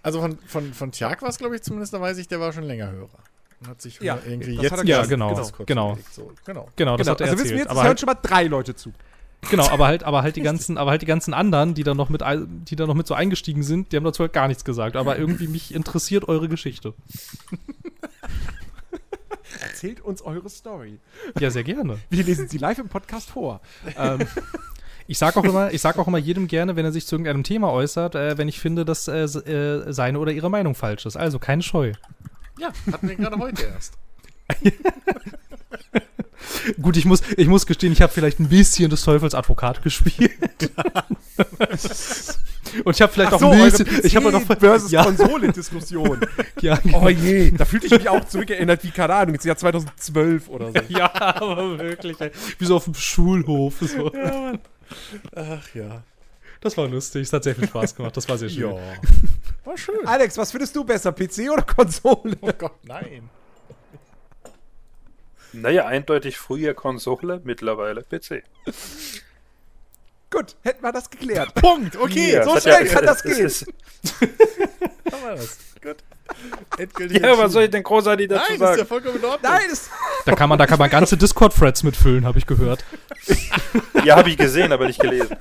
Also 0.03 0.19
von, 0.19 0.39
von, 0.47 0.73
von 0.73 0.91
Tjag 0.91 1.22
war 1.22 1.30
es, 1.30 1.38
glaube 1.38 1.55
ich, 1.55 1.61
zumindest, 1.61 1.93
da 1.93 2.01
weiß 2.01 2.18
ich, 2.18 2.27
der 2.27 2.39
war 2.39 2.51
schon 2.53 2.63
länger 2.63 2.91
Hörer. 2.91 3.09
Hat 3.68 3.80
sich 3.81 3.99
Ja, 4.01 4.18
irgendwie 4.26 4.55
das 4.55 4.63
jetzt 4.63 4.72
hat 4.72 4.80
er 4.80 4.85
Ja, 4.85 4.95
gesagt. 5.03 5.09
genau, 5.09 5.35
genau. 5.68 5.97
So, 6.11 6.31
genau. 6.43 6.69
Genau, 6.76 6.97
das 6.97 7.05
Genau, 7.05 7.11
hat 7.11 7.22
er 7.22 7.27
also 7.27 7.38
wissen 7.38 7.51
wir 7.51 7.59
erzählt. 7.59 7.59
jetzt, 7.59 7.65
es 7.65 7.69
aber 7.72 7.80
hören 7.81 7.88
halt, 7.89 7.99
schon 7.99 8.07
mal 8.07 8.18
drei 8.19 8.43
Leute 8.45 8.76
zu. 8.76 8.91
Genau, 9.49 9.68
aber 9.69 9.88
halt, 9.88 10.03
aber 10.03 10.22
halt 10.23 10.35
die 10.35 10.41
ganzen, 10.41 10.77
aber 10.77 10.91
halt 10.91 11.01
die 11.01 11.05
ganzen 11.07 11.34
anderen, 11.34 11.73
die 11.73 11.84
da 11.84 11.93
noch 11.93 12.09
mit, 12.09 12.22
die 12.47 12.76
da 12.76 12.85
noch 12.85 12.93
mit 12.95 13.07
so 13.07 13.13
eingestiegen 13.13 13.63
sind, 13.63 13.91
die 13.91 13.97
haben 13.97 14.03
dazu 14.03 14.22
halt 14.23 14.34
gar 14.34 14.47
nichts 14.47 14.63
gesagt. 14.65 14.95
Aber 14.95 15.18
irgendwie 15.18 15.47
mich 15.47 15.73
interessiert 15.73 16.27
eure 16.27 16.47
Geschichte. 16.47 16.93
Erzählt 19.61 20.01
uns 20.01 20.22
eure 20.22 20.49
Story. 20.49 20.99
Ja, 21.39 21.49
sehr 21.51 21.63
gerne. 21.63 21.97
Wir 22.09 22.23
lesen 22.23 22.47
sie 22.47 22.57
live 22.57 22.80
im 22.80 22.88
Podcast 22.89 23.30
vor. 23.31 23.61
ähm, 23.97 24.19
Ich 25.07 25.18
sag 25.18 25.35
auch 25.35 25.43
immer, 25.43 25.73
ich 25.73 25.81
sag 25.81 25.97
auch 25.97 26.07
immer 26.07 26.19
jedem 26.19 26.47
gerne, 26.47 26.76
wenn 26.77 26.85
er 26.85 26.91
sich 26.93 27.05
zu 27.05 27.15
irgendeinem 27.15 27.43
Thema 27.43 27.72
äußert, 27.72 28.15
äh, 28.15 28.38
wenn 28.38 28.47
ich 28.47 28.59
finde, 28.61 28.85
dass 28.85 29.07
äh, 29.09 29.23
äh, 29.23 29.91
seine 29.91 30.19
oder 30.19 30.31
ihre 30.31 30.49
Meinung 30.49 30.73
falsch 30.73 31.05
ist. 31.05 31.18
Also 31.18 31.38
keine 31.38 31.63
Scheu. 31.63 31.91
Ja, 32.59 32.69
hatten 32.91 33.09
wir 33.09 33.15
gerade 33.15 33.38
heute 33.38 33.63
erst. 33.63 33.97
Gut, 36.81 36.98
ich 36.98 37.06
muss, 37.06 37.22
ich 37.38 37.48
muss 37.48 37.65
gestehen, 37.65 37.93
ich 37.93 38.02
habe 38.02 38.11
vielleicht 38.11 38.39
ein 38.39 38.49
bisschen 38.49 38.89
des 38.89 39.03
Teufels 39.03 39.35
Advokat 39.35 39.84
gespielt. 39.84 40.31
Und 42.85 42.95
ich 42.95 43.02
habe 43.02 43.11
vielleicht 43.11 43.34
auch 43.34 43.41
ein 43.41 43.64
bisschen, 43.64 43.88
ich 44.03 44.15
habe 44.15 44.31
noch 44.31 44.43
versus 44.43 44.91
ja, 44.91 45.03
Konsole-Diskussion. 45.03 46.22
ja, 46.61 46.80
Oh 46.93 47.10
je, 47.10 47.52
da 47.52 47.65
fühlte 47.65 47.88
ich 47.88 47.91
mich 47.91 48.07
auch 48.07 48.23
zurückerinnert 48.26 48.84
wie, 48.84 48.91
keine 48.91 49.14
Ahnung, 49.15 49.35
ins 49.35 49.43
Jahr 49.43 49.57
2012 49.57 50.48
oder 50.48 50.72
so. 50.72 50.80
ja, 50.88 51.11
aber 51.14 51.77
wirklich, 51.80 52.19
ey. 52.22 52.31
wie 52.57 52.65
so 52.65 52.77
auf 52.77 52.85
dem 52.85 52.93
Schulhof. 52.93 53.76
So. 53.81 54.11
Ach 55.35 55.76
ja. 55.76 56.03
Das 56.61 56.77
war 56.77 56.88
lustig, 56.88 57.23
es 57.23 57.34
hat 57.34 57.43
sehr 57.43 57.56
viel 57.56 57.68
Spaß 57.68 57.95
gemacht, 57.95 58.15
das 58.15 58.30
war 58.30 58.38
sehr 58.38 58.49
schön. 58.49 58.69
Ja. 58.69 58.77
War 59.65 59.77
schön. 59.77 60.06
Alex, 60.06 60.38
was 60.38 60.52
findest 60.52 60.76
du 60.76 60.84
besser, 60.84 61.11
PC 61.11 61.49
oder 61.52 61.64
Konsole? 61.64 62.38
Oh 62.39 62.52
Gott, 62.57 62.77
nein. 62.84 63.30
Naja, 65.53 65.86
eindeutig 65.86 66.38
früher 66.38 66.73
Konsole, 66.73 67.41
mittlerweile 67.44 68.03
PC. 68.03 68.44
Gut, 70.30 70.56
hätten 70.61 70.82
wir 70.84 70.94
das 70.94 71.10
geklärt. 71.10 71.53
Punkt. 71.56 71.98
Okay, 71.98 72.34
Ja, 72.34 72.44
so 72.45 72.57
schnell 72.60 72.88
hat 72.88 72.94
kann 72.94 73.06
das 73.06 73.23
gehen. 73.23 73.52
Ist, 75.11 75.13
haben 75.13 75.23
wir 75.23 75.35
das. 75.35 75.57
Gut. 75.81 75.97
Endgültig 76.77 77.21
ja, 77.21 77.38
was 77.38 77.51
soll 77.51 77.63
ich 77.63 77.71
denn 77.71 77.83
großartig 77.83 78.29
dazu 78.29 78.43
Nein, 78.49 78.59
das 78.59 78.69
ist 78.71 78.77
ja 78.77 78.77
sagen? 78.77 78.88
vollkommen 78.88 79.15
in 79.17 79.25
Ordnung. 79.25 79.51
Nein, 79.51 79.63
das, 79.69 79.89
Da 80.25 80.35
kann 80.35 80.49
man, 80.49 80.57
da 80.59 80.65
kann 80.67 80.79
man 80.79 80.89
ganze 80.89 81.17
Discord-Threads 81.17 81.83
mitfüllen, 81.83 82.25
habe 82.25 82.38
ich 82.38 82.45
gehört. 82.47 82.85
Ja, 84.03 84.15
habe 84.15 84.31
ich 84.31 84.38
gesehen, 84.38 84.71
aber 84.71 84.88
nicht 84.88 84.99
gelesen. 84.99 85.38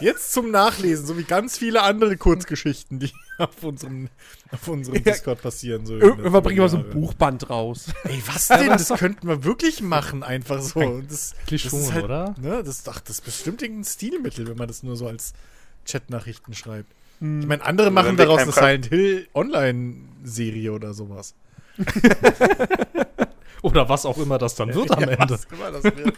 Jetzt 0.00 0.32
zum 0.32 0.52
Nachlesen, 0.52 1.06
so 1.06 1.18
wie 1.18 1.24
ganz 1.24 1.58
viele 1.58 1.82
andere 1.82 2.16
Kurzgeschichten, 2.16 3.00
die 3.00 3.10
auf 3.38 3.64
unserem, 3.64 4.08
auf 4.52 4.68
unserem 4.68 4.98
Ja. 4.98 5.02
Discord 5.02 5.42
passieren. 5.42 5.86
So 5.86 5.96
irgendwann 5.96 6.42
bringen 6.44 6.60
wir 6.60 6.68
so 6.68 6.76
ein. 6.76 6.88
Buchband 6.90 7.50
raus. 7.50 7.86
Ey, 8.04 8.22
was 8.26 8.46
denn? 8.46 8.68
Das 8.68 8.90
könnten 8.90 9.26
wir 9.26 9.42
wirklich 9.42 9.82
machen, 9.82 10.22
einfach 10.22 10.62
so. 10.62 11.00
Das, 11.00 11.34
Eigentlich 11.40 11.64
das 11.64 11.70
schon, 11.72 11.80
ist 11.80 11.92
halt, 11.92 12.04
oder? 12.04 12.34
Ne, 12.40 12.62
das, 12.62 12.86
ach, 12.86 13.00
das 13.00 13.16
ist 13.16 13.24
bestimmt 13.24 13.60
irgendein 13.60 13.84
Stilmittel, 13.84 14.46
wenn 14.46 14.56
man 14.56 14.68
das 14.68 14.84
nur 14.84 14.94
so 14.94 15.08
als 15.08 15.32
Chatnachrichten 15.84 16.54
schreibt. 16.54 16.92
Ich 17.20 17.46
meine, 17.46 17.62
andere 17.64 17.90
machen 17.90 18.16
daraus 18.16 18.40
eine 18.40 18.52
Silent 18.52 18.86
Hill 18.86 19.28
Online-Serie 19.34 20.72
oder 20.72 20.94
sowas. 20.94 21.34
Oder 23.62 23.88
was 23.88 24.06
auch 24.06 24.18
immer 24.18 24.38
das 24.38 24.54
dann 24.54 24.74
wird 24.74 24.90
am 24.90 25.00
Ja, 25.00 25.08
Ende. 25.08 25.34
Was 25.34 25.44
immer 25.44 25.70
das 25.70 25.84
wird. 25.84 26.14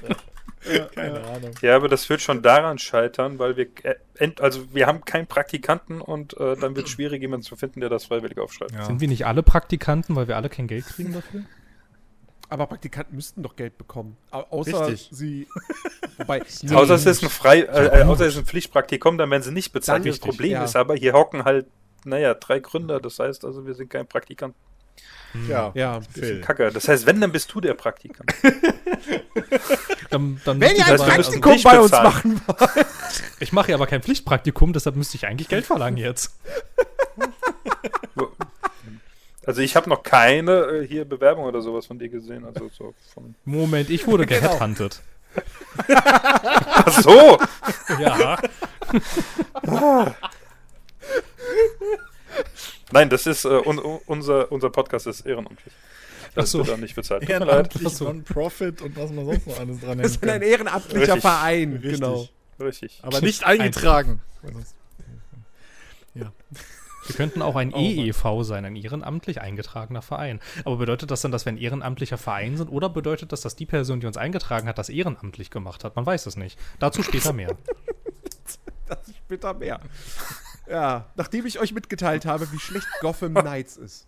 Ja. 0.72 0.84
Keine 0.94 1.24
Ahnung. 1.24 1.50
Ja, 1.60 1.74
aber 1.74 1.88
das 1.88 2.08
wird 2.08 2.20
schon 2.20 2.40
daran 2.40 2.78
scheitern, 2.78 3.40
weil 3.40 3.56
wir, 3.56 3.66
äh, 3.82 4.30
also 4.38 4.72
wir 4.72 4.86
haben 4.86 5.04
keinen 5.04 5.26
Praktikanten 5.26 6.00
und 6.00 6.38
äh, 6.38 6.56
dann 6.56 6.76
wird 6.76 6.86
es 6.86 6.92
schwierig, 6.92 7.20
jemanden 7.20 7.42
zu 7.44 7.56
finden, 7.56 7.80
der 7.80 7.88
das 7.88 8.04
freiwillig 8.04 8.38
aufschreibt. 8.38 8.72
Ja. 8.72 8.84
Sind 8.84 9.00
wir 9.00 9.08
nicht 9.08 9.26
alle 9.26 9.42
Praktikanten, 9.42 10.14
weil 10.14 10.28
wir 10.28 10.36
alle 10.36 10.48
kein 10.48 10.68
Geld 10.68 10.86
kriegen 10.86 11.14
dafür? 11.14 11.42
Aber 12.52 12.66
Praktikanten 12.66 13.16
müssten 13.16 13.42
doch 13.42 13.56
Geld 13.56 13.78
bekommen. 13.78 14.18
Au- 14.30 14.44
Außer 14.50 14.88
Richtig. 14.88 15.08
sie. 15.10 15.48
Wobei. 16.18 16.42
Außer 16.74 16.94
es 16.94 17.06
ist 17.06 17.22
ein 17.22 17.30
frei, 17.30 17.60
äh, 17.60 18.00
äh, 18.00 18.02
außer 18.02 18.26
es 18.26 18.34
ist 18.34 18.40
ein 18.40 18.44
Pflichtpraktikum, 18.44 19.16
dann 19.16 19.30
werden 19.30 19.42
sie 19.42 19.52
nicht 19.52 19.72
bezahlt. 19.72 20.00
Dann 20.00 20.04
das 20.08 20.16
richtig, 20.16 20.28
Problem 20.30 20.52
ja. 20.52 20.64
ist 20.64 20.76
aber, 20.76 20.94
hier 20.94 21.14
hocken 21.14 21.44
halt, 21.44 21.64
naja, 22.04 22.34
drei 22.34 22.58
Gründer, 22.60 23.00
das 23.00 23.18
heißt 23.18 23.46
also, 23.46 23.64
wir 23.66 23.72
sind 23.72 23.88
kein 23.88 24.06
Praktikant. 24.06 24.54
Ja. 25.48 25.72
Ja. 25.74 26.00
Phil. 26.12 26.42
Kacke. 26.42 26.70
Das 26.70 26.88
heißt, 26.88 27.06
wenn, 27.06 27.22
dann 27.22 27.32
bist 27.32 27.54
du 27.54 27.62
der 27.62 27.72
Praktikant. 27.72 28.30
Dann, 30.10 30.38
dann 30.44 30.60
Wenn 30.60 30.76
ihr 30.76 30.86
ein 30.86 30.96
Praktikum 30.98 31.52
dich 31.54 31.64
bei 31.64 31.80
uns 31.80 31.90
bezahlen. 31.90 32.04
machen 32.04 32.42
wollt. 32.46 32.86
Ich 33.40 33.52
mache 33.54 33.70
ja 33.70 33.76
aber 33.78 33.86
kein 33.86 34.02
Pflichtpraktikum, 34.02 34.74
deshalb 34.74 34.94
müsste 34.96 35.16
ich 35.16 35.26
eigentlich 35.26 35.48
Geld 35.48 35.64
verlangen 35.64 35.96
jetzt. 35.96 36.38
Also 39.46 39.60
ich 39.60 39.74
habe 39.76 39.88
noch 39.90 40.02
keine 40.02 40.52
äh, 40.66 40.86
hier 40.86 41.04
Bewerbung 41.04 41.44
oder 41.44 41.60
sowas 41.62 41.86
von 41.86 41.98
dir 41.98 42.08
gesehen. 42.08 42.44
Also 42.44 42.68
so 42.76 42.94
von. 43.12 43.34
Moment, 43.44 43.90
ich 43.90 44.06
wurde 44.06 44.24
Genau. 44.26 44.40
geheadhuntet. 44.40 45.00
Ach 45.88 47.02
so! 47.02 47.38
Ja. 47.98 48.38
Nein, 52.92 53.08
das 53.08 53.26
ist 53.26 53.44
äh, 53.44 53.48
un, 53.48 53.78
un, 53.78 54.00
unser, 54.06 54.50
unser 54.52 54.70
Podcast 54.70 55.06
ist 55.06 55.22
ehrenamtlich. 55.22 55.72
Das 56.34 56.44
Ach 56.44 56.48
so. 56.48 56.58
wird 56.58 56.68
dann 56.70 56.80
nicht 56.80 56.94
bezahlt. 56.94 57.28
Ehrenamtlich. 57.28 58.00
Non-Profit 58.00 58.80
und 58.82 58.96
was 58.96 59.10
man 59.10 59.24
sonst 59.26 59.46
noch 59.46 59.58
alles 59.58 59.80
dran 59.80 59.98
Das 59.98 60.12
ist 60.12 60.26
ein 60.26 60.42
ehrenamtlicher 60.42 61.00
Richtig. 61.14 61.20
Verein. 61.22 61.72
Richtig. 61.74 61.92
Genau. 61.94 62.28
Richtig. 62.60 63.00
Aber 63.02 63.20
nicht 63.20 63.44
eingetragen. 63.44 64.20
Sonst- 64.42 64.74
Wir 67.06 67.16
könnten 67.16 67.42
auch 67.42 67.56
ein 67.56 67.72
Oh. 67.74 67.78
EEV 67.78 68.42
sein, 68.42 68.64
ein 68.64 68.76
ehrenamtlich 68.76 69.40
eingetragener 69.40 70.02
Verein. 70.02 70.40
Aber 70.64 70.76
bedeutet 70.76 71.10
das 71.10 71.22
dann, 71.22 71.32
dass 71.32 71.44
wir 71.44 71.52
ein 71.52 71.58
ehrenamtlicher 71.58 72.18
Verein 72.18 72.56
sind 72.56 72.68
oder 72.68 72.88
bedeutet 72.88 73.32
das, 73.32 73.40
dass 73.40 73.56
die 73.56 73.66
Person, 73.66 74.00
die 74.00 74.06
uns 74.06 74.16
eingetragen 74.16 74.68
hat, 74.68 74.78
das 74.78 74.88
ehrenamtlich 74.88 75.50
gemacht 75.50 75.84
hat? 75.84 75.96
Man 75.96 76.06
weiß 76.06 76.26
es 76.26 76.36
nicht. 76.36 76.58
Dazu 76.78 77.02
später 77.02 77.32
mehr. 77.32 77.56
Ist 79.06 79.16
später 79.16 79.54
mehr. 79.54 79.80
Ja, 80.68 81.06
nachdem 81.16 81.46
ich 81.46 81.58
euch 81.58 81.72
mitgeteilt 81.72 82.26
habe, 82.26 82.50
wie 82.52 82.58
schlecht 82.58 82.86
Gotham 83.00 83.34
Knights 83.34 83.76
ist. 83.76 84.06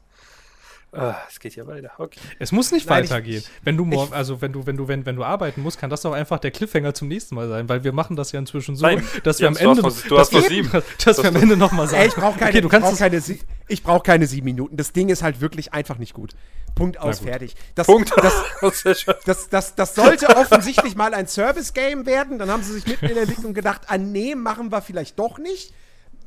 Ah, 0.97 1.17
es 1.29 1.41
geht 1.41 1.57
ja 1.57 1.67
weiter. 1.67 1.91
Okay. 1.99 2.21
Es 2.39 2.53
muss 2.53 2.73
nicht 2.73 2.89
Nein, 2.89 3.05
ich- 3.05 3.11
weitergehen. 3.11 3.43
wenn 3.63 3.77
du 3.77 3.85
morgen, 3.85 4.13
also 4.13 4.41
wenn 4.41 4.53
du, 4.53 4.67
wenn 4.67 4.77
du, 4.77 4.89
wenn, 4.89 5.05
wenn 5.07 5.17
du 5.17 5.25
arbeiten 5.25 5.61
musst, 5.63 5.79
kann 5.79 5.91
das 5.91 6.03
doch 6.03 6.13
einfach 6.13 6.39
der 6.39 6.51
Cliffhanger 6.51 6.95
zum 6.95 7.09
nächsten 7.09 7.35
Mal 7.35 7.49
sein, 7.49 7.69
weil 7.69 7.85
wir 7.85 7.93
machen 7.93 8.17
das 8.17 8.33
ja 8.33 8.39
inzwischen 8.39 8.77
so, 8.77 8.87
Nein, 8.87 9.03
dass 9.25 9.41
wir 9.41 9.49
am 9.49 9.57
Ende, 9.57 9.83
noch- 9.83 9.93
du 10.09 10.19
hast 10.19 10.33
dass 10.33 10.43
wir- 10.43 10.49
sieben. 10.49 10.71
dass 11.05 11.19
wir 11.23 11.29
am 11.29 11.37
Ende 11.37 11.57
noch 11.57 11.73
mal 11.73 11.87
sagen. 11.87 12.03
Ey, 12.03 12.09
ich 12.09 12.15
brauche 12.15 12.39
keine, 12.39 12.51
okay, 12.51 12.61
du 12.61 12.67
ich 12.69 12.71
kannst 12.73 12.91
brauch 12.91 12.99
keine, 12.99 13.23
ich 13.69 13.83
brauch 13.83 14.03
keine 14.03 14.27
sieben 14.27 14.45
Minuten. 14.47 14.77
Das 14.77 14.93
Ding 14.93 15.09
ist 15.09 15.23
halt 15.23 15.41
wirklich 15.41 15.73
einfach 15.73 15.99
nicht 15.99 16.15
gut. 16.15 16.35
Punkt 16.75 16.99
aus, 16.99 17.21
gut. 17.21 17.29
fertig. 17.29 17.55
Das, 17.75 17.87
Punkt. 17.87 18.13
Das, 18.17 18.83
das, 19.25 19.49
das, 19.49 19.75
das 19.75 19.95
sollte 19.95 20.37
offensichtlich 20.37 20.97
mal 20.97 21.15
ein 21.15 21.27
Service-Game 21.29 22.05
werden. 22.07 22.39
Dann 22.39 22.51
haben 22.51 22.63
sie 22.63 22.73
sich 22.73 22.87
mitten 22.87 23.07
in 23.07 23.15
der 23.15 23.23
Entwicklung 23.23 23.55
gedacht, 23.55 23.83
ah 23.87 23.97
nee, 23.99 24.35
machen 24.35 24.73
wir 24.73 24.83
vielleicht 24.83 25.19
doch 25.19 25.39
nicht. 25.39 25.73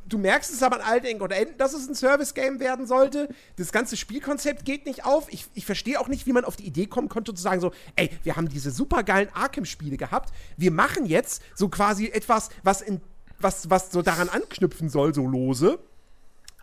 Du 0.07 0.17
merkst 0.17 0.53
es 0.53 0.63
aber 0.63 0.77
an 0.77 0.81
allen 0.81 1.03
Ecken 1.03 1.21
und 1.21 1.31
Enden, 1.31 1.57
dass 1.57 1.73
es 1.73 1.87
ein 1.87 1.95
Service-Game 1.95 2.59
werden 2.59 2.87
sollte. 2.87 3.29
Das 3.57 3.71
ganze 3.71 3.97
Spielkonzept 3.97 4.65
geht 4.65 4.85
nicht 4.85 5.05
auf. 5.05 5.31
Ich, 5.31 5.45
ich 5.53 5.65
verstehe 5.65 5.99
auch 5.99 6.07
nicht, 6.07 6.25
wie 6.25 6.33
man 6.33 6.45
auf 6.45 6.55
die 6.55 6.65
Idee 6.65 6.85
kommen 6.85 7.09
konnte, 7.09 7.33
zu 7.33 7.41
sagen 7.41 7.59
so, 7.61 7.71
ey, 7.95 8.09
wir 8.23 8.35
haben 8.35 8.47
diese 8.47 8.71
supergeilen 8.71 9.29
Arkham-Spiele 9.33 9.97
gehabt. 9.97 10.33
Wir 10.55 10.71
machen 10.71 11.05
jetzt 11.05 11.41
so 11.55 11.67
quasi 11.69 12.07
etwas, 12.07 12.49
was 12.63 12.81
in 12.81 13.01
was, 13.39 13.69
was 13.69 13.91
so 13.91 14.01
daran 14.01 14.29
anknüpfen 14.29 14.89
soll, 14.89 15.13
so 15.13 15.25
lose. 15.27 15.79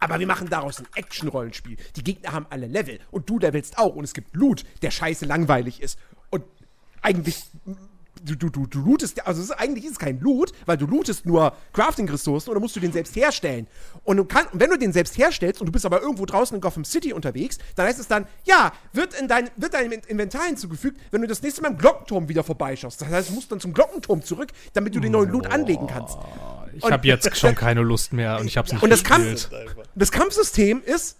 Aber 0.00 0.18
wir 0.18 0.26
machen 0.26 0.48
daraus 0.48 0.80
ein 0.80 0.88
Action-Rollenspiel. 0.94 1.76
Die 1.96 2.04
Gegner 2.04 2.32
haben 2.32 2.46
alle 2.50 2.66
Level 2.66 2.98
und 3.10 3.30
du 3.30 3.38
levelst 3.38 3.78
auch 3.78 3.94
und 3.94 4.04
es 4.04 4.12
gibt 4.12 4.34
Loot, 4.34 4.64
der 4.82 4.90
scheiße 4.90 5.24
langweilig 5.24 5.80
ist. 5.80 5.98
Und 6.30 6.44
eigentlich, 7.00 7.44
du, 8.22 8.34
du, 8.36 8.50
du, 8.50 8.66
du 8.66 8.80
lootest, 8.80 9.26
also 9.26 9.42
es 9.42 9.50
ist, 9.50 9.56
eigentlich 9.56 9.84
ist 9.84 9.92
es 9.92 9.98
kein 9.98 10.20
Loot, 10.20 10.52
weil 10.66 10.76
du 10.76 10.86
lootest 10.86 11.26
nur 11.26 11.54
Crafting-Ressourcen 11.72 12.50
oder 12.50 12.60
musst 12.60 12.76
du 12.76 12.80
den 12.80 12.92
selbst 12.92 13.16
herstellen. 13.16 13.66
Und, 14.04 14.16
du 14.16 14.24
kann, 14.24 14.46
wenn 14.52 14.70
du 14.70 14.78
den 14.78 14.92
selbst 14.92 15.16
herstellst 15.18 15.60
und 15.60 15.66
du 15.66 15.72
bist 15.72 15.86
aber 15.86 16.00
irgendwo 16.00 16.24
draußen 16.26 16.54
in 16.54 16.60
Gotham 16.60 16.84
City 16.84 17.12
unterwegs, 17.12 17.58
dann 17.76 17.86
heißt 17.86 17.98
es 17.98 18.08
dann, 18.08 18.26
ja, 18.44 18.72
wird, 18.92 19.14
in 19.14 19.28
dein, 19.28 19.50
wird 19.56 19.74
deinem 19.74 19.92
Inventar 20.06 20.44
hinzugefügt, 20.46 21.00
wenn 21.10 21.20
du 21.20 21.26
das 21.26 21.42
nächste 21.42 21.62
Mal 21.62 21.72
im 21.72 21.78
Glockenturm 21.78 22.28
wieder 22.28 22.44
vorbeischaust. 22.44 23.00
Das 23.00 23.08
heißt, 23.08 23.30
du 23.30 23.34
musst 23.34 23.50
dann 23.50 23.60
zum 23.60 23.72
Glockenturm 23.72 24.22
zurück, 24.22 24.50
damit 24.72 24.94
du 24.94 25.00
den 25.00 25.12
neuen 25.12 25.30
Loot 25.30 25.46
anlegen 25.46 25.86
kannst. 25.86 26.18
Ich 26.74 26.90
habe 26.90 27.06
jetzt 27.06 27.36
schon 27.36 27.54
keine 27.54 27.82
Lust 27.82 28.12
mehr 28.12 28.38
und 28.40 28.46
ich 28.46 28.56
habe 28.56 28.66
es 28.66 28.72
nicht 28.72 28.82
Und 28.82 28.90
das. 28.90 29.04
Kampf, 29.04 29.48
das 29.94 30.10
Kampfsystem 30.10 30.82
ist, 30.84 31.18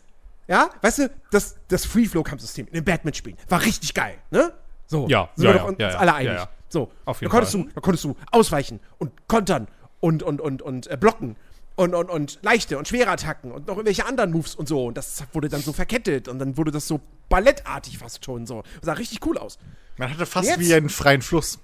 ja, 0.49 0.71
weißt 0.83 0.99
du, 0.99 1.11
das, 1.31 1.57
das 1.69 1.87
Free-Flow-Kampfsystem 1.87 2.67
in 2.67 2.75
den 2.75 2.85
Batman-Spielen 2.85 3.37
war 3.49 3.63
richtig 3.63 3.95
geil, 3.95 4.17
ne? 4.31 4.53
So, 4.95 5.09
Ja, 5.09 5.29
sind 5.35 5.47
ja, 5.47 5.53
wir 5.53 5.57
ja, 5.57 5.65
uns 5.65 5.79
ja, 5.79 5.91
ja, 5.91 5.99
alle 5.99 6.15
einig. 6.15 6.33
ja, 6.33 6.39
ja. 6.39 6.49
So, 6.69 6.91
Auf 7.05 7.21
jeden 7.21 7.31
da 7.31 7.37
konntest, 7.37 7.53
Fall. 7.55 7.65
Du, 7.65 7.71
da 7.75 7.81
konntest 7.81 8.05
du 8.05 8.17
ausweichen 8.31 8.81
und 8.99 9.13
kontern 9.29 9.69
und, 10.01 10.23
und, 10.23 10.41
und, 10.41 10.63
und 10.63 10.87
äh, 10.87 10.97
blocken 10.97 11.37
und, 11.77 11.95
und, 11.95 12.09
und 12.11 12.39
leichte 12.43 12.79
und 12.79 12.87
schwere 12.87 13.11
Attacken 13.11 13.51
und 13.51 13.67
noch 13.67 13.77
irgendwelche 13.77 14.07
anderen 14.07 14.31
Moves 14.31 14.55
und 14.55 14.69
so. 14.69 14.87
Und 14.87 14.97
das 14.97 15.25
wurde 15.33 15.49
dann 15.49 15.61
so 15.61 15.73
verkettet 15.73 16.29
und 16.29 16.39
dann 16.39 16.57
wurde 16.57 16.71
das 16.71 16.87
so 16.87 17.01
ballettartig 17.29 17.99
fast 17.99 18.25
schon 18.25 18.47
so. 18.47 18.63
Das 18.77 18.87
sah 18.87 18.93
richtig 18.93 19.25
cool 19.27 19.39
aus. 19.39 19.59
Man 19.97 20.11
hatte 20.13 20.27
fast 20.27 20.49
Jetzt? 20.49 20.61
wie 20.61 20.75
einen 20.75 20.89
freien 20.89 21.23
Fluss. 21.23 21.59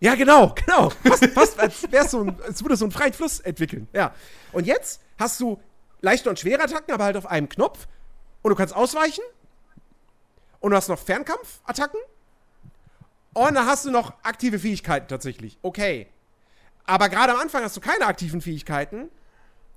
Ja, 0.00 0.14
genau, 0.16 0.54
genau. 0.66 0.90
Fast, 1.04 1.26
fast 1.26 1.60
als, 1.60 1.90
wär's 1.92 2.10
so 2.10 2.22
ein, 2.22 2.36
als 2.42 2.62
würde 2.62 2.76
so 2.76 2.84
einen 2.84 2.92
freien 2.92 3.12
Fluss 3.12 3.40
entwickeln. 3.40 3.88
Ja. 3.92 4.12
Und 4.52 4.66
jetzt 4.66 5.00
hast 5.18 5.38
du 5.40 5.60
leichte 6.00 6.28
und 6.30 6.38
schwere 6.38 6.62
Attacken, 6.62 6.92
aber 6.92 7.04
halt 7.04 7.16
auf 7.16 7.26
einem 7.26 7.48
Knopf. 7.48 7.86
Und 8.42 8.50
du 8.50 8.56
kannst 8.56 8.74
ausweichen. 8.74 9.22
Und 10.60 10.70
du 10.70 10.76
hast 10.76 10.88
noch 10.88 10.98
Fernkampfattacken. 10.98 12.00
Und 13.34 13.54
dann 13.54 13.66
hast 13.66 13.84
du 13.84 13.90
noch 13.90 14.14
aktive 14.22 14.58
Fähigkeiten 14.58 15.08
tatsächlich. 15.08 15.58
Okay. 15.62 16.06
Aber 16.86 17.08
gerade 17.08 17.32
am 17.32 17.40
Anfang 17.40 17.62
hast 17.62 17.76
du 17.76 17.80
keine 17.80 18.06
aktiven 18.06 18.40
Fähigkeiten. 18.40 19.08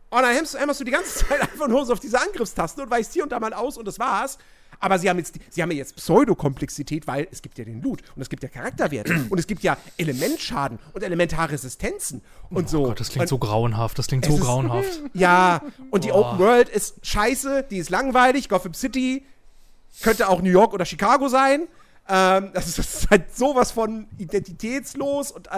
Und 0.09 0.21
dann 0.21 0.33
hämmerst, 0.33 0.59
hämmerst 0.59 0.79
du 0.79 0.83
die 0.83 0.91
ganze 0.91 1.25
Zeit 1.27 1.41
einfach 1.41 1.67
nur 1.67 1.85
so 1.85 1.93
auf 1.93 1.99
diese 1.99 2.19
Angriffstaste 2.19 2.83
und 2.83 2.89
weichst 2.89 3.13
hier 3.13 3.23
und 3.23 3.31
da 3.31 3.39
mal 3.39 3.53
aus 3.53 3.77
und 3.77 3.87
das 3.87 3.99
war's. 3.99 4.37
Aber 4.79 4.99
sie 4.99 5.09
haben 5.09 5.17
jetzt, 5.17 5.35
sie 5.49 5.61
haben 5.61 5.71
jetzt 5.71 5.95
Pseudokomplexität, 5.95 7.07
weil 7.07 7.27
es 7.31 7.41
gibt 7.41 7.57
ja 7.57 7.65
den 7.65 7.81
Loot 7.81 8.03
und 8.15 8.21
es 8.21 8.29
gibt 8.29 8.43
ja 8.43 8.49
Charakterwerte 8.49 9.25
und 9.29 9.39
es 9.39 9.47
gibt 9.47 9.63
ja 9.63 9.75
Elementschaden 9.97 10.77
und 10.93 11.03
Elementarresistenzen 11.03 12.21
und 12.49 12.69
so. 12.69 12.83
Oh 12.83 12.87
Gott, 12.89 12.99
das 12.99 13.09
klingt 13.09 13.23
und, 13.23 13.27
so 13.27 13.37
grauenhaft, 13.39 13.97
das 13.97 14.07
klingt 14.07 14.25
so 14.25 14.37
grauenhaft. 14.37 15.01
Ja, 15.13 15.61
und 15.89 16.03
die 16.03 16.11
Open 16.11 16.37
World 16.37 16.69
ist 16.69 17.05
scheiße, 17.05 17.65
die 17.69 17.77
ist 17.77 17.89
langweilig. 17.89 18.49
Gotham 18.49 18.73
City 18.73 19.25
könnte 20.03 20.29
auch 20.29 20.41
New 20.41 20.51
York 20.51 20.73
oder 20.73 20.85
Chicago 20.85 21.27
sein. 21.27 21.67
Ähm, 22.09 22.51
das, 22.53 22.67
ist, 22.67 22.79
das 22.79 22.95
ist 22.95 23.09
halt 23.09 23.35
sowas 23.35 23.71
von 23.71 24.07
identitätslos 24.17 25.31
und 25.31 25.49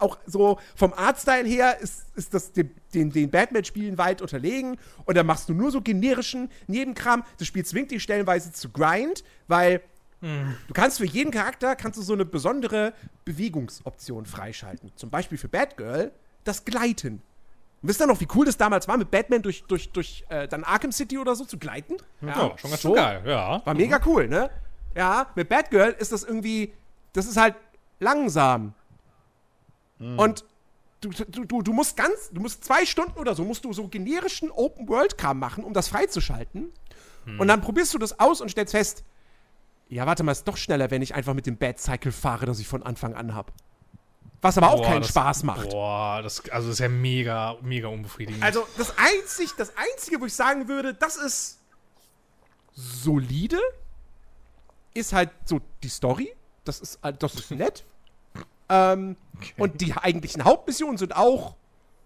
auch 0.00 0.18
so 0.26 0.58
vom 0.76 0.92
Artstyle 0.92 1.48
her 1.48 1.78
ist, 1.80 2.06
ist 2.14 2.32
das 2.32 2.52
dem, 2.52 2.70
den, 2.94 3.10
den 3.10 3.30
Batman-Spielen 3.30 3.98
weit 3.98 4.22
unterlegen. 4.22 4.76
Und 5.04 5.16
dann 5.16 5.26
machst 5.26 5.48
du 5.48 5.54
nur 5.54 5.70
so 5.70 5.80
generischen 5.80 6.50
Nebenkram. 6.68 7.24
Das 7.38 7.48
Spiel 7.48 7.64
zwingt 7.64 7.90
dich 7.90 8.02
stellenweise 8.02 8.52
zu 8.52 8.70
Grind, 8.70 9.24
weil 9.48 9.80
du 10.22 10.74
kannst 10.74 10.98
für 10.98 11.06
jeden 11.06 11.30
Charakter 11.30 11.74
kannst 11.76 11.98
du 11.98 12.02
so 12.02 12.12
eine 12.12 12.26
besondere 12.26 12.92
Bewegungsoption 13.24 14.26
freischalten. 14.26 14.92
Zum 14.94 15.08
Beispiel 15.08 15.38
für 15.38 15.48
Batgirl 15.48 16.12
das 16.44 16.66
Gleiten. 16.66 17.22
Und 17.82 17.88
wisst 17.88 18.00
ihr 18.02 18.06
noch, 18.06 18.20
wie 18.20 18.28
cool 18.34 18.44
das 18.44 18.58
damals 18.58 18.86
war, 18.86 18.98
mit 18.98 19.10
Batman 19.10 19.40
durch, 19.40 19.64
durch, 19.64 19.90
durch 19.90 20.24
äh, 20.28 20.46
dann 20.46 20.64
Arkham 20.64 20.92
City 20.92 21.16
oder 21.16 21.34
so 21.34 21.46
zu 21.46 21.58
gleiten? 21.58 21.96
Ja, 22.20 22.52
schon 22.58 22.70
ganz 22.70 22.82
so. 22.82 22.88
schön 22.90 22.96
geil, 22.96 23.22
ja. 23.24 23.64
War 23.64 23.74
mega 23.74 23.98
cool, 24.04 24.28
ne? 24.28 24.50
Ja, 24.96 25.28
mit 25.34 25.48
Batgirl 25.48 25.92
ist 25.98 26.12
das 26.12 26.24
irgendwie, 26.24 26.72
das 27.12 27.26
ist 27.26 27.36
halt 27.36 27.54
langsam. 28.00 28.74
Und 29.98 30.44
du, 31.02 31.10
du, 31.10 31.44
du, 31.44 31.62
du 31.62 31.72
musst 31.74 31.96
ganz, 31.96 32.30
du 32.32 32.40
musst 32.40 32.64
zwei 32.64 32.86
Stunden 32.86 33.18
oder 33.18 33.34
so, 33.34 33.44
musst 33.44 33.64
du 33.66 33.72
so 33.72 33.86
generischen 33.88 34.50
Open-World-Kram 34.50 35.38
machen, 35.38 35.62
um 35.64 35.74
das 35.74 35.88
freizuschalten. 35.88 36.72
Und 37.38 37.48
dann 37.48 37.60
probierst 37.60 37.92
du 37.94 37.98
das 37.98 38.18
aus 38.18 38.40
und 38.40 38.50
stellst 38.50 38.72
fest, 38.72 39.04
ja, 39.88 40.06
warte 40.06 40.22
mal, 40.22 40.32
ist 40.32 40.48
doch 40.48 40.56
schneller, 40.56 40.90
wenn 40.90 41.02
ich 41.02 41.14
einfach 41.14 41.34
mit 41.34 41.46
dem 41.46 41.56
Bad-Cycle 41.58 42.12
fahre, 42.12 42.46
das 42.46 42.58
ich 42.60 42.66
von 42.66 42.82
Anfang 42.82 43.14
an 43.14 43.34
habe. 43.34 43.52
Was 44.40 44.56
aber 44.56 44.70
auch 44.70 44.78
Boah, 44.80 44.86
keinen 44.86 45.02
das- 45.02 45.10
Spaß 45.10 45.42
macht. 45.42 45.68
Boah, 45.70 46.22
das, 46.22 46.48
also 46.48 46.68
das 46.68 46.74
ist 46.76 46.78
ja 46.80 46.88
mega, 46.88 47.56
mega 47.60 47.88
unbefriedigend. 47.88 48.42
Also 48.42 48.66
das, 48.78 48.94
einzig, 48.96 49.50
das 49.58 49.72
Einzige, 49.76 50.18
wo 50.20 50.24
ich 50.26 50.32
sagen 50.32 50.66
würde, 50.66 50.94
das 50.94 51.16
ist 51.16 51.58
solide, 52.72 53.58
ist 54.94 55.12
halt 55.12 55.30
so 55.44 55.60
die 55.82 55.88
Story. 55.88 56.32
Das 56.64 56.80
ist, 56.80 56.98
äh, 57.02 57.12
das 57.12 57.34
ist 57.34 57.50
nett. 57.50 57.84
ähm, 58.68 59.16
Und 59.56 59.80
die 59.80 59.94
eigentlichen 59.94 60.44
Hauptmissionen 60.44 60.98
sind 60.98 61.16
auch 61.16 61.56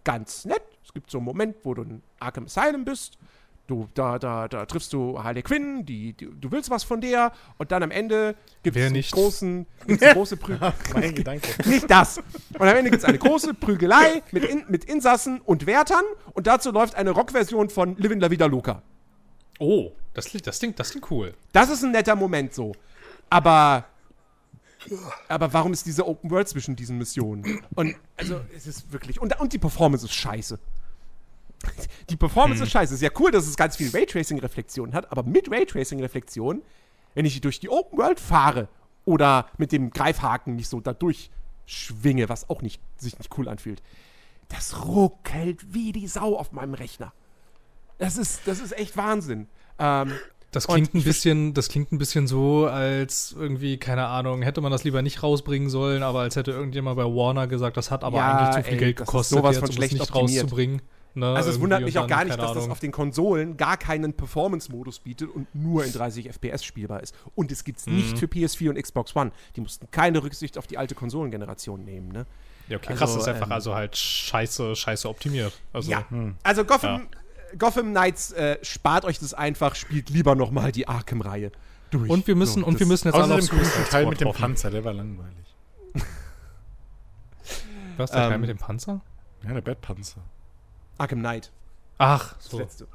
ganz 0.05 0.45
nett. 0.45 0.63
Es 0.85 0.93
gibt 0.93 1.11
so 1.11 1.19
einen 1.19 1.25
Moment, 1.25 1.57
wo 1.65 1.75
du 1.75 1.83
in 1.83 2.03
Arkham 2.21 2.45
Asylum 2.45 2.85
bist. 2.85 3.19
Du, 3.67 3.89
da, 3.95 4.19
da, 4.19 4.47
da 4.47 4.67
triffst 4.67 4.93
du 4.93 5.23
Harley 5.23 5.43
Quinn, 5.43 5.87
die, 5.87 6.13
die, 6.13 6.29
du 6.39 6.53
willst 6.53 6.69
was 6.69 6.85
von 6.85 7.01
der 7.01 7.33
und 7.57 7.73
dann 7.73 7.83
am 7.83 7.91
Ende 7.91 8.37
gibt 8.63 8.77
es 8.77 8.93
nicht? 8.93 9.11
großen, 9.13 9.67
eine 9.89 9.97
große 9.97 10.37
Prügel. 10.37 10.75
Mein 10.93 11.15
Gedanke. 11.15 11.49
Nicht 11.67 11.91
das. 11.91 12.19
Und 12.19 12.61
am 12.61 12.77
Ende 12.77 12.91
gibt 12.91 13.03
es 13.03 13.09
eine 13.09 13.17
große 13.17 13.55
Prügelei 13.55 14.23
mit, 14.33 14.45
in, 14.45 14.65
mit 14.69 14.85
Insassen 14.85 15.41
und 15.41 15.65
Wärtern 15.65 16.05
und 16.35 16.47
dazu 16.47 16.73
läuft 16.73 16.95
eine 16.95 17.13
Rockversion 17.13 17.71
von 17.71 17.97
Livin 17.97 18.21
La 18.21 18.31
Vida 18.31 18.45
Loca. 18.45 18.83
oh, 19.59 19.93
das, 20.15 20.27
klingt- 20.27 20.47
das, 20.47 20.59
klingt, 20.59 20.79
das 20.79 20.91
klingt 20.91 21.11
cool. 21.11 21.35
Das 21.53 21.69
ist 21.71 21.85
ein 21.85 21.93
netter 21.93 22.17
Moment 22.17 22.55
so. 22.55 22.73
Aber. 23.31 23.85
Aber 25.29 25.51
warum 25.53 25.73
ist 25.73 25.87
diese 25.87 26.07
Open 26.07 26.31
World 26.31 26.47
zwischen 26.49 26.77
diesen 26.77 26.99
Missionen? 26.99 27.63
Und 27.75 27.97
also 28.19 28.41
es 28.55 28.67
ist 28.67 28.93
wirklich. 28.93 29.19
Und, 29.21 29.39
und 29.41 29.53
die 29.53 29.59
Performance 29.59 30.05
ist 30.05 30.13
scheiße. 30.13 30.59
Die 32.11 32.17
Performance 32.17 32.63
ist 32.63 32.71
scheiße. 32.71 32.93
Es 32.93 33.01
ist 33.01 33.03
ja 33.03 33.19
cool, 33.19 33.31
dass 33.31 33.47
es 33.47 33.57
ganz 33.57 33.77
viel 33.77 33.89
Raytracing-Reflexion 33.91 34.93
hat, 34.93 35.11
aber 35.11 35.23
mit 35.23 35.51
Raytracing-Reflexion, 35.51 36.61
wenn 37.15 37.25
ich 37.25 37.41
durch 37.41 37.61
die 37.61 37.71
Open 37.71 37.99
World 37.99 38.21
fahre 38.21 38.69
oder 39.07 39.49
mit 39.57 39.73
dem 39.73 39.89
Greifhaken 39.91 40.57
nicht 40.57 40.69
so 40.69 40.81
da 40.81 40.93
durchschwinge, 40.93 42.29
was 42.29 42.51
auch 42.51 42.61
nicht, 42.61 42.83
sich 42.99 43.19
nicht 43.19 43.31
cool 43.39 43.49
anfühlt, 43.49 43.83
das 44.51 44.85
ruckelt 44.85 45.73
wie 45.73 45.93
die 45.93 46.07
Sau 46.07 46.37
auf 46.37 46.53
meinem 46.53 46.75
Rechner. 46.75 47.15
Das 47.97 48.19
ist, 48.19 48.41
das 48.45 48.61
ist 48.61 48.77
echt 48.77 48.99
Wahnsinn. 48.99 49.49
Ähm, 49.79 50.13
Das 50.53 50.69
klingt 50.69 50.95
ein 50.95 51.03
bisschen, 51.03 51.53
das 51.55 51.69
klingt 51.69 51.91
ein 51.93 51.99
bisschen 51.99 52.27
so, 52.29 52.67
als 52.67 53.35
irgendwie, 53.37 53.77
keine 53.79 54.07
Ahnung, 54.07 54.43
hätte 54.43 54.61
man 54.61 54.71
das 54.71 54.85
lieber 54.85 55.03
nicht 55.03 55.23
rausbringen 55.23 55.69
sollen, 55.69 56.03
aber 56.05 56.21
als 56.21 56.37
hätte 56.37 56.53
irgendjemand 56.53 56.97
bei 56.97 57.05
Warner 57.05 57.47
gesagt, 57.49 57.77
das 57.77 57.91
hat 57.91 58.05
aber 58.05 58.19
Ja, 58.19 58.37
eigentlich 58.39 58.55
zu 58.57 58.63
viel 58.63 58.73
ey, 58.75 58.79
Geld 58.79 59.01
das 59.01 59.07
gekostet, 59.09 59.39
sowas 59.39 59.57
jetzt, 59.57 59.61
von 59.67 59.77
um 59.77 59.83
es 59.83 59.93
nicht 59.93 60.01
optimiert. 60.03 60.43
rauszubringen. 60.45 60.83
Ne, 61.17 61.27
Also 61.29 61.51
es 61.51 61.61
wundert 61.61 61.79
und 61.81 61.85
mich 61.87 61.97
auch 61.99 62.09
gar 62.09 62.25
nicht, 62.25 62.37
dass 62.37 62.49
das 62.53 62.57
Ahnung. 62.57 62.73
auf 62.73 62.81
den 62.81 62.91
Konsolen 62.91 63.57
gar 63.57 63.77
keinen 63.77 64.15
Performance-Modus 64.15 64.99
bietet 64.99 65.31
und 65.33 65.47
nur 65.55 65.85
in 65.85 65.93
30 65.93 66.29
FPS 66.29 66.65
spielbar 66.65 67.03
ist. 67.05 67.15
Und 67.37 67.53
es 67.53 67.63
gibt 67.63 67.79
es 67.79 67.87
Mhm. 67.87 67.95
nicht 67.97 68.19
für 68.19 68.27
PS4 68.27 68.71
und 68.71 68.83
Xbox 68.83 69.15
One. 69.15 69.31
Die 69.55 69.61
mussten 69.61 69.89
keine 69.93 70.23
Rücksicht 70.25 70.59
auf 70.59 70.67
die 70.67 70.77
alte 70.77 70.97
Konsolengeneration 70.97 71.85
nehmen, 71.85 72.09
ne? 72.09 72.27
Ja, 72.69 72.79
okay, 72.79 72.95
krass, 72.95 73.11
also, 73.11 73.21
ist 73.21 73.29
einfach 73.29 73.47
ähm, 73.47 73.53
also 73.53 73.75
halt 73.77 73.97
scheiße, 73.97 74.75
scheiße 74.75 75.09
optimiert. 75.09 75.53
Also, 75.73 75.91
ja. 75.91 76.05
Also 76.43 76.65
Gotham, 76.65 77.07
Gotham 77.59 77.91
Knights 77.91 78.33
äh, 78.33 78.59
spart 78.63 79.05
euch 79.05 79.19
das 79.19 79.35
einfach, 79.35 79.75
spielt 79.75 80.11
lieber 80.11 80.35
noch 80.35 80.51
mal 80.51 80.73
die 80.73 80.89
Arkham-Reihe 80.89 81.53
durch. 81.91 82.11
Und 82.11 82.27
wir 82.27 82.35
müssen, 82.37 82.61
So, 82.63 82.67
und 82.67 82.75
wir 82.75 82.81
das- 82.81 82.89
müssen 82.89 83.09
jetzt 83.09 83.15
Außerdem 83.15 83.49
kommt 83.49 83.65
Suicide 83.65 83.77
der 83.83 83.89
Teil 83.91 84.07
mit 84.07 84.21
dem 84.21 84.29
hoffen. 84.29 84.41
Panzer, 84.41 84.71
der 84.71 84.85
war 84.85 84.93
langweilig. 84.93 85.35
Was, 87.97 88.11
der 88.11 88.21
Teil 88.23 88.33
Ähm, 88.33 88.41
mit 88.41 88.51
dem 88.51 88.59
Panzer? 88.59 89.01
Ja, 89.45 89.53
der 89.53 89.61
Batpanzer. 89.61 90.21
Arkham 90.99 91.21
Knight, 91.21 91.51
Ach, 91.99 92.35
das 92.35 92.47
so. 92.47 92.59
letzte. 92.59 92.87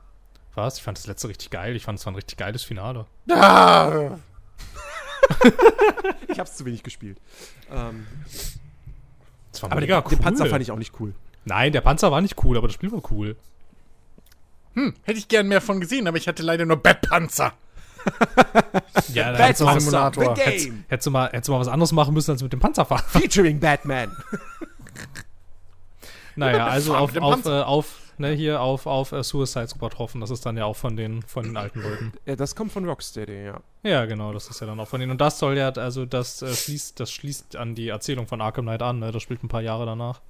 Was? 0.55 0.77
Ich 0.77 0.83
fand 0.83 0.97
das 0.97 1.07
letzte 1.07 1.27
richtig 1.29 1.49
geil. 1.51 1.75
Ich 1.75 1.83
fand 1.85 1.99
es 1.99 2.05
war 2.05 2.11
ein 2.11 2.15
richtig 2.15 2.37
geiles 2.37 2.63
Finale. 2.63 3.05
Ah, 3.31 4.17
Ich 6.27 6.39
hab's 6.39 6.55
zu 6.55 6.65
wenig 6.65 6.81
gespielt. 6.83 7.19
Ähm, 7.71 8.07
Das 9.51 9.63
aber 9.63 9.79
den, 9.81 9.89
den 9.89 10.19
Panzer 10.19 10.45
fand 10.47 10.61
ich 10.63 10.71
auch 10.71 10.77
nicht 10.77 10.99
cool. 10.99 11.13
Nein, 11.45 11.71
der 11.71 11.81
Panzer 11.81 12.11
war 12.11 12.19
nicht 12.21 12.43
cool, 12.43 12.57
aber 12.57 12.67
das 12.67 12.73
Spiel 12.75 12.91
war 12.91 13.01
cool. 13.11 13.35
Hm, 14.75 14.93
hätte 15.03 15.19
ich 15.19 15.27
gern 15.27 15.47
mehr 15.47 15.61
von 15.61 15.79
gesehen, 15.79 16.07
aber 16.07 16.17
ich 16.17 16.27
hatte 16.27 16.43
leider 16.43 16.65
nur 16.65 16.77
Bettpanzer. 16.77 17.53
Ja, 19.13 19.31
Bad 19.31 19.59
hättest 19.59 19.61
hättest, 19.61 20.35
game. 20.35 20.83
hättest, 20.87 21.07
du 21.07 21.11
mal, 21.11 21.29
hättest 21.29 21.47
du 21.47 21.51
mal 21.51 21.59
was 21.59 21.67
anderes 21.67 21.91
machen 21.91 22.13
müssen, 22.13 22.31
als 22.31 22.43
mit 22.43 22.53
dem 22.53 22.59
Panzer 22.59 22.85
fahren. 22.85 23.03
Featuring 23.07 23.59
Batman. 23.59 24.15
Naja, 26.35 26.67
also 26.67 26.95
auf, 26.95 27.15
auf, 27.17 27.45
äh, 27.45 27.49
auf, 27.61 27.95
ne, 28.17 28.31
hier 28.31 28.61
auf, 28.61 28.85
auf 28.85 29.11
äh, 29.11 29.23
Suicide 29.23 29.67
Squad 29.67 29.97
hoffen. 29.97 30.21
Das 30.21 30.29
ist 30.29 30.45
dann 30.45 30.57
ja 30.57 30.65
auch 30.65 30.75
von 30.75 30.95
den, 30.95 31.21
von 31.23 31.43
den 31.43 31.57
alten 31.57 31.81
Leuten. 31.81 32.13
Ja, 32.25 32.35
das 32.35 32.55
kommt 32.55 32.71
von 32.71 32.85
Rocksteady, 32.85 33.45
ja. 33.45 33.59
Ja, 33.83 34.05
genau, 34.05 34.31
das 34.31 34.47
ist 34.47 34.61
ja 34.61 34.67
dann 34.67 34.79
auch 34.79 34.87
von 34.87 34.99
denen. 34.99 35.11
Und 35.11 35.21
das 35.21 35.39
soll 35.39 35.57
ja, 35.57 35.69
also 35.69 36.05
das 36.05 36.41
äh, 36.41 36.53
schließt, 36.53 36.99
das 36.99 37.11
schließt 37.11 37.55
an 37.55 37.75
die 37.75 37.89
Erzählung 37.89 38.27
von 38.27 38.41
Arkham 38.41 38.65
Knight 38.65 38.81
an, 38.81 38.99
ne? 38.99 39.11
Das 39.11 39.23
spielt 39.23 39.43
ein 39.43 39.49
paar 39.49 39.61
Jahre 39.61 39.85
danach. 39.85 40.21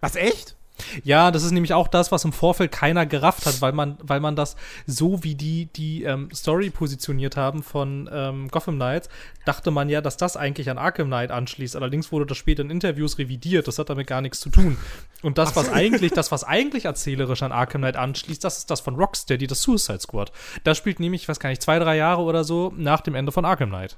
Was, 0.00 0.16
echt? 0.16 0.56
Ja, 1.02 1.30
das 1.30 1.42
ist 1.42 1.52
nämlich 1.52 1.74
auch 1.74 1.88
das, 1.88 2.12
was 2.12 2.24
im 2.24 2.32
Vorfeld 2.32 2.72
keiner 2.72 3.06
gerafft 3.06 3.46
hat, 3.46 3.60
weil 3.60 3.72
man, 3.72 3.98
weil 4.02 4.20
man 4.20 4.36
das 4.36 4.56
so 4.86 5.22
wie 5.24 5.34
die, 5.34 5.66
die 5.66 6.04
ähm, 6.04 6.30
Story 6.32 6.70
positioniert 6.70 7.36
haben 7.36 7.62
von 7.62 8.08
ähm, 8.12 8.48
Gotham 8.48 8.76
Knights, 8.76 9.08
dachte 9.44 9.70
man 9.70 9.88
ja, 9.88 10.00
dass 10.00 10.16
das 10.16 10.36
eigentlich 10.36 10.70
an 10.70 10.78
Arkham 10.78 11.08
Knight 11.08 11.30
anschließt. 11.30 11.76
Allerdings 11.76 12.12
wurde 12.12 12.26
das 12.26 12.38
später 12.38 12.62
in 12.62 12.70
Interviews 12.70 13.18
revidiert. 13.18 13.66
Das 13.66 13.78
hat 13.78 13.90
damit 13.90 14.06
gar 14.06 14.20
nichts 14.20 14.40
zu 14.40 14.50
tun. 14.50 14.76
Und 15.22 15.38
das, 15.38 15.56
was 15.56 15.70
eigentlich, 15.70 16.12
das, 16.12 16.30
was 16.30 16.44
eigentlich 16.44 16.84
erzählerisch 16.84 17.42
an 17.42 17.52
Arkham 17.52 17.80
Knight 17.80 17.96
anschließt, 17.96 18.42
das 18.44 18.58
ist 18.58 18.70
das 18.70 18.80
von 18.80 18.96
Rocksteady, 18.96 19.46
das 19.46 19.62
Suicide 19.62 20.00
Squad. 20.00 20.32
Das 20.64 20.78
spielt 20.78 21.00
nämlich, 21.00 21.22
ich 21.22 21.28
weiß 21.28 21.40
gar 21.40 21.48
nicht, 21.48 21.62
zwei, 21.62 21.78
drei 21.78 21.96
Jahre 21.96 22.22
oder 22.22 22.44
so 22.44 22.72
nach 22.76 23.00
dem 23.00 23.14
Ende 23.14 23.32
von 23.32 23.44
Arkham 23.44 23.70
Knight. 23.70 23.96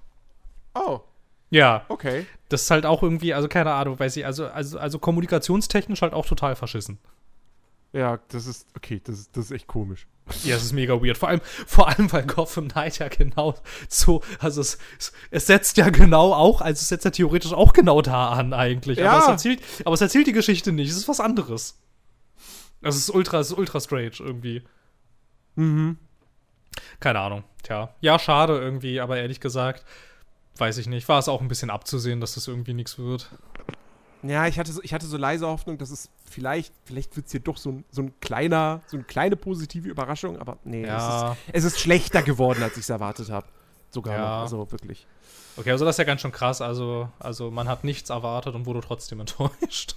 Oh, 0.74 1.01
Ja, 1.51 1.85
okay. 1.89 2.27
das 2.49 2.63
ist 2.63 2.71
halt 2.71 2.87
auch 2.87 3.03
irgendwie, 3.03 3.35
also 3.35 3.49
keine 3.49 3.73
Ahnung, 3.73 3.99
weiß 3.99 4.17
ich, 4.17 4.25
also, 4.25 4.47
also, 4.47 4.79
also 4.79 4.99
kommunikationstechnisch 4.99 6.03
halt 6.03 6.13
auch 6.13 6.27
total 6.27 6.55
verschissen. 6.57 6.99
Ja, 7.93 8.21
das 8.29 8.47
ist, 8.47 8.69
okay, 8.77 9.01
das 9.03 9.19
ist, 9.19 9.37
das 9.37 9.47
ist 9.47 9.51
echt 9.51 9.67
komisch. 9.67 10.07
Ja, 10.45 10.55
es 10.55 10.63
ist 10.63 10.73
mega 10.73 11.03
weird. 11.03 11.19
Vor 11.19 11.29
allem, 11.29 11.41
vor 11.67 11.89
allem, 11.89 12.13
weil 12.13 12.25
Gotham 12.25 12.69
Knight 12.69 13.01
ja 13.01 13.09
genau 13.09 13.57
so, 13.89 14.23
also 14.39 14.61
es, 14.61 14.79
es, 15.33 15.47
setzt 15.47 15.77
ja 15.77 15.91
genau 15.91 16.33
auch, 16.33 16.61
also 16.61 16.79
es 16.81 16.89
setzt 16.89 17.05
ja 17.05 17.11
theoretisch 17.11 17.53
auch 17.53 17.73
genau 17.73 18.01
da 18.01 18.31
an 18.31 18.53
eigentlich. 18.53 18.99
Ja. 18.99 19.11
Aber, 19.11 19.23
es 19.23 19.29
erzählt, 19.29 19.61
aber 19.85 19.95
es 19.95 20.01
erzählt 20.01 20.29
die 20.29 20.33
Geschichte 20.33 20.71
nicht. 20.71 20.91
Es 20.91 20.97
ist 20.97 21.09
was 21.09 21.19
anderes. 21.19 21.81
Also 22.83 22.97
es 22.97 23.09
ist 23.09 23.11
ultra, 23.11 23.41
es 23.41 23.49
ist 23.49 23.59
ultra 23.59 23.81
strange 23.81 24.13
irgendwie. 24.21 24.63
Mhm. 25.57 25.99
Keine 27.01 27.19
Ahnung. 27.19 27.45
Tja. 27.65 27.93
Ja, 28.01 28.19
schade 28.19 28.59
irgendwie, 28.59 29.01
aber 29.01 29.19
ehrlich 29.19 29.41
gesagt, 29.41 29.85
weiß 30.61 30.78
ich 30.78 30.87
nicht. 30.87 31.09
War 31.09 31.19
es 31.19 31.28
auch 31.28 31.41
ein 31.41 31.49
bisschen 31.49 31.70
abzusehen, 31.70 32.20
dass 32.20 32.35
das 32.35 32.47
irgendwie 32.47 32.74
nichts 32.74 32.99
wird. 32.99 33.31
Ja, 34.23 34.47
ich 34.47 34.59
hatte 34.59 34.70
so, 34.70 34.82
ich 34.82 34.93
hatte 34.93 35.07
so 35.07 35.16
leise 35.16 35.47
Hoffnung, 35.47 35.78
dass 35.78 35.91
es 35.91 36.11
vielleicht, 36.27 36.74
vielleicht 36.85 37.16
wird 37.16 37.27
es 37.27 37.32
hier 37.32 37.41
doch 37.41 37.57
so 37.57 37.70
ein, 37.70 37.85
so 37.91 38.03
ein 38.03 38.12
kleiner, 38.20 38.82
so 38.87 38.99
eine 38.99 39.05
kleine 39.05 39.35
positive 39.35 39.89
Überraschung, 39.89 40.39
aber 40.39 40.59
nee, 40.65 40.85
Ja. 40.85 41.32
es, 41.32 41.39
ist, 41.39 41.55
es 41.55 41.65
ist 41.73 41.81
schlechter 41.81 42.23
geworden, 42.23 42.62
als 42.62 42.74
ich 42.77 42.82
es 42.82 42.91
erwartet 42.91 43.31
habe. 43.31 43.47
Sogar 43.91 44.15
Ja. 44.15 44.20
noch, 44.20 44.43
also 44.43 44.70
wirklich. 44.70 45.07
Okay, 45.57 45.70
also 45.70 45.85
das 45.87 45.95
ist 45.95 45.99
ja 45.99 46.05
ganz 46.05 46.20
schön 46.20 46.32
krass. 46.32 46.61
Also, 46.61 47.09
also 47.19 47.51
man 47.51 47.66
hat 47.66 47.82
nichts 47.82 48.11
erwartet 48.11 48.55
und 48.55 48.66
wurde 48.66 48.81
trotzdem 48.82 49.20
enttäuscht. 49.20 49.97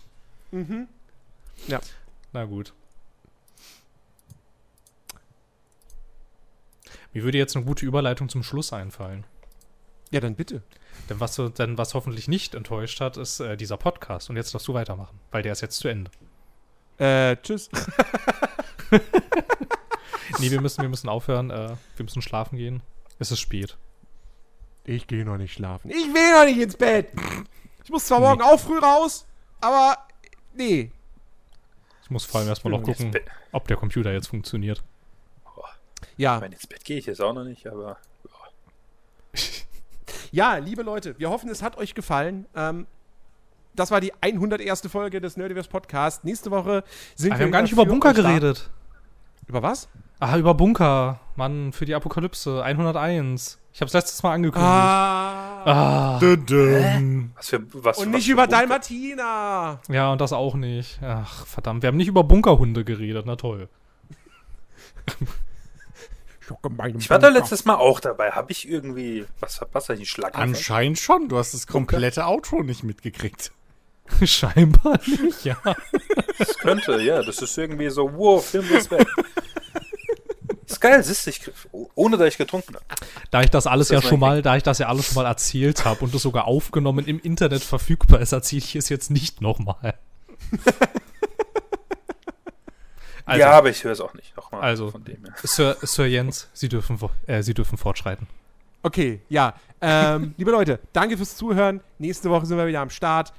Mhm. 0.52 0.88
Ja. 1.68 1.82
Na 2.32 2.46
gut. 2.46 2.74
Mir 7.12 7.24
würde 7.24 7.38
jetzt 7.38 7.56
eine 7.56 7.66
gute 7.66 7.86
Überleitung 7.86 8.30
zum 8.30 8.42
Schluss 8.42 8.74
einfallen. 8.74 9.26
Ja, 10.14 10.20
dann 10.20 10.36
bitte. 10.36 10.62
Denn 11.10 11.20
was, 11.20 11.36
denn 11.36 11.78
was 11.78 11.94
hoffentlich 11.96 12.28
nicht 12.28 12.54
enttäuscht 12.56 13.02
hat, 13.02 13.18
ist 13.18 13.40
äh, 13.40 13.58
dieser 13.58 13.78
Podcast. 13.78 14.30
Und 14.30 14.38
jetzt 14.38 14.54
darfst 14.54 14.68
du 14.68 14.74
weitermachen, 14.74 15.20
weil 15.32 15.42
der 15.42 15.52
ist 15.52 15.62
jetzt 15.62 15.78
zu 15.80 15.88
Ende. 15.90 16.12
Äh, 16.98 17.36
tschüss. 17.38 17.70
Nee, 20.40 20.52
wir 20.52 20.62
müssen, 20.62 20.82
wir 20.82 20.90
müssen 20.90 21.10
aufhören. 21.10 21.52
Äh, 21.52 21.76
wir 21.96 22.04
müssen 22.04 22.22
schlafen 22.22 22.58
gehen. 22.58 22.82
Es 23.20 23.32
ist 23.32 23.40
spät. 23.40 23.78
Ich 24.84 25.08
gehe 25.08 25.26
noch 25.26 25.38
nicht 25.38 25.54
schlafen. 25.54 25.90
Ich 25.90 26.14
will 26.14 26.34
noch 26.38 26.46
nicht 26.46 26.60
ins 26.60 26.76
Bett. 26.76 27.10
Ich 27.84 27.90
muss 27.90 28.06
zwar 28.06 28.20
morgen 28.20 28.42
auch 28.42 28.60
früh 28.60 28.80
raus, 28.80 29.26
aber 29.62 29.98
nee. 30.54 30.92
Ich 32.04 32.10
muss 32.10 32.26
vor 32.26 32.40
allem 32.40 32.50
erstmal 32.50 32.72
noch 32.72 32.84
gucken, 32.84 33.16
ob 33.52 33.68
der 33.68 33.78
Computer 33.78 34.12
jetzt 34.12 34.28
funktioniert. 34.28 34.84
Ja, 36.18 36.36
Ich 36.36 36.42
meine, 36.42 36.56
ins 36.56 36.68
Bett 36.68 36.84
gehe 36.84 36.98
ich 36.98 37.06
jetzt 37.06 37.22
auch 37.22 37.34
noch 37.34 37.46
nicht, 37.46 37.66
aber 37.68 37.98
ja, 40.34 40.58
liebe 40.58 40.82
Leute, 40.84 41.16
wir 41.20 41.30
hoffen, 41.30 41.48
es 41.50 41.62
hat 41.64 41.78
euch 41.78 41.94
gefallen. 41.96 42.46
Ähm, 42.56 42.88
das 43.76 43.90
war 43.92 44.02
die 44.02 44.12
101. 44.22 44.82
Folge 44.92 45.22
des 45.22 45.38
Nerdiverse 45.38 45.70
Podcast. 45.70 46.24
Nächste 46.26 46.52
Woche 46.52 46.84
sind 47.16 47.32
Ah, 47.32 47.36
wir 47.36 47.40
wir 47.40 47.46
haben 47.46 47.52
gar 47.52 47.62
nicht 47.62 47.72
über 47.72 47.86
Bunker 47.86 48.14
geredet. 48.14 48.70
Über 49.48 49.62
was? 49.64 49.88
Ah, 50.20 50.38
über 50.38 50.54
Bunker. 50.54 51.20
Mann, 51.36 51.72
für 51.74 51.86
die 51.86 51.96
Apokalypse. 51.96 52.64
101. 52.64 53.60
Ich 53.74 53.82
hab's 53.82 53.94
letztes 53.94 54.22
Mal 54.24 54.34
angekündigt. 54.34 54.70
Ah. 54.72 55.64
Ah. 55.66 56.20
Was 56.22 57.50
für 57.50 57.64
was 57.84 57.98
Und 57.98 58.08
was 58.08 58.08
nicht 58.08 58.28
über 58.30 58.44
Bunker- 58.48 58.60
Dalmatina. 58.60 59.80
Ja, 59.90 60.12
und 60.12 60.22
das 60.22 60.34
auch 60.34 60.56
nicht. 60.56 61.00
Ach, 61.04 61.46
verdammt. 61.46 61.82
Wir 61.84 61.88
haben 61.88 61.98
nicht 61.98 62.08
über 62.08 62.24
Bunkerhunde 62.24 62.84
geredet. 62.84 63.26
Na 63.26 63.36
toll. 63.36 63.70
Ich 66.98 67.10
war 67.10 67.20
da 67.20 67.30
letztes 67.30 67.66
Mal 67.66 67.76
auch 67.76 68.00
dabei. 68.00 68.32
Habe 68.32 68.52
ich 68.52 68.68
irgendwie 68.68 69.26
was 69.40 69.58
verpasst? 69.58 69.90
Hab 69.90 69.96
ich 69.96 70.00
einen 70.00 70.06
Schlag 70.06 70.38
Anscheinend 70.38 71.00
schon. 71.00 71.30
Du 71.30 71.38
hast 71.38 71.54
das 71.54 71.68
komplette 71.68 72.26
Outro 72.26 72.64
nicht 72.64 72.84
mitgekriegt. 72.84 73.52
Scheinbar 74.24 75.00
nicht, 75.06 75.46
ja. 75.46 75.58
Das 76.38 76.58
könnte, 76.58 77.02
ja. 77.02 77.22
Das 77.24 77.42
ist 77.42 77.58
irgendwie 77.58 77.90
so, 77.90 78.12
wow, 78.14 78.44
Filmrespekt. 78.44 79.08
ist 80.66 80.82
geil, 80.82 81.04
siehst 81.04 81.26
du, 81.26 81.30
ich, 81.30 81.42
ohne 81.96 82.18
dass 82.18 82.28
ich 82.28 82.38
getrunken 82.38 82.76
habe. 82.76 82.86
Da 83.32 83.42
ich 83.42 83.50
das 83.50 83.68
alles 83.68 83.88
Das 83.88 83.94
ja 83.94 84.00
ist 84.00 84.10
schon 84.10 84.20
mal, 84.20 84.42
da 84.42 84.58
ich 84.58 84.64
das 84.64 84.80
ja 84.80 84.88
alles 84.88 85.08
schon 85.08 85.16
mal 85.16 85.26
erzählt 85.26 85.86
habe 85.86 86.04
und 86.04 86.14
es 86.14 86.22
sogar 86.22 86.46
aufgenommen 86.46 87.06
im 87.06 87.20
Internet 87.20 87.64
verfügbar 87.64 88.20
ist, 88.20 88.34
erzähle 88.34 88.60
ich 88.60 88.76
es 88.76 88.90
jetzt 88.90 89.10
nicht 89.10 89.42
nochmal. 89.42 89.96
Also, 93.26 93.40
ja, 93.40 93.52
aber 93.52 93.70
ich 93.70 93.84
höre 93.84 93.92
es 93.92 94.02
auch 94.02 94.14
nicht 94.14 94.36
nochmal. 94.36 94.62
Also. 94.62 94.92
Von 94.92 95.04
dem 95.04 95.24
her. 95.24 95.34
Sir, 95.44 95.78
Sir 95.82 96.06
Jens, 96.06 96.50
Sie 96.54 96.70
dürfen, 96.70 97.00
äh, 97.28 97.42
Sie 97.42 97.54
dürfen 97.54 97.78
fortschreiten. 97.78 98.28
Okay, 98.82 99.22
ja. 99.30 99.54
Ähm, 99.82 100.34
liebe 100.38 100.52
Leute, 100.52 100.80
danke 100.92 101.18
fürs 101.18 101.38
Zuhören. 101.38 101.82
Nächste 102.00 102.30
Woche 102.30 102.46
sind 102.46 102.58
wir 102.58 102.68
wieder 102.68 102.82
am 102.82 102.90
Start. 102.90 103.34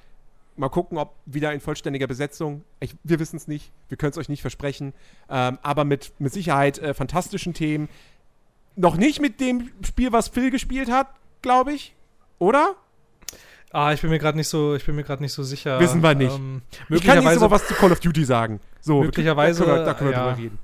Mal 0.56 0.68
gucken, 0.68 0.98
ob 0.98 1.14
wieder 1.26 1.52
in 1.52 1.60
vollständiger 1.60 2.06
Besetzung. 2.06 2.62
Ich, 2.80 2.94
wir 3.02 3.18
wissen 3.18 3.36
es 3.36 3.48
nicht. 3.48 3.72
Wir 3.88 3.96
können 3.98 4.12
es 4.12 4.18
euch 4.18 4.28
nicht 4.28 4.40
versprechen. 4.40 4.94
Ähm, 5.28 5.58
aber 5.62 5.84
mit, 5.84 6.12
mit 6.18 6.32
Sicherheit 6.32 6.78
äh, 6.78 6.94
fantastischen 6.94 7.54
Themen. 7.54 7.88
Noch 8.76 8.96
nicht 8.96 9.20
mit 9.20 9.40
dem 9.40 9.70
Spiel, 9.82 10.12
was 10.12 10.28
Phil 10.28 10.50
gespielt 10.50 10.90
hat, 10.90 11.08
glaube 11.42 11.72
ich. 11.72 11.94
Oder? 12.38 12.74
Ah, 13.70 13.92
ich 13.92 14.00
bin 14.00 14.10
mir 14.10 14.20
gerade 14.20 14.38
nicht 14.38 14.48
so, 14.48 14.76
ich 14.76 14.86
bin 14.86 14.94
mir 14.94 15.02
gerade 15.02 15.22
nicht 15.22 15.32
so 15.32 15.42
sicher. 15.42 15.80
Wissen 15.80 16.02
wir 16.02 16.14
nicht. 16.14 16.34
Ähm, 16.34 16.62
Ich 16.88 17.02
kann 17.02 17.18
nächste 17.18 17.40
Woche 17.40 17.50
was 17.50 17.66
zu 17.66 17.74
Call 17.74 17.90
of 17.90 17.98
Duty 18.00 18.24
sagen. 18.24 18.60
So, 18.84 19.02
Möglicherweise, 19.02 19.64
Da 19.64 19.66
können 19.66 19.78
wir, 19.78 19.84
da 19.86 19.94
können 19.94 20.10
wir 20.10 20.16
ja. 20.16 20.24
drüber 20.24 20.38
reden. 20.42 20.58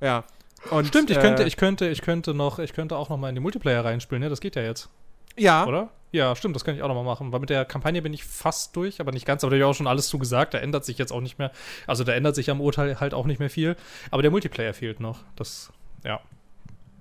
Ja. 0.00 0.24
Und, 0.70 0.86
Stimmt, 0.86 1.10
ich 1.10 1.16
äh, 1.16 1.20
könnte, 1.20 1.42
ich 1.42 1.56
könnte, 1.56 1.88
ich 1.88 2.02
könnte 2.02 2.32
noch, 2.32 2.58
ich 2.60 2.72
könnte 2.72 2.96
auch 2.96 3.08
noch 3.08 3.16
mal 3.18 3.28
in 3.28 3.34
die 3.34 3.40
Multiplayer 3.40 3.84
reinspielen, 3.84 4.22
ne? 4.22 4.28
Das 4.30 4.40
geht 4.40 4.54
ja 4.54 4.62
jetzt, 4.62 4.88
Ja. 5.36 5.66
oder? 5.66 5.88
Ja, 6.12 6.36
stimmt, 6.36 6.54
das 6.54 6.64
kann 6.64 6.76
ich 6.76 6.82
auch 6.82 6.88
noch 6.88 6.94
mal 6.94 7.02
machen. 7.02 7.32
Weil 7.32 7.40
mit 7.40 7.50
der 7.50 7.64
Kampagne 7.64 8.00
bin 8.00 8.14
ich 8.14 8.24
fast 8.24 8.76
durch, 8.76 9.00
aber 9.00 9.10
nicht 9.10 9.26
ganz. 9.26 9.42
Aber 9.42 9.50
da 9.50 9.56
habe 9.56 9.58
ich 9.58 9.64
auch 9.64 9.74
schon 9.76 9.88
alles 9.88 10.06
zu 10.06 10.20
gesagt. 10.20 10.54
Da 10.54 10.58
ändert 10.58 10.84
sich 10.84 10.96
jetzt 10.96 11.12
auch 11.12 11.20
nicht 11.20 11.40
mehr. 11.40 11.50
Also 11.88 12.04
da 12.04 12.12
ändert 12.12 12.36
sich 12.36 12.50
am 12.50 12.60
Urteil 12.60 13.00
halt 13.00 13.14
auch 13.14 13.26
nicht 13.26 13.40
mehr 13.40 13.50
viel. 13.50 13.74
Aber 14.12 14.22
der 14.22 14.30
Multiplayer 14.30 14.72
fehlt 14.74 15.00
noch. 15.00 15.24
Das, 15.34 15.72
ja. 16.04 16.20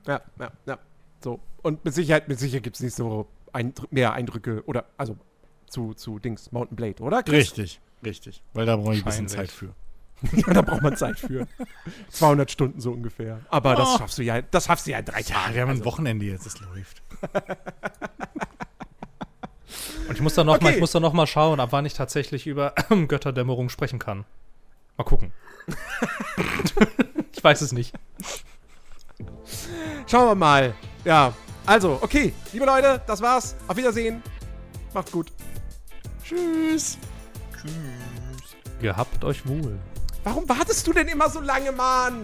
Ja, 0.08 0.22
ja, 0.40 0.52
ja. 0.66 0.80
So. 1.24 1.40
Und 1.62 1.86
mit 1.86 1.94
Sicherheit, 1.94 2.28
mit 2.28 2.40
Sicherheit 2.40 2.64
gibt 2.64 2.78
es 2.78 2.82
nächste 2.82 3.06
Woche 3.06 3.28
Eindr 3.54 3.84
mehr 3.92 4.14
Eindrücke 4.14 4.64
oder, 4.66 4.86
also 4.98 5.16
zu, 5.68 5.94
zu 5.94 6.18
Dings, 6.18 6.52
Mountain 6.52 6.76
Blade, 6.76 7.04
oder? 7.04 7.22
Chris? 7.22 7.52
Richtig, 7.56 7.82
richtig. 8.04 8.42
Weil 8.54 8.66
da 8.66 8.78
brauche 8.78 8.96
ich 8.96 9.02
ein 9.02 9.06
bisschen. 9.06 9.28
Zeit 9.28 9.52
für. 9.52 9.76
Ja, 10.32 10.54
da 10.54 10.62
braucht 10.62 10.82
man 10.82 10.96
Zeit 10.96 11.20
für. 11.20 11.48
200 12.10 12.50
Stunden 12.52 12.80
so 12.80 12.92
ungefähr. 12.92 13.40
Aber 13.50 13.76
das 13.76 13.90
Oh. 13.90 13.98
schaffst 14.00 14.18
du 14.18 14.24
ja, 14.24 14.42
das 14.42 14.66
schaffst 14.66 14.88
du 14.88 14.92
ja 14.92 15.00
in 15.00 15.06
drei 15.06 15.22
Tagen. 15.24 15.40
Ah, 15.52 15.54
wir 15.54 15.62
haben 15.62 15.70
ein 15.70 15.78
also. 15.78 15.86
Wochenende 15.86 16.26
jetzt, 16.26 16.46
es 16.46 16.60
läuft. 16.60 17.02
Und 20.08 20.16
ich 20.16 20.22
muss 20.22 20.34
dann 20.36 20.46
noch 20.46 20.60
mal, 20.60 20.68
Okay. 20.68 20.76
ich 20.76 20.82
muss 20.82 20.92
dann 20.92 21.02
noch 21.02 21.14
mal 21.14 21.28
schauen, 21.28 21.60
ab 21.60 21.70
wann 21.72 21.86
ich 21.86 21.94
tatsächlich 21.94 22.46
über 22.48 22.74
Götterdämmerung 23.08 23.70
sprechen 23.70 24.00
kann. 24.00 24.26
Mal 24.98 25.04
gucken. 25.06 25.32
ich 27.32 27.44
weiß 27.44 27.62
es 27.62 27.72
nicht. 27.72 27.94
Schauen 30.08 30.28
wir 30.28 30.36
mal. 30.36 30.74
Ja, 31.06 31.34
also, 31.66 31.98
okay, 32.02 32.34
liebe 32.52 32.66
Leute, 32.66 33.02
das 33.08 33.22
war's. 33.22 33.56
Auf 33.68 33.78
Wiedersehen. 33.78 34.22
Macht's 34.94 35.12
gut. 35.12 35.32
Tschüss. 36.24 36.98
Gehabt 38.82 39.24
euch 39.24 39.48
wohl. 39.48 39.80
Warum 40.24 40.48
wartest 40.48 40.88
du 40.88 40.94
denn 40.94 41.08
immer 41.10 41.30
so 41.30 41.42
lange, 41.42 41.72
Mann? 41.74 42.24